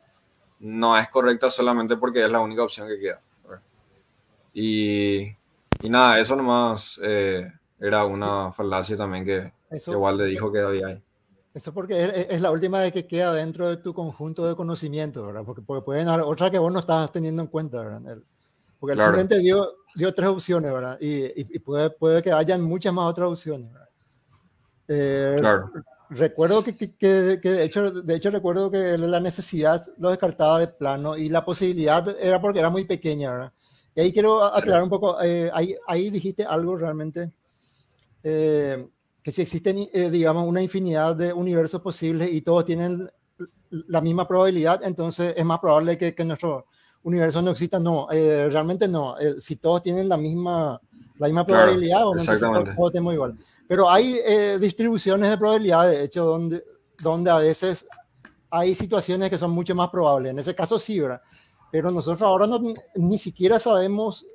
no 0.60 0.98
es 0.98 1.08
correcta 1.08 1.50
solamente 1.50 1.96
porque 1.96 2.26
es 2.26 2.30
la 2.30 2.42
única 2.42 2.64
opción 2.64 2.90
que 2.90 3.00
queda. 3.00 3.22
Y, 4.54 5.22
y 5.82 5.90
nada, 5.90 6.20
eso 6.20 6.36
nomás 6.36 7.00
eh, 7.04 7.52
era 7.80 8.06
una 8.06 8.52
falacia 8.52 8.98
también 8.98 9.26
que, 9.26 9.52
eso, 9.70 9.92
que 9.92 9.98
Walde 9.98 10.26
dijo 10.26 10.52
que 10.52 10.60
había 10.60 10.88
ahí. 10.88 11.04
Eso 11.54 11.74
porque 11.74 12.04
es, 12.04 12.28
es, 12.30 12.42
la 12.42 12.52
última 12.52 12.80
vez 12.80 12.94
que 12.94 13.08
queda 13.08 13.34
dentro 13.34 13.70
de 13.70 13.78
tu 13.78 13.94
conjunto 13.94 14.48
de 14.48 14.56
conocimientos, 14.56 15.26
¿verdad? 15.26 15.44
Porque, 15.46 15.62
porque 15.62 15.84
pueden 15.84 16.08
haber 16.08 16.26
otra 16.26 16.52
que 16.52 16.60
vos 16.60 16.72
no 16.72 16.80
estás 16.80 17.12
teniendo 17.12 17.42
en 17.42 17.48
cuenta, 17.48 17.80
¿verdad? 17.80 18.14
El, 18.14 18.24
porque 18.80 18.96
claro. 18.96 19.12
el 19.12 19.18
simplemente 19.18 19.44
dio, 19.44 19.68
dio 19.96 20.14
tres 20.14 20.28
opciones, 20.28 20.72
¿verdad? 20.72 20.98
Y, 21.02 21.26
y, 21.26 21.48
y, 21.50 21.60
puede, 21.60 21.90
puede 21.90 22.22
que 22.22 22.32
hayan 22.32 22.62
muchas 22.62 22.94
más 22.94 23.10
otras 23.10 23.30
opciones, 23.30 23.72
¿verdad? 23.72 23.90
Eh, 24.88 25.38
claro. 25.40 25.72
Recuerdo 26.10 26.64
que, 26.64 26.76
que, 26.76 26.96
que, 26.96 27.40
que, 27.42 27.50
de, 27.52 27.64
hecho, 27.64 27.92
de 27.92 28.16
hecho 28.16 28.32
recuerdo 28.32 28.72
que 28.72 28.98
la 28.98 29.20
necesidad 29.20 29.84
lo 30.00 30.10
descartaba 30.10 30.60
de 30.60 30.68
plano 30.68 31.16
y 31.16 31.30
la 31.30 31.46
posibilidad 31.46 32.08
era 32.20 32.42
porque 32.42 32.60
era 32.60 32.72
muy 32.72 32.86
pequeña, 32.86 33.32
¿verdad? 33.32 33.54
Y 34.00 34.02
ahí 34.02 34.14
quiero 34.14 34.42
aclarar 34.46 34.84
un 34.84 34.90
poco, 34.90 35.22
eh, 35.22 35.52
ahí, 35.54 35.76
ahí 35.86 36.10
dijiste 36.10 36.46
algo 36.46 36.78
realmente. 36.78 37.34
Eh, 38.24 38.88
que 39.22 39.32
si 39.34 39.42
existen, 39.42 39.90
eh, 39.92 40.10
digamos, 40.10 40.48
una 40.48 40.62
infinidad 40.62 41.18
de 41.18 41.34
universos 41.34 41.82
posibles 41.82 42.32
y 42.32 42.40
todos 42.40 42.64
tienen 42.64 43.12
la 43.72 44.00
misma 44.00 44.26
probabilidad, 44.26 44.82
entonces 44.86 45.34
es 45.36 45.44
más 45.44 45.60
probable 45.60 45.98
que, 45.98 46.16
que 46.16 46.24
nuestro 46.24 46.68
universo 47.04 47.42
no 47.42 47.52
exista. 47.52 47.78
No, 47.78 48.08
eh, 48.10 48.48
realmente 48.50 48.88
no. 48.88 49.20
Eh, 49.20 49.36
si 49.38 49.58
todos 49.58 49.84
tienen 49.84 50.08
la 50.08 50.16
misma, 50.16 50.80
la 51.18 51.28
misma 51.28 51.46
claro, 51.46 51.64
probabilidad, 51.64 52.04
exactamente. 52.16 52.76
todos 52.76 52.94
tenemos 52.94 53.14
igual. 53.16 53.38
Pero 53.68 53.90
hay 53.90 54.18
eh, 54.26 54.58
distribuciones 54.62 55.30
de 55.30 55.38
probabilidad, 55.38 55.90
de 55.90 56.06
hecho, 56.06 56.24
donde, 56.24 56.64
donde 57.02 57.32
a 57.32 57.38
veces 57.40 57.86
hay 58.50 58.74
situaciones 58.76 59.30
que 59.30 59.38
son 59.38 59.52
mucho 59.52 59.76
más 59.76 59.90
probables. 59.90 60.32
En 60.32 60.40
ese 60.40 60.56
caso 60.56 60.80
sí, 60.80 61.02
¿verdad? 61.02 61.22
Pero 61.72 61.92
nosotros 61.92 62.22
ahora 62.22 62.48
no, 62.48 62.60
ni 62.96 63.18
siquiera 63.18 63.60
sabemos 63.60 64.26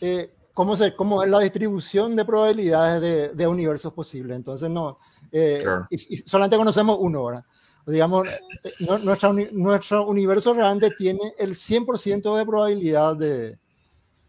eh, 0.00 0.34
cómo, 0.54 0.76
se, 0.76 0.94
cómo 0.96 1.22
es 1.22 1.30
la 1.30 1.40
distribución 1.40 2.16
de 2.16 2.24
probabilidades 2.24 3.00
de, 3.00 3.28
de 3.28 3.46
universos 3.46 3.92
posibles. 3.92 4.36
Entonces, 4.36 4.70
no, 4.70 4.98
eh, 5.32 5.60
claro. 5.62 5.86
y, 5.90 6.14
y 6.14 6.16
solamente 6.18 6.56
conocemos 6.56 6.96
uno, 7.00 7.24
¿verdad? 7.24 7.44
Digamos, 7.86 8.26
eh, 8.64 8.72
nuestra, 9.04 9.32
nuestro 9.52 10.06
universo 10.06 10.52
realmente 10.52 10.90
tiene 10.90 11.34
el 11.38 11.50
100% 11.54 12.36
de 12.36 12.44
probabilidad 12.44 13.16
de, 13.16 13.58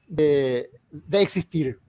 de, 0.08 0.70
de, 0.92 1.22
existir 1.22 1.80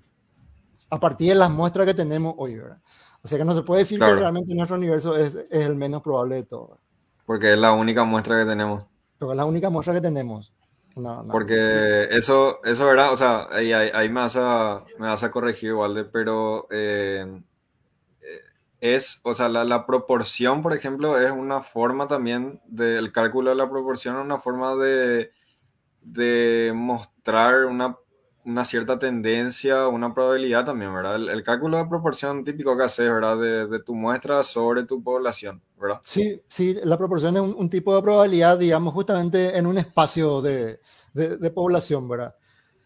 a 0.89 0.99
partir 0.99 1.29
de 1.29 1.35
las 1.35 1.51
muestras 1.51 1.85
que 1.85 1.93
tenemos 1.93 2.35
hoy, 2.39 2.57
¿verdad? 2.57 2.79
O 3.23 3.29
sea 3.29 3.37
que 3.37 3.45
no 3.45 3.55
se 3.55 3.63
puede 3.63 3.81
decir 3.81 3.99
claro. 3.99 4.15
que 4.15 4.21
realmente 4.21 4.55
nuestro 4.55 4.77
universo 4.77 5.15
es, 5.15 5.35
es, 5.35 5.67
el 5.67 5.75
menos 5.75 6.01
probable 6.01 6.37
de 6.37 6.45
todo. 6.45 6.79
Porque 7.27 7.53
es 7.53 7.59
la 7.59 7.73
única 7.73 8.03
muestra 8.05 8.39
que 8.39 8.47
tenemos. 8.49 8.87
Porque 9.19 9.33
es 9.33 9.37
la 9.37 9.45
única 9.45 9.71
muestra 9.71 9.95
que 9.95 10.01
tenemos. 10.01 10.53
Porque 11.31 12.09
eso, 12.11 12.61
eso 12.65 12.87
verdad, 12.87 13.13
o 13.13 13.17
sea, 13.17 13.47
ahí, 13.51 13.73
ahí, 13.73 13.91
ahí, 13.95 14.09
me, 14.09 14.21
vas 14.21 14.37
a, 14.37 14.85
me 14.99 15.07
vas 15.07 15.23
a 15.23 15.31
corregir, 15.31 15.75
Walde, 15.75 16.05
pero 16.05 16.67
eh, 16.71 17.41
es, 18.81 19.21
o 19.23 19.35
sea, 19.35 19.49
la, 19.49 19.65
la, 19.65 19.87
proporción, 19.87 20.63
por 20.63 20.73
ejemplo, 20.73 21.19
es 21.19 21.31
una 21.31 21.63
forma 21.63 22.09
también 22.09 22.61
del 22.67 23.13
cálculo 23.13 23.51
de 23.51 23.57
la 23.57 23.71
proporción, 23.71 24.17
una 24.17 24.39
forma 24.39 24.75
de, 24.75 25.31
de 26.03 26.73
mostrar 26.75 27.67
una, 27.67 27.97
una, 28.49 28.65
cierta 28.65 28.99
tendencia, 28.99 29.89
una 29.89 30.15
probabilidad 30.15 30.65
también, 30.65 30.95
¿verdad? 30.95 31.17
El, 31.17 31.29
el 31.29 31.43
cálculo 31.43 31.79
de 31.79 31.87
proporción 31.87 32.45
típico 32.45 32.77
que 32.77 32.85
haces, 32.85 33.11
¿verdad? 33.11 33.39
De, 33.39 33.67
de, 33.67 33.81
tu 33.81 33.95
muestra 33.95 34.43
sobre 34.43 34.85
tu 34.85 35.03
población, 35.03 35.63
¿verdad? 35.81 36.01
Sí, 36.03 36.41
sí, 36.49 36.77
la 36.85 36.97
proporción 36.97 37.37
es 37.37 37.43
un, 37.43 37.55
un 37.57 37.69
tipo 37.69 37.95
de 37.95 38.03
probabilidad, 38.03 38.59
digamos, 38.59 38.95
justamente 38.95 39.57
en 39.57 39.67
un 39.67 39.79
espacio 39.79 40.41
de, 40.43 40.81
de, 41.13 41.37
de 41.37 41.51
población, 41.51 42.09
¿verdad? 42.09 42.35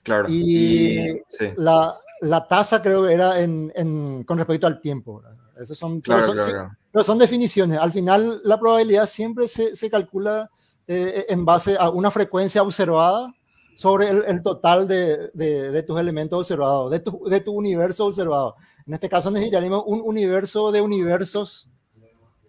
Claro. 0.03 0.29
Y, 0.29 0.99
y 0.99 1.23
sí. 1.29 1.47
la, 1.57 1.97
la, 2.21 2.49
tasa 2.49 2.83
creo 2.83 3.07
que 3.07 3.13
era 3.13 3.41
en, 3.41 3.73
en, 3.75 4.25
con 4.25 4.39
respecto 4.39 4.67
al 4.67 4.81
tiempo, 4.81 5.21
¿verdad? 5.21 5.39
Esos 5.61 5.79
son, 5.79 6.01
claro, 6.01 6.23
pero, 6.23 6.41
son, 6.41 6.53
claro, 6.53 6.69
sí, 6.69 6.77
pero 6.91 7.05
son 7.05 7.19
definiciones. 7.19 7.79
Al 7.79 7.93
final, 7.93 8.41
la 8.45 8.59
probabilidad 8.59 9.07
siempre 9.07 9.47
se, 9.47 9.77
se 9.77 9.91
calcula 9.91 10.51
eh, 10.89 11.27
en 11.29 11.45
base 11.45 11.77
a 11.79 11.89
una 11.91 12.11
frecuencia 12.11 12.63
observada 12.63 13.33
sobre 13.77 14.09
el, 14.09 14.43
total 14.43 14.87
de, 14.87 15.29
de, 15.35 15.83
tus 15.83 15.99
elementos 15.99 16.39
observados, 16.39 16.91
de 16.91 17.01
tu, 17.01 17.25
de 17.25 17.41
tu 17.41 17.53
universo 17.53 18.07
observado. 18.07 18.57
En 18.87 18.95
este 18.95 19.09
caso 19.09 19.31
necesitaríamos 19.31 19.85
un 19.87 20.03
universo 20.05 20.73
de 20.73 20.81
universos 20.81 21.71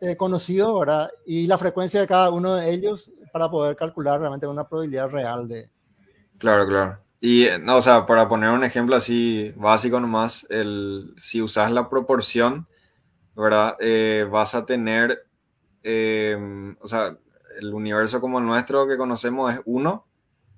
eh, 0.02 0.18
conocidos, 0.18 0.78
¿verdad? 0.78 1.10
Y 1.26 1.48
la 1.48 1.58
frecuencia 1.58 2.02
de 2.02 2.08
cada 2.08 2.30
uno 2.30 2.56
de 2.56 2.72
ellos 2.72 3.12
para 3.32 3.50
poder 3.50 3.76
calcular 3.76 4.20
realmente 4.20 4.46
una 4.46 4.68
probabilidad 4.68 5.10
real 5.10 5.48
de... 5.48 5.70
Claro, 6.38 6.68
claro. 6.68 7.00
Y, 7.22 7.48
no, 7.62 7.78
o 7.78 7.82
sea, 7.82 8.06
para 8.06 8.28
poner 8.28 8.50
un 8.50 8.66
ejemplo 8.66 8.98
así 8.98 9.54
básico 9.56 10.02
nomás, 10.02 10.46
el, 10.50 11.14
si 11.16 11.42
usas 11.42 11.72
la 11.72 11.90
proporción, 11.90 12.68
¿verdad? 13.34 13.78
Eh, 13.80 14.28
vas 14.30 14.56
a 14.56 14.66
tener, 14.66 15.26
eh, 15.84 16.76
o 16.82 16.88
sea, 16.90 17.18
el 17.62 17.74
universo 17.74 18.20
como 18.20 18.40
el 18.40 18.46
nuestro 18.46 18.86
que 18.86 18.98
conocemos 18.98 19.54
es 19.54 19.62
1, 19.64 20.06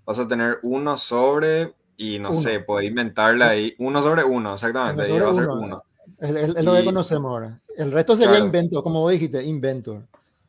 vas 0.06 0.20
a 0.20 0.28
tener 0.28 0.60
1 0.64 0.98
sobre, 0.98 1.74
y 1.98 2.20
no 2.20 2.30
Uno. 2.32 2.42
sé, 2.42 2.60
puedes 2.60 2.88
inventarle 2.90 3.46
ahí, 3.46 3.76
1 3.80 4.02
sobre 4.02 4.24
1, 4.24 4.54
exactamente, 4.54 5.04
Uno 5.12 5.16
y 5.16 5.20
va 5.20 5.30
a 5.30 5.34
sobre 5.34 5.46
ser 5.48 5.58
uno. 5.58 5.66
1. 5.66 5.84
Es, 6.20 6.64
lo 6.64 6.74
que 6.74 6.86
conocemos 6.86 7.30
ahora. 7.32 7.62
El 7.78 7.92
resto 7.92 8.16
sería 8.16 8.32
Claro. 8.32 8.46
invento, 8.46 8.84
como 8.84 9.02
vos 9.02 9.12
dijiste, 9.12 9.44
inventor. 9.44 10.04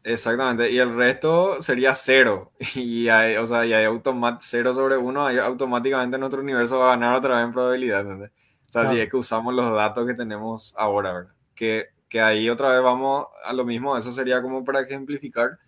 Exactamente, 0.05 0.71
y 0.71 0.79
el 0.79 0.95
resto 0.95 1.61
sería 1.63 1.95
0, 1.95 2.53
y 2.77 3.09
hay, 3.09 3.37
o 3.37 3.47
sea, 3.47 3.67
y 3.67 3.73
hay 3.73 3.87
0 4.41 4.75
sobre 4.75 4.97
1, 4.97 5.27
ahí 5.27 5.39
automáticamente 5.39 6.17
nuestro 6.19 6.41
universo 6.41 6.79
va 6.79 6.87
a 6.89 6.91
ganar 6.91 7.17
otra 7.17 7.37
vez 7.37 7.45
en 7.47 7.53
probabilidad, 7.53 8.01
¿entendés? 8.03 8.31
O 8.69 8.73
sea, 8.73 8.83
si 8.83 8.89
Claro. 8.91 9.03
es 9.03 9.11
que 9.11 9.17
usamos 9.17 9.55
los 9.55 9.75
datos 9.75 10.07
que 10.07 10.15
tenemos 10.15 10.75
ahora, 10.77 11.13
¿verdad? 11.13 11.33
Que, 11.55 11.87
que 12.09 12.21
ahí 12.21 12.49
otra 12.49 12.71
vez 12.73 12.83
vamos 12.83 13.27
a 13.45 13.53
lo 13.53 13.65
mismo, 13.65 13.97
eso 13.97 14.13
sería 14.13 14.41
como 14.43 14.65
para 14.65 14.81
ejemplificar, 14.81 15.59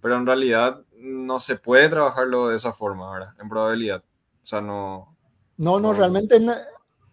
pero 0.00 0.16
en 0.16 0.26
realidad 0.26 0.80
no 1.02 1.40
se 1.40 1.56
puede 1.56 1.88
trabajarlo 1.88 2.48
de 2.48 2.56
esa 2.56 2.72
forma, 2.72 3.12
¿verdad? 3.12 3.34
En 3.40 3.48
probabilidad. 3.48 4.02
O 4.42 4.46
sea, 4.46 4.60
no... 4.60 5.16
No, 5.58 5.78
no, 5.78 5.92
No. 5.92 5.98
realmente, 5.98 6.40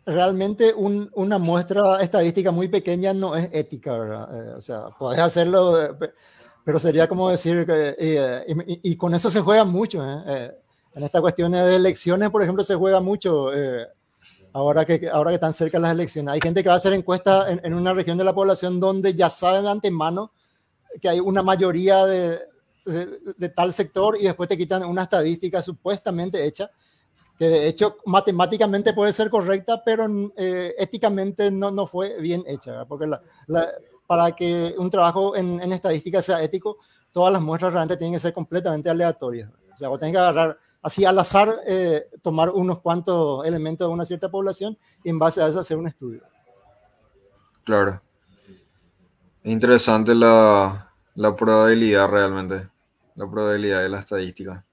realmente 0.06 0.74
un- 0.74 1.10
una 1.14 1.38
muestra 1.38 2.02
estadística 2.02 2.52
muy 2.52 2.68
pequeña 2.68 3.14
no 3.14 3.36
es 3.36 3.49
ética, 3.53 3.98
¿verdad? 3.98 4.30
Eh, 4.34 4.53
o 4.57 4.61
sea, 4.61 4.90
podés 4.98 5.20
hacerlo, 5.20 5.80
eh, 5.82 5.94
pe- 5.94 6.14
pero 6.64 6.80
sería 6.80 7.07
como 7.07 7.30
decir 7.30 7.66
que, 7.66 7.95
eh, 7.98 8.44
y, 8.48 8.74
y- 8.74 8.80
y 8.91 8.95
con 8.98 9.14
eso 9.14 9.30
se 9.30 9.41
juega 9.41 9.66
mucho, 9.66 10.03
¿eh? 10.03 10.24
Eh, 10.28 10.52
en 10.95 11.03
estas 11.03 11.22
cuestiones 11.22 11.64
de 11.66 11.76
elecciones, 11.76 12.30
por 12.30 12.41
ejemplo, 12.41 12.64
se 12.64 12.76
juega 12.76 12.99
mucho. 13.02 13.53
eh, 13.53 13.88
ahora, 14.53 14.84
que, 14.86 15.07
ahora 15.11 15.30
que 15.32 15.36
están 15.36 15.53
cerca 15.53 15.78
las 15.80 15.91
elecciones, 15.91 16.34
hay 16.34 16.41
gente 16.41 16.64
que 16.64 16.70
va 16.70 16.76
a 16.76 16.78
hacer 16.80 16.94
encuestas 16.94 17.49
en, 17.52 17.61
en 17.64 17.74
una 17.76 17.94
región 17.94 18.18
de 18.18 18.24
la 18.24 18.34
población 18.34 18.80
donde 18.80 19.14
ya 19.14 19.30
saben 19.30 19.64
de 19.64 19.70
antemano 19.70 20.32
que 21.02 21.07
hay 21.10 21.20
una 21.20 21.44
mayoría 21.44 22.06
de, 22.07 22.40
de, 22.85 23.07
de 23.38 23.49
tal 23.49 23.73
sector 23.73 24.18
y 24.19 24.23
después 24.23 24.47
te 24.49 24.57
quitan 24.57 24.84
una 24.84 25.03
estadística 25.03 25.61
supuestamente 25.61 26.45
hecha 26.45 26.69
que 27.38 27.47
de 27.47 27.68
hecho 27.69 27.97
matemáticamente 28.06 28.91
puede 28.93 29.14
ser 29.14 29.30
correcta, 29.30 29.81
pero 29.85 30.06
eh, 30.35 30.76
éticamente 30.77 31.49
no, 31.49 31.72
no 31.72 31.88
fue 31.88 32.19
bien 32.19 32.43
hecha, 32.45 32.72
¿verdad? 32.72 32.88
porque 32.88 33.07
la- 33.07 33.22
la- 33.47 33.69
para 34.06 34.31
que 34.34 34.73
un 34.77 34.89
trabajo 34.89 35.35
en, 35.38 35.61
en 35.61 35.72
estadística 35.72 36.22
sea 36.22 36.43
ético, 36.43 36.77
todas 37.14 37.31
las 37.31 37.41
muestras 37.41 37.72
realmente 37.72 37.95
tienen 37.95 38.15
que 38.15 38.19
ser 38.19 38.34
completamente 38.34 38.89
aleatorias. 38.89 39.49
O 39.73 39.77
sea, 39.77 39.88
vos 39.88 39.99
tenés 39.99 40.14
que 40.14 40.19
agarrar 40.19 40.57
así 40.81 41.06
al 41.06 41.18
azar, 41.19 41.61
eh, 41.65 42.07
tomar 42.22 42.49
unos 42.49 42.80
cuantos 42.80 43.45
elementos 43.45 43.88
de 43.88 43.93
una 43.93 44.06
cierta 44.06 44.30
población 44.30 44.77
y 45.03 45.10
en 45.10 45.19
base 45.19 45.41
a 45.41 45.47
eso 45.47 45.60
hacer 45.60 45.77
un 45.77 45.88
estudio. 45.88 46.23
Claro. 47.64 48.01
Interesante 49.43 50.14
la, 50.14 50.89
la 51.23 51.35
probabilidad 51.35 52.09
realmente, 52.09 52.67
la 53.13 53.29
probabilidad 53.29 53.81
de 53.83 53.89
la 53.89 53.99
estadística. 53.99 54.63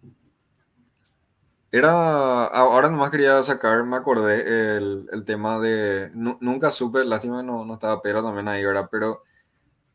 Era, 1.73 2.47
ahora 2.47 2.89
nomás 2.89 3.11
quería 3.11 3.43
sacar, 3.43 3.85
me 3.85 3.97
acordé, 3.97 4.77
el, 4.77 5.09
el 5.13 5.25
tema 5.25 5.59
de, 5.59 6.11
nu- 6.15 6.39
nunca 6.41 6.71
supe, 6.71 7.05
lástima 7.05 7.43
no, 7.43 7.65
no 7.65 7.75
estaba 7.75 8.01
Pedro 8.01 8.23
también 8.23 8.49
ahí, 8.49 8.65
¿verdad? 8.65 8.89
Pero 8.91 9.23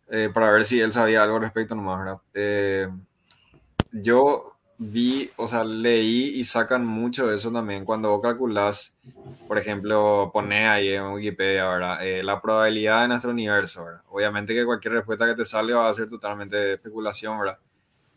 eh, 0.09 0.29
para 0.33 0.51
ver 0.51 0.65
si 0.65 0.81
él 0.81 0.93
sabía 0.93 1.23
algo 1.23 1.37
al 1.37 1.43
respecto 1.43 1.75
nomás, 1.75 1.99
¿verdad? 1.99 2.21
Eh, 2.33 2.89
yo 3.91 4.50
vi, 4.83 5.29
o 5.35 5.47
sea, 5.47 5.63
leí 5.63 6.39
y 6.39 6.43
sacan 6.43 6.83
mucho 6.85 7.27
de 7.27 7.35
eso 7.35 7.51
también 7.51 7.85
cuando 7.85 8.09
vos 8.09 8.21
calculás, 8.21 8.95
por 9.47 9.59
ejemplo, 9.59 10.31
pone 10.33 10.67
ahí 10.67 10.89
en 10.89 11.03
Wikipedia, 11.13 11.67
¿verdad? 11.67 12.05
Eh, 12.05 12.23
la 12.23 12.41
probabilidad 12.41 13.03
de 13.03 13.09
nuestro 13.09 13.29
universo, 13.29 13.85
¿verdad? 13.85 14.01
Obviamente 14.09 14.55
que 14.55 14.65
cualquier 14.65 14.95
respuesta 14.95 15.27
que 15.27 15.35
te 15.35 15.45
sale 15.45 15.73
va 15.73 15.87
a 15.87 15.93
ser 15.93 16.09
totalmente 16.09 16.55
de 16.57 16.73
especulación, 16.73 17.39
¿verdad? 17.39 17.59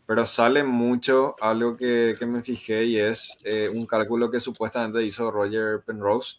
Pero 0.07 0.25
sale 0.25 0.63
mucho 0.63 1.35
algo 1.39 1.77
que, 1.77 2.15
que 2.17 2.25
me 2.25 2.41
fijé 2.41 2.85
y 2.85 2.99
es 2.99 3.37
eh, 3.43 3.69
un 3.69 3.85
cálculo 3.85 4.31
que 4.31 4.39
supuestamente 4.39 5.03
hizo 5.03 5.29
Roger 5.29 5.83
Penrose, 5.85 6.37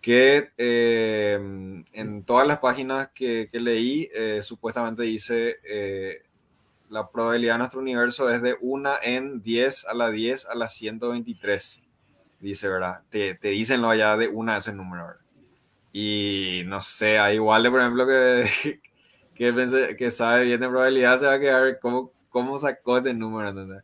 que 0.00 0.50
eh, 0.56 1.34
en 1.92 2.24
todas 2.24 2.46
las 2.46 2.58
páginas 2.58 3.10
que, 3.14 3.48
que 3.52 3.60
leí, 3.60 4.08
eh, 4.12 4.40
supuestamente 4.42 5.04
dice 5.04 5.58
eh, 5.62 6.22
la 6.90 7.10
probabilidad 7.10 7.54
de 7.54 7.58
nuestro 7.58 7.80
universo 7.80 8.30
es 8.30 8.42
de 8.42 8.56
1 8.60 8.94
en 9.02 9.42
10 9.42 9.86
a 9.86 9.94
la 9.94 10.10
10 10.10 10.46
a 10.46 10.54
la 10.54 10.68
123, 10.68 11.82
dice, 12.40 12.68
¿verdad? 12.68 13.02
Te, 13.10 13.34
te 13.34 13.48
dicen 13.48 13.82
lo 13.82 13.90
allá 13.90 14.16
de 14.16 14.28
1 14.28 14.52
a 14.52 14.56
ese 14.58 14.72
número, 14.72 15.06
¿verdad? 15.06 15.20
Y 15.92 16.62
no 16.66 16.80
sé, 16.80 17.18
hay 17.18 17.36
igual 17.36 17.62
de, 17.62 17.70
por 17.70 17.80
ejemplo, 17.80 18.06
que, 18.06 18.80
que, 19.34 19.52
pensé, 19.52 19.96
que 19.96 20.10
sabe 20.10 20.44
bien 20.44 20.60
de 20.60 20.68
probabilidad, 20.68 21.18
se 21.20 21.26
va 21.26 21.34
a 21.34 21.40
quedar, 21.40 21.78
¿cómo, 21.80 22.12
cómo 22.28 22.58
sacó 22.58 22.98
este 22.98 23.14
número? 23.14 23.48
¿entendés? 23.50 23.82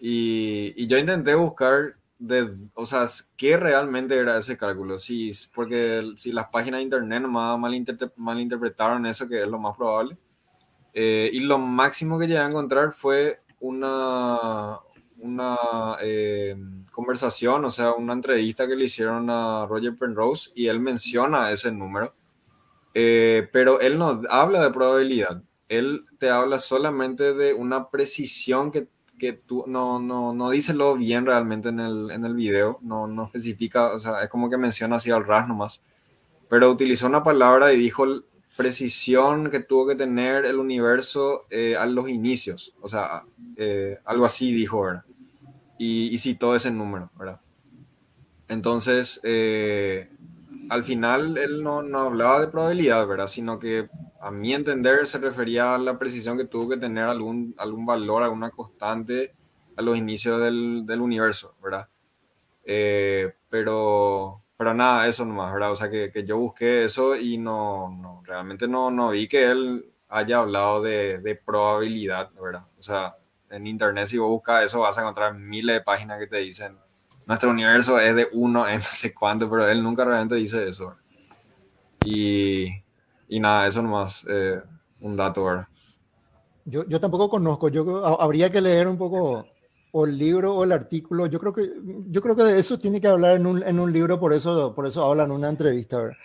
Y, 0.00 0.72
y 0.76 0.86
yo 0.86 0.98
intenté 0.98 1.34
buscar 1.34 1.96
de, 2.18 2.54
o 2.74 2.86
sea, 2.86 3.06
qué 3.36 3.56
realmente 3.56 4.16
era 4.16 4.38
ese 4.38 4.56
cálculo. 4.56 4.98
Si, 4.98 5.32
porque 5.54 6.12
si 6.16 6.32
las 6.32 6.48
páginas 6.48 6.78
de 6.78 6.84
internet 6.84 7.22
nomás 7.22 7.58
malinter- 7.58 8.12
malinterpretaron 8.16 9.06
eso, 9.06 9.28
que 9.28 9.42
es 9.42 9.48
lo 9.48 9.58
más 9.58 9.76
probable. 9.76 10.16
Eh, 10.92 11.30
y 11.32 11.40
lo 11.40 11.58
máximo 11.58 12.18
que 12.18 12.26
llegué 12.26 12.40
a 12.40 12.46
encontrar 12.46 12.92
fue 12.92 13.40
una, 13.60 14.78
una 15.18 15.56
eh, 16.00 16.56
conversación, 16.90 17.64
o 17.64 17.70
sea, 17.70 17.92
una 17.92 18.12
entrevista 18.12 18.66
que 18.66 18.76
le 18.76 18.86
hicieron 18.86 19.30
a 19.30 19.66
Roger 19.66 19.96
Penrose 19.96 20.50
y 20.54 20.66
él 20.66 20.80
menciona 20.80 21.50
ese 21.50 21.70
número. 21.70 22.14
Eh, 22.94 23.48
pero 23.52 23.80
él 23.80 23.98
no 23.98 24.20
habla 24.28 24.62
de 24.62 24.70
probabilidad, 24.70 25.42
él 25.68 26.06
te 26.18 26.28
habla 26.28 26.58
solamente 26.58 27.34
de 27.34 27.54
una 27.54 27.88
precisión 27.88 28.72
que, 28.72 28.88
que 29.16 29.32
tú 29.32 29.62
no, 29.68 30.00
no, 30.00 30.34
no 30.34 30.50
dice 30.50 30.74
lo 30.74 30.96
bien 30.96 31.24
realmente 31.24 31.68
en 31.68 31.78
el, 31.78 32.10
en 32.10 32.24
el 32.24 32.34
video, 32.34 32.80
no, 32.82 33.06
no 33.06 33.26
especifica, 33.26 33.92
o 33.94 33.98
sea, 34.00 34.24
es 34.24 34.28
como 34.28 34.50
que 34.50 34.58
menciona 34.58 34.96
así 34.96 35.12
al 35.12 35.24
ras 35.24 35.46
nomás, 35.46 35.80
pero 36.48 36.68
utilizó 36.68 37.06
una 37.06 37.22
palabra 37.22 37.72
y 37.72 37.78
dijo 37.78 38.04
precisión 38.56 39.50
que 39.50 39.60
tuvo 39.60 39.86
que 39.86 39.94
tener 39.94 40.44
el 40.44 40.56
universo 40.56 41.46
eh, 41.50 41.76
a 41.76 41.86
los 41.86 42.08
inicios, 42.08 42.74
o 42.80 42.88
sea, 42.88 43.24
eh, 43.56 43.98
algo 44.04 44.24
así 44.24 44.52
dijo, 44.52 44.82
¿verdad? 44.82 45.04
Y, 45.78 46.12
y 46.14 46.18
citó 46.18 46.54
ese 46.54 46.70
número, 46.70 47.10
¿verdad? 47.18 47.40
Entonces, 48.48 49.20
eh, 49.22 50.10
al 50.68 50.84
final 50.84 51.38
él 51.38 51.62
no, 51.62 51.82
no 51.82 52.00
hablaba 52.00 52.40
de 52.40 52.48
probabilidad, 52.48 53.06
¿verdad? 53.06 53.28
Sino 53.28 53.58
que 53.58 53.88
a 54.20 54.30
mi 54.30 54.52
entender 54.52 55.06
se 55.06 55.18
refería 55.18 55.74
a 55.74 55.78
la 55.78 55.98
precisión 55.98 56.36
que 56.36 56.44
tuvo 56.44 56.68
que 56.68 56.76
tener 56.76 57.04
algún, 57.04 57.54
algún 57.56 57.86
valor, 57.86 58.22
alguna 58.22 58.50
constante 58.50 59.34
a 59.76 59.82
los 59.82 59.96
inicios 59.96 60.40
del, 60.40 60.84
del 60.84 61.00
universo, 61.00 61.54
¿verdad? 61.62 61.88
Pero, 63.48 64.42
pero 64.60 64.74
nada, 64.74 65.08
eso 65.08 65.24
nomás, 65.24 65.54
¿verdad? 65.54 65.72
O 65.72 65.74
sea, 65.74 65.88
que, 65.88 66.12
que 66.12 66.22
yo 66.22 66.36
busqué 66.36 66.84
eso 66.84 67.16
y 67.16 67.38
no, 67.38 67.88
no 67.88 68.20
realmente 68.26 68.68
no, 68.68 68.90
no 68.90 69.08
vi 69.08 69.26
que 69.26 69.50
él 69.50 69.90
haya 70.10 70.40
hablado 70.40 70.82
de, 70.82 71.18
de 71.20 71.34
probabilidad, 71.34 72.30
¿verdad? 72.38 72.64
O 72.78 72.82
sea, 72.82 73.16
en 73.48 73.66
internet 73.66 74.08
si 74.08 74.18
vos 74.18 74.28
buscas 74.28 74.64
eso 74.64 74.80
vas 74.80 74.98
a 74.98 75.00
encontrar 75.00 75.32
miles 75.32 75.76
de 75.76 75.80
páginas 75.80 76.18
que 76.18 76.26
te 76.26 76.36
dicen 76.36 76.76
nuestro 77.24 77.48
universo 77.48 77.98
es 77.98 78.14
de 78.14 78.28
uno 78.34 78.68
en 78.68 78.76
no 78.80 78.84
sé 78.84 79.14
cuánto, 79.14 79.48
pero 79.48 79.66
él 79.66 79.82
nunca 79.82 80.04
realmente 80.04 80.34
dice 80.34 80.68
eso. 80.68 80.94
Y, 82.04 82.66
y 83.28 83.40
nada, 83.40 83.66
eso 83.66 83.80
nomás, 83.80 84.26
eh, 84.28 84.60
un 85.00 85.16
dato, 85.16 85.42
¿verdad? 85.42 85.68
Yo, 86.66 86.86
yo 86.86 87.00
tampoco 87.00 87.30
conozco, 87.30 87.70
yo 87.70 88.04
habría 88.20 88.50
que 88.50 88.60
leer 88.60 88.88
un 88.88 88.98
poco 88.98 89.46
o 89.92 90.04
el 90.06 90.16
libro 90.18 90.54
o 90.54 90.64
el 90.64 90.72
artículo. 90.72 91.26
Yo 91.26 91.38
creo 91.38 91.52
que, 91.52 91.70
yo 92.08 92.20
creo 92.20 92.36
que 92.36 92.44
de 92.44 92.58
eso 92.58 92.78
tiene 92.78 93.00
que 93.00 93.08
hablar 93.08 93.36
en 93.36 93.46
un, 93.46 93.62
en 93.62 93.78
un 93.80 93.92
libro, 93.92 94.18
por 94.20 94.32
eso, 94.32 94.74
por 94.74 94.86
eso 94.86 95.04
habla 95.04 95.24
en 95.24 95.32
una 95.32 95.48
entrevista. 95.48 95.96
¿verdad? 95.98 96.16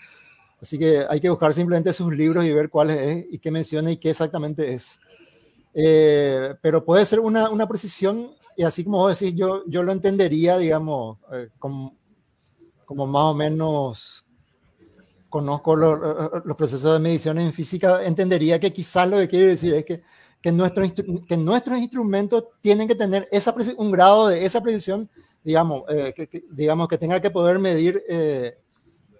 Así 0.61 0.77
que 0.79 1.05
hay 1.09 1.19
que 1.19 1.29
buscar 1.29 1.53
simplemente 1.53 1.93
sus 1.93 2.13
libros 2.15 2.45
y 2.45 2.51
ver 2.53 2.69
cuál 2.69 2.89
es 2.91 3.25
y 3.29 3.39
qué 3.39 3.51
menciona 3.51 3.91
y 3.91 3.97
qué 3.97 4.11
exactamente 4.11 4.73
es. 4.73 4.99
Eh, 5.73 6.55
pero 6.61 6.85
puede 6.85 7.05
ser 7.05 7.19
una, 7.19 7.49
una 7.49 7.67
precisión 7.67 8.31
y 8.55 8.63
así 8.63 8.83
como 8.83 8.99
vos 8.99 9.19
decís, 9.19 9.35
yo, 9.35 9.63
yo 9.67 9.83
lo 9.83 9.91
entendería, 9.91 10.57
digamos, 10.57 11.17
eh, 11.33 11.49
como, 11.59 11.93
como 12.85 13.05
más 13.05 13.23
o 13.23 13.33
menos 13.33 14.25
conozco 15.29 15.75
lo- 15.75 15.97
lo- 15.97 16.31
los 16.45 16.55
procesos 16.55 16.93
de 16.93 16.99
medición 16.99 17.37
en 17.39 17.51
física, 17.51 18.03
entendería 18.05 18.59
que 18.59 18.71
quizás 18.71 19.09
lo 19.09 19.17
que 19.17 19.27
quiere 19.27 19.47
decir 19.47 19.73
es 19.73 19.83
que, 19.83 20.01
que, 20.45 20.51
nuestro 20.51 20.83
que 21.27 21.37
nuestros 21.37 21.79
instrumentos 21.79 22.43
tienen 22.61 22.87
que 22.87 22.93
tener 22.93 23.27
esa 23.31 23.51
un 23.77 23.89
grado 23.91 24.27
de 24.27 24.45
esa 24.45 24.61
precisión, 24.61 25.09
digamos, 25.43 25.85
eh, 25.89 26.13
que, 26.15 26.27
que- 26.27 26.45
digamos, 26.51 26.87
que 26.87 26.99
tenga 26.99 27.19
que 27.19 27.31
poder 27.31 27.57
medir 27.57 28.03
eh, 28.07 28.55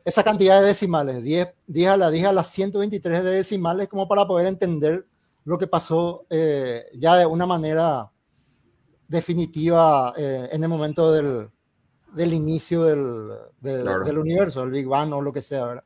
esa 0.06 0.24
cantidad 0.24 0.62
de 0.62 0.68
decimales, 0.68 1.24
10, 1.24 1.48
10 1.66 1.90
a 1.90 1.98
la 1.98 2.12
10 2.12 2.28
a 2.28 2.32
las 2.32 2.52
123 2.52 3.24
de 3.24 3.32
decimales, 3.32 3.88
como 3.88 4.08
para 4.08 4.28
poder 4.28 4.46
entender 4.46 5.08
lo 5.46 5.58
que 5.58 5.66
pasó 5.66 6.28
eh, 6.30 6.86
ya 6.94 7.16
de 7.18 7.26
una 7.26 7.48
manera 7.48 8.12
definitiva 9.08 10.14
eh, 10.16 10.48
en 10.52 10.62
el 10.62 10.70
momento 10.70 11.12
del, 11.12 11.50
del 12.14 12.34
inicio 12.34 12.84
del, 12.84 13.30
del, 13.62 14.18
universo, 14.20 14.62
el 14.62 14.70
Big 14.70 14.86
Bang 14.86 15.12
o 15.12 15.24
lo 15.24 15.34
que 15.34 15.42
sea. 15.42 15.66
¿verdad? 15.66 15.84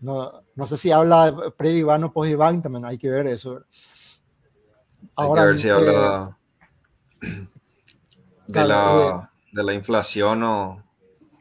No, 0.00 0.32
no 0.56 0.66
sé 0.66 0.76
si 0.76 0.90
habla 0.90 1.32
pre-Big 1.56 1.84
Bang 1.84 2.02
o 2.02 2.12
post-Big 2.12 2.36
Bang, 2.36 2.60
también 2.60 2.84
hay 2.86 2.98
que 2.98 3.08
ver 3.08 3.28
eso. 3.28 3.64
Ahora, 5.20 5.42
hay 5.42 5.46
que 5.46 5.50
ver 5.52 5.58
si 5.58 5.68
habla 5.68 6.36
de, 8.46 8.64
la, 8.66 9.30
de 9.52 9.62
la 9.62 9.74
inflación 9.74 10.42
o, 10.42 10.82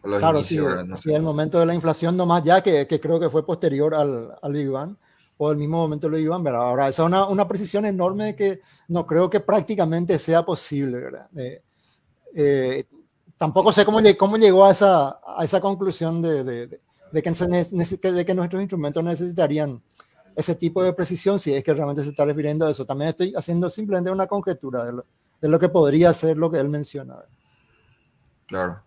los 0.03 0.19
claro, 0.19 0.43
sí, 0.43 0.57
el 1.05 1.21
momento 1.21 1.59
de 1.59 1.65
la 1.65 1.73
inflación 1.73 2.15
nomás 2.15 2.43
ya, 2.43 2.61
que, 2.63 2.87
que 2.87 2.99
creo 2.99 3.19
que 3.19 3.29
fue 3.29 3.45
posterior 3.45 3.93
al, 3.93 4.33
al, 4.41 4.53
Big 4.53 4.69
Bang, 4.69 4.95
o 5.37 5.51
el 5.51 5.57
mismo 5.57 5.77
momento 5.77 6.09
del 6.09 6.21
Big 6.21 6.29
Bang, 6.29 6.43
¿verdad? 6.43 6.61
Ahora, 6.61 6.87
esa 6.87 7.03
es 7.03 7.07
una, 7.07 7.27
una 7.27 7.47
precisión 7.47 7.85
enorme 7.85 8.35
que 8.35 8.61
no 8.87 9.05
creo 9.05 9.29
que 9.29 9.41
prácticamente 9.41 10.17
sea 10.17 10.45
posible, 10.45 10.99
¿verdad? 10.99 11.27
Eh, 11.35 11.61
eh, 12.33 12.85
tampoco 13.37 13.73
sé 13.73 13.83
cómo, 13.83 13.99
cómo 14.17 14.37
llegó 14.37 14.65
a 14.65 14.71
esa, 14.71 15.19
a 15.25 15.43
esa 15.43 15.59
conclusión 15.59 16.21
de, 16.21 16.43
de, 16.43 16.67
de, 16.67 17.21
que 17.21 18.11
de 18.11 18.25
que 18.25 18.35
nuestros 18.35 18.61
instrumentos 18.61 19.03
necesitarían 19.03 19.81
ese 20.39 20.55
tipo 20.55 20.83
de 20.83 20.93
precisión, 20.93 21.39
si 21.39 21.53
es 21.53 21.63
que 21.63 21.73
realmente 21.73 22.03
se 22.03 22.09
está 22.09 22.25
refiriendo 22.25 22.65
a 22.65 22.71
eso. 22.71 22.85
También 22.85 23.09
estoy 23.09 23.33
haciendo 23.35 23.69
simplemente 23.69 24.11
una 24.11 24.27
conjetura 24.27 24.85
de 24.85 25.49
lo, 25.49 25.59
que 25.59 25.69
podría 25.69 26.13
ser 26.13 26.37
lo 26.37 26.49
que 26.49 26.59
él 26.59 26.69
menciona. 26.69 27.17
Claro 28.47 28.81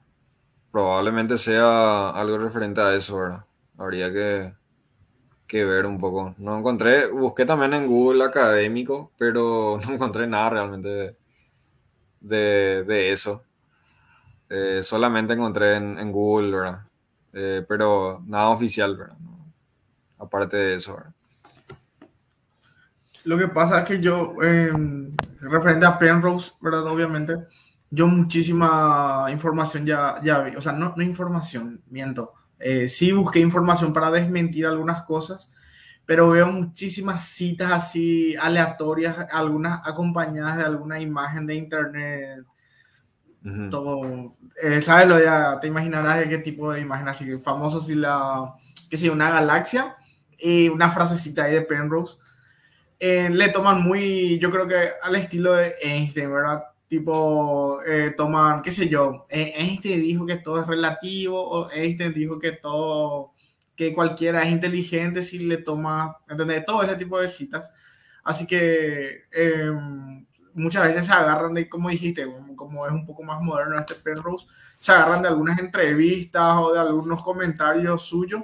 probablemente 0.72 1.38
sea 1.38 2.10
algo 2.10 2.38
referente 2.38 2.80
a 2.80 2.94
eso, 2.94 3.18
¿verdad? 3.18 3.44
Habría 3.76 4.10
que, 4.10 4.54
que, 5.46 5.64
ver 5.64 5.86
un 5.86 6.00
poco. 6.00 6.34
No 6.38 6.58
encontré, 6.58 7.10
busqué 7.10 7.44
también 7.44 7.74
en 7.74 7.86
Google 7.86 8.24
académico, 8.24 9.12
pero 9.18 9.78
no 9.86 9.92
encontré 9.94 10.26
nada 10.26 10.50
realmente 10.50 11.16
de, 12.20 12.84
de, 12.84 13.12
eso. 13.12 13.44
Eh, 14.48 14.80
solamente 14.82 15.34
encontré 15.34 15.76
en, 15.76 16.10
Google, 16.10 16.50
¿verdad? 16.56 16.80
Eh, 17.34 17.64
pero 17.68 18.22
nada 18.26 18.48
oficial, 18.48 18.96
¿verdad? 18.96 19.16
aparte 20.18 20.56
de 20.56 20.76
eso, 20.76 20.94
¿verdad? 20.96 21.12
Lo 23.24 23.38
que 23.38 23.48
pasa 23.48 23.80
es 23.80 23.84
que 23.84 24.00
yo, 24.00 24.34
referente 25.40 25.86
a 25.86 25.98
Penrose, 25.98 26.52
¿verdad? 26.60 26.86
Obviamente, 26.86 27.36
yo 27.90 28.06
muchísima 28.06 29.26
información 29.30 29.84
ya, 29.84 30.20
ya 30.24 30.40
vi, 30.40 30.56
o 30.56 30.60
sea, 30.60 30.72
no, 30.72 30.94
no 30.96 31.02
información, 31.02 31.82
miento. 31.90 32.32
Eh, 32.58 32.88
sí 32.88 33.12
busqué 33.12 33.40
información 33.40 33.92
para 33.92 34.10
desmentir 34.10 34.66
algunas 34.66 35.02
cosas, 35.02 35.50
pero 36.06 36.30
veo 36.30 36.46
muchísimas 36.46 37.28
citas 37.28 37.72
así 37.72 38.36
aleatorias, 38.36 39.26
algunas 39.30 39.86
acompañadas 39.86 40.56
de 40.56 40.64
alguna 40.64 41.00
imagen 41.00 41.46
de 41.46 41.54
internet. 41.56 42.44
Todo, 43.70 44.32
eh, 44.62 44.80
¿sabes? 44.82 45.08
Lo 45.08 45.18
ya 45.18 45.58
te 45.60 45.66
imaginarás 45.66 46.20
de 46.20 46.28
qué 46.28 46.38
tipo 46.38 46.72
de 46.72 46.80
imagen 46.80 47.08
así 47.08 47.28
famoso, 47.40 47.82
si 47.82 47.96
la, 47.96 48.54
que 48.88 48.96
sea 48.96 49.10
una 49.10 49.30
galaxia 49.30 49.96
y 50.38 50.68
una 50.68 50.90
frasecita 50.92 51.44
ahí 51.44 51.54
de 51.54 51.62
Penrose. 51.62 52.21
Eh, 53.04 53.28
le 53.30 53.48
toman 53.48 53.82
muy, 53.82 54.38
yo 54.38 54.48
creo 54.52 54.68
que 54.68 54.90
al 55.02 55.16
estilo 55.16 55.54
de 55.54 55.74
Einstein, 55.82 56.32
¿verdad? 56.32 56.62
tipo 56.86 57.80
eh, 57.84 58.14
tomar, 58.16 58.62
qué 58.62 58.70
sé 58.70 58.88
yo, 58.88 59.26
este 59.28 59.96
dijo 59.96 60.24
que 60.24 60.36
todo 60.36 60.60
es 60.60 60.66
relativo, 60.68 61.42
o 61.42 61.68
este 61.70 62.10
dijo 62.10 62.38
que 62.38 62.52
todo, 62.52 63.32
que 63.74 63.92
cualquiera 63.92 64.44
es 64.44 64.52
inteligente 64.52 65.22
si 65.24 65.40
le 65.40 65.56
toma, 65.56 66.18
¿entendés? 66.28 66.64
Todo 66.64 66.84
ese 66.84 66.94
tipo 66.94 67.18
de 67.20 67.28
citas. 67.28 67.72
Así 68.22 68.46
que 68.46 69.22
em, 69.32 70.24
muchas 70.54 70.84
veces 70.84 71.06
se 71.06 71.12
agarran 71.12 71.54
de, 71.54 71.68
como 71.68 71.88
dijiste, 71.88 72.24
como 72.54 72.86
es 72.86 72.92
un 72.92 73.04
poco 73.04 73.24
más 73.24 73.42
moderno 73.42 73.80
este 73.80 73.94
Penrose, 73.96 74.46
se 74.78 74.92
agarran 74.92 75.22
de 75.22 75.28
algunas 75.28 75.58
entrevistas 75.58 76.56
o 76.58 76.72
de 76.72 76.78
algunos 76.78 77.20
comentarios 77.24 78.02
suyos 78.02 78.42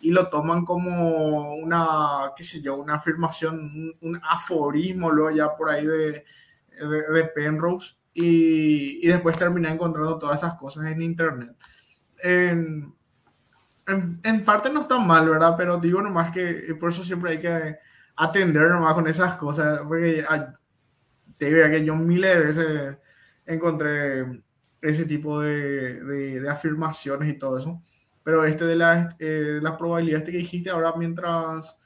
y 0.00 0.10
lo 0.10 0.28
toman 0.28 0.64
como 0.64 1.54
una, 1.54 2.32
qué 2.36 2.44
sé 2.44 2.60
yo, 2.60 2.76
una 2.76 2.94
afirmación, 2.94 3.96
un, 4.00 4.20
aforismo, 4.22 5.10
luego 5.10 5.30
ya 5.30 5.56
por 5.56 5.70
ahí 5.70 5.86
de, 5.86 6.24
de, 7.12 7.24
Penrose 7.34 7.96
y, 8.14 9.04
y, 9.04 9.08
después 9.08 9.36
terminé 9.36 9.70
encontrando 9.70 10.18
todas 10.18 10.38
esas 10.38 10.54
cosas 10.54 10.86
en 10.86 11.02
internet. 11.02 11.56
En, 12.22 12.94
en, 14.22 14.44
parte 14.44 14.70
no 14.70 14.80
está 14.80 14.98
mal, 14.98 15.28
¿verdad? 15.28 15.54
Pero 15.56 15.78
digo 15.78 16.02
nomás 16.02 16.30
que 16.30 16.76
por 16.78 16.90
eso 16.90 17.02
siempre 17.02 17.32
hay 17.32 17.38
que 17.38 17.78
atender 18.16 18.70
nomás 18.70 18.94
con 18.94 19.06
esas 19.06 19.36
cosas, 19.36 19.80
porque 19.86 20.24
te 21.38 21.46
digo 21.46 21.68
que 21.68 21.84
yo 21.84 21.94
miles 21.94 22.34
de 22.34 22.40
veces 22.40 22.96
encontré 23.46 24.42
ese 24.82 25.06
tipo 25.06 25.40
de, 25.40 26.02
de, 26.02 26.48
afirmaciones 26.48 27.28
y 27.28 27.38
todo 27.38 27.58
eso. 27.58 27.82
Pero 28.28 28.44
este 28.44 28.66
de 28.66 28.76
la, 28.76 29.16
eh, 29.18 29.58
la 29.62 29.78
probabilidad 29.78 30.18
este 30.18 30.32
que 30.32 30.36
dijiste 30.36 30.68
ahora 30.68 30.92
mientras 30.98 31.78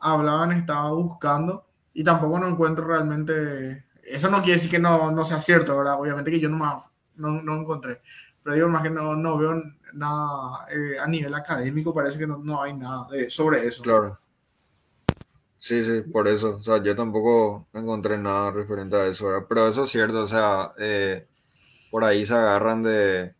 hablaban 0.00 0.50
estaba 0.50 0.90
buscando 0.90 1.68
y 1.92 2.02
tampoco 2.02 2.36
no 2.40 2.48
encuentro 2.48 2.84
realmente 2.84 3.84
eso 4.02 4.28
no 4.28 4.42
quiere 4.42 4.54
decir 4.54 4.72
que 4.72 4.80
no, 4.80 5.12
no 5.12 5.24
sea 5.24 5.38
cierto, 5.38 5.78
¿verdad? 5.78 6.00
Obviamente 6.00 6.32
que 6.32 6.40
yo 6.40 6.48
no, 6.48 6.90
no, 7.14 7.40
no 7.40 7.60
encontré. 7.60 8.02
Pero 8.42 8.56
digo 8.56 8.68
más 8.70 8.82
que 8.82 8.90
no, 8.90 9.14
no 9.14 9.38
veo 9.38 9.62
nada 9.92 10.66
eh, 10.68 10.98
a 10.98 11.06
nivel 11.06 11.32
académico, 11.32 11.94
parece 11.94 12.18
que 12.18 12.26
no, 12.26 12.38
no 12.38 12.60
hay 12.60 12.74
nada 12.74 13.06
sobre 13.28 13.64
eso. 13.64 13.84
Claro. 13.84 14.18
Sí, 15.58 15.84
sí, 15.84 16.00
por 16.00 16.26
eso. 16.26 16.56
O 16.56 16.62
sea, 16.64 16.82
yo 16.82 16.96
tampoco 16.96 17.68
encontré 17.72 18.18
nada 18.18 18.50
referente 18.50 18.96
a 18.96 19.06
eso, 19.06 19.28
¿verdad? 19.28 19.46
Pero 19.48 19.68
eso 19.68 19.84
es 19.84 19.90
cierto, 19.90 20.22
o 20.22 20.26
sea, 20.26 20.72
eh, 20.76 21.28
por 21.88 22.02
ahí 22.02 22.26
se 22.26 22.34
agarran 22.34 22.82
de, 22.82 23.36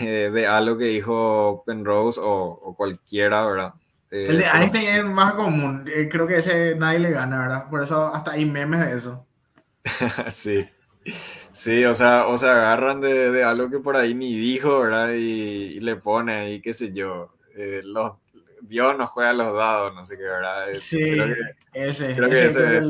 de, 0.00 0.46
algo 0.46 0.76
que 0.78 0.84
dijo 0.84 1.62
Penrose 1.66 2.20
o, 2.20 2.26
o 2.62 2.76
cualquiera, 2.76 3.46
¿verdad? 3.46 3.74
Eh, 4.10 4.26
el 4.28 4.38
de 4.38 4.44
Einstein 4.44 4.88
es 4.88 5.04
más 5.04 5.34
común, 5.34 5.88
creo 6.10 6.26
que 6.26 6.38
ese 6.38 6.74
nadie 6.74 6.98
le 6.98 7.12
gana, 7.12 7.42
¿verdad? 7.42 7.70
Por 7.70 7.82
eso 7.82 8.12
hasta 8.12 8.32
hay 8.32 8.44
memes 8.44 8.84
de 8.84 8.96
eso. 8.96 9.26
sí. 10.28 10.68
Sí, 11.52 11.84
o 11.84 11.94
sea, 11.94 12.26
o 12.26 12.36
sea, 12.36 12.52
agarran 12.52 13.00
de, 13.00 13.42
algo 13.42 13.70
que 13.70 13.78
por 13.78 13.96
ahí 13.96 14.14
ni 14.14 14.36
dijo, 14.36 14.80
¿verdad? 14.80 15.12
Y, 15.12 15.80
le 15.80 15.96
pone 15.96 16.34
ahí, 16.34 16.60
qué 16.60 16.74
sé 16.74 16.92
yo, 16.92 17.34
eh, 17.56 17.80
los, 17.84 18.12
Dios 18.62 18.96
nos 18.98 19.10
juega 19.10 19.32
los 19.32 19.54
dados, 19.54 19.94
no 19.94 20.04
sé 20.04 20.16
qué, 20.16 20.24
¿verdad? 20.24 20.66
sí, 20.74 20.98
creo 20.98 21.26
que, 21.26 21.88
ese, 21.88 22.14
creo 22.14 22.28
que 22.28 22.46
ese, 22.46 22.78
es 22.78 22.84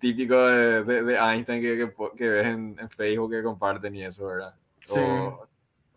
típico 0.00 0.36
de, 0.46 0.82
de, 0.84 1.16
Einstein 1.16 1.62
que, 1.62 1.92
que, 2.16 2.28
ves 2.28 2.46
en, 2.46 2.76
Facebook 2.90 3.30
que 3.30 3.42
comparten 3.42 3.94
y 3.94 4.04
eso, 4.04 4.26
¿verdad? 4.26 4.54
Sí. 4.80 5.00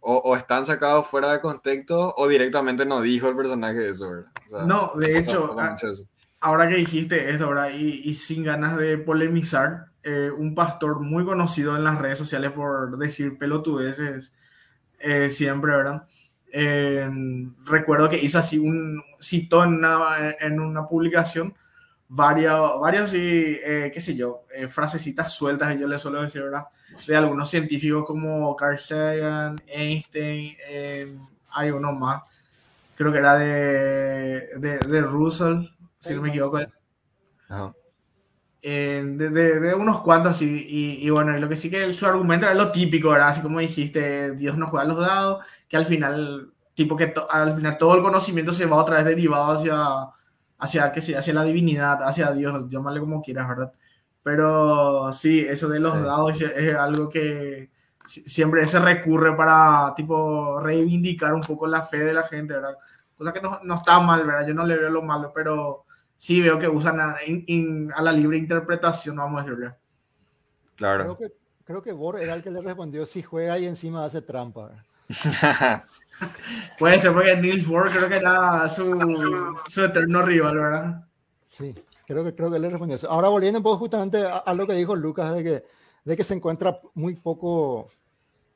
O, 0.08 0.18
o, 0.18 0.36
están 0.36 0.68
sacados 0.68 1.08
fuera 1.08 1.32
de 1.32 1.42
contexto 1.42 2.14
o 2.16 2.28
directamente 2.28 2.86
no 2.86 3.02
dijo 3.02 3.28
el 3.28 3.36
personaje 3.36 3.90
eso, 3.90 4.08
¿verdad? 4.12 4.66
no, 4.68 4.92
de 4.96 5.18
hecho, 5.18 5.56
ahora 6.46 6.70
que 6.70 6.76
dijiste 6.76 7.32
eso, 7.32 7.50
¿verdad? 7.50 7.72
Y, 7.74 8.14
sin 8.14 8.44
ganas 8.44 8.78
de 8.78 9.00
polemizar, 9.00 9.88
eh, 10.04 10.30
un 10.30 10.54
pastor 10.54 11.00
muy 11.00 11.26
conocido 11.26 11.76
en 11.76 11.84
las 11.84 11.98
redes 11.98 12.20
sociales 12.20 12.52
por 12.52 13.00
decir 13.00 13.40
pelotudeces 13.40 14.36
eh, 15.00 15.30
siempre, 15.32 15.76
¿verdad? 15.76 16.08
recuerdo 17.66 18.08
que 18.08 18.18
hizo 18.18 18.40
así 18.40 18.58
un, 18.60 19.04
citó 19.20 19.64
en 19.64 19.74
una, 19.74 20.36
en 20.40 20.62
una 20.62 20.88
publicación 20.88 21.54
varios, 22.08 22.80
varios 22.80 23.14
y, 23.14 23.58
eh, 23.62 23.92
qué 23.94 24.00
sé 24.00 24.16
yo, 24.16 24.46
frasecitas 24.70 25.34
sueltas, 25.34 25.78
yo 25.78 25.88
le 25.88 26.00
suelo 26.00 26.22
decir, 26.22 26.44
¿verdad? 26.44 26.66
De 27.08 27.16
algunos 27.16 27.50
científicos 27.50 28.06
como 28.06 28.56
Carl 28.56 28.78
Sagan, 28.78 29.62
Einstein, 29.68 30.58
hay 31.52 31.72
uno 31.72 31.94
más, 31.94 32.24
creo 32.96 33.12
que 33.12 33.18
era 33.18 33.38
de, 33.38 34.48
de, 34.58 34.78
de 34.80 35.02
Russell, 35.02 35.68
si 36.00 36.14
no 36.14 36.22
me 36.22 36.30
equivoco. 36.30 36.60
Eh, 38.68 39.04
de, 39.06 39.76
unos 39.76 40.02
cuantos 40.02 40.32
así, 40.32 40.66
y, 41.00 41.08
bueno, 41.12 41.38
lo 41.38 41.48
que 41.48 41.56
sí 41.56 41.70
que 41.70 41.92
su 41.92 42.08
argumento 42.08 42.48
era 42.48 42.56
lo 42.56 42.72
típico, 42.72 43.12
¿verdad? 43.12 43.30
Así 43.30 43.42
como 43.42 43.60
dijiste, 43.60 44.32
Dios 44.32 44.58
no 44.58 44.68
juega 44.68 44.88
los 44.88 45.00
dados, 45.00 45.46
que 45.68 45.78
al 45.78 45.86
final, 45.86 46.52
tipo 46.74 46.96
que 46.96 47.14
al 47.30 47.56
final 47.56 47.78
todo 47.78 47.96
el 47.96 48.02
conocimiento 48.02 48.54
se 48.54 48.66
va 48.66 48.78
otra 48.78 48.96
vez 48.96 49.06
derivado 49.06 49.52
hacia, 49.52 50.10
hacia, 50.58 50.92
que 50.92 51.00
hacia 51.00 51.34
la 51.34 51.44
divinidad, 51.44 52.02
hacia 52.04 52.32
Dios, 52.32 52.68
llámale 52.68 53.00
como 53.00 53.22
quieras, 53.22 53.48
¿verdad? 53.48 53.72
Pero 54.26 55.14
sí, 55.14 55.42
eso 55.42 55.70
de 55.70 55.80
los 55.80 56.02
dados 56.02 56.42
es, 56.42 56.76
algo 56.76 57.12
que 57.12 57.70
siempre 58.08 58.66
se 58.66 58.80
recurre 58.80 59.38
para, 59.38 59.94
tipo, 59.96 60.60
reivindicar 60.60 61.32
un 61.32 61.42
poco 61.42 61.68
la 61.68 61.84
fe 61.84 62.00
de 62.00 62.12
la 62.12 62.28
gente, 62.28 62.56
¿verdad? 62.56 62.76
Cosa 63.16 63.32
que 63.32 63.40
no, 63.40 63.60
no 63.62 63.76
está 63.76 64.00
mal, 64.00 64.26
¿verdad? 64.26 64.48
Yo 64.48 64.56
no 64.56 64.66
le 64.66 64.78
veo 64.78 64.90
lo 64.90 65.04
malo, 65.04 65.32
pero 65.32 65.86
sí 66.18 66.42
veo 66.42 66.58
que 66.58 66.68
usan 66.68 67.00
a, 67.00 67.18
la 68.02 68.12
libre 68.12 68.40
interpretación, 68.40 69.16
vamos 69.16 69.42
a 69.42 69.44
decirle. 69.44 69.76
Claro. 70.76 71.04
Creo 71.04 71.18
que, 71.18 71.36
creo 71.64 71.84
que 71.84 71.92
Bor 71.92 72.20
era 72.20 72.34
el 72.34 72.42
que 72.42 72.50
le 72.50 72.64
respondió 72.64 73.06
si 73.06 73.22
juega 73.22 73.60
y 73.60 73.68
encima 73.68 74.06
hace 74.06 74.24
trampa. 74.24 74.72
Puede 76.80 76.98
ser 76.98 77.14
porque 77.14 77.38
Nils 77.38 77.68
Bohr 77.68 77.92
creo 77.92 78.10
que 78.10 78.18
era 78.18 78.68
su, 78.70 79.56
su 79.68 79.84
eterno 79.84 80.24
rival, 80.24 80.58
¿verdad? 80.58 81.06
Sí. 81.56 81.74
Creo 82.06 82.24
que, 82.26 82.36
creo 82.36 82.52
que 82.52 82.60
le 82.60 82.70
respondió 82.70 82.98
eso. 82.98 83.10
Ahora 83.10 83.30
volviendo 83.30 83.60
un 83.60 83.64
poco 83.64 83.78
justamente 83.78 84.22
a, 84.26 84.54
lo 84.54 84.68
que 84.68 84.74
dijo 84.74 84.94
Lucas, 84.94 85.34
de 85.34 85.44
que, 85.44 85.64
de 86.04 86.18
que 86.18 86.24
se 86.24 86.34
encuentra 86.34 86.82
muy 86.94 87.16
poco 87.16 87.88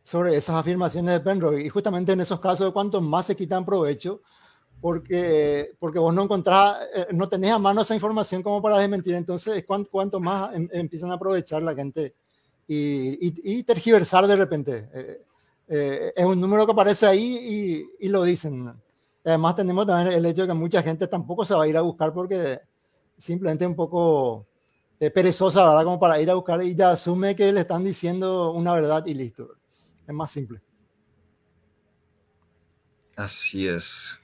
sobre 0.04 0.36
esas 0.36 0.58
afirmaciones 0.58 1.14
de 1.14 1.20
Penrose. 1.22 1.64
Y 1.64 1.70
justamente 1.70 2.12
en 2.12 2.20
esos 2.20 2.42
casos, 2.42 2.74
cuanto 2.74 3.02
más 3.02 3.28
se 3.28 3.38
quitan 3.38 3.66
provecho, 3.66 4.22
porque, 4.82 5.72
porque 5.80 5.98
vos 5.98 6.14
no 6.14 6.24
encontrás, 6.24 6.78
eh, 6.94 7.08
no 7.12 7.30
tenés 7.30 7.52
a 7.52 7.60
mano 7.60 7.82
esa 7.82 7.96
información 7.96 8.44
como 8.44 8.62
para 8.62 8.78
desmentir. 8.78 9.16
Entonces, 9.16 9.64
cuanto, 9.66 9.90
cuanto 9.90 10.20
más 10.20 10.54
em, 10.54 10.68
empiezan 10.74 11.12
a 11.12 11.14
aprovechar 11.16 11.64
la 11.64 11.74
gente 11.74 12.14
y, 12.68 13.18
y, 13.58 13.64
tergiversar 13.64 14.28
de 14.28 14.36
repente. 14.36 14.90
Eh, 14.94 15.22
eh, 15.70 16.14
es 16.16 16.26
un 16.26 16.40
número 16.40 16.66
que 16.66 16.74
aparece 16.74 17.06
ahí 17.06 17.88
y, 18.00 18.06
y, 18.06 18.10
lo 18.10 18.24
dicen. 18.24 18.68
Además, 19.24 19.56
tenemos 19.56 19.88
también 19.88 20.18
el 20.18 20.26
hecho 20.26 20.42
de 20.42 20.50
que 20.50 20.54
mucha 20.54 20.84
gente 20.84 21.08
tampoco 21.08 21.46
se 21.46 21.56
va 21.56 21.64
a 21.64 21.68
ir 21.68 21.78
a 21.78 21.82
buscar 21.82 22.14
porque 22.14 22.60
simplemente 23.20 23.68
un 23.68 23.76
poco 23.76 24.48
perezosa, 24.98 25.68
¿verdad? 25.68 25.84
Como 25.84 26.00
para 26.00 26.20
ir 26.20 26.32
a 26.32 26.34
buscar 26.34 26.64
y 26.64 26.74
ya 26.74 26.90
asume 26.90 27.36
que 27.36 27.54
le 27.54 27.60
están 27.60 27.84
diciendo 27.84 28.52
una 28.52 28.74
verdad 28.74 29.06
y 29.06 29.14
listo. 29.14 29.56
Es 30.08 30.16
más 30.16 30.32
simple. 30.32 30.60
Así 33.16 33.68
es 33.68 34.20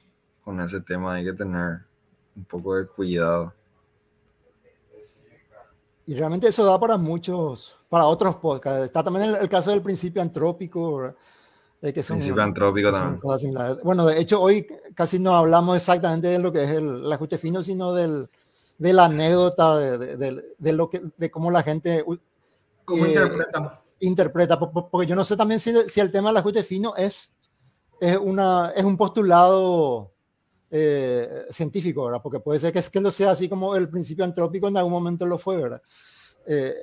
con 0.45 0.61
ese 0.61 0.79
tema 0.79 1.15
hay 1.15 1.25
que 1.25 1.33
tener 1.33 1.79
un 2.35 2.45
poco 2.45 2.75
de 2.75 2.85
cuidado. 2.85 3.51
Y 6.05 6.13
realmente 6.13 6.47
eso 6.47 6.63
da 6.63 6.79
para 6.79 6.97
muchos, 6.97 7.75
para 7.89 8.05
otros 8.05 8.35
podcasts. 8.35 8.85
Está 8.85 9.03
también 9.03 9.35
el, 9.41 9.49
caso 9.49 9.71
del 9.71 9.81
principio 9.81 10.21
antrópico, 10.21 11.15
de 11.81 11.91
que 11.91 12.03
son, 12.03 12.17
principio 12.17 12.43
antrópico 12.43 12.91
también. 12.91 13.19
Bueno, 13.83 14.05
de 14.05 14.19
hecho 14.21 14.39
hoy 14.39 14.67
casi 14.93 15.17
no 15.17 15.33
hablamos 15.33 15.77
exactamente 15.77 16.27
de 16.27 16.37
lo 16.37 16.51
que 16.51 16.63
es 16.63 16.71
el, 16.73 17.11
ajuste 17.11 17.39
fino, 17.39 17.63
sino 17.63 17.91
del, 17.91 18.29
de 18.77 18.93
la 18.93 19.05
anécdota 19.05 19.77
de, 19.77 20.17
de, 20.17 20.43
de, 20.57 20.73
lo 20.73 20.89
que, 20.89 21.01
de 21.17 21.31
cómo 21.31 21.51
la 21.51 21.63
gente 21.63 22.03
¿Cómo 22.85 23.05
eh, 23.05 23.09
interpreta? 23.09 23.83
interpreta. 23.99 24.59
Porque 24.59 25.07
yo 25.07 25.15
no 25.15 25.25
sé 25.25 25.35
también 25.35 25.59
si, 25.59 25.73
si 25.89 25.99
el 25.99 26.11
tema 26.11 26.29
del 26.29 26.37
ajuste 26.37 26.63
fino 26.63 26.95
es, 26.95 27.33
es, 27.99 28.17
una, 28.17 28.71
es 28.75 28.83
un 28.83 28.95
postulado 28.95 30.13
eh, 30.69 31.45
científico, 31.49 32.05
¿verdad? 32.05 32.21
Porque 32.21 32.39
puede 32.39 32.59
ser 32.59 32.71
que 32.71 32.79
es 32.79 32.89
que 32.89 33.01
lo 33.01 33.11
sea 33.11 33.31
así 33.31 33.49
como 33.49 33.75
el 33.75 33.89
principio 33.89 34.23
antrópico 34.23 34.67
en 34.67 34.77
algún 34.77 34.93
momento 34.93 35.25
lo 35.25 35.37
fue, 35.37 35.57
¿verdad? 35.57 35.81
Eh, 36.45 36.75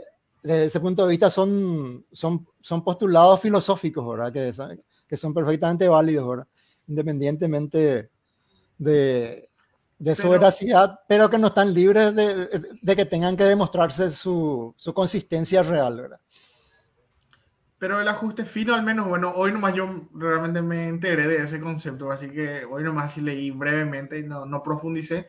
desde 0.43 0.65
ese 0.65 0.81
punto 0.81 1.05
de 1.05 1.11
vista 1.11 1.31
son, 1.31 2.05
son, 2.11 2.47
son 2.61 2.83
postulados 2.83 3.41
filosóficos, 3.41 4.07
¿verdad? 4.09 4.33
Que, 4.33 4.53
que 5.07 5.17
son 5.17 5.33
perfectamente 5.33 5.87
válidos, 5.87 6.29
¿verdad? 6.29 6.47
Independientemente 6.89 8.11
de, 8.77 9.51
de 10.03 10.17
su 10.17 10.29
veracidad, 10.31 10.99
pero 11.07 11.31
que 11.31 11.39
no 11.39 11.47
están 11.47 11.73
libres 11.73 12.13
de, 12.17 12.49
de 12.83 12.97
que 12.97 13.05
tengan 13.05 13.37
que 13.37 13.45
demostrarse 13.45 14.11
su, 14.11 14.75
su 14.77 14.93
consistencia 14.93 15.63
real, 15.63 15.97
¿verdad? 15.97 16.21
Pero 17.79 18.01
el 18.01 18.09
ajuste 18.09 18.45
fino, 18.45 18.75
al 18.75 18.83
menos, 18.83 19.07
bueno, 19.07 19.31
hoy 19.37 19.53
nomás 19.53 19.75
yo 19.75 20.09
realmente 20.13 20.61
me 20.61 20.89
enteré 20.89 21.29
de 21.29 21.37
ese 21.37 21.61
concepto, 21.61 22.11
así 22.11 22.31
que 22.31 22.65
hoy 22.65 22.83
nomás 22.83 23.17
leí 23.17 23.53
brevemente 23.53 24.19
y 24.19 24.25
no, 24.25 24.45
no 24.45 24.61
profundicé. 24.61 25.29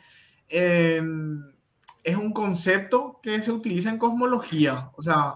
es 0.49 1.01
un 1.01 2.33
concepto 2.33 3.19
que 3.21 3.43
se 3.43 3.51
utiliza 3.51 3.91
en 3.91 3.99
cosmología, 3.99 4.89
o 4.95 5.03
sea, 5.03 5.35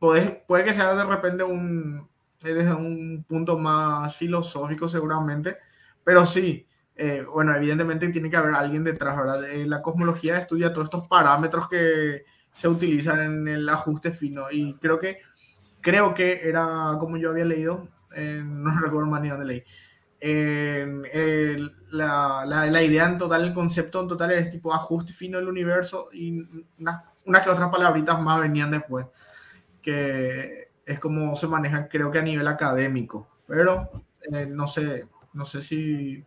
puede, 0.00 0.44
puede 0.48 0.64
que 0.64 0.74
sea 0.74 0.96
de 0.96 1.04
repente 1.04 1.44
un, 1.44 2.08
desde 2.40 2.74
un 2.74 3.24
punto 3.28 3.56
más 3.56 4.16
filosófico 4.16 4.88
seguramente, 4.88 5.58
pero 6.02 6.26
sí, 6.26 6.66
eh, 6.96 7.24
bueno, 7.30 7.54
evidentemente 7.54 8.08
tiene 8.08 8.30
que 8.30 8.36
haber 8.36 8.54
alguien 8.54 8.84
detrás, 8.84 9.16
¿verdad? 9.16 9.42
la 9.66 9.82
cosmología 9.82 10.38
estudia 10.38 10.72
todos 10.72 10.84
estos 10.84 11.08
parámetros 11.08 11.68
que 11.68 12.24
se 12.54 12.68
utilizan 12.68 13.20
en 13.20 13.48
el 13.48 13.68
ajuste 13.68 14.12
fino 14.12 14.50
y 14.50 14.74
creo 14.74 14.98
que 14.98 15.20
creo 15.80 16.14
que 16.14 16.46
era 16.48 16.96
como 17.00 17.16
yo 17.16 17.30
había 17.30 17.46
leído, 17.46 17.88
no 18.14 18.80
recuerdo 18.80 19.08
más 19.08 19.22
ni 19.22 19.30
dónde 19.30 19.46
leí. 19.46 19.64
la, 21.92 22.44
la, 22.46 22.82
idea 22.82 23.06
en 23.06 23.18
total, 23.18 23.44
el 23.44 23.54
concepto 23.54 24.02
en 24.02 24.08
total 24.08 24.32
es 24.32 24.50
tipo 24.50 24.72
ajuste 24.72 25.12
fino 25.12 25.38
del 25.38 25.48
universo 25.48 26.08
y 26.12 26.46
unas 26.78 27.02
una 27.24 27.40
que 27.40 27.50
otras 27.50 27.70
palabritas 27.70 28.20
más 28.20 28.40
venían 28.40 28.70
después, 28.70 29.06
que 29.80 30.70
es 30.84 30.98
como 30.98 31.36
se 31.36 31.46
maneja 31.46 31.88
creo 31.88 32.10
que 32.10 32.18
a 32.18 32.22
nivel 32.22 32.46
académico, 32.48 33.28
pero 33.46 34.04
eh, 34.32 34.46
no 34.46 34.66
sé, 34.66 35.06
no 35.32 35.44
sé 35.44 35.62
si 35.62 36.24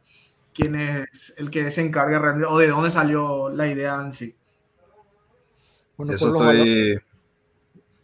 quién 0.56 0.76
es 0.76 1.34
el 1.38 1.52
que 1.52 1.70
se 1.70 1.82
encarga 1.82 2.18
realmente 2.18 2.48
o 2.50 2.58
de 2.58 2.70
dónde 2.70 2.90
salió 2.90 3.50
la 3.50 3.68
idea 3.68 4.02
en 4.02 4.14
sí. 4.14 4.36
Bueno, 5.98 6.14
Eso 6.14 6.30
estoy, 6.30 7.00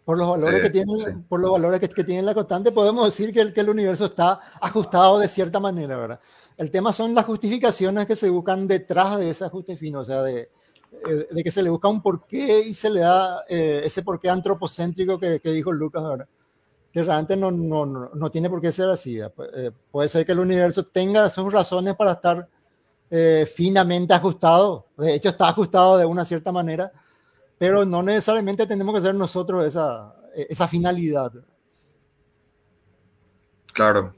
por 0.04 0.18
los 0.18 0.30
valores, 0.30 0.62
que, 0.62 0.70
tiene, 0.70 1.24
por 1.30 1.40
los 1.40 1.52
valores 1.52 1.80
que, 1.80 1.88
que, 1.88 2.04
tiene 2.04 2.22
la 2.22 2.34
constante, 2.34 2.72
podemos 2.72 3.06
decir 3.06 3.34
que 3.34 3.42
el, 3.42 3.54
que 3.54 3.62
el 3.62 3.70
universo 3.70 4.06
está 4.06 4.40
ajustado 4.60 5.20
de 5.20 5.28
cierta 5.28 5.60
manera, 5.60 5.96
¿verdad? 5.96 6.20
El 6.58 6.70
tema 6.70 6.92
son 6.92 7.14
las 7.14 7.26
justificaciones 7.26 8.06
que 8.08 8.16
se 8.16 8.30
buscan 8.30 8.68
detrás 8.68 9.18
de 9.18 9.30
ese 9.30 9.46
ajuste 9.46 9.78
fino, 9.78 10.00
o 10.00 10.06
sea, 10.06 10.22
de, 10.22 10.50
eh, 11.08 11.28
de 11.32 11.44
que 11.44 11.52
se 11.52 11.64
le 11.64 11.70
busca 11.70 11.88
un 11.88 12.02
porqué 12.02 12.62
y 12.62 12.74
se 12.74 12.90
le 12.90 13.02
da 13.02 13.44
eh, 13.48 13.82
ese 13.86 14.04
porqué 14.04 14.30
antropocéntrico 14.30 15.18
que, 15.18 15.40
que, 15.40 15.52
dijo 15.52 15.72
Lucas 15.72 16.04
ahora, 16.04 16.28
que 16.92 17.04
realmente 17.04 17.38
no, 17.38 17.52
no, 17.52 17.86
no, 17.86 18.32
tiene 18.32 18.50
por 18.50 18.62
qué 18.62 18.72
ser 18.72 18.90
así. 18.90 19.20
Eh, 19.20 19.72
puede 19.92 20.10
ser 20.10 20.26
que 20.26 20.32
el 20.32 20.40
universo 20.40 20.86
tenga 20.86 21.30
sus 21.30 21.52
razones 21.52 21.96
para 21.96 22.14
estar 22.14 22.48
finamente 23.54 24.14
ajustado, 24.14 24.88
de 24.96 25.16
hecho 25.16 25.28
está 25.28 25.50
ajustado 25.50 25.98
de 25.98 26.06
una 26.06 26.24
cierta 26.24 26.50
manera, 26.54 26.94
pero 27.58 27.84
no 27.84 28.02
necesariamente 28.02 28.66
tenemos 28.66 28.96
que 28.96 29.02
ser 29.02 29.14
nosotros 29.14 29.66
esa, 29.66 30.16
esa 30.34 30.66
finalidad. 30.66 31.34
Claro, 33.74 34.14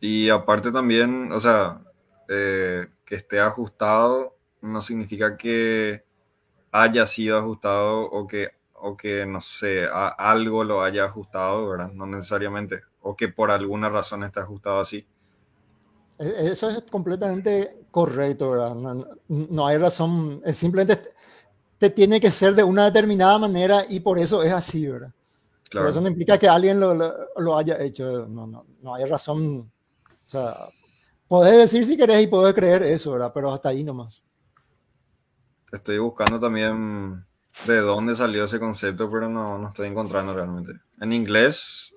y 0.00 0.30
aparte 0.30 0.72
también, 0.72 1.30
o 1.30 1.38
sea, 1.38 1.82
eh, 2.28 2.88
que 3.04 3.16
esté 3.16 3.38
ajustado 3.38 4.36
no 4.62 4.80
significa 4.80 5.36
que 5.36 6.04
haya 6.72 7.06
sido 7.06 7.38
ajustado 7.38 8.02
o 8.02 8.26
que, 8.26 8.48
o 8.82 8.96
que 8.96 9.26
no 9.26 9.40
sé, 9.40 9.86
algo 9.90 10.64
lo 10.64 10.82
haya 10.82 11.04
ajustado, 11.04 11.68
¿verdad? 11.68 11.92
No 11.92 12.06
necesariamente, 12.06 12.82
o 13.02 13.16
que 13.16 13.28
por 13.28 13.50
alguna 13.50 13.88
razón 13.88 14.24
esté 14.24 14.40
ajustado 14.40 14.80
así. 14.80 15.06
E, 16.18 16.50
eso 16.52 16.68
es 16.68 16.82
completamente 16.90 17.84
correcto, 17.90 18.50
¿verdad? 18.50 18.74
No, 18.74 19.06
no 19.28 19.66
hay 19.66 19.78
razón, 19.78 20.40
es 20.44 20.56
simplemente 20.56 21.00
te 21.78 21.88
tiene 21.88 22.20
que 22.20 22.30
ser 22.30 22.54
de 22.54 22.62
una 22.62 22.84
determinada 22.84 23.38
manera 23.38 23.84
y 23.88 24.00
por 24.00 24.18
eso 24.18 24.42
es 24.42 24.52
así, 24.52 24.86
¿verdad? 24.86 25.12
Claro. 25.70 25.88
Eso 25.88 26.00
no 26.00 26.08
implica 26.08 26.36
que 26.36 26.48
alguien 26.48 26.78
lo, 26.78 26.94
lo, 26.94 27.56
haya 27.56 27.80
hecho, 27.80 28.26
no, 28.28 28.46
no, 28.46 28.66
no, 28.82 28.94
hay 28.94 29.04
razón. 29.06 29.60
O 29.60 30.28
sea, 30.28 30.68
podés 31.26 31.56
decir 31.56 31.86
si 31.86 31.96
querés 31.96 32.22
y 32.22 32.26
podés 32.26 32.54
creer 32.54 32.82
eso, 32.82 33.12
¿verdad? 33.12 33.30
Pero 33.32 33.52
hasta 33.52 33.70
ahí 33.70 33.82
nomás. 33.82 34.22
Estoy 35.72 35.98
buscando 35.98 36.38
también 36.40 37.24
de 37.66 37.80
dónde 37.80 38.14
salió 38.14 38.44
ese 38.44 38.58
concepto, 38.58 39.10
pero 39.10 39.28
no, 39.28 39.58
no 39.58 39.68
estoy 39.68 39.88
encontrando 39.88 40.34
realmente. 40.34 40.72
En 41.00 41.12
inglés 41.12 41.94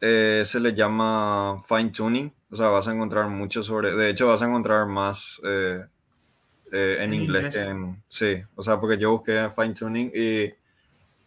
eh, 0.00 0.42
se 0.44 0.60
le 0.60 0.74
llama 0.74 1.62
fine 1.68 1.90
tuning, 1.90 2.32
o 2.50 2.56
sea, 2.56 2.68
vas 2.68 2.88
a 2.88 2.92
encontrar 2.92 3.28
mucho 3.28 3.62
sobre, 3.62 3.94
de 3.94 4.10
hecho 4.10 4.28
vas 4.28 4.42
a 4.42 4.46
encontrar 4.46 4.86
más 4.86 5.40
eh, 5.44 5.84
eh, 6.72 6.98
en, 7.00 7.14
inglés, 7.14 7.54
en, 7.56 8.02
sí, 8.08 8.42
o 8.54 8.62
sea, 8.62 8.80
porque 8.80 8.98
yo 8.98 9.12
busqué 9.12 9.48
fine 9.54 9.74
tuning 9.74 10.10
y 10.14 10.52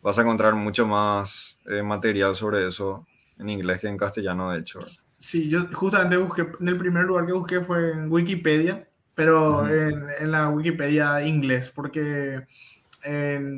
vas 0.02 0.18
a 0.18 0.22
encontrar 0.22 0.56
mucho 0.56 0.88
más 0.88 1.58
eh, 1.66 1.82
material 1.82 2.36
sobre 2.36 2.68
eso 2.68 3.06
en 3.40 3.50
inglés 3.50 3.80
que 3.80 3.88
en 3.88 3.98
castellano, 3.98 4.52
de 4.52 4.60
hecho. 4.60 4.80
Sí, 5.20 5.50
yo 5.50 5.68
justamente 5.72 6.18
busqué, 6.18 6.46
en 6.60 6.68
el 6.68 6.78
primer 6.78 7.06
lugar 7.06 7.26
que 7.26 7.34
busqué 7.34 7.62
fue 7.62 7.92
en 7.92 8.12
Wikipedia, 8.12 8.88
pero 9.16 9.68
en, 9.68 10.06
en, 10.20 10.32
la 10.32 10.50
Wikipedia 10.50 11.26
inglés, 11.26 11.72
porque 11.74 12.46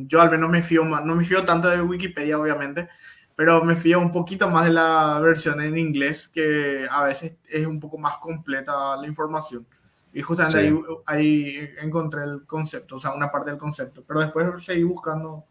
yo 0.08 0.22
al 0.22 0.32
menos 0.32 0.50
me 0.50 0.64
fío 0.64 0.84
más, 0.84 1.06
no 1.06 1.16
me 1.16 1.26
fío 1.26 1.46
tanto 1.46 1.70
de 1.70 1.82
Wikipedia, 1.82 2.40
obviamente, 2.40 2.90
pero 3.36 3.64
me 3.64 3.76
fío 3.76 4.00
un 4.00 4.12
poquito 4.12 4.50
más 4.50 4.66
de 4.66 4.72
la 4.72 5.20
versión 5.20 5.62
en 5.62 5.78
inglés, 5.78 6.28
que 6.28 6.88
a 6.90 7.04
veces 7.04 7.36
es 7.50 7.68
un 7.68 7.80
poco 7.80 7.98
más 7.98 8.18
completa 8.18 8.96
la 8.96 9.08
información. 9.08 9.66
Y 10.14 10.22
justamente 10.22 10.60
ahí, 10.60 10.74
ahí, 11.06 11.70
encontré 11.82 12.24
el 12.24 12.46
concepto, 12.46 12.96
o 12.96 13.00
sea, 13.00 13.14
una 13.14 13.30
parte 13.30 13.50
del 13.50 13.60
concepto. 13.60 14.02
Pero 14.08 14.22
después 14.22 14.64
seguí 14.64 14.84
buscando 14.84 15.44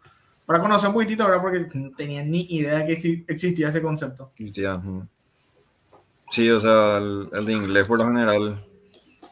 para 0.46 0.60
conocer 0.60 0.88
un 0.88 0.94
poquitito, 0.94 1.24
¿verdad? 1.24 1.42
Porque 1.42 1.68
no 1.74 1.90
tenía 1.92 2.22
ni 2.22 2.46
idea 2.50 2.86
que 2.86 3.24
existía 3.28 3.68
ese 3.68 3.82
concepto. 3.82 4.32
Sí, 6.30 6.50
o 6.50 6.60
sea, 6.60 6.98
el, 6.98 7.28
de 7.44 7.52
inglés 7.52 7.86
por 7.86 7.98
lo 7.98 8.06
general 8.06 8.62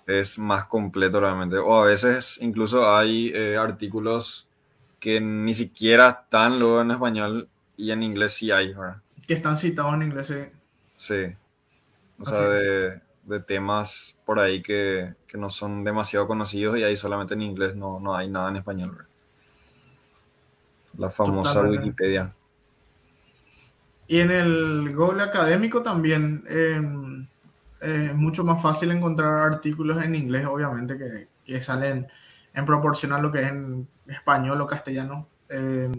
es 0.07 0.39
más 0.39 0.67
completo 0.67 1.21
realmente. 1.21 1.57
O 1.57 1.81
a 1.81 1.87
veces 1.87 2.39
incluso 2.41 2.95
hay 2.95 3.33
eh, 3.35 3.57
artículos 3.57 4.49
que 5.03 5.21
ni 5.21 5.53
siquiera 5.53 6.23
están 6.23 6.61
luego 6.61 6.81
en 6.81 6.93
español 6.93 7.49
y 7.77 7.91
en 7.91 8.05
inglés 8.05 8.35
sí 8.35 8.53
hay, 8.53 8.73
¿verdad? 8.73 9.03
Que 9.27 9.35
están 9.35 9.59
citados 9.59 9.95
en 9.95 10.03
inglés, 10.03 10.29
sí. 10.29 10.37
Sí. 10.97 11.35
O 12.19 12.25
sea, 12.25 12.41
de 12.49 13.03
de 13.25 13.41
temas 13.41 14.19
por 14.25 14.41
ahí 14.41 14.63
que, 14.63 15.15
que, 15.27 15.39
no 15.39 15.51
son 15.51 15.85
demasiado 15.85 16.27
conocidos 16.27 16.77
y 16.79 16.85
ahí 16.85 16.97
solamente 16.97 17.35
en 17.35 17.43
inglés 17.43 17.77
no, 17.77 18.01
no 18.01 18.17
hay 18.17 18.29
nada 18.29 18.51
en 18.51 18.57
español. 18.57 18.91
¿verdad? 18.91 19.07
La 20.99 21.11
famosa 21.11 21.55
Totalmente. 21.55 21.87
Wikipedia. 21.87 22.33
Y 24.09 24.19
en 24.19 24.31
el 24.31 24.95
Google 24.95 25.23
académico 25.23 25.83
también 25.83 26.45
eh, 26.49 26.83
es 27.81 28.15
mucho 28.15 28.45
más 28.45 28.61
fácil 28.61 28.91
encontrar 28.91 29.53
artículos 29.53 30.03
en 30.03 30.15
inglés, 30.15 30.45
obviamente, 30.47 30.99
que, 30.99 31.29
que 31.47 31.63
salen 31.63 32.09
en 32.55 32.65
proporción 32.65 33.13
a 33.13 33.19
lo 33.19 33.31
que 33.33 33.43
es 33.43 33.49
en 33.49 33.89
español 34.07 34.61
o 34.61 34.67
castellano. 34.67 35.27
Eh, 35.49 35.91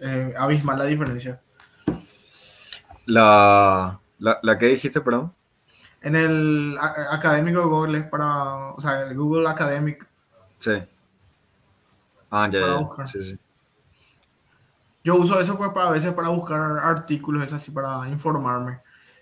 eh, 0.00 0.34
abismal 0.36 0.78
la 0.78 0.84
diferencia. 0.84 1.40
La, 3.06 3.98
la, 4.18 4.38
la 4.42 4.58
que 4.58 4.66
dijiste, 4.66 5.00
perdón. 5.00 5.32
En 6.00 6.16
el 6.16 6.76
a- 6.80 7.14
académico 7.14 7.68
Google 7.68 7.98
es 7.98 8.04
para, 8.06 8.72
o 8.72 8.80
sea, 8.80 9.02
el 9.02 9.16
Google 9.16 9.48
Academic. 9.48 10.06
Sí. 10.60 10.72
Ah, 12.30 12.48
ya, 12.50 12.60
Para 12.60 12.72
ya, 12.74 12.78
buscar. 12.78 13.08
Sí, 13.08 13.22
sí. 13.22 13.38
Yo 15.04 15.16
uso 15.16 15.40
eso 15.40 15.56
pues, 15.58 15.70
para 15.72 15.88
a 15.88 15.92
veces 15.92 16.12
para 16.12 16.28
buscar 16.28 16.60
artículos, 16.60 17.44
es 17.44 17.52
así, 17.52 17.70
para 17.72 18.08
informarme. 18.08 18.80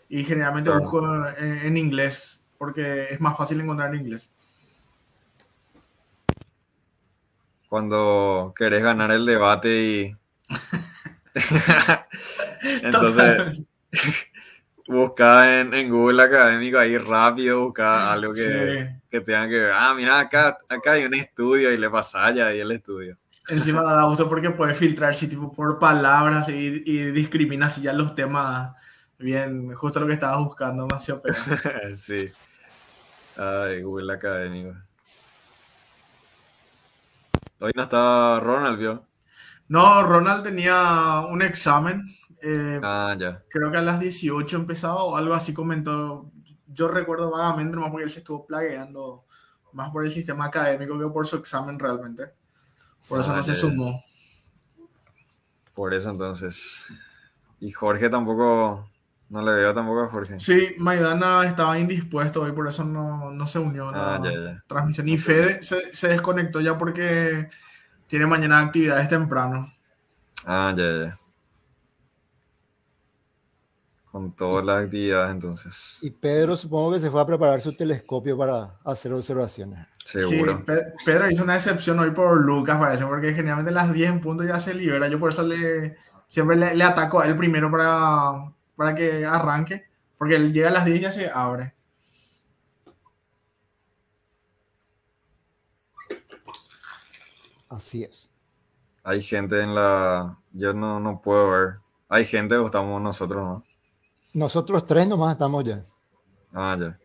Y 0.09 0.25
generalmente 0.25 0.71
Claro. 0.71 0.83
busco 0.85 1.27
en, 1.39 1.59
en 1.67 1.77
inglés, 1.77 2.43
porque 2.59 3.09
es 3.11 3.21
más 3.21 3.37
fácil 3.37 3.61
encontrar 3.61 3.95
en 3.95 4.01
inglés. 4.03 4.31
Cuando 7.71 8.53
querés 8.57 8.83
ganar 8.83 9.11
el 9.13 9.25
debate 9.25 9.83
y... 9.83 10.17
Entonces, 12.83 13.63
busca 14.87 15.61
en, 15.61 15.73
en 15.73 15.89
Google 15.89 16.23
Académico 16.25 16.79
ahí 16.79 16.99
rápido, 16.99 17.67
busca 17.67 18.13
algo 18.13 18.33
que, 18.33 18.43
Sí. 18.43 18.99
que 19.09 19.21
tengan 19.21 19.49
que 19.49 19.61
ver. 19.61 19.73
Ah, 19.75 19.95
mira, 19.95 20.19
acá, 20.19 20.59
acá 20.69 20.93
hay 20.93 21.05
un 21.05 21.15
estudio 21.15 21.73
y 21.73 21.79
le 21.79 21.89
pasa 21.89 22.27
allá 22.27 22.49
ahí 22.49 22.61
el 22.61 22.73
estudio. 22.73 23.17
Encima 23.49 23.83
da 23.83 24.05
gusto 24.05 24.29
porque 24.29 24.51
puedes 24.51 24.77
filtrar 24.77 25.15
si 25.15 25.29
tipo 25.29 25.53
por 25.53 25.79
palabras 25.79 26.49
y, 26.49 26.83
y 26.85 27.11
discriminas 27.13 27.75
si 27.75 27.83
ya 27.83 27.93
los 27.93 28.15
temas 28.15 28.73
bien, 29.19 29.73
justo 29.75 30.01
lo 30.01 30.07
que 30.09 30.15
estabas 30.15 30.39
buscando, 30.39 30.87
demasiado 30.87 31.23
sí. 31.95 32.27
Ay, 33.37 33.83
Google 33.83 34.13
Académico. 34.13 34.75
Hoy 37.61 37.73
no 37.75 37.83
está 37.83 38.41
Ronald, 38.41 38.79
¿vio? 38.79 39.07
No, 39.69 40.03
Ronald 40.03 40.43
tenía 40.43 41.21
un 41.29 41.43
examen, 41.43 42.05
eh, 42.43 42.81
Ah, 42.83 43.15
ya. 43.19 43.43
creo 43.49 43.71
que 43.71 43.77
a 43.79 43.83
las 43.83 44.01
18 44.01 44.57
empezaba 44.57 45.05
o 45.05 45.17
algo 45.17 45.35
así 45.35 45.53
comentó. 45.55 46.31
Yo 46.67 46.89
recuerdo 46.89 47.31
vagamente, 47.31 47.77
más 47.77 47.91
porque 47.91 48.05
él 48.05 48.11
se 48.11 48.21
estuvo 48.21 48.47
plagueando 48.47 49.25
más 49.73 49.91
por 49.91 50.05
el 50.05 50.11
sistema 50.11 50.47
académico 50.47 50.99
que 50.99 51.07
por 51.07 51.27
su 51.27 51.37
examen 51.37 51.79
realmente. 51.79 52.25
Por 53.09 53.21
eso 53.21 53.33
Ah, 53.33 53.37
no 53.37 53.43
se 53.45 53.55
sumó. 53.55 54.03
Por 55.75 55.95
eso 55.95 56.11
entonces. 56.11 56.87
Y 57.61 57.71
Jorge 57.73 58.09
tampoco, 58.11 58.90
no 59.31 59.43
le 59.43 59.53
veo 59.53 59.73
tampoco 59.73 60.03
a 60.03 60.09
Jorge. 60.09 60.39
Sí, 60.39 60.75
Maidana 60.79 61.47
estaba 61.47 61.79
indispuesto 61.79 62.43
hoy, 62.43 62.53
por 62.53 62.69
eso 62.69 62.85
no, 62.85 63.31
no 63.31 63.47
se 63.47 63.59
unió 63.59 63.89
a 63.89 63.93
la 63.93 64.15
Ah, 64.17 64.21
ya, 64.25 64.33
ya. 64.33 64.65
transmisión. 64.67 65.09
Y 65.09 65.17
Fede 65.19 65.63
se, 65.63 65.95
se 65.95 66.09
desconectó 66.09 66.61
ya 66.61 66.77
porque 66.77 67.49
tiene 68.07 68.27
mañana 68.27 68.59
actividades 68.61 69.09
temprano. 69.09 69.73
Ah, 70.45 70.75
ya, 70.77 70.85
ya. 71.07 71.19
Con 74.11 74.33
todas 74.35 74.65
las 74.65 74.85
actividades 74.85 75.31
entonces. 75.31 75.99
Y 76.03 76.11
Pedro 76.11 76.57
supongo 76.57 76.93
que 76.93 76.99
se 76.99 77.11
fue 77.11 77.21
a 77.23 77.27
preparar 77.27 77.61
su 77.61 77.73
telescopio 77.77 78.37
para 78.37 78.75
hacer 78.85 79.13
observaciones. 79.13 79.87
Seguro. 80.05 80.59
Sí, 80.59 80.65
Pe- 80.65 80.93
Pedro 81.05 81.31
hizo 81.31 81.45
una 81.45 81.55
excepción 81.55 82.01
hoy 82.01 82.11
por 82.11 82.37
Lucas, 82.45 82.77
parece, 82.79 83.07
porque 83.07 83.33
generalmente 83.33 83.71
a 83.71 83.75
las 83.75 83.93
10 83.93 84.11
en 84.11 84.21
punto 84.21 84.43
ya 84.43 84.59
se 84.59 84.75
libera. 84.75 85.07
Yo 85.07 85.21
por 85.21 85.31
eso 85.31 85.45
le, 85.45 85.97
siempre 86.29 86.57
le, 86.57 86.75
le 86.75 86.83
ataco 86.83 87.21
a 87.21 87.27
él 87.29 87.37
primero 87.37 87.71
para, 87.71 88.53
para 88.81 88.95
que 88.95 89.27
arranque, 89.27 89.85
porque 90.17 90.37
él 90.37 90.55
llega 90.55 90.71
a 90.71 90.73
las 90.73 90.87
10 90.87 90.97
y 90.97 91.03
ya 91.03 91.13
se 91.13 91.29
abre. 91.29 91.75
Así 97.69 98.05
es. 98.05 98.31
Hay 99.05 99.21
gente 99.21 99.61
en 99.61 99.75
la... 99.75 100.39
Yo 100.53 100.73
no, 100.73 100.99
no 100.99 101.21
puedo 101.21 101.51
ver. 101.51 101.75
Hay 102.09 102.25
gente 102.25 102.57
o 102.57 102.65
estamos 102.65 103.03
nosotros, 103.03 103.43
¿no? 103.43 103.65
Nosotros 104.33 104.87
tres 104.87 105.07
nomás 105.07 105.33
estamos 105.33 105.63
ya. 105.63 105.83
Ah, 106.55 106.75
ya. 106.81 106.99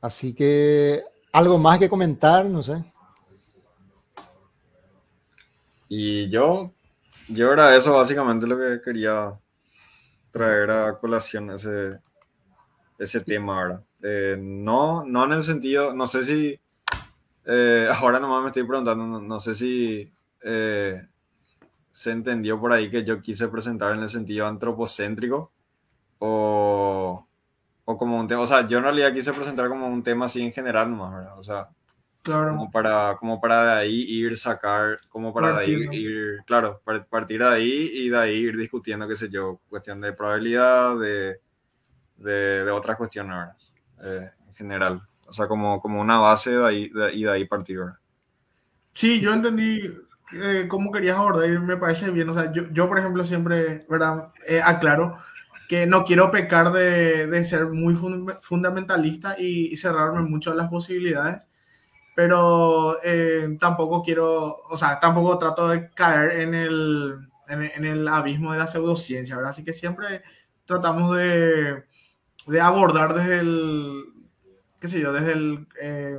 Así 0.00 0.34
que 0.34 1.04
algo 1.32 1.56
más 1.56 1.78
que 1.78 1.88
comentar, 1.88 2.46
no 2.46 2.64
sé. 2.64 2.82
Y 5.88 6.28
yo, 6.30 6.72
yo 7.28 7.52
era 7.52 7.76
eso 7.76 7.92
básicamente 7.92 8.44
lo 8.48 8.58
que 8.58 8.82
quería 8.84 9.38
traer 10.34 10.68
a 10.68 10.98
colación 10.98 11.50
ese, 11.52 12.00
ese 12.98 13.20
tema 13.20 13.56
ahora. 13.56 13.82
Eh, 14.02 14.36
no, 14.36 15.04
no 15.04 15.24
en 15.26 15.32
el 15.32 15.44
sentido, 15.44 15.94
no 15.94 16.08
sé 16.08 16.24
si, 16.24 16.60
eh, 17.46 17.88
ahora 17.96 18.18
nomás 18.18 18.42
me 18.42 18.48
estoy 18.48 18.64
preguntando, 18.64 19.06
no, 19.06 19.20
no 19.20 19.38
sé 19.38 19.54
si 19.54 20.12
eh, 20.42 21.06
se 21.92 22.10
entendió 22.10 22.60
por 22.60 22.72
ahí 22.72 22.90
que 22.90 23.04
yo 23.04 23.22
quise 23.22 23.46
presentar 23.46 23.92
en 23.92 24.00
el 24.00 24.08
sentido 24.08 24.48
antropocéntrico 24.48 25.52
o, 26.18 27.24
o 27.84 27.96
como 27.96 28.18
un 28.18 28.26
tema, 28.26 28.42
o 28.42 28.46
sea, 28.46 28.66
yo 28.66 28.78
en 28.78 28.84
realidad 28.84 29.14
quise 29.14 29.32
presentar 29.32 29.68
como 29.68 29.86
un 29.86 30.02
tema 30.02 30.24
así 30.24 30.42
en 30.42 30.52
general 30.52 30.90
nomás, 30.90 31.14
¿verdad? 31.14 31.38
O 31.38 31.44
sea, 31.44 31.68
Claro, 32.24 32.56
como 32.56 32.70
para, 32.70 33.16
como 33.18 33.40
para 33.40 33.64
de 33.64 33.72
ahí 33.82 34.02
ir 34.08 34.36
sacar, 34.36 34.96
como 35.08 35.32
para 35.34 35.52
de 35.54 35.60
ahí 35.60 35.88
ir, 35.92 36.38
claro, 36.46 36.80
par- 36.84 37.06
partir 37.06 37.40
de 37.40 37.46
ahí 37.48 37.90
y 37.92 38.08
de 38.10 38.18
ahí 38.18 38.34
ir 38.36 38.56
discutiendo, 38.56 39.08
qué 39.08 39.16
sé 39.16 39.28
yo, 39.30 39.60
cuestión 39.68 40.00
de 40.00 40.12
probabilidad, 40.12 40.98
de, 40.98 41.40
de, 42.18 42.64
de 42.64 42.70
otras 42.70 42.96
cuestiones. 42.96 43.48
Eh, 44.02 44.30
en 44.48 44.54
general. 44.54 45.02
O 45.26 45.32
sea, 45.32 45.48
como, 45.48 45.80
como 45.80 46.00
una 46.00 46.18
base 46.18 46.52
de 46.56 46.66
ahí, 46.66 46.88
de- 46.90 47.14
y 47.14 47.24
de 47.24 47.30
ahí 47.32 47.46
partir, 47.46 47.78
¿verdad? 47.78 47.98
Sí, 48.94 49.20
yo 49.20 49.32
entendí 49.32 49.80
eh, 50.32 50.66
cómo 50.68 50.92
querías 50.92 51.16
abordar 51.16 51.48
y 51.50 51.58
me 51.58 51.76
parece 51.76 52.10
bien. 52.10 52.28
O 52.28 52.34
sea, 52.34 52.52
yo, 52.52 52.64
yo 52.72 52.88
por 52.88 52.98
ejemplo, 52.98 53.24
siempre, 53.24 53.84
¿verdad? 53.88 54.32
Eh, 54.46 54.60
aclaro 54.62 55.18
que 55.68 55.86
no 55.86 56.04
quiero 56.04 56.30
pecar 56.30 56.72
de, 56.72 57.26
de 57.26 57.44
ser 57.44 57.66
muy 57.68 57.94
fun- 57.94 58.32
fundamentalista 58.42 59.36
y, 59.38 59.72
y 59.72 59.76
cerrarme 59.76 60.20
mucho 60.22 60.52
a 60.52 60.54
las 60.54 60.68
posibilidades, 60.68 61.48
pero 62.14 62.98
eh, 63.02 63.56
tampoco 63.60 64.02
quiero, 64.02 64.58
o 64.68 64.78
sea, 64.78 65.00
tampoco 65.00 65.38
trato 65.38 65.68
de 65.68 65.90
caer 65.90 66.40
en 66.42 66.54
el, 66.54 67.28
en, 67.48 67.62
en 67.64 67.84
el 67.84 68.08
abismo 68.08 68.52
de 68.52 68.58
la 68.58 68.66
pseudociencia, 68.66 69.36
¿verdad? 69.36 69.52
Así 69.52 69.64
que 69.64 69.72
siempre 69.72 70.22
tratamos 70.64 71.16
de, 71.16 71.84
de 72.46 72.60
abordar 72.60 73.14
desde 73.14 73.40
el, 73.40 74.04
qué 74.80 74.88
sé 74.88 75.00
yo, 75.00 75.12
desde 75.12 75.32
el, 75.32 75.66
eh, 75.80 76.18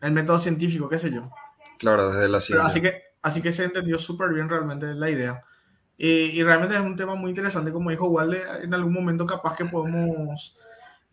el 0.00 0.12
método 0.12 0.38
científico, 0.38 0.88
qué 0.88 0.98
sé 0.98 1.10
yo. 1.10 1.30
Claro, 1.78 2.10
desde 2.10 2.28
la 2.28 2.40
Pero 2.48 2.62
ciencia. 2.62 2.68
así 2.68 2.80
que, 2.80 3.02
así 3.22 3.42
que 3.42 3.52
se 3.52 3.64
entendió 3.64 3.98
súper 3.98 4.32
bien 4.32 4.48
realmente 4.48 4.94
la 4.94 5.10
idea. 5.10 5.42
Y, 5.96 6.08
y 6.08 6.42
realmente 6.42 6.74
es 6.76 6.80
un 6.82 6.96
tema 6.96 7.14
muy 7.14 7.30
interesante, 7.30 7.72
como 7.72 7.90
dijo 7.90 8.06
Walde, 8.08 8.42
en 8.62 8.74
algún 8.74 8.92
momento 8.92 9.26
capaz 9.26 9.56
que 9.56 9.64
podemos 9.64 10.56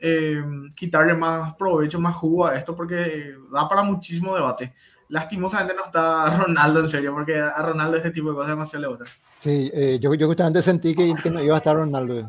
eh, 0.02 0.44
quitarle 0.76 1.14
más 1.14 1.54
provecho, 1.56 2.00
más 2.00 2.16
jugo 2.16 2.48
a 2.48 2.56
esto, 2.56 2.76
porque 2.76 3.36
da 3.52 3.70
para 3.70 3.84
muchísimo 3.84 4.36
debate. 4.36 4.74
Lastimosamente 5.10 5.76
no 5.76 5.86
está 5.86 6.38
Ronaldo 6.38 6.80
en 6.82 6.90
serio, 6.90 7.14
porque 7.14 7.38
a 7.40 7.62
Ronaldo 7.62 7.98
este 7.98 8.12
tipo 8.12 8.30
de 8.30 8.36
cosas 8.36 8.50
demasiado 8.50 8.82
le 8.82 8.88
gusta. 8.88 9.06
Sí, 9.38 9.72
eh, 9.74 9.98
yo, 10.00 10.14
yo 10.14 10.28
justamente 10.28 10.62
sentí 10.62 10.96
que, 10.96 11.14
que 11.22 11.30
no 11.30 11.42
iba 11.42 11.56
a 11.56 11.58
estar 11.58 11.76
Ronaldo. 11.76 12.28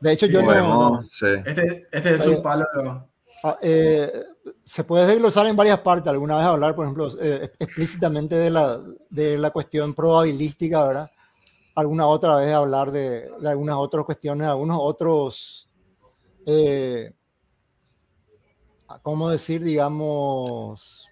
De 0.00 0.12
hecho, 0.12 0.26
Sí, 0.26 0.32
yo 0.32 0.40
no, 0.40 0.46
Podemos, 0.46 1.06
sí. 1.12 1.26
Este, 1.44 1.86
este 1.90 2.14
es 2.14 2.24
su 2.24 2.42
palo. 2.42 2.66
¿no? 2.82 3.10
Ah, 3.42 3.58
eh, 3.62 4.12
se 4.64 4.84
puede 4.84 5.06
desglosar 5.06 5.46
en 5.46 5.56
varias 5.56 5.80
partes. 5.80 6.08
Alguna 6.08 6.36
vez 6.36 6.46
hablar, 6.46 6.74
por 6.74 6.84
ejemplo, 6.84 7.08
eh, 7.20 7.50
explícitamente 7.58 8.34
de 8.34 8.50
la, 8.50 8.78
de 9.08 9.38
la 9.38 9.50
cuestión 9.50 9.94
probabilística, 9.94 10.86
¿verdad? 10.86 11.10
Alguna 11.74 12.06
otra 12.06 12.36
vez 12.36 12.52
hablar 12.52 12.90
de, 12.90 13.30
de 13.40 13.48
algunas 13.48 13.76
otras 13.76 14.04
cuestiones, 14.04 14.46
algunos 14.46 14.76
otros, 14.80 15.69
eh, 16.52 17.14
¿cómo 19.02 19.30
decir? 19.30 19.62
Digamos, 19.62 21.08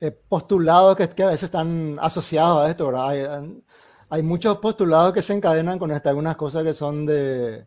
eh, 0.00 0.10
postulados 0.28 0.96
que, 0.96 1.08
que 1.08 1.22
a 1.22 1.28
veces 1.28 1.44
están 1.44 1.96
asociados 2.00 2.64
a 2.64 2.70
esto, 2.70 2.86
¿verdad? 2.86 3.08
Hay, 3.08 3.62
hay 4.08 4.22
muchos 4.22 4.58
postulados 4.58 5.12
que 5.12 5.22
se 5.22 5.34
encadenan 5.34 5.78
con 5.78 5.90
esto, 5.90 6.08
algunas 6.08 6.36
cosas 6.36 6.62
que 6.64 6.74
son 6.74 7.06
de 7.06 7.66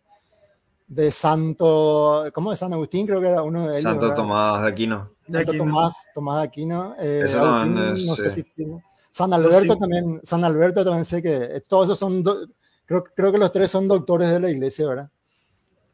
de 0.87 1.11
Santo, 1.11 2.25
¿cómo 2.33 2.51
es 2.51 2.57
San 2.57 2.73
Agustín? 2.73 3.05
Creo 3.05 3.21
que 3.21 3.27
era 3.27 3.43
uno 3.43 3.67
de 3.67 3.73
ellos. 3.73 3.83
Santo 3.83 4.01
¿verdad? 4.07 4.15
Tomás 4.15 4.63
de 4.63 4.67
Aquino. 4.69 5.11
De 5.27 5.37
Santo 5.37 5.51
Aquino. 5.51 5.63
Tomás, 5.65 5.93
Tomás 6.15 6.37
de 6.39 6.43
Aquino. 6.47 6.95
eh, 6.99 7.31
Agustín, 7.39 7.77
es, 7.77 8.05
no 8.07 8.15
sé 8.15 8.31
sí. 8.31 8.41
si, 8.49 8.63
si- 8.63 8.79
San 9.11 9.31
Alberto 9.31 9.73
Sí. 9.73 9.79
también, 9.79 10.19
San 10.23 10.43
Alberto 10.43 10.83
también 10.83 11.05
sé 11.05 11.21
que 11.21 11.61
todos 11.69 11.85
esos 11.85 11.99
son, 11.99 12.23
do- 12.23 12.47
creo, 12.85 13.03
creo 13.03 13.31
que 13.31 13.37
los 13.37 13.51
tres 13.51 13.69
son 13.69 13.87
doctores 13.87 14.31
de 14.31 14.39
la 14.39 14.49
iglesia, 14.49 14.87
¿verdad? 14.87 15.11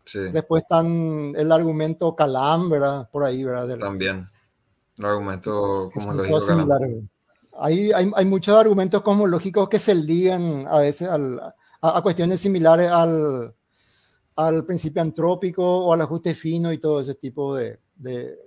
Sí, 0.05 0.19
Después 0.19 0.61
están 0.63 1.33
el 1.35 1.51
argumento 1.51 2.15
Calam, 2.15 2.69
¿verdad? 2.69 3.09
Por 3.09 3.23
ahí, 3.23 3.43
¿verdad? 3.43 3.67
Del- 3.67 3.79
también. 3.79 4.29
El 4.97 5.05
argumento 5.05 5.89
cosmológico 5.93 6.39
¿verdad? 6.55 6.79
Hay, 7.57 7.91
hay, 7.91 8.11
hay 8.15 8.25
muchos 8.25 8.55
argumentos 8.55 9.01
cosmológicos 9.01 9.67
que 9.69 9.79
se 9.79 9.95
ligan 9.95 10.65
a 10.67 10.79
veces 10.79 11.07
al- 11.07 11.39
a, 11.39 11.97
a 11.97 12.01
cuestiones 12.01 12.39
similares 12.39 12.89
al, 12.89 13.53
al 14.35 14.65
principio 14.65 15.01
antrópico 15.01 15.63
o 15.85 15.93
al 15.93 16.01
ajuste 16.01 16.33
fino 16.33 16.71
y 16.71 16.77
todo 16.77 17.01
ese 17.01 17.15
tipo 17.15 17.55
de, 17.55 17.79
de, 17.95 18.37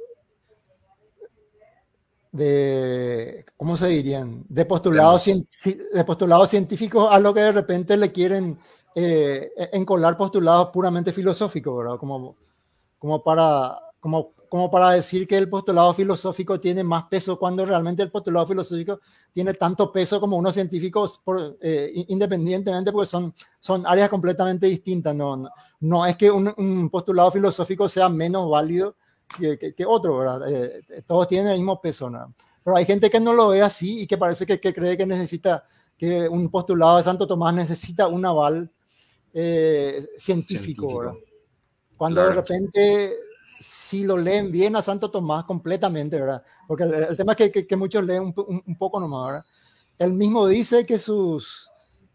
de- 2.33 3.45
¿cómo 3.57 3.77
se 3.77 3.89
dirían? 3.89 4.45
De 4.49 4.65
postulados, 4.65 5.25
de 5.25 6.05
postulados 6.05 6.51
científicos 6.51 7.09
a 7.11 7.19
lo 7.19 7.33
que 7.35 7.41
de 7.41 7.53
repente 7.53 7.97
le 7.97 8.13
quieren 8.13 8.59
eh, 8.99 9.71
encolar 9.73 10.17
postulados 10.17 10.69
puramente 10.71 11.13
filosóficos, 11.13 11.77
¿verdad? 11.79 11.99
Como, 11.99 12.37
como, 12.99 13.23
para, 13.23 13.79
como, 14.01 14.33
como 14.49 14.71
para 14.71 14.91
decir 14.91 15.27
que 15.27 15.37
el 15.39 15.49
postulado 15.49 15.93
filosófico 15.95 16.59
tiene 16.61 16.83
más 16.85 17.05
peso 17.05 17.39
cuando 17.39 17.65
realmente 17.65 18.03
el 18.03 18.11
postulado 18.11 18.47
filosófico 18.47 19.01
tiene 19.33 19.55
tanto 19.55 19.93
peso 19.93 20.21
como 20.21 20.37
unos 20.37 20.55
científicos 20.55 21.21
por, 21.25 21.59
eh, 21.61 21.91
in- 21.95 22.07
independientemente 22.09 22.93
porque 22.93 23.07
son, 23.07 23.35
son 23.59 23.87
áreas 23.87 24.09
completamente 24.09 24.67
distintas. 24.67 25.15
No, 25.15 25.37
no, 25.37 25.51
no 25.81 26.07
es 26.07 26.17
que 26.17 26.31
un, 26.31 26.53
un 26.57 26.89
postulado 26.91 27.31
filosófico 27.31 27.89
sea 27.89 28.09
menos 28.09 28.49
válido 28.51 28.97
que, 29.39 29.59
que- 29.59 29.75
que 29.75 29.87
otro, 29.87 30.19
¿verdad? 30.19 30.43
Eh, 30.51 31.03
todos 31.07 31.29
tienen 31.29 31.49
el 31.53 31.59
mismo 31.59 31.81
peso, 31.81 32.09
¿no? 32.11 32.35
Pero 32.65 32.77
hay 32.77 32.85
gente 32.85 33.11
que 33.11 33.21
no 33.21 33.33
lo 33.35 33.49
ve 33.49 33.63
así 33.63 34.03
y 34.03 34.07
que 34.07 34.19
parece 34.19 34.47
que, 34.47 34.61
que 34.61 34.73
cree 34.75 34.97
que 34.97 35.07
necesita, 35.07 35.65
que 35.97 36.29
un 36.29 36.49
postulado 36.51 36.97
de 36.99 37.03
Santo 37.03 37.27
Tomás 37.27 37.55
necesita 37.55 38.07
un 38.09 38.25
aval 38.25 38.71
eh, 39.35 40.07
científico, 40.17 40.83
Científico. 40.89 40.99
¿verdad? 40.99 41.15
Cuando 41.97 42.23
de 42.25 42.33
repente, 42.33 43.13
si 43.61 44.05
lo 44.05 44.17
leen 44.17 44.53
bien 44.53 44.77
a 44.77 44.83
Santo 44.83 45.11
Tomás 45.11 45.45
completamente, 45.45 46.19
¿verdad? 46.21 46.43
Porque 46.67 46.85
el, 46.85 46.95
el 46.95 47.17
tema 47.17 47.33
es 47.33 47.39
que, 47.39 47.51
que- 47.53 47.67
que 47.67 47.77
muchos 47.77 48.05
leen 48.05 48.23
un, 48.23 48.33
po- 48.33 48.45
un- 48.45 48.63
un 48.67 48.77
poco 48.79 49.01
nomás, 49.01 49.27
¿verdad? 49.27 49.45
Él 49.99 50.13
mismo 50.13 50.47
dice 50.47 50.87
que 50.87 50.97
sus, 50.97 51.69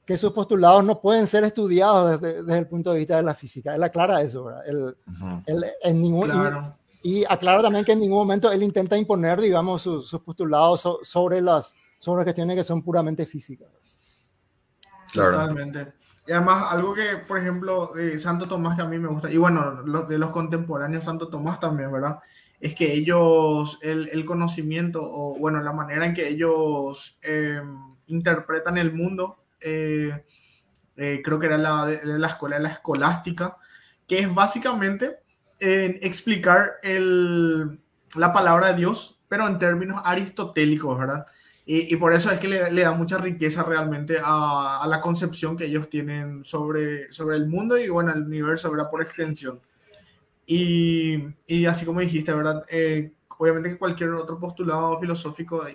que 0.06 0.18
sus 0.18 0.31
postulados 0.31 0.84
no 0.85 1.02
pueden 1.02 1.27
ser 1.27 1.44
estudiados 1.44 2.22
desde, 2.22 2.44
desde 2.44 2.60
el 2.60 2.68
punto 2.68 2.94
de 2.94 2.99
vista 2.99 3.18
de 3.18 3.23
la 3.23 3.34
física. 3.34 3.76
Él 3.76 3.84
aclara 3.84 4.22
eso, 4.22 4.45
¿verdad? 4.45 4.61
Él, 4.68 4.95
Ujú. 5.07 5.44
él 5.45 5.65
en 5.81 6.02
ningún, 6.02 6.27
y- 6.30 6.31
Claro. 6.31 6.77
y, 7.03 7.23
aclara 7.27 7.61
también 7.61 7.84
que 7.84 7.91
en 7.91 7.99
ningún 7.99 8.19
momento 8.19 8.49
él 8.49 8.64
intenta 8.64 8.98
imponer, 8.98 9.41
digamos, 9.41 9.81
sus, 9.81 10.07
sus 10.07 10.22
postulados 10.22 10.80
so- 10.80 10.99
sobre 11.03 11.41
las 11.41 11.76
sobre 11.99 12.23
cuestiones 12.23 12.56
que 12.57 12.64
son 12.65 12.81
puramente 12.81 13.26
físicas. 13.26 13.68
Claro. 15.11 15.31
Totalmente. 15.40 15.94
Y 16.25 16.31
además, 16.31 16.67
algo 16.71 16.93
que, 16.93 17.17
por 17.27 17.37
ejemplo, 17.37 17.91
de 17.93 18.17
Santo 18.17 18.47
Tomás 18.47 18.77
que 18.77 18.81
a 18.81 18.87
mí 18.87 18.97
me 18.97 19.09
gusta, 19.09 19.29
y 19.29 19.37
bueno, 19.37 19.81
los 19.81 20.07
de 20.07 20.17
los 20.17 20.31
contemporáneos 20.31 21.03
Santo 21.03 21.27
Tomás 21.27 21.59
también, 21.59 21.91
¿verdad? 21.91 22.19
Es 22.61 22.73
que 22.75 22.93
ellos, 22.93 23.77
el, 23.81 24.09
el 24.09 24.23
conocimiento, 24.23 25.01
o 25.03 25.37
bueno, 25.37 25.61
la 25.61 25.73
manera 25.73 26.05
en 26.05 26.13
que 26.13 26.29
ellos 26.29 27.17
eh, 27.21 27.61
interpretan 28.07 28.77
el 28.77 28.93
mundo, 28.93 29.43
eh, 29.59 30.23
eh, 30.95 31.21
creo 31.23 31.39
que 31.39 31.47
era 31.47 31.57
la, 31.57 31.87
de, 31.87 31.99
la 32.17 32.27
escuela 32.27 32.57
la 32.59 32.69
escolástica, 32.69 33.57
que 34.07 34.19
es 34.19 34.33
básicamente 34.33 35.19
explicar 35.59 36.73
el, 36.83 37.79
la 38.15 38.33
palabra 38.33 38.67
de 38.67 38.75
Dios, 38.75 39.21
pero 39.29 39.47
en 39.47 39.59
términos 39.59 40.01
aristotélicos, 40.03 40.99
¿verdad? 40.99 41.25
Y, 41.65 41.94
y, 41.94 41.98
por 41.98 42.14
eso 42.14 42.30
es 42.30 42.40
que 42.40 42.48
le, 42.49 42.72
le 42.72 42.81
da 42.81 42.91
mucha 42.91 43.18
riqueza 43.18 43.64
realmente 43.64 44.18
a, 44.22 44.84
a, 44.84 44.88
la 44.88 44.99
concepción 44.99 45.56
que 45.56 45.65
ellos 45.65 45.90
tienen 45.90 46.44
sobre, 46.44 47.10
sobre 47.11 47.38
el 47.38 47.48
mundo 47.48 47.77
y 47.77 47.88
bueno, 47.88 48.11
el 48.11 48.23
universo, 48.23 48.69
¿verdad? 48.69 48.90
Por 48.90 49.02
extensión. 49.02 49.60
Y, 50.45 51.23
y 51.48 51.65
así 51.65 51.85
como 51.85 52.02
dijiste, 52.02 52.34
¿verdad? 52.34 52.65
Eh, 52.69 53.14
obviamente 53.38 53.69
que 53.69 53.77
cualquier 53.77 54.11
otro 54.11 54.38
postulado 54.40 54.99
filosófico, 54.99 55.65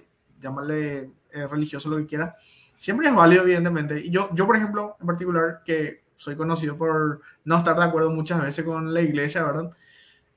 llámale 0.41 1.11
eh, 1.33 1.47
religioso, 1.47 1.89
lo 1.89 1.97
que 1.97 2.07
quiera, 2.07 2.35
siempre 2.77 3.09
es 3.09 3.15
válido, 3.15 3.43
evidentemente. 3.43 3.99
Y 4.01 4.11
yo, 4.11 4.29
yo, 4.35 4.47
por 4.47 4.57
ejemplo, 4.57 4.97
en 5.01 5.07
particular, 5.07 5.63
que 5.65 6.03
soy 6.17 6.37
conocido 6.37 6.77
por 6.77 7.21
no 7.45 7.57
estar 7.57 7.77
de 7.77 7.85
acuerdo 7.85 8.11
muchas 8.11 8.43
veces 8.43 8.65
con 8.65 8.93
la 8.93 9.01
iglesia, 9.01 9.45
¿verdad? 9.45 9.71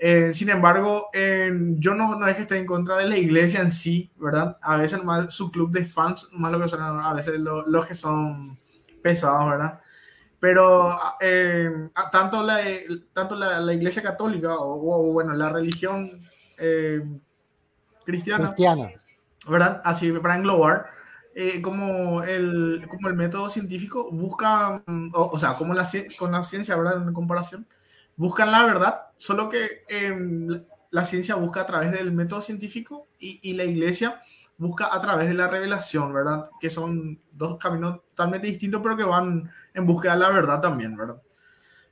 Eh, 0.03 0.33
sin 0.33 0.49
embargo, 0.49 1.09
eh, 1.13 1.51
yo 1.77 1.93
no, 1.93 2.15
no 2.15 2.27
es 2.27 2.35
que 2.35 2.41
esté 2.41 2.57
en 2.57 2.65
contra 2.65 2.97
de 2.97 3.07
la 3.07 3.17
iglesia 3.17 3.61
en 3.61 3.71
sí, 3.71 4.11
¿verdad? 4.15 4.57
A 4.63 4.75
veces 4.77 5.03
más 5.03 5.31
su 5.31 5.51
club 5.51 5.69
de 5.69 5.85
fans, 5.85 6.27
más 6.31 6.51
lo 6.51 6.59
que 6.59 6.67
son 6.67 6.81
a 6.81 7.13
veces 7.13 7.39
los 7.39 7.67
lo 7.67 7.85
que 7.85 7.93
son 7.93 8.59
pesados, 9.03 9.51
¿verdad? 9.51 9.79
Pero 10.39 10.97
eh, 11.19 11.69
tanto, 12.11 12.41
la, 12.41 12.61
tanto 13.13 13.35
la, 13.35 13.59
la, 13.59 13.73
iglesia 13.73 14.01
católica 14.01 14.55
o, 14.55 14.73
o, 14.73 15.13
bueno, 15.13 15.35
la 15.35 15.49
religión 15.49 16.09
eh, 16.57 17.05
cristiana, 18.03 18.47
cristiana, 18.47 18.89
¿verdad? 19.47 19.83
Así 19.85 20.11
para 20.13 20.35
englobar, 20.35 20.87
eh, 21.35 21.61
como, 21.61 22.23
el, 22.23 22.87
como 22.89 23.07
el 23.07 23.13
método 23.13 23.51
científico 23.51 24.09
busca, 24.11 24.81
o, 25.13 25.29
o 25.31 25.37
sea, 25.37 25.53
como 25.53 25.75
la, 25.75 25.87
con 26.17 26.31
la 26.31 26.41
ciencia, 26.41 26.75
¿verdad? 26.75 27.07
En 27.07 27.13
comparación, 27.13 27.67
buscan 28.15 28.51
la 28.51 28.63
verdad, 28.63 29.10
solo 29.21 29.49
que 29.49 29.83
eh, 29.87 30.17
la 30.89 31.05
ciencia 31.05 31.35
busca 31.35 31.61
a 31.61 31.65
través 31.67 31.91
del 31.91 32.11
método 32.11 32.41
científico 32.41 33.07
y, 33.19 33.53
la 33.53 33.65
iglesia 33.65 34.19
busca 34.57 34.91
a 34.91 34.99
través 34.99 35.27
de 35.27 35.35
la 35.35 35.47
revelación, 35.47 36.11
¿verdad? 36.11 36.49
Que 36.59 36.71
son 36.71 37.21
dos 37.31 37.59
caminos 37.59 37.99
totalmente 38.09 38.47
distintos, 38.47 38.81
pero 38.81 38.97
que 38.97 39.03
van 39.03 39.47
en 39.75 39.85
búsqueda 39.85 40.13
de 40.13 40.19
la 40.21 40.29
verdad 40.29 40.59
también, 40.59 40.97
¿verdad? 40.97 41.21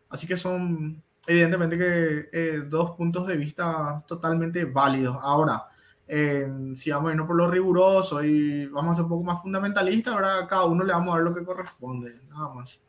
Así 0.10 0.26
que 0.26 0.38
son, 0.38 1.04
evidentemente, 1.28 1.78
que 1.78 2.30
eh, 2.34 2.64
dos 2.68 2.92
puntos 2.98 3.28
de 3.28 3.38
vista 3.38 4.04
totalmente 4.08 4.66
válidos. 4.66 5.18
Ahora, 5.22 5.68
si 6.08 6.90
vamos 6.90 7.10
a 7.10 7.14
irnos 7.14 7.28
por 7.28 7.36
lo 7.36 7.52
riguroso 7.52 8.24
y 8.24 8.66
vamos 8.66 8.94
a 8.94 8.96
ser 8.96 9.04
un 9.04 9.10
poco 9.10 9.24
más 9.24 9.44
fundamentalistas, 9.44 10.16
¿verdad? 10.16 10.48
Cada 10.50 10.66
uno 10.66 10.84
le 10.84 10.94
vamos 10.94 11.14
a 11.14 11.18
dar 11.18 11.28
lo 11.28 11.36
que 11.36 11.46
corresponde, 11.46 12.16
nada 12.28 12.52
más. 12.56 12.82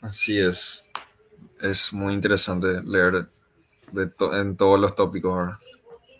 Así 0.00 0.38
es. 0.38 0.84
Es 1.60 1.92
muy 1.92 2.14
interesante 2.14 2.82
leer 2.82 3.28
de 3.92 4.06
to 4.06 4.36
en 4.38 4.56
todos 4.56 4.80
los 4.80 4.94
tópicos. 4.94 5.36
¿verdad? 5.36 5.58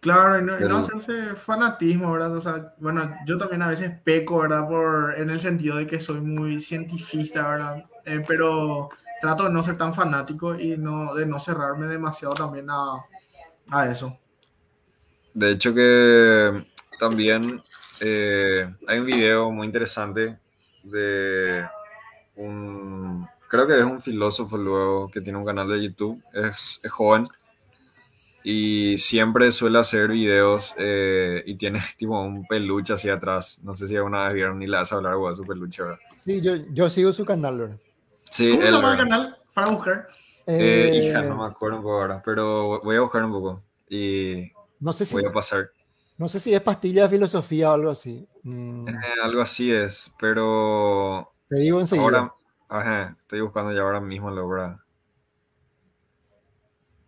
Claro, 0.01 0.39
y 0.39 0.43
no, 0.43 0.59
y 0.59 0.69
no, 0.69 0.79
hacerse 0.79 1.35
fanatismo, 1.35 2.13
¿verdad? 2.13 2.37
O 2.37 2.43
sea, 2.43 2.75
bueno, 2.79 3.15
yo 3.27 3.37
también 3.37 3.63
a 3.63 3.69
veces 3.69 3.93
peco, 4.03 4.39
¿verdad? 4.39 4.67
Por, 4.67 5.15
en 5.19 5.29
el 5.29 5.41
sentido 5.41 5.77
de 5.77 5.87
que 5.87 6.01
soy 6.01 6.21
muy 6.21 6.59
cientifista, 6.59 7.49
¿verdad? 7.49 7.85
Eh, 8.07 8.23
pero 8.27 8.89
trato 9.21 9.45
de 9.45 9.51
no 9.51 9.63
ser 9.63 9.77
tan 9.77 9.93
fanático 9.93 10.59
y 10.59 10.79
no, 10.79 11.15
de 11.15 11.27
no 11.27 11.39
cerrarme 11.39 11.87
demasiado 11.87 12.33
también 12.33 12.71
a, 12.71 13.05
a 13.71 13.91
eso. 13.91 14.19
De 15.35 15.51
hecho 15.51 15.75
que 15.75 16.67
también 16.99 17.61
eh, 18.01 18.75
hay 18.89 18.99
un 18.99 19.07
video 19.07 19.51
muy 19.51 19.67
interesante 19.67 20.39
de 20.83 21.69
un 22.37 23.29
creo 23.51 23.67
que 23.67 23.79
es 23.79 23.85
un 23.85 24.01
filósofo 24.01 24.57
luego 24.57 25.11
que 25.11 25.21
tiene 25.21 25.39
un 25.39 25.45
canal 25.45 25.69
de 25.69 25.83
YouTube, 25.83 26.23
es, 26.33 26.81
es 26.83 26.91
joven 26.91 27.27
y 28.43 28.97
siempre 28.99 29.53
suele 29.53 29.79
hacer 29.79 30.09
videos 30.09 30.75
eh, 30.79 31.43
y 31.47 31.57
tiene 31.57 31.81
tipo 31.99 32.19
un 32.21 32.47
peluche 32.47 32.95
hacia 32.95 33.15
atrás. 33.15 33.61
No 33.63 33.75
sé 33.75 33.87
si 33.89 33.97
alguna 33.97 34.27
vez 34.27 34.35
vieron 34.35 34.59
ni 34.59 34.67
le 34.67 34.77
vas 34.77 34.93
a 34.93 34.97
hablar 34.97 35.17
de 35.17 35.37
su 35.37 35.45
peluche, 35.45 35.83
¿verdad? 35.83 35.99
Sí, 36.25 36.41
yo, 36.41 36.55
yo 36.73 36.89
sigo 36.89 37.13
su 37.13 37.25
canal, 37.25 37.59
¿verdad? 37.59 37.77
Sí, 38.31 38.51
¿Cómo 38.51 38.63
se 38.63 38.71
llama 38.71 38.93
el 38.93 38.99
canal 38.99 39.37
para 39.53 39.71
buscar? 39.71 40.09
Eh, 40.47 40.91
Eh, 40.93 40.97
hija, 40.97 41.23
no 41.23 41.37
me 41.43 41.47
acuerdo 41.47 41.79
un 41.79 41.83
poco 41.83 42.01
ahora, 42.01 42.23
pero 42.25 42.81
voy 42.83 42.97
a 42.97 43.01
buscar 43.01 43.25
un 43.25 43.33
poco 43.33 43.63
y 43.89 44.51
no, 44.79 44.93
sé 44.93 45.05
si, 45.05 45.15
voy 45.15 45.27
a 45.27 45.33
pasar. 45.33 45.71
no 46.17 46.29
sé 46.29 46.39
si 46.41 46.55
es 46.55 46.61
pastilla 46.63 47.03
de 47.05 47.09
filosofía 47.11 47.71
o 47.71 47.75
algo 47.75 47.91
así. 47.91 48.27
Mm, 48.43 48.89
Eh, 48.89 48.95
algo 49.23 49.43
así 49.43 49.73
es, 49.73 50.11
pero 50.19 51.33
te 51.49 51.57
digo 51.57 51.81
enseguida. 51.81 52.05
ahora, 52.05 52.35
ajá, 52.71 53.17
estoy 53.21 53.41
buscando 53.41 53.73
ya 53.73 53.83
ahora 53.83 54.01
mismo 54.01 54.31
la 54.31 54.43
obra. 54.43 54.85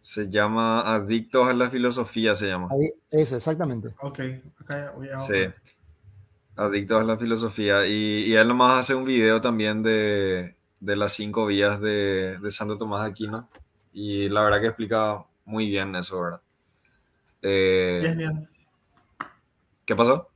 Se 0.02 0.28
llama 0.28 0.80
Adictos 0.94 1.48
a 1.48 1.52
la 1.52 1.70
Filosofía, 1.70 2.34
se 2.34 2.48
llama. 2.48 2.68
Eso, 3.10 3.36
exactamente. 3.36 3.94
Ok, 4.00 4.18
acá 4.60 4.92
voy 4.96 5.08
a... 5.08 5.20
Sí. 5.20 5.46
Adictos 6.56 7.00
a 7.00 7.04
la 7.04 7.16
filosofía. 7.16 7.86
Y, 7.86 8.24
y 8.24 8.34
él 8.34 8.48
nomás 8.48 8.80
hace 8.80 8.96
un 8.96 9.04
video 9.04 9.40
también 9.40 9.82
de, 9.82 10.56
de 10.80 10.96
las 10.96 11.12
cinco 11.12 11.46
vías 11.46 11.80
de, 11.80 12.36
de, 12.38 12.50
Santo 12.50 12.76
Tomás 12.76 13.04
de 13.04 13.10
Aquino. 13.10 13.48
Y 13.92 14.28
la 14.28 14.42
verdad 14.42 14.60
que 14.60 14.66
explica 14.66 15.24
muy 15.44 15.68
bien 15.68 15.94
eso, 15.94 16.20
¿verdad? 16.20 16.40
Eh, 17.40 18.00
bien, 18.02 18.18
bien. 18.18 18.48
¿Qué 19.84 19.94
pasó? 19.94 20.28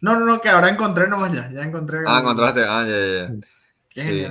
No, 0.00 0.18
no, 0.18 0.24
no, 0.24 0.40
que 0.40 0.48
ahora 0.48 0.68
encontré 0.70 1.08
nomás 1.08 1.32
ya. 1.32 1.50
Ya 1.50 1.62
encontré. 1.62 1.98
Ah, 2.06 2.20
encontraste. 2.20 2.64
Ah, 2.64 2.84
ya, 2.86 2.98
ya. 2.98 3.28
ya. 3.28 3.46
Qué 3.90 4.02
sí. 4.02 4.26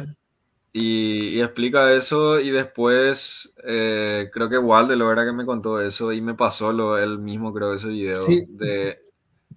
Y, 0.71 1.29
y, 1.29 1.41
explica 1.41 1.91
eso 1.93 2.39
y 2.39 2.51
después 2.51 3.51
eh, 3.63 4.29
creo 4.31 4.49
que 4.49 4.59
Walde 4.59 4.95
lo 4.95 5.11
era 5.11 5.25
que 5.25 5.31
me 5.31 5.45
contó 5.45 5.81
eso 5.81 6.13
y 6.13 6.21
me 6.21 6.35
pasó 6.35 6.71
lo 6.71 6.95
él 6.95 7.17
mismo 7.17 7.51
creo 7.51 7.73
ese 7.73 7.87
video 7.87 8.21
Sí. 8.21 8.45
de 8.49 8.99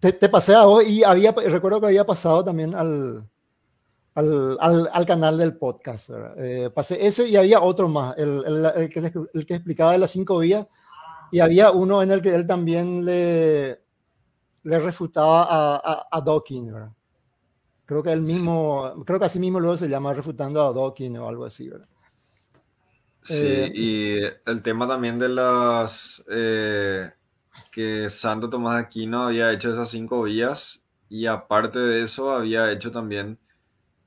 Te, 0.01 0.15
te 0.15 0.29
pasé 0.31 0.55
a 0.55 0.65
vos 0.65 0.83
y 0.89 1.05
había, 1.05 1.33
recuerdo 1.33 1.81
que 1.81 1.87
había 1.89 2.07
pasado 2.07 2.43
también 2.43 2.75
al, 2.75 3.29
al, 4.15 4.57
al, 4.59 4.89
al, 4.93 5.07
canal 5.07 5.37
del 5.37 5.57
podcast. 5.59 6.11
Eh, 6.39 6.71
pasé 6.75 7.07
ese 7.07 7.29
y 7.29 7.37
había 7.37 7.61
otro 7.61 7.89
más, 7.89 8.17
el, 8.17 8.43
el, 8.75 8.89
que, 8.91 9.13
el, 9.35 9.47
que, 9.47 9.55
explicaba 9.55 9.93
de 9.93 9.99
las 9.99 10.11
cinco 10.11 10.39
vías, 10.39 10.67
y 11.31 11.41
había 11.41 11.71
uno 11.71 12.03
en 12.03 12.11
el 12.11 12.21
que 12.23 12.35
él 12.35 12.47
también 12.47 13.05
le, 13.05 13.81
le 14.65 14.79
refutaba 14.79 15.43
a, 15.45 15.77
a, 15.77 16.09
a 16.11 16.21
Dawkins. 16.21 16.73
Creo 17.87 18.03
que 18.03 18.13
él 18.13 18.23
mismo, 18.23 19.05
creo 19.05 19.19
que 19.19 19.27
así 19.27 19.39
mismo 19.39 19.61
luego 19.61 19.77
se 19.77 19.89
llama 19.89 20.15
refutando 20.15 20.63
a 20.63 20.73
Dawkins 20.73 21.19
o 21.19 21.29
algo 21.29 21.45
así. 21.45 21.69
¿verdad? 21.69 21.89
Sí, 23.23 23.35
eh, 23.35 23.73
y 23.75 24.51
el 24.51 24.63
tema 24.63 24.87
también 24.89 25.19
de 25.19 25.29
las 25.29 26.25
eh, 26.29 27.11
que 27.71 28.11
Santo 28.11 28.49
Tomás 28.49 28.77
de 28.77 28.81
Aquino 28.83 29.25
había 29.25 29.53
hecho 29.53 29.73
esas 29.73 29.91
cinco 29.91 30.23
vías 30.23 30.85
y 31.09 31.27
aparte 31.27 31.79
de 31.79 32.03
eso 32.03 32.31
había 32.31 32.71
hecho 32.71 32.91
también 32.91 33.39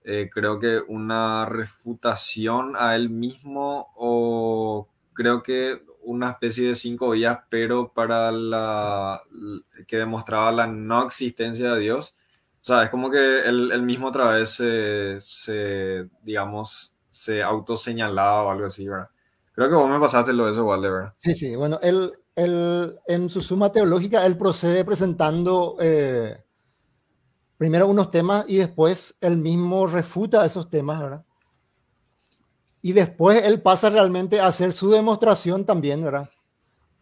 eh, 0.04 0.30
creo 0.32 0.60
que 0.60 0.82
una 0.88 1.46
refutación 1.46 2.76
a 2.78 2.96
él 2.96 3.10
mismo 3.10 3.92
o 3.96 4.88
creo 5.14 5.42
que 5.42 5.82
una 6.04 6.30
especie 6.30 6.68
de 6.68 6.76
cinco 6.76 7.10
vías, 7.12 7.40
pero 7.50 7.92
para 7.92 8.32
la 8.32 9.24
que 9.88 9.98
demostraba 9.98 10.52
la 10.52 10.68
no 10.68 11.06
existencia 11.08 11.74
de 11.74 11.80
Dios. 11.80 12.16
O 12.66 12.68
sea, 12.68 12.86
es 12.86 12.90
como 12.90 13.12
que 13.12 13.46
él, 13.46 13.72
él 13.72 13.84
mismo 13.84 14.08
otra 14.08 14.32
vez 14.32 14.50
se, 14.50 15.22
se, 15.22 16.10
digamos, 16.24 16.96
se 17.12 17.44
autoseñalaba 17.44 18.42
o 18.42 18.50
algo 18.50 18.66
así, 18.66 18.88
¿verdad? 18.88 19.08
Creo 19.54 19.70
que 19.70 19.76
vos 19.76 19.88
me 19.88 20.00
pasaste 20.00 20.34
lo 20.34 20.48
de 20.48 20.52
eso, 20.54 20.66
¿verdad? 20.66 21.14
Sí, 21.16 21.36
sí, 21.36 21.56
bueno, 21.56 21.78
él, 21.84 22.10
él 22.36 23.00
en 23.06 23.30
su 23.30 23.42
suma 23.42 23.72
teológica, 23.72 24.26
él 24.26 24.36
procede 24.36 24.84
presentando 24.84 25.78
eh, 25.80 26.44
primero 27.56 27.86
unos 27.86 28.10
temas 28.10 28.46
y 28.48 28.58
después 28.58 29.16
él 29.22 29.38
mismo 29.38 29.86
refuta 29.86 30.44
esos 30.44 30.68
temas, 30.68 31.00
¿verdad? 31.00 31.24
Y 32.82 32.94
después 32.94 33.44
él 33.44 33.62
pasa 33.62 33.92
realmente 33.92 34.40
a 34.40 34.48
hacer 34.48 34.74
su 34.74 34.90
demostración 34.90 35.66
también, 35.66 36.04
¿verdad? 36.04 36.32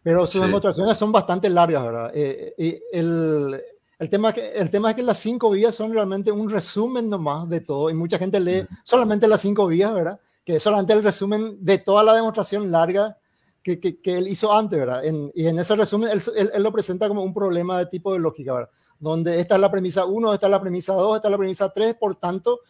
Pero 0.02 0.26
sus 0.26 0.42
sí. 0.42 0.46
demostraciones 0.46 0.98
son 0.98 1.10
bastante 1.10 1.48
largas, 1.48 1.82
¿verdad? 1.82 2.12
Eh, 2.14 2.54
y 2.58 2.78
el, 2.92 3.62
el, 3.98 4.08
tema 4.08 4.32
que, 4.32 4.52
el 4.52 4.70
tema 4.70 4.90
es 4.90 4.96
que 4.96 5.02
las 5.02 5.18
cinco 5.18 5.50
vías 5.50 5.74
son 5.74 5.92
realmente 5.92 6.30
un 6.32 6.48
resumen 6.48 7.08
nomás 7.08 7.48
de 7.48 7.60
todo 7.60 7.90
y 7.90 7.94
mucha 7.94 8.18
gente 8.18 8.40
lee 8.40 8.66
solamente 8.82 9.28
las 9.28 9.40
cinco 9.40 9.66
vías, 9.66 9.92
¿verdad? 9.92 10.20
Que 10.44 10.56
es 10.56 10.62
solamente 10.62 10.92
el 10.92 11.02
resumen 11.02 11.64
de 11.64 11.78
toda 11.78 12.02
la 12.02 12.14
demostración 12.14 12.70
larga 12.70 13.16
que, 13.62 13.80
que, 13.80 14.00
que 14.00 14.18
él 14.18 14.28
hizo 14.28 14.52
antes, 14.52 14.78
¿verdad? 14.78 15.04
En, 15.04 15.32
y 15.34 15.46
en 15.46 15.58
ese 15.58 15.74
resumen 15.74 16.10
él, 16.10 16.22
él, 16.36 16.50
él, 16.54 16.62
lo 16.62 16.72
presenta 16.72 17.08
como 17.08 17.22
un 17.22 17.32
problema 17.32 17.78
de 17.78 17.86
tipo 17.86 18.12
de 18.12 18.18
lógica, 18.18 18.52
¿verdad? 18.52 18.70
donde 18.98 19.38
esta 19.38 19.56
es 19.56 19.60
la 19.60 19.70
premisa 19.70 20.04
1, 20.06 20.34
esta 20.34 20.46
es 20.46 20.50
la 20.50 20.60
premisa 20.60 20.94
2, 20.94 21.16
esta 21.16 21.28
es 21.28 21.32
la 21.32 21.38
premisa 21.38 21.70
3, 21.70 21.94
por 21.94 22.16
tanto, 22.16 22.60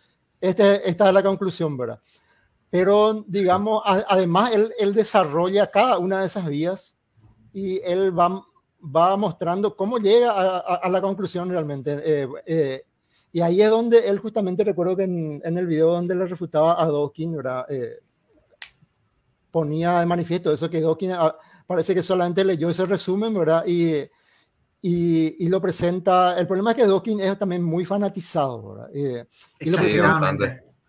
este, 0.40 0.88
esta 0.88 1.08
es 1.08 1.14
la 1.14 1.22
conclusión, 1.22 1.76
¿verdad? 1.76 2.00
Pero, 2.70 3.24
digamos, 3.28 3.82
a, 3.84 4.04
además, 4.08 4.52
él, 4.52 4.72
él, 4.78 4.94
desarrolla 4.94 5.70
cada 5.70 5.98
una 5.98 6.20
de 6.20 6.26
esas 6.26 6.46
vías 6.46 6.96
y 7.52 7.80
él 7.82 8.16
va, 8.18 8.44
va 8.84 9.16
mostrando 9.16 9.76
cómo 9.76 9.98
llega 9.98 10.32
a, 10.32 10.58
a, 10.58 10.74
a 10.76 10.88
la 10.88 11.00
conclusión 11.00 11.48
realmente. 11.48 12.00
Eh, 12.04 12.28
eh, 12.46 12.82
y 13.32 13.40
ahí 13.40 13.60
es 13.62 13.70
donde 13.70 14.08
él 14.08 14.18
justamente, 14.18 14.64
recuerdo 14.64 14.96
que 14.96 15.04
en, 15.04 15.42
en 15.44 15.58
el 15.58 15.66
video 15.66 15.92
donde 15.92 16.14
le 16.14 16.26
refutaba 16.26 16.80
a 16.80 16.86
Dawkins. 16.86 17.38
Eh, 17.68 17.98
ponía 19.50 20.00
de 20.00 20.06
manifiesto 20.06 20.52
eso 20.52 20.68
que 20.68 20.80
Dawkins 20.80 21.14
ah, 21.16 21.36
parece 21.66 21.94
que 21.94 22.02
solamente 22.02 22.44
leyó 22.44 22.68
ese 22.70 22.86
resumen, 22.86 23.32
¿verdad? 23.34 23.64
Y 23.66 24.04
y, 24.86 25.46
y, 25.46 25.48
lo 25.48 25.62
presenta. 25.62 26.38
El 26.38 26.46
problema 26.46 26.72
es 26.72 26.76
que 26.76 26.86
Dawkins 26.86 27.22
es 27.22 27.38
también 27.38 27.62
muy 27.62 27.86
fanatizado, 27.86 28.74
¿verdad? 28.74 28.90
Eh, 28.94 29.26
y, 29.60 29.70
lo 29.70 29.78
presenta, 29.78 30.36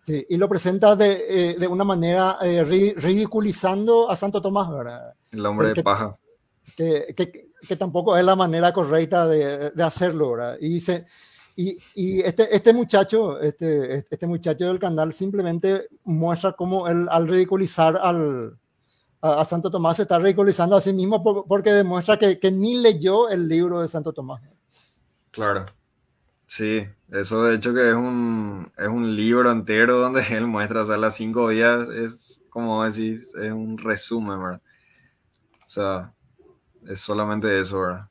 sí, 0.02 0.26
y, 0.28 0.36
lo 0.36 0.48
presenta, 0.50 0.94
de, 0.96 1.24
eh, 1.26 1.56
de 1.58 1.66
una 1.66 1.82
manera 1.82 2.36
eh, 2.42 2.62
ridiculizando 2.62 4.10
a 4.10 4.14
Santo 4.14 4.42
Tomás, 4.42 4.70
¿verdad? 4.70 5.14
El 5.30 5.46
hombre 5.46 5.72
de 5.72 5.82
paja. 5.82 6.14
Que, 6.76 7.14
que, 7.16 7.45
que, 7.66 7.76
tampoco 7.76 8.16
es 8.16 8.24
la 8.24 8.36
manera 8.36 8.72
correcta 8.72 9.26
de, 9.26 9.70
de 9.70 9.82
hacerlo, 9.82 10.32
¿verdad? 10.32 10.56
Y, 10.60 10.80
se, 10.80 11.06
y, 11.56 11.78
y 11.94 12.20
este, 12.20 12.54
este, 12.54 12.72
muchacho, 12.72 13.40
este, 13.40 14.04
este 14.10 14.26
muchacho 14.26 14.66
del 14.66 14.78
canal 14.78 15.12
simplemente 15.12 15.88
muestra 16.04 16.52
cómo 16.52 16.86
él, 16.88 17.08
al 17.10 17.26
ridiculizar 17.28 17.96
al, 17.96 18.58
a, 19.20 19.44
Santo 19.44 19.70
Tomás 19.70 19.96
se 19.96 20.02
está 20.02 20.18
ridiculizando 20.18 20.76
a 20.76 20.80
sí 20.80 20.92
mismo 20.92 21.22
por, 21.22 21.46
porque 21.46 21.70
demuestra 21.72 22.18
que, 22.18 22.38
que, 22.38 22.52
ni 22.52 22.78
leyó 22.80 23.28
el 23.30 23.48
libro 23.48 23.80
de 23.80 23.88
Santo 23.88 24.12
Tomás. 24.12 24.42
Claro. 25.30 25.66
Sí, 26.46 26.86
eso 27.10 27.44
de 27.44 27.56
hecho 27.56 27.74
que 27.74 27.88
es 27.88 27.94
un, 27.94 28.70
es 28.76 28.88
un 28.88 29.16
libro 29.16 29.50
entero 29.50 29.98
donde 29.98 30.22
él 30.30 30.46
muestra, 30.46 30.82
o 30.82 30.86
sea, 30.86 30.96
las 30.96 31.16
cinco 31.16 31.48
días 31.48 31.88
es 31.88 32.40
como 32.50 32.84
decir, 32.84 33.26
es 33.42 33.52
un 33.52 33.76
resumen, 33.76 34.42
¿verdad? 34.42 34.62
O 35.66 35.68
sea, 35.68 36.14
es 36.88 37.00
solamente 37.00 37.60
eso, 37.60 37.80
¿verdad? 37.80 38.08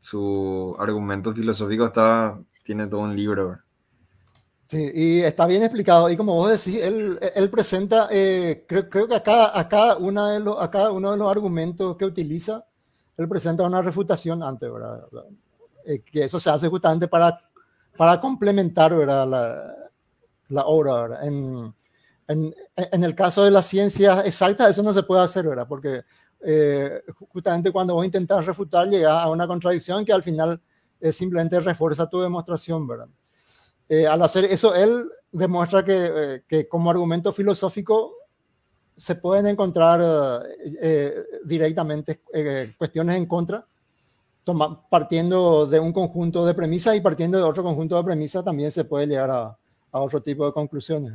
Su 0.00 0.76
argumento 0.78 1.34
filosófico 1.34 1.86
está, 1.86 2.38
tiene 2.62 2.86
todo 2.86 3.00
un 3.00 3.14
libro, 3.14 3.48
¿verdad? 3.48 3.64
Sí, 4.70 4.88
y 4.94 5.20
está 5.22 5.46
bien 5.46 5.64
explicado. 5.64 6.08
Y 6.10 6.16
como 6.16 6.34
vos 6.34 6.48
decís, 6.48 6.80
él, 6.80 7.18
él 7.34 7.50
presenta, 7.50 8.06
eh, 8.10 8.64
creo, 8.68 8.88
creo, 8.88 9.08
que 9.08 9.16
a 9.16 9.22
cada, 9.22 9.58
a, 9.58 9.68
cada 9.68 9.96
una 9.96 10.30
de 10.30 10.40
los, 10.40 10.62
a 10.62 10.70
cada 10.70 10.92
uno 10.92 11.10
de 11.10 11.16
los 11.16 11.28
argumentos 11.28 11.96
que 11.96 12.04
utiliza, 12.04 12.64
él 13.16 13.28
presenta 13.28 13.64
una 13.64 13.82
refutación 13.82 14.44
antes, 14.44 14.72
¿verdad? 14.72 15.00
Eh, 15.84 16.02
que 16.02 16.24
eso 16.24 16.38
se 16.38 16.50
hace 16.50 16.68
justamente 16.68 17.08
para, 17.08 17.40
para 17.96 18.20
complementar, 18.20 18.94
¿verdad? 18.94 19.26
La, 19.26 19.74
la 20.50 20.66
obra, 20.66 21.02
¿verdad? 21.02 21.26
En, 21.26 21.74
en, 22.28 22.54
en, 22.76 23.04
el 23.04 23.14
caso 23.16 23.44
de 23.44 23.50
las 23.50 23.66
ciencias 23.66 24.24
exactas, 24.24 24.70
eso 24.70 24.84
no 24.84 24.92
se 24.92 25.02
puede 25.02 25.22
hacer, 25.22 25.48
¿verdad? 25.48 25.66
Porque 25.68 26.04
eh, 26.42 27.02
justamente 27.28 27.70
cuando 27.70 27.94
vos 27.94 28.04
intentas 28.04 28.46
refutar, 28.46 28.88
llegas 28.88 29.24
a 29.24 29.30
una 29.30 29.46
contradicción 29.46 30.04
que 30.04 30.12
al 30.12 30.22
final 30.22 30.60
eh, 31.00 31.12
simplemente 31.12 31.60
refuerza 31.60 32.08
tu 32.08 32.20
demostración, 32.20 32.86
¿verdad? 32.86 33.08
Eh, 33.88 34.06
al 34.06 34.22
hacer 34.22 34.44
eso, 34.44 34.74
él 34.74 35.10
demuestra 35.32 35.84
que, 35.84 36.10
eh, 36.14 36.42
que, 36.46 36.68
como 36.68 36.90
argumento 36.90 37.32
filosófico 37.32 38.14
se 38.96 39.16
pueden 39.16 39.46
encontrar 39.46 40.44
eh, 40.80 41.24
directamente 41.44 42.20
eh, 42.32 42.72
cuestiones 42.78 43.16
en 43.16 43.26
contra, 43.26 43.66
toma, 44.44 44.88
partiendo 44.88 45.66
de 45.66 45.80
un 45.80 45.92
conjunto 45.92 46.46
de 46.46 46.54
premisas 46.54 46.94
y 46.94 47.00
partiendo 47.00 47.38
de 47.38 47.44
otro 47.44 47.62
conjunto 47.62 47.96
de 47.96 48.04
premisas 48.04 48.44
también 48.44 48.70
se 48.70 48.84
puede 48.84 49.06
llegar 49.06 49.30
a, 49.30 49.58
a 49.90 50.00
otro 50.00 50.22
tipo 50.22 50.46
de 50.46 50.52
conclusiones. 50.52 51.14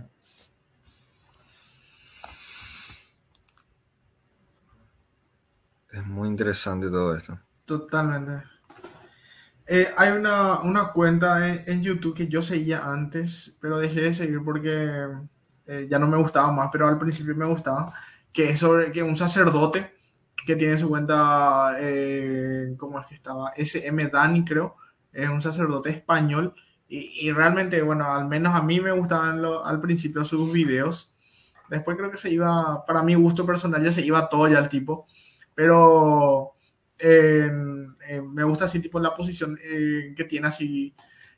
Es 5.95 6.05
muy 6.05 6.27
interesante 6.27 6.89
todo 6.89 7.15
esto. 7.15 7.39
Totalmente. 7.63 8.43
Eh, 9.65 9.87
hay 9.97 10.11
una, 10.11 10.59
una 10.59 10.91
cuenta 10.91 11.47
en, 11.47 11.63
en, 11.65 11.81
YouTube 11.81 12.13
que 12.13 12.27
yo 12.27 12.41
seguía 12.41 12.85
antes, 12.85 13.55
pero 13.61 13.79
dejé 13.79 14.01
de 14.01 14.13
seguir 14.13 14.41
porque 14.43 15.07
eh, 15.65 15.87
ya 15.89 15.97
no 15.97 16.07
me 16.07 16.17
gustaba 16.17 16.51
más, 16.51 16.69
pero 16.69 16.89
al 16.89 16.99
principio 16.99 17.33
me 17.33 17.45
gustaba, 17.45 17.93
que 18.33 18.49
es 18.49 18.59
sobre 18.59 18.91
que 18.91 19.03
un 19.03 19.15
sacerdote 19.15 19.95
que 20.45 20.57
tiene 20.57 20.77
su 20.77 20.89
cuenta, 20.89 21.77
eh, 21.79 22.75
¿cómo 22.77 22.99
es 22.99 23.07
que 23.07 23.15
estaba? 23.15 23.53
SM 23.55 24.09
Dani, 24.09 24.43
creo, 24.43 24.75
es 25.13 25.29
un 25.29 25.41
sacerdote 25.41 25.91
español. 25.91 26.53
Y, 26.89 27.27
y 27.27 27.31
realmente, 27.31 27.81
bueno, 27.81 28.11
al 28.11 28.27
menos 28.27 28.53
a 28.53 28.61
mí 28.61 28.81
me 28.81 28.91
gustaban 28.91 29.41
lo, 29.41 29.65
al 29.65 29.79
principio 29.79 30.25
sus 30.25 30.51
videos. 30.51 31.13
Después 31.69 31.95
creo 31.97 32.11
que 32.11 32.17
se 32.17 32.31
iba, 32.31 32.83
para 32.85 33.01
mi 33.01 33.15
gusto 33.15 33.45
personal, 33.45 33.81
ya 33.81 33.93
se 33.93 34.05
iba 34.05 34.27
todo 34.27 34.49
ya 34.49 34.59
el 34.59 34.67
tipo. 34.67 35.07
Pero 35.55 36.55
eh, 38.07 38.21
me 38.21 38.43
gusta 38.43 38.65
así 38.65 38.81
tipo 38.81 38.99
la 38.99 39.15
posición 39.15 39.57
eh, 39.63 40.13
que 40.15 40.23
tiene 40.25 40.47
así, 40.47 40.95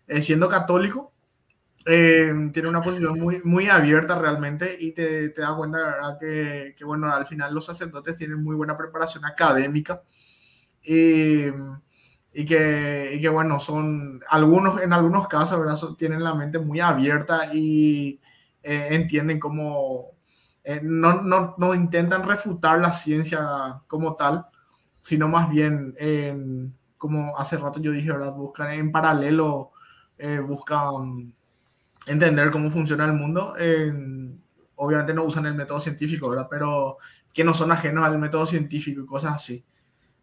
eh, 0.07 0.21
siendo 0.21 0.49
católico, 0.49 1.13
tiene 1.85 2.67
una 2.67 2.81
posición 2.81 3.17
muy, 3.17 3.41
muy 3.45 3.69
abierta 3.69 4.19
realmente 4.19 4.75
y 4.77 4.91
te, 4.91 5.29
te 5.29 5.41
da 5.41 5.55
cuenta 5.55 5.77
¿verdad? 5.77 6.17
Que, 6.19 6.83
bueno, 6.83 7.09
al 7.09 7.25
final 7.25 7.55
los 7.55 7.65
sacerdotes 7.65 8.17
tienen 8.17 8.43
muy 8.43 8.57
buena 8.57 8.77
preparación 8.77 9.23
académica 9.23 10.03
y, 10.83 11.45
y, 12.33 12.45
que, 12.45 13.11
y 13.13 13.21
que, 13.21 13.29
bueno, 13.29 13.61
son 13.61 14.21
algunos, 14.29 14.81
en 14.81 14.91
algunos 14.91 15.29
casos, 15.29 15.61
¿verdad? 15.61 15.79
tienen 15.97 16.21
la 16.25 16.35
mente 16.35 16.59
muy 16.59 16.81
abierta 16.81 17.53
y 17.53 18.19
entienden 18.63 19.39
cómo... 19.39 20.16
no, 20.83 21.21
no, 21.21 21.55
no 21.57 21.73
intentan 21.73 22.27
refutar 22.27 22.79
la 22.79 22.93
ciencia 22.93 23.81
como 23.87 24.15
tal, 24.15 24.45
sino 25.01 25.27
más 25.27 25.49
bien, 25.49 25.95
eh, 25.97 26.35
como 26.97 27.37
hace 27.37 27.57
rato 27.57 27.79
yo 27.79 27.91
dije, 27.91 28.11
¿verdad? 28.11 28.33
Buscan 28.33 28.71
en 28.73 28.91
paralelo, 28.91 29.71
eh, 30.17 30.39
buscan 30.39 31.33
entender 32.05 32.51
cómo 32.51 32.69
funciona 32.69 33.05
el 33.05 33.13
mundo. 33.13 33.55
Eh, 33.57 33.93
obviamente 34.75 35.13
no 35.13 35.23
usan 35.23 35.45
el 35.45 35.55
método 35.55 35.79
científico, 35.79 36.29
¿verdad? 36.29 36.47
Pero 36.49 36.97
que 37.33 37.43
no 37.43 37.53
son 37.53 37.71
ajenos 37.71 38.03
al 38.03 38.17
método 38.19 38.45
científico 38.45 39.01
y 39.01 39.05
cosas 39.05 39.35
así. 39.35 39.63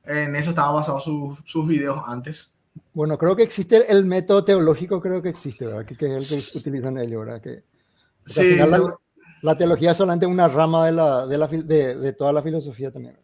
En 0.05 0.37
eso 0.37 0.51
estaba 0.51 0.73
basado 0.73 1.01
su, 1.01 1.39
sus 1.47 1.67
videos 1.67 2.03
antes. 2.07 2.55
Bueno, 2.93 3.17
creo 3.17 3.37
que 3.37 3.43
existe 3.43 3.91
el 3.91 4.05
método 4.05 4.45
teológico, 4.45 5.01
creo 5.01 5.23
que 5.23 5.29
existe, 5.29 5.67
¿verdad? 5.67 5.87
Que, 5.87 5.97
que 5.97 6.19
es 6.19 6.31
el 6.31 6.53
que 6.53 6.59
utilizan 6.59 6.99
ellos, 6.99 7.25
¿verdad? 7.25 7.41
Que, 7.41 7.63
sí, 8.27 8.57
la, 8.57 8.99
la, 9.45 9.57
teología 9.57 9.93
es 9.93 9.97
solamente 9.97 10.27
una 10.27 10.49
rama 10.49 10.87
de, 10.87 10.93
la, 10.93 11.27
de, 11.27 11.39
la, 11.39 11.47
de, 11.47 11.97
de 11.97 12.13
toda 12.13 12.33
la 12.33 12.43
filosofía 12.43 12.91
también. 12.91 13.19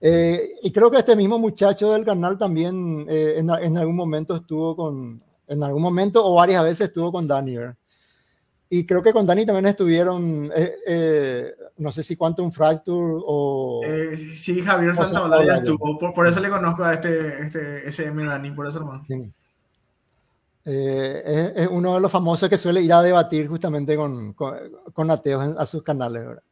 Eh, 0.00 0.50
y 0.62 0.70
creo 0.72 0.90
que 0.90 0.98
este 0.98 1.16
mismo 1.16 1.38
muchacho 1.38 1.92
del 1.92 2.04
canal 2.04 2.36
también 2.36 3.06
eh, 3.08 3.36
en, 3.38 3.50
en, 3.50 3.78
algún 3.78 3.96
momento 3.96 4.36
estuvo 4.36 4.76
con, 4.76 5.22
en 5.48 5.62
algún 5.62 5.82
momento 5.82 6.24
o 6.24 6.34
varias 6.34 6.62
veces 6.62 6.88
estuvo 6.88 7.10
con 7.10 7.26
Dani, 7.26 7.56
¿verdad? 7.56 7.76
Y 8.68 8.84
creo 8.84 9.02
que 9.02 9.12
con 9.12 9.26
Dani 9.26 9.46
también 9.46 9.66
estuvieron, 9.66 10.50
eh, 10.54 10.74
eh, 10.86 11.54
no 11.78 11.92
sé 11.92 12.02
si 12.02 12.16
Quantum 12.16 12.50
Fracture 12.50 13.22
o... 13.24 13.80
Eh, 13.84 14.16
sí, 14.34 14.60
Javier 14.60 14.96
Santaolalla 14.96 15.58
estuvo, 15.58 15.98
por, 15.98 16.12
por, 16.12 16.26
eso 16.26 16.40
le 16.40 16.50
conozco 16.50 16.82
a 16.82 16.94
este, 16.94 17.42
este 17.44 17.88
SM 17.88 18.24
Dani, 18.24 18.50
por 18.50 18.66
eso 18.66 18.78
hermano. 18.78 19.04
Sí. 19.06 19.32
Es, 20.68 21.52
es, 21.54 21.68
uno 21.68 21.94
de 21.94 22.00
los 22.00 22.10
famosos 22.10 22.48
que 22.48 22.58
suele 22.58 22.82
ir 22.82 22.92
a 22.92 23.00
debatir 23.00 23.46
justamente 23.46 23.94
con, 23.94 24.32
con, 24.32 24.56
con 24.92 25.10
ateos 25.12 25.56
a 25.56 25.64
sus 25.64 25.84
canales, 25.84 26.26
¿verdad? 26.26 26.42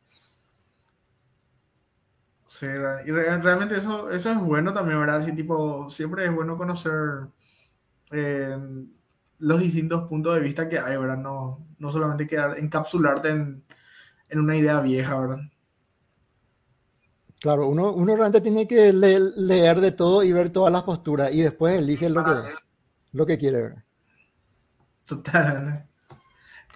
Sí, 2.47 2.67
y 2.67 3.11
realmente 3.11 3.77
eso, 3.77 4.09
eso 4.13 4.31
es 4.31 4.39
bueno 4.39 4.73
también, 4.73 5.01
¿verdad? 5.01 5.17
Así, 5.17 5.35
tipo, 5.35 5.91
siempre 5.91 6.25
es 6.25 6.33
bueno 6.33 6.57
conocer 6.57 7.27
eh, 8.13 8.57
los 9.41 9.59
distintos 9.59 10.07
puntos 10.09 10.37
de 10.37 10.41
vista 10.41 10.69
que 10.69 10.79
hay, 10.79 10.97
¿verdad? 10.97 11.19
No, 11.19 11.67
no 11.81 11.91
solamente 11.91 12.29
quedar, 12.29 12.57
encapsularte 12.57 13.31
en, 13.31 13.65
en 14.29 14.39
una 14.39 14.57
idea 14.57 14.81
vieja, 14.81 15.19
¿verdad? 15.19 15.41
Claro, 17.41 17.67
uno, 17.67 17.93
uno 17.93 18.15
realmente 18.15 18.41
tiene 18.41 18.69
que 18.69 18.93
leer, 18.93 19.23
leer, 19.37 19.81
de 19.81 19.91
todo 19.91 20.23
y 20.23 20.31
ver 20.31 20.51
todas 20.51 20.73
las 20.73 20.85
posturas 20.85 21.35
y 21.35 21.43
después 21.43 21.77
elige 21.77 22.09
lo, 22.09 22.25
que, 22.25 22.31
lo 23.11 23.27
que 23.27 23.37
quiere 23.37 23.85
ver. 25.07 25.23
Totalmente. 25.23 25.95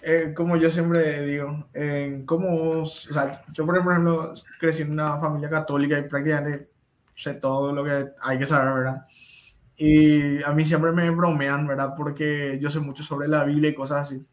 Eh, 0.02 0.32
como 0.34 0.56
yo 0.56 0.70
siempre 0.70 1.26
digo, 1.26 1.68
eh, 1.74 2.22
como, 2.24 2.82
o 2.82 2.86
sea, 2.86 3.42
yo 3.52 3.66
por 3.66 3.76
ejemplo 3.76 4.32
crecí 4.60 4.82
en 4.82 4.92
una 4.92 5.18
familia 5.18 5.50
católica 5.50 5.98
y 5.98 6.02
prácticamente 6.02 6.70
sé 7.16 7.34
todo 7.34 7.72
lo 7.72 7.84
que 7.84 8.10
hay 8.22 8.38
que 8.38 8.46
saber, 8.46 8.74
¿verdad? 8.74 9.06
Y 9.76 10.42
a 10.42 10.52
mí 10.52 10.64
siempre 10.64 10.92
me 10.92 11.10
bromean, 11.10 11.66
¿verdad? 11.66 11.94
Porque 11.96 12.59
yo 12.60 12.70
sé 12.70 12.78
mucho 12.80 13.02
sobre 13.02 13.28
la 13.28 13.44
Biblia 13.44 13.70
y 13.70 13.74
cosas 13.74 14.02
así. 14.02 14.24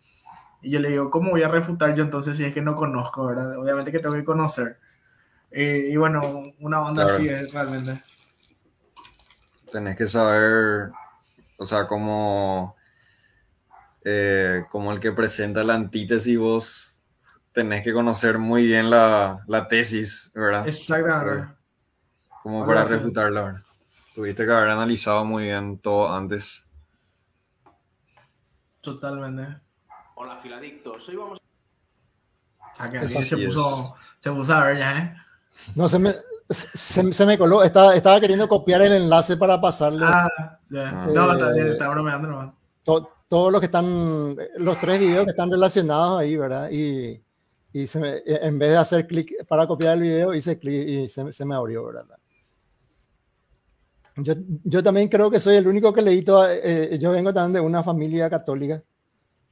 Y 0.61 0.71
yo 0.71 0.79
le 0.79 0.89
digo, 0.89 1.09
¿cómo 1.09 1.31
voy 1.31 1.43
a 1.43 1.47
refutar 1.47 1.95
yo 1.95 2.03
entonces 2.03 2.37
si 2.37 2.43
es 2.43 2.53
que 2.53 2.61
no 2.61 2.75
conozco, 2.75 3.25
¿verdad? 3.25 3.57
Obviamente 3.57 3.91
que 3.91 3.99
tengo 3.99 4.15
que 4.15 4.23
conocer. 4.23 4.79
Eh, 5.51 5.89
y 5.91 5.95
bueno, 5.95 6.51
una 6.59 6.81
onda 6.81 7.03
claro. 7.03 7.17
así 7.17 7.29
es 7.29 7.53
realmente. 7.53 8.01
Tenés 9.71 9.97
que 9.97 10.07
saber, 10.07 10.91
o 11.57 11.65
sea, 11.65 11.87
como, 11.87 12.74
eh, 14.07 14.65
como 14.69 14.91
el 14.91 14.99
que 14.99 15.11
presenta 15.11 15.63
la 15.63 15.73
antítesis, 15.73 16.37
vos 16.37 17.01
tenés 17.51 17.83
que 17.83 17.91
conocer 17.91 18.37
muy 18.37 18.67
bien 18.67 18.91
la, 18.91 19.43
la 19.47 19.67
tesis, 19.67 20.31
¿verdad? 20.35 20.67
Exactamente. 20.67 21.53
Como 22.43 22.63
para 22.67 22.83
refutarla, 22.83 23.41
¿verdad? 23.41 23.61
Tuviste 24.13 24.45
que 24.45 24.51
haber 24.51 24.69
analizado 24.69 25.25
muy 25.25 25.45
bien 25.45 25.79
todo 25.79 26.13
antes. 26.13 26.67
Totalmente. 28.79 29.59
Hola, 30.13 30.37
Filadictos. 30.37 31.09
Hoy 31.09 31.15
vamos 31.15 31.39
a 32.77 32.89
que 32.91 33.09
se 33.09 33.37
puso, 33.37 33.95
se 34.19 34.31
puso 34.31 34.53
a 34.53 34.63
ver 34.65 34.77
ya, 34.77 34.97
¿eh? 34.99 35.15
No, 35.73 35.89
se 35.89 35.97
me, 35.97 36.13
se, 36.47 37.11
se 37.11 37.25
me 37.25 37.39
coló. 37.39 37.63
Estaba, 37.63 37.95
estaba, 37.95 38.21
queriendo 38.21 38.47
copiar 38.47 38.83
el 38.83 38.93
enlace 38.93 39.35
para 39.35 39.59
pasarle. 39.59 40.05
Ah, 40.07 40.29
ya. 40.69 40.89
Ah. 40.89 41.07
No, 41.11 41.33
está, 41.33 41.57
está 41.57 41.89
bromeando 41.89 42.27
nomás. 42.27 42.53
Todos 43.27 43.43
todo 43.43 43.51
los 43.51 43.59
que 43.59 43.65
están, 43.65 44.35
los 44.57 44.79
tres 44.79 44.99
videos 44.99 45.25
que 45.25 45.31
están 45.31 45.49
relacionados 45.49 46.19
ahí, 46.19 46.35
¿verdad? 46.35 46.69
Y, 46.71 47.21
y 47.73 47.87
se 47.87 47.99
me, 47.99 48.21
en 48.25 48.59
vez 48.59 48.71
de 48.71 48.77
hacer 48.77 49.07
clic 49.07 49.45
para 49.47 49.67
copiar 49.67 49.95
el 49.95 50.03
video, 50.03 50.33
hice 50.33 50.59
clic 50.59 50.87
y 50.87 51.09
se, 51.09 51.31
se 51.31 51.45
me 51.45 51.55
abrió, 51.55 51.85
¿verdad? 51.85 52.05
Yo, 54.17 54.33
yo, 54.63 54.81
también 54.81 55.09
creo 55.09 55.29
que 55.29 55.41
soy 55.41 55.57
el 55.57 55.67
único 55.67 55.91
que 55.91 56.01
leí 56.01 56.21
toda, 56.21 56.55
eh, 56.55 56.97
yo 56.99 57.11
vengo 57.11 57.33
también 57.33 57.53
de 57.53 57.59
una 57.67 57.83
familia 57.83 58.29
católica. 58.29 58.81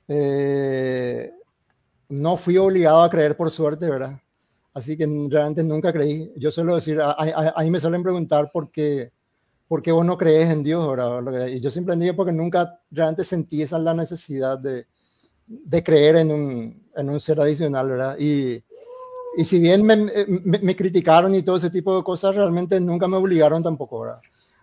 Eh, 0.08 1.32
no 2.10 2.38
fui 2.38 2.58
obligado 2.58 3.04
a 3.04 3.10
creer 3.10 3.36
por 3.36 3.50
suerte, 3.52 3.90
¿verdad? 3.90 4.20
Así 4.74 4.98
que 4.98 5.06
realmente 5.30 5.64
nunca 5.64 5.94
creí. 5.94 6.32
Yo 6.38 6.52
suelo 6.52 6.76
decir, 6.76 7.00
a, 7.02 7.56
mí 7.62 7.70
me 7.70 7.80
suelen 7.80 8.04
preguntar 8.04 8.52
por 8.52 8.72
qué, 8.72 9.12
por 9.74 9.82
qué 9.82 9.92
vos 9.92 10.06
no 10.06 10.20
crees 10.20 10.52
en 10.52 10.62
Dios, 10.62 10.88
¿verdad? 10.88 11.48
Y 11.48 11.60
yo 11.60 11.72
siempre 11.72 11.96
digo 11.96 12.16
porque 12.16 12.32
nunca 12.32 12.80
realmente 12.92 13.24
sentí 13.24 13.64
esa 13.64 13.80
la 13.80 13.96
necesidad 13.96 14.60
de, 14.60 14.86
de 15.48 15.84
creer 15.84 16.18
en 16.18 16.32
un, 16.32 16.88
en 16.96 17.10
un 17.10 17.20
ser 17.20 17.42
adicional, 17.42 17.90
¿verdad? 17.90 18.16
Y, 18.20 18.64
y 19.36 19.46
si 19.46 19.58
bien 19.58 19.84
me, 19.84 19.96
me, 19.96 20.60
me, 20.60 20.76
criticaron 20.76 21.34
y 21.34 21.42
todo 21.42 21.58
ese 21.58 21.72
tipo 21.72 21.98
de 21.98 22.04
cosas, 22.04 22.36
realmente 22.36 22.80
nunca 22.80 23.08
me 23.08 23.18
obligaron 23.18 23.64
tampoco, 23.64 24.02
¿verdad? 24.02 24.22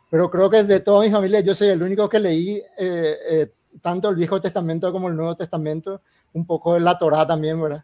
pero 0.08 0.30
creo 0.30 0.48
que 0.48 0.62
de 0.62 0.78
toda 0.78 1.04
mi 1.04 1.10
familia 1.10 1.40
yo 1.40 1.56
soy 1.56 1.70
el 1.70 1.82
único 1.82 2.08
que 2.08 2.20
leí 2.20 2.62
eh, 2.78 3.18
eh, 3.30 3.52
tanto 3.80 4.10
el 4.10 4.14
Viejo 4.14 4.40
Testamento 4.40 4.92
como 4.92 5.08
el 5.08 5.16
Nuevo 5.16 5.34
Testamento, 5.34 6.02
un 6.34 6.46
poco 6.46 6.78
la 6.78 6.96
Torá 6.96 7.26
también, 7.26 7.60
¿verdad? 7.60 7.82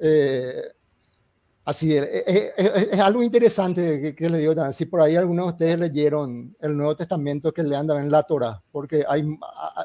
Eh, 0.00 0.72
así 1.66 1.94
es, 1.96 2.08
es, 2.26 2.52
es, 2.56 2.88
es, 2.92 3.00
algo 3.00 3.22
interesante 3.22 4.00
que, 4.00 4.14
que 4.14 4.30
le 4.30 4.38
digo 4.38 4.54
también. 4.54 4.72
Si 4.72 4.86
por 4.86 5.00
ahí 5.00 5.16
algunos 5.16 5.46
de 5.46 5.52
ustedes 5.52 5.78
leyeron 5.78 6.56
el 6.60 6.76
Nuevo 6.76 6.96
Testamento, 6.96 7.52
que 7.52 7.64
lean 7.64 7.88
también 7.88 8.10
la 8.10 8.22
Torá, 8.22 8.62
porque 8.70 9.04
hay, 9.06 9.26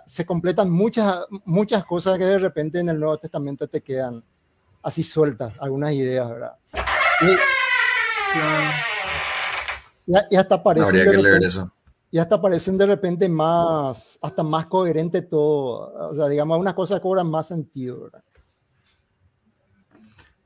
se 0.05 0.25
completan 0.25 0.69
muchas, 0.69 1.25
muchas 1.43 1.83
cosas 1.83 2.17
que 2.19 2.25
de 2.25 2.39
repente 2.39 2.79
en 2.79 2.89
el 2.89 2.99
Nuevo 2.99 3.17
Testamento 3.17 3.67
te 3.67 3.81
quedan 3.81 4.23
así 4.83 5.01
sueltas, 5.01 5.53
algunas 5.59 5.91
ideas, 5.93 6.29
¿verdad? 6.29 6.53
Y, 10.07 10.11
y, 10.29 10.35
hasta 10.35 10.61
parecen 10.61 10.87
Habría 10.87 11.03
que 11.03 11.09
repente, 11.09 11.31
leer 11.31 11.43
eso. 11.43 11.71
Y 12.11 12.19
hasta 12.19 12.39
parecen 12.39 12.77
de 12.77 12.85
repente 12.85 13.27
más, 13.27 14.19
hasta 14.21 14.43
más 14.43 14.67
coherente 14.67 15.23
todo. 15.23 16.09
O 16.11 16.15
sea, 16.15 16.27
digamos, 16.27 16.59
unas 16.59 16.75
cosas 16.75 16.99
cobran 16.99 17.27
más 17.27 17.47
sentido, 17.47 18.01
¿verdad? 18.01 18.23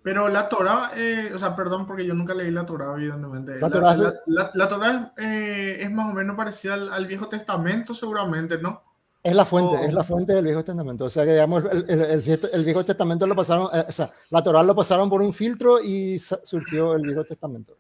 Pero 0.06 0.30
la 0.30 0.48
Torah, 0.48 0.92
eh, 0.96 1.32
o 1.34 1.38
sea, 1.40 1.56
perdón 1.56 1.88
porque 1.88 2.06
yo 2.06 2.14
nunca 2.14 2.36
leí 2.36 2.52
la 2.52 2.64
Torah, 2.64 2.94
evidentemente. 2.96 3.60
La 3.60 3.72
Torah, 3.72 3.96
la, 3.96 4.14
la, 4.28 4.52
la 4.54 4.70
Torah 4.70 5.14
eh, 5.18 5.78
es 5.80 5.90
más 5.90 6.12
o 6.12 6.14
menos 6.14 6.38
parecida 6.38 6.76
al, 6.76 6.94
al, 6.94 7.08
Viejo 7.08 7.28
Testamento, 7.28 7.96
seguramente, 7.96 8.60
¿no? 8.60 8.84
Es 9.24 9.36
la 9.36 9.46
fuente, 9.46 9.78
o... 9.78 9.80
es 9.80 9.96
la 9.96 10.04
fuente 10.04 10.34
del 10.34 10.46
Viejo 10.46 10.64
Testamento. 10.64 11.06
O 11.06 11.10
sea, 11.10 11.26
que 11.26 11.32
digamos, 11.32 11.64
el, 11.72 11.90
el, 11.90 12.02
el, 12.02 12.40
el 12.54 12.66
Viejo 12.66 12.86
Testamento 12.86 13.26
lo 13.26 13.36
pasaron, 13.36 13.68
eh, 13.74 13.84
o 13.90 13.92
sea, 13.92 14.12
la 14.30 14.44
Torah 14.44 14.62
lo 14.62 14.76
pasaron 14.76 15.10
por 15.10 15.24
un 15.24 15.34
filtro 15.34 15.82
y 15.82 16.20
surgió 16.20 16.94
el 16.94 17.02
Viejo 17.02 17.24
Testamento. 17.24 17.76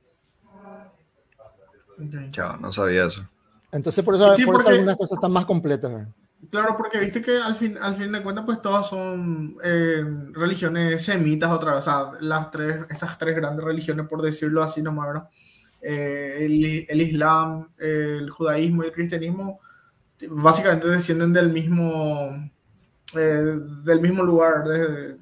Okay. 1.93 2.31
Chao, 2.31 2.57
no 2.57 2.71
sabía 2.71 3.05
eso. 3.05 3.21
Entonces, 3.71 4.03
por 4.03 4.15
eso, 4.15 4.35
sí, 4.35 4.45
por 4.45 4.55
porque, 4.55 4.69
eso 4.69 4.73
algunas 4.73 4.97
cosas 4.97 5.17
están 5.17 5.31
más 5.31 5.45
completas. 5.45 5.91
¿eh? 5.91 6.07
Claro, 6.49 6.75
porque 6.77 6.99
viste 6.99 7.21
que 7.21 7.37
al 7.37 7.55
fin, 7.55 7.77
al 7.81 7.95
fin 7.95 8.11
de 8.11 8.21
cuentas, 8.21 8.45
pues 8.45 8.61
todas 8.61 8.87
son 8.87 9.57
eh, 9.63 10.03
religiones 10.31 11.03
semitas 11.03 11.51
otra 11.51 11.73
vez. 11.73 11.81
O 11.81 11.85
sea, 11.85 12.11
las 12.21 12.51
tres, 12.51 12.85
estas 12.89 13.17
tres 13.17 13.35
grandes 13.35 13.65
religiones, 13.65 14.07
por 14.07 14.21
decirlo 14.21 14.61
así 14.61 14.81
nomás, 14.81 15.07
¿verdad? 15.07 15.29
Eh, 15.81 16.37
el, 16.45 16.85
el, 16.87 17.01
Islam, 17.01 17.69
el 17.77 18.29
judaísmo 18.29 18.83
y 18.83 18.87
el 18.87 18.91
cristianismo, 18.91 19.59
básicamente 20.29 20.87
descienden 20.87 21.33
del 21.33 21.51
mismo, 21.51 22.49
eh, 23.15 23.59
del 23.83 24.01
mismo 24.01 24.23
lugar, 24.23 24.63
de, 24.63 25.17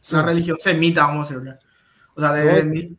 sí. 0.00 0.14
una 0.14 0.24
religión 0.24 0.56
semita, 0.60 1.06
vamos 1.06 1.30
a 1.30 1.34
decirlo. 1.34 1.58
O 2.14 2.20
sea, 2.20 2.32
de, 2.32 2.96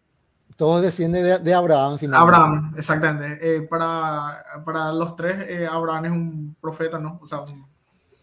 de, 0.62 0.66
todo 0.66 0.82
desciende 0.82 1.24
de, 1.24 1.40
de 1.40 1.54
Abraham, 1.54 1.98
finalmente. 1.98 2.36
Abraham, 2.36 2.74
exactamente. 2.78 3.40
Eh, 3.42 3.62
para, 3.62 4.44
para, 4.64 4.92
los 4.92 5.16
tres, 5.16 5.46
eh, 5.48 5.68
Abraham 5.70 6.06
es 6.06 6.12
un 6.12 6.56
profeta, 6.62 7.00
¿no? 7.00 7.20
O 7.22 7.28
sea, 7.28 7.40
un, 7.40 7.66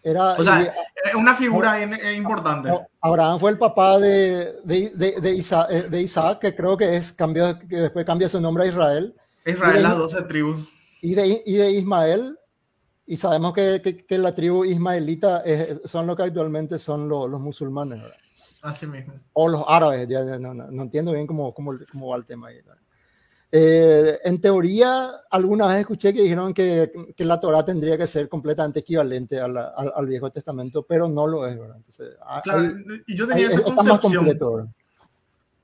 Era, 0.03 0.33
o 0.33 0.45
sea 0.45 0.73
y, 1.13 1.17
una 1.17 1.35
figura 1.35 1.85
no, 1.85 2.13
importante. 2.13 2.71
Abraham 3.01 3.41
fue 3.41 3.51
el 3.51 3.59
papá 3.59 3.99
de, 3.99 4.53
de, 4.65 5.21
de, 5.21 5.35
Isaac, 5.35 5.67
eh, 5.71 5.83
de 5.89 6.03
Isaac, 6.03 6.39
que 6.39 6.55
creo 6.55 6.77
que 6.77 6.97
es 6.97 7.13
cambió, 7.13 7.59
que 7.59 7.77
después 7.77 8.07
cambia 8.07 8.29
su 8.29 8.41
nombre 8.41 8.65
a 8.65 8.67
Israel. 8.69 9.15
Israel, 9.45 9.83
las 9.83 9.97
doce 9.97 10.23
tribus. 10.23 10.69
Y 11.01 11.15
de, 11.15 11.43
y 11.45 11.57
de 11.57 11.71
Ismael, 11.73 12.39
y 13.07 13.17
sabemos 13.17 13.53
que, 13.53 13.81
que, 13.83 14.05
que 14.05 14.19
la 14.19 14.35
tribu 14.35 14.65
ismaelita 14.65 15.39
es, 15.39 15.81
son 15.85 16.07
lo 16.07 16.17
que 16.17 16.25
actualmente 16.25 16.79
son 16.79 17.09
los, 17.09 17.29
los 17.31 17.41
musulmanes, 17.41 18.03
¿verdad? 18.03 18.17
Así 18.63 18.87
mismo. 18.87 19.15
O 19.33 19.49
los 19.49 19.65
árabes, 19.67 20.09
ya, 20.09 20.23
no, 20.39 20.55
no, 20.55 20.71
no, 20.71 20.83
entiendo 20.83 21.13
bien 21.13 21.27
cómo, 21.27 21.55
cómo, 21.55 21.75
cómo, 21.91 22.09
va 22.09 22.17
el 22.17 22.25
tema 22.25 22.49
ahí. 22.49 22.61
Eh, 23.51 24.19
en 24.25 24.41
teoría, 24.41 25.09
alguna 25.31 25.69
vez 25.69 25.79
escuché 25.79 26.13
que 26.13 26.23
dijeron 26.23 26.53
que, 26.53 26.93
que, 27.17 27.25
la 27.25 27.41
Torah 27.41 27.65
tendría 27.65 27.97
que 27.97 28.07
ser 28.07 28.29
completamente 28.29 28.81
equivalente 28.81 29.41
a 29.41 29.49
la, 29.49 29.69
al, 29.69 29.93
al, 29.95 30.07
Viejo 30.07 30.31
Testamento, 30.31 30.83
pero 30.83 31.09
no 31.09 31.27
lo 31.27 31.47
es, 31.47 31.59
¿verdad? 31.59 31.77
Entonces, 31.77 32.17
claro, 32.43 32.61
hay, 32.61 33.15
yo 33.17 33.27
tenía 33.27 33.49
hay, 33.49 33.55
esa 33.55 33.69
está 33.69 33.83
más 33.83 34.01
completo. 34.01 34.55
¿verdad? 34.55 34.71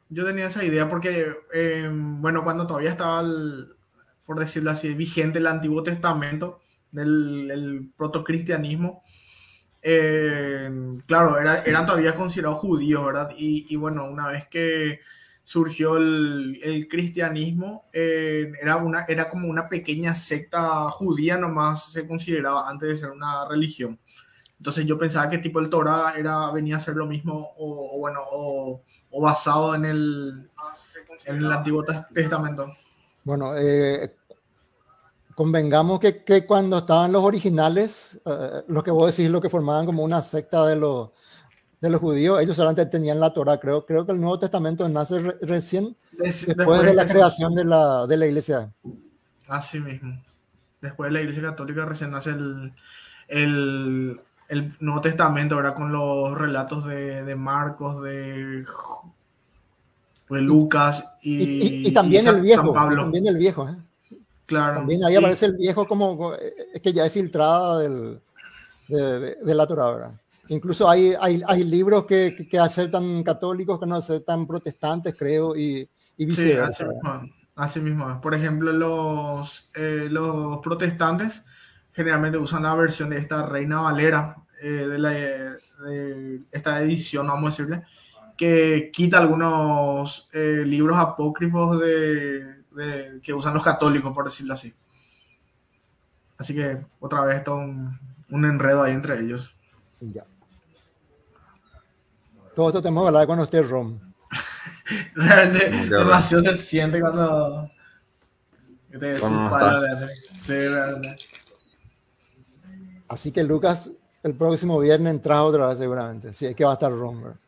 Yo 0.09 0.25
tenía 0.25 0.47
esa 0.47 0.65
idea 0.65 0.89
porque, 0.89 1.35
eh, 1.53 1.91
bueno, 1.93 2.43
cuando 2.43 2.67
todavía 2.67 2.91
estaba, 2.91 3.21
el, 3.21 3.75
por 4.25 4.39
decirlo 4.39 4.71
así, 4.71 4.95
vigente 4.95 5.39
el 5.39 5.47
Antiguo 5.47 5.83
Testamento, 5.83 6.61
del 6.91 7.51
el 7.51 7.93
protocristianismo, 7.97 9.03
eh, 9.87 10.71
claro, 11.07 11.39
era, 11.39 11.63
eran 11.63 11.85
todavía 11.85 12.15
considerados 12.15 12.59
judíos, 12.59 13.05
¿verdad? 13.05 13.31
Y, 13.37 13.77
bueno, 13.77 14.09
una 14.09 14.29
vez 14.29 14.49
que 14.49 15.01
surgió 15.43 15.99
el, 15.99 16.89
cristianismo, 16.91 17.91
eh, 17.93 18.51
era, 18.63 18.77
una, 18.77 19.05
era 19.07 19.29
como 19.29 19.47
una 19.47 19.69
pequeña 19.69 20.15
secta 20.15 20.89
judía 20.89 21.37
nomás 21.37 21.93
se 21.93 22.09
consideraba 22.09 22.67
antes 22.69 22.89
de 22.89 22.97
ser 22.97 23.11
una 23.11 23.47
religión. 23.47 24.01
Entonces 24.57 24.87
yo 24.87 24.99
pensaba 24.99 25.29
que 25.29 25.37
tipo 25.37 25.61
el 25.61 25.69
Torah 25.69 26.15
era, 26.17 26.51
venía 26.51 26.79
a 26.79 26.81
ser 26.81 26.97
lo 26.97 27.05
mismo 27.05 27.53
o, 27.59 27.97
o 27.97 27.99
bueno, 27.99 28.21
o, 28.31 28.83
o, 29.11 29.21
basado 29.21 29.75
en 29.75 29.85
el, 29.85 30.51
en 31.27 31.37
el 31.37 31.53
Antiguo 31.53 31.85
Testamento. 32.15 32.73
Bueno, 33.23 33.55
eh, 33.55 34.17
convengamos 35.35 36.01
que, 36.01 36.25
que, 36.25 36.47
cuando 36.47 36.79
estaban 36.79 37.13
los 37.13 37.23
originales, 37.25 38.19
eh, 38.25 38.63
lo 38.69 38.83
que 38.83 38.91
vos 38.91 39.17
decís, 39.17 39.31
lo 39.31 39.41
que 39.41 39.49
formaban 39.51 39.87
como 39.87 40.03
una 40.03 40.23
secta 40.23 40.67
de 40.67 40.77
los, 40.77 41.11
de 41.81 41.91
los 41.91 42.01
judíos, 42.01 42.41
ellos 42.41 42.57
solamente 42.57 42.87
tenían 42.87 43.21
la 43.21 43.33
Torah. 43.33 43.59
Creo, 43.59 43.85
creo 43.85 44.07
que 44.07 44.13
el 44.13 44.21
Nuevo 44.21 44.39
Testamento 44.39 44.89
nace 44.89 45.19
re, 45.19 45.37
recién 45.43 45.97
Des- 46.13 46.47
después 46.47 46.83
de 46.83 46.95
la 46.95 47.07
creación 47.07 47.55
de 47.55 47.65
la, 47.65 48.07
de 48.07 48.17
la 48.17 48.27
iglesia. 48.27 48.71
Así 49.49 49.81
mismo. 49.81 50.23
Después 50.81 51.09
de 51.09 51.15
la 51.15 51.21
Iglesia 51.21 51.43
Católica 51.43 51.85
recién 51.87 52.11
nace 52.11 52.31
el, 52.31 52.73
el, 53.29 54.21
el 54.49 54.77
Nuevo 54.81 55.01
Testamento, 55.01 55.57
¿verdad? 55.57 55.75
Con 55.75 55.93
los 55.93 56.37
relatos 56.37 56.85
de, 56.85 57.25
de 57.25 57.35
Marcos, 57.35 58.03
de, 58.03 58.65
de 60.31 60.41
Lucas 60.41 61.05
y, 61.23 61.43
Y, 61.43 61.45
y- 61.45 61.89
y 61.89 61.93
también 61.93 62.27
el 62.27 62.41
viejo, 62.43 62.73
Pablo. 62.73 63.03
también 63.03 63.27
el 63.27 63.37
viejo. 63.37 63.69
¿Eh? 64.45 64.47
Claro. 64.47 64.75
También 64.77 65.05
ahí 65.05 65.15
Y- 65.15 65.17
aparece 65.17 65.47
el 65.47 65.57
viejo 65.57 65.87
como 65.87 66.33
es 66.35 66.81
que 66.81 66.93
ya 66.93 67.07
es 67.07 67.13
filtrada 67.13 67.81
del, 67.81 68.21
de, 68.89 69.21
de- 69.21 69.37
de 69.45 69.55
la 69.55 69.67
Torah, 69.67 69.91
¿verdad? 69.91 70.21
Incluso 70.49 70.89
hay, 70.89 71.15
hay, 71.21 71.41
hay 71.47 71.65
libros 71.65 72.05
que, 72.05 72.35
que, 72.37 72.47
que 72.47 72.59
aceptan 72.59 73.23
católicos, 73.23 73.81
que 73.81 73.87
no 73.87 73.97
aceptan 73.97 74.47
protestantes, 74.47 75.15
creo, 75.19 75.57
y, 75.57 75.89
y 76.19 76.25
Sí, 76.25 76.27
viceversa. 76.27 76.67
así 76.67 76.85
¿verdad? 76.85 77.21
mismo, 77.23 77.35
así 77.57 77.81
mismo. 77.81 78.21
Por 78.21 78.35
ejemplo, 78.35 78.71
los, 78.73 79.71
eh, 79.75 80.09
los 80.11 80.59
protestantes 80.61 81.43
generalmente 81.93 82.37
usan 82.37 82.65
la 82.65 82.75
versión 82.75 83.09
de 83.11 83.17
esta 83.19 83.47
Reina 83.47 83.81
Valera, 83.81 84.37
eh, 84.61 84.67
de, 84.69 84.99
la, 84.99 85.11
de 85.11 86.41
esta 86.53 86.83
edición, 86.83 87.27
vamos 87.29 87.47
a 87.59 87.63
decirle, 87.63 87.83
que 88.37 88.91
quita 88.93 89.19
algunos 89.19 90.29
eh, 90.33 90.63
libros 90.67 90.99
apócrifos 90.99 91.81
de, 91.81 92.64
de- 92.75 93.21
que 93.23 93.33
usan 93.33 93.55
los 93.55 93.63
católicos, 93.63 94.13
por 94.15 94.25
decirlo 94.25 94.55
así. 94.55 94.75
Así 96.39 96.55
que 96.55 96.85
otra 97.01 97.23
vez 97.23 97.45
todo 97.45 97.57
un, 97.57 97.99
un 98.31 98.45
enredo 98.45 98.83
ahí 98.83 98.93
entre 98.93 99.21
ellos. 99.21 99.55
Ya. 100.01 100.25
Todo 102.55 102.69
esto 102.69 102.83
tenemos 102.83 103.03
que 103.05 103.09
hablar 103.09 103.27
cuando 103.27 103.45
esté 103.45 103.63
Rom. 103.63 103.99
Realmente 105.15 105.71
demasiado 105.89 106.45
se 106.45 106.57
siente 106.57 107.01
cuando... 107.01 107.71
que 108.91 108.99
te 108.99 109.15
está. 109.17 110.09
Sí, 110.41 110.53
realmente. 110.53 111.17
Así 113.09 113.33
que 113.33 113.43
Lucas, 113.45 113.91
el 114.23 114.35
próximo 114.35 114.79
viernes 114.79 115.15
entras 115.15 115.39
otra 115.39 115.69
vez 115.69 115.79
seguramente. 115.79 116.33
Sí, 116.33 116.47
es 116.47 116.55
que 116.55 116.65
va 116.65 116.73
a 116.73 116.75
estar 116.75 116.93
Rom. 116.93 117.23
¿verdad? 117.23 117.39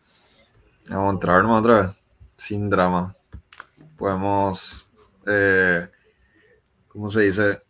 Vamos 0.88 1.08
a 1.08 1.12
entrar 1.14 1.44
otra 1.44 1.80
vez, 1.82 1.90
sin 2.36 2.70
drama. 2.70 3.14
Podemos, 3.96 4.85
eh, 5.26 5.88
¿cómo 6.88 7.10
se 7.10 7.20
dice? 7.22 7.62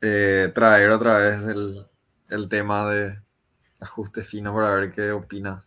Eh, 0.00 0.52
traer 0.54 0.90
otra 0.90 1.18
vez 1.18 1.42
el, 1.44 1.86
el 2.28 2.48
tema 2.48 2.90
de 2.90 3.18
ajuste 3.80 4.22
fino 4.22 4.54
para 4.54 4.74
ver 4.74 4.92
qué 4.92 5.12
opina. 5.12 5.62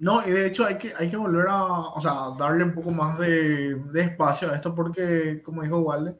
No, 0.00 0.26
y 0.26 0.30
de 0.30 0.46
hecho 0.46 0.64
hay 0.64 0.78
que, 0.78 0.94
hay 0.96 1.10
que 1.10 1.16
volver 1.16 1.46
a, 1.48 1.64
o 1.64 2.00
sea, 2.00 2.30
darle 2.38 2.64
un 2.64 2.74
poco 2.74 2.90
más 2.90 3.18
de, 3.18 3.74
de 3.74 4.00
espacio 4.00 4.50
a 4.50 4.54
esto 4.54 4.74
porque, 4.74 5.42
como 5.42 5.62
dijo 5.62 5.78
Walde, 5.78 6.14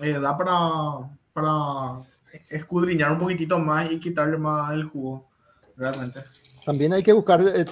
eh, 0.00 0.18
da 0.18 0.36
para, 0.36 1.10
para 1.32 2.02
escudriñar 2.48 3.12
un 3.12 3.18
poquitito 3.18 3.58
más 3.58 3.90
y 3.90 4.00
quitarle 4.00 4.38
más 4.38 4.72
el 4.72 4.84
jugo, 4.84 5.28
realmente. 5.76 6.20
También 6.64 6.94
hay 6.94 7.02
que 7.02 7.12
buscar 7.12 7.42
eh, 7.42 7.66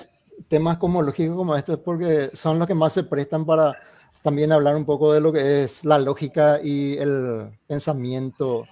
temas 0.47 0.77
cosmológicos 0.77 1.37
como 1.37 1.57
estos 1.57 1.79
porque 1.79 2.31
son 2.35 2.59
los 2.59 2.69
que 2.69 2.75
más 2.75 2.93
se 2.93 3.05
prestan 3.05 3.47
para 3.47 3.79
también 4.23 4.53
hablar 4.53 4.77
un 4.77 4.85
poco 4.85 5.13
de 5.13 5.21
lo 5.21 5.33
que 5.33 5.65
es 5.65 5.85
la 5.85 5.99
lógica 5.99 6.61
y 6.63 6.97
el 6.99 7.59
pensamiento 7.67 8.69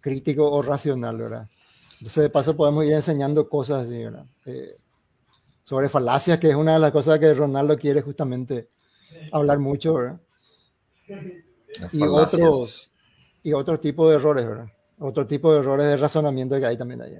crítico 0.00 0.50
o 0.50 0.62
racional, 0.62 1.18
¿verdad? 1.18 1.48
Entonces, 1.94 2.24
de 2.24 2.30
paso, 2.30 2.56
podemos 2.56 2.84
ir 2.84 2.92
enseñando 2.92 3.48
cosas 3.48 3.86
así, 3.86 4.04
¿verdad? 4.04 4.24
Eh, 4.44 4.76
sobre 5.64 5.88
falacias, 5.88 6.38
que 6.38 6.50
es 6.50 6.54
una 6.54 6.74
de 6.74 6.78
las 6.78 6.92
cosas 6.92 7.18
que 7.18 7.34
Ronaldo 7.34 7.76
quiere 7.76 8.02
justamente 8.02 8.70
hablar 9.32 9.58
mucho, 9.58 9.94
¿verdad? 9.94 10.20
Y 11.92 12.06
otros, 12.06 12.92
y 13.42 13.52
otro 13.52 13.80
tipo 13.80 14.08
de 14.08 14.16
errores, 14.16 14.46
¿verdad? 14.46 14.68
Otro 14.98 15.26
tipo 15.26 15.52
de 15.52 15.60
errores 15.60 15.86
de 15.86 15.96
razonamiento 15.96 16.58
que 16.58 16.66
hay 16.66 16.76
también 16.76 17.02
ahí. 17.02 17.18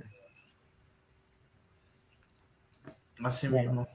Así 3.24 3.48
Bueno. 3.48 3.70
mismo. 3.70 3.88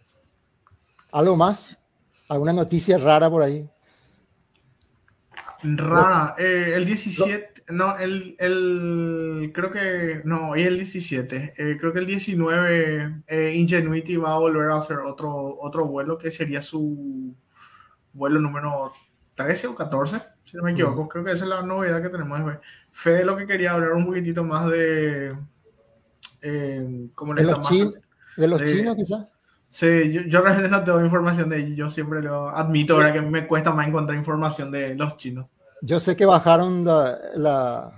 ¿Algo 1.12 1.36
más? 1.36 1.78
¿Alguna 2.32 2.54
noticia 2.54 2.98
rara 2.98 3.30
por 3.30 3.44
ahí? 3.44 3.70
Rara, 5.64 6.34
eh, 6.38 6.72
el 6.76 6.86
17, 6.86 7.66
no, 7.74 7.98
el, 7.98 8.38
el, 8.40 9.52
creo 9.54 9.70
que, 9.70 10.22
no, 10.24 10.52
hoy 10.52 10.62
es 10.62 10.68
el 10.70 10.78
17, 10.78 11.54
eh, 11.58 11.78
creo 11.78 11.92
que 11.92 12.00
el 12.00 12.06
19, 12.08 13.24
eh, 13.28 13.54
Ingenuity 13.54 14.16
va 14.16 14.36
a 14.36 14.40
volver 14.40 14.72
a 14.72 14.78
hacer 14.78 15.00
otro, 15.00 15.58
otro 15.60 15.86
vuelo 15.86 16.18
que 16.18 16.32
sería 16.32 16.62
su 16.62 17.36
vuelo 18.14 18.40
número 18.40 18.94
13 19.36 19.68
o 19.68 19.76
14, 19.76 20.22
si 20.46 20.56
no 20.56 20.64
me 20.64 20.72
equivoco, 20.72 21.10
creo 21.10 21.26
que 21.26 21.34
esa 21.34 21.44
es 21.44 21.50
la 21.50 21.62
novedad 21.64 22.02
que 22.02 22.10
tenemos. 22.10 22.40
Fede 22.94 23.26
lo 23.26 23.36
que 23.36 23.46
quería 23.46 23.74
hablar 23.74 23.92
un 23.92 24.06
poquitito 24.06 24.46
más 24.46 24.70
de, 24.72 25.36
¿cómo 27.14 27.34
le 27.34 27.44
¿De 27.44 27.52
los, 27.52 27.60
chin- 27.70 27.94
de 28.38 28.48
los 28.48 28.62
de- 28.62 28.68
chinos, 28.68 28.96
quizás? 28.96 29.28
Sí, 29.72 30.12
yo, 30.12 30.22
yo 30.24 30.42
realmente 30.42 30.70
no 30.70 30.84
tengo 30.84 31.02
información 31.04 31.50
de 31.50 31.60
ellos, 31.60 31.76
yo 31.78 31.90
siempre 31.90 32.22
lo 32.22 32.50
admito, 32.50 32.94
ahora 32.96 33.14
que 33.14 33.22
me 33.22 33.48
cuesta 33.48 33.72
más 33.72 33.88
encontrar 33.88 34.18
información 34.18 34.70
de 34.70 34.94
los 34.96 35.16
chinos. 35.18 35.48
Yo 35.82 36.00
sé 36.00 36.16
que 36.16 36.26
bajaron 36.26 36.84
la, 36.86 37.18
la- 37.36 37.92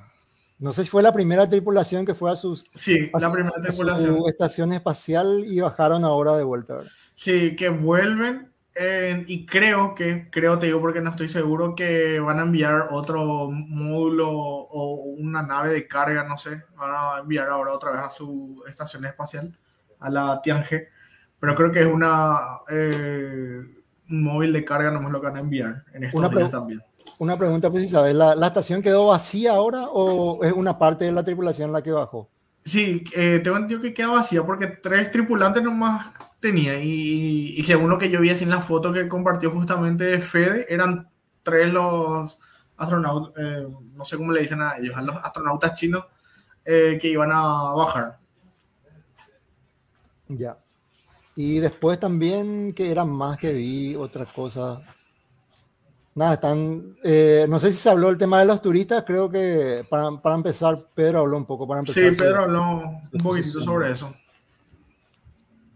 No 0.59 0.71
sé 0.71 0.83
si 0.83 0.89
fue 0.89 1.01
la 1.03 1.11
primera 1.11 1.49
tripulación 1.49 2.05
que 2.05 2.13
fue 2.13 2.31
a, 2.31 2.35
sus, 2.35 2.63
Sí, 2.73 3.09
a 3.11 3.19
la 3.19 3.27
su- 3.27 3.33
primera 3.33 3.55
a 3.57 3.59
su 3.59 3.67
tripulación. 3.67 4.17
estación 4.27 4.71
espacial 4.71 5.43
y 5.45 5.59
bajaron 5.59 6.05
ahora 6.05 6.37
de 6.37 6.43
vuelta. 6.43 6.75
¿verdad? 6.75 6.91
Sí, 7.15 7.55
que 7.55 7.69
vuelven 7.69 8.51
eh, 8.75 9.23
y 9.27 9.45
creo 9.45 9.93
que, 9.95 10.29
creo 10.31 10.57
te 10.59 10.67
digo 10.67 10.79
porque 10.79 11.01
no 11.01 11.09
estoy 11.09 11.27
seguro, 11.27 11.75
que 11.75 12.19
van 12.19 12.39
a 12.39 12.43
enviar 12.43 12.89
otro 12.91 13.49
módulo 13.51 14.29
o 14.31 14.95
una 15.17 15.41
nave 15.43 15.73
de 15.73 15.87
carga, 15.87 16.23
no 16.23 16.37
sé, 16.37 16.63
van 16.77 16.91
a 16.91 17.19
enviar 17.19 17.49
ahora 17.49 17.73
otra 17.73 17.91
vez 17.91 18.01
a 18.01 18.09
su 18.11 18.63
estación 18.67 19.05
espacial, 19.05 19.51
a 19.99 20.09
la 20.09 20.39
Tiange, 20.41 20.89
pero 21.43 21.55
creo 21.55 21.71
que 21.73 21.81
es 21.81 21.85
una 21.85 22.61
eh, 22.69 23.61
un 24.09 24.23
móvil 24.23 24.53
de 24.53 24.63
carga 24.63 24.89
nomás 24.91 25.11
lo 25.11 25.19
que 25.19 25.27
van 25.27 25.35
a 25.35 25.39
enviar 25.41 25.83
en 25.91 26.05
estos 26.05 26.17
Una 26.17 26.29
días 26.29 26.49
también. 26.49 26.81
Una 27.19 27.37
pregunta, 27.37 27.69
pues 27.69 27.83
si 27.83 27.89
sabes, 27.89 28.15
¿la, 28.15 28.33
la 28.33 28.47
estación 28.47 28.81
quedó 28.81 29.07
vacía 29.07 29.51
ahora 29.51 29.89
o 29.91 30.41
es 30.41 30.53
una 30.53 30.79
parte 30.79 31.03
de 31.03 31.11
la 31.11 31.21
tripulación 31.21 31.73
la 31.73 31.81
que 31.81 31.91
bajó? 31.91 32.29
Sí, 32.63 33.03
eh, 33.13 33.41
tengo 33.43 33.57
entendido 33.57 33.81
que 33.81 33.93
queda 33.93 34.11
vacía 34.11 34.41
porque 34.45 34.67
tres 34.67 35.11
tripulantes 35.11 35.61
nomás 35.61 36.13
tenía 36.39 36.81
y, 36.81 37.55
y 37.57 37.63
según 37.65 37.89
lo 37.89 37.97
que 37.97 38.09
yo 38.09 38.21
vi 38.21 38.29
así 38.29 38.45
en 38.45 38.49
la 38.49 38.61
foto 38.61 38.93
que 38.93 39.09
compartió 39.09 39.51
justamente 39.51 40.21
Fede, 40.21 40.65
eran 40.73 41.09
tres 41.43 41.73
los 41.73 42.39
astronautas, 42.77 43.33
eh, 43.43 43.67
no 43.95 44.05
sé 44.05 44.15
cómo 44.15 44.31
le 44.31 44.39
dicen 44.39 44.61
a 44.61 44.77
ellos, 44.77 44.95
a 44.95 45.01
los 45.01 45.17
astronautas 45.17 45.75
chinos 45.75 46.05
eh, 46.63 46.97
que 47.01 47.09
iban 47.09 47.33
a 47.33 47.73
bajar. 47.73 48.17
Ya. 50.29 50.55
Y 51.35 51.59
después 51.59 51.99
también, 51.99 52.73
que 52.73 52.91
eran 52.91 53.09
más 53.09 53.37
que 53.37 53.51
vi, 53.53 53.95
otra 53.95 54.25
cosa. 54.25 54.81
Nada, 56.15 56.35
están. 56.35 56.95
eh, 57.03 57.47
no 57.49 57.59
sé 57.59 57.71
si 57.71 57.77
se 57.79 57.89
habló 57.89 58.07
del 58.07 58.19
tema 58.19 58.39
de 58.39 58.45
los 58.45 58.61
turistas, 58.61 59.03
creo 59.05 59.29
que 59.29 59.83
para, 59.89 60.11
para 60.21 60.35
empezar, 60.35 60.77
Pedro 60.93 61.19
habló 61.19 61.37
un 61.37 61.45
poco 61.45 61.67
para 61.67 61.79
empezar. 61.79 62.03
Sí, 62.03 62.15
Pedro 62.15 62.43
habló 62.43 62.81
un 63.11 63.19
poquitito 63.23 63.61
sobre 63.61 63.91
eso. 63.91 64.13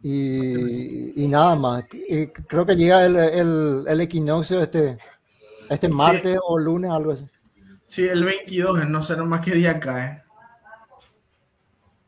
Y, 0.03 1.23
y 1.23 1.27
nada 1.27 1.55
más. 1.55 1.85
Y 1.91 2.27
creo 2.27 2.65
que 2.65 2.75
llega 2.75 3.05
el, 3.05 3.15
el, 3.15 3.83
el 3.87 4.01
equinoccio 4.01 4.61
este, 4.61 4.99
este 5.69 5.89
martes 5.89 6.37
o 6.47 6.59
lunes, 6.59 6.91
algo 6.91 7.13
así. 7.13 7.27
Sí, 7.87 8.07
el 8.07 8.23
22, 8.23 8.87
no 8.89 9.01
sé 9.01 9.17
nomás 9.17 9.43
qué 9.43 9.51
día 9.55 9.79
cae. 9.79 10.23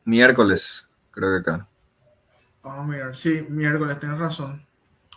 Miércoles, 0.05 0.87
creo 1.11 1.31
que 1.31 1.49
acá. 1.49 1.68
Vamos 2.63 2.79
a 2.79 2.87
mirar, 2.87 3.15
sí, 3.15 3.45
miércoles, 3.49 3.99
tienes 3.99 4.19
razón. 4.19 4.65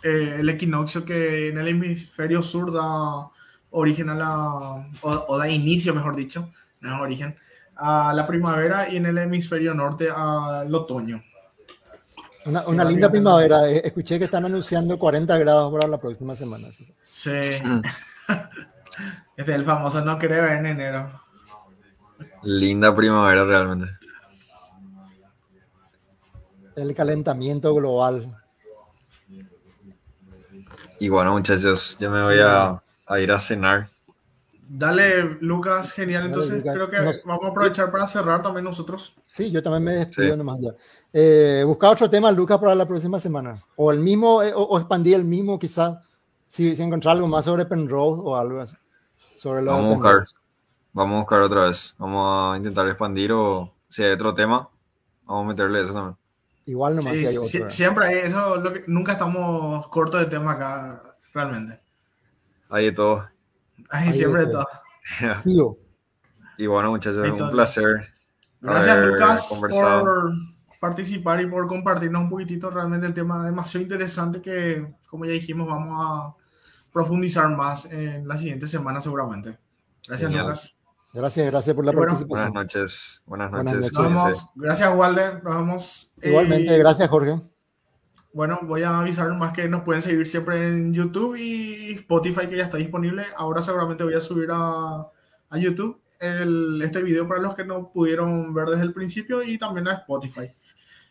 Eh, 0.03 0.37
el 0.39 0.49
equinoccio 0.49 1.05
que 1.05 1.49
en 1.49 1.57
el 1.57 1.67
hemisferio 1.67 2.41
sur 2.41 2.71
da 2.73 3.27
origen 3.71 4.09
a 4.09 4.15
la, 4.15 4.53
o, 5.01 5.25
o 5.27 5.37
da 5.37 5.49
inicio, 5.49 5.93
mejor 5.93 6.15
dicho, 6.15 6.51
no 6.81 6.95
es 6.95 7.01
origen, 7.01 7.35
a 7.75 8.13
la 8.13 8.25
primavera 8.27 8.89
y 8.89 8.97
en 8.97 9.05
el 9.07 9.17
hemisferio 9.17 9.73
norte 9.73 10.09
al 10.13 10.73
otoño. 10.73 11.23
Una, 12.45 12.61
una 12.67 12.83
linda 12.83 13.09
primavera. 13.09 13.69
Eh, 13.69 13.81
Escuché 13.85 14.19
que 14.19 14.25
están 14.25 14.45
anunciando 14.45 14.99
40 14.99 15.37
grados 15.37 15.71
para 15.73 15.87
la 15.87 15.97
próxima 15.97 16.35
semana. 16.35 16.67
que- 16.77 16.93
Sí. 17.03 17.31
Este 19.35 19.51
es 19.53 19.57
el 19.57 19.65
famoso 19.65 20.05
no 20.05 20.19
quiere 20.19 20.39
ver 20.39 20.51
en 20.59 20.65
enero. 20.67 21.09
Linda 22.43 22.95
primavera 22.95 23.43
realmente. 23.43 23.87
El 26.75 26.93
calentamiento 26.95 27.73
global. 27.75 28.35
Y 30.99 31.09
bueno, 31.09 31.33
muchachos, 31.33 31.97
yo 31.99 32.09
me 32.09 32.23
voy 32.23 32.39
a, 32.39 32.81
a 33.05 33.19
ir 33.19 33.31
a 33.31 33.39
cenar. 33.39 33.89
Dale, 34.67 35.37
Lucas, 35.41 35.91
genial. 35.91 36.23
Dale, 36.23 36.33
Entonces 36.33 36.57
Lucas. 36.59 36.73
creo 36.75 36.89
que 36.89 36.97
Nos- 37.05 37.23
vamos 37.25 37.43
a 37.45 37.47
aprovechar 37.49 37.91
para 37.91 38.07
cerrar 38.07 38.41
también 38.41 38.63
nosotros. 38.63 39.13
Sí, 39.23 39.51
yo 39.51 39.61
también 39.61 39.83
me 39.83 39.91
despido 39.93 40.31
Sí. 40.31 40.37
nomás 40.37 40.59
ya. 40.61 40.69
Eh, 41.11 41.63
busca 41.65 41.89
otro 41.89 42.09
tema, 42.09 42.31
Lucas, 42.31 42.57
para 42.57 42.73
la 42.73 42.87
próxima 42.87 43.19
semana. 43.19 43.61
O 43.75 43.91
el 43.91 43.99
mismo, 43.99 44.41
eh, 44.41 44.53
o, 44.53 44.61
o 44.63 44.79
expandir 44.79 45.15
el 45.15 45.25
mismo, 45.25 45.59
quizás. 45.59 45.97
Si, 46.47 46.75
si 46.75 46.81
encontrar 46.83 47.15
algo 47.15 47.27
más 47.27 47.45
sobre 47.45 47.65
Penrose 47.65 48.21
o 48.23 48.35
algo 48.35 48.61
así. 48.61 48.75
Sobre 49.37 49.61
lo 49.61 49.71
Vamos 49.71 49.85
a 49.85 49.95
buscar. 49.95 50.11
Penrose. 50.13 50.35
Vamos 50.93 51.15
a 51.15 51.19
buscar 51.19 51.41
otra 51.41 51.67
vez. 51.67 51.93
Vamos 51.97 52.53
a 52.53 52.57
intentar 52.57 52.87
expandir 52.87 53.31
o 53.33 53.71
si 53.89 54.03
hay 54.03 54.11
otro 54.13 54.33
tema, 54.33 54.69
vamos 55.25 55.45
a 55.45 55.47
meterle 55.49 55.81
eso 55.83 55.93
también. 55.93 56.17
Igual 56.65 56.95
nomás 56.95 57.13
Sí, 57.13 57.19
si 57.19 57.37
hay 57.37 57.47
sí, 57.47 57.61
siempre 57.69 58.05
hay 58.07 58.17
eso, 58.19 58.57
lo 58.57 58.73
que, 58.73 58.83
nunca 58.87 59.13
estamos 59.13 59.87
cortos 59.89 60.21
de 60.21 60.27
tema 60.27 60.51
acá, 60.53 61.17
realmente. 61.33 61.81
Hay 62.69 62.85
de 62.85 62.91
todo. 62.93 63.27
Ay, 63.89 64.09
Hay 64.09 64.13
siempre 64.17 64.45
de 64.45 64.51
todo. 64.51 64.65
todo. 64.65 65.41
Tío, 65.43 65.77
Y 66.57 66.67
bueno, 66.67 66.91
muchachos, 66.91 67.29
un 67.29 67.51
placer. 67.51 68.13
Gracias, 68.61 69.05
Lucas, 69.05 69.45
conversado. 69.49 70.03
por 70.03 70.31
participar 70.79 71.41
y 71.41 71.47
por 71.47 71.67
compartirnos 71.67 72.21
un 72.23 72.29
poquitito 72.29 72.69
realmente 72.69 73.07
el 73.07 73.13
tema 73.13 73.45
demasiado 73.45 73.83
interesante 73.83 74.41
que, 74.41 74.95
como 75.09 75.25
ya 75.25 75.31
dijimos, 75.33 75.67
vamos 75.67 75.97
a 75.99 76.35
profundizar 76.93 77.49
más 77.49 77.85
en 77.85 78.27
la 78.27 78.37
siguiente 78.37 78.67
semana 78.67 79.01
seguramente. 79.01 79.57
Gracias, 80.07 80.29
Genial. 80.29 80.45
Lucas. 80.45 80.75
gracias, 81.13 81.51
gracias 81.51 81.75
por 81.75 81.85
la 81.85 81.91
bueno, 81.91 82.07
participación. 82.07 82.53
Buenas 82.53 82.73
noches. 82.75 83.21
Buenas 83.25 83.51
Buenas 83.51 83.73
noches. 83.75 83.93
noches. 83.93 84.13
Nos 84.13 84.23
vemos. 84.25 84.49
Gracias, 84.55 84.95
Walder. 84.95 85.43
Nos 85.43 85.55
vemos. 85.55 86.12
Igualmente, 86.23 86.75
Eh, 86.75 86.79
gracias, 86.79 87.09
Jorge. 87.09 87.35
Bueno, 88.33 88.59
voy 88.63 88.81
a 88.83 88.99
avisar 88.99 89.31
más 89.35 89.53
que 89.53 89.67
nos 89.67 89.83
pueden 89.83 90.01
seguir 90.01 90.25
siempre 90.25 90.67
en 90.67 90.93
YouTube 90.93 91.35
y 91.35 91.93
Spotify, 91.95 92.47
que 92.47 92.57
ya 92.57 92.63
está 92.63 92.77
disponible. 92.77 93.25
Ahora 93.37 93.61
seguramente 93.61 94.03
voy 94.03 94.15
a 94.15 94.19
subir 94.21 94.49
a, 94.51 95.07
a 95.49 95.57
YouTube 95.57 96.01
el- 96.19 96.81
este 96.81 97.03
video 97.03 97.27
para 97.27 97.41
los 97.41 97.53
que 97.55 97.63
no 97.63 97.91
pudieron 97.91 98.53
ver 98.53 98.69
desde 98.69 98.83
el 98.83 98.93
principio 98.93 99.43
y 99.43 99.57
también 99.59 99.87
a 99.87 99.93
Spotify. 99.93 100.49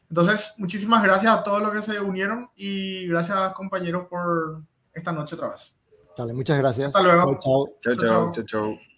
Entonces, 0.08 0.52
muchísimas 0.58 1.02
gracias 1.02 1.32
a 1.32 1.42
todos 1.42 1.62
los 1.62 1.70
que 1.72 1.82
se 1.82 2.00
unieron 2.00 2.50
y 2.56 3.06
gracias, 3.06 3.52
compañeros, 3.54 4.06
por 4.10 4.60
esta 4.92 5.12
noche 5.12 5.36
otra 5.36 5.48
vez. 5.50 5.72
Dale, 6.18 6.32
muchas 6.32 6.58
gracias. 6.58 6.88
Hasta 6.88 7.02
luego. 7.02 7.38
Chao, 7.40 7.94
chao. 7.94 8.06
Chau. 8.08 8.32
chau, 8.32 8.44
chau. 8.44 8.91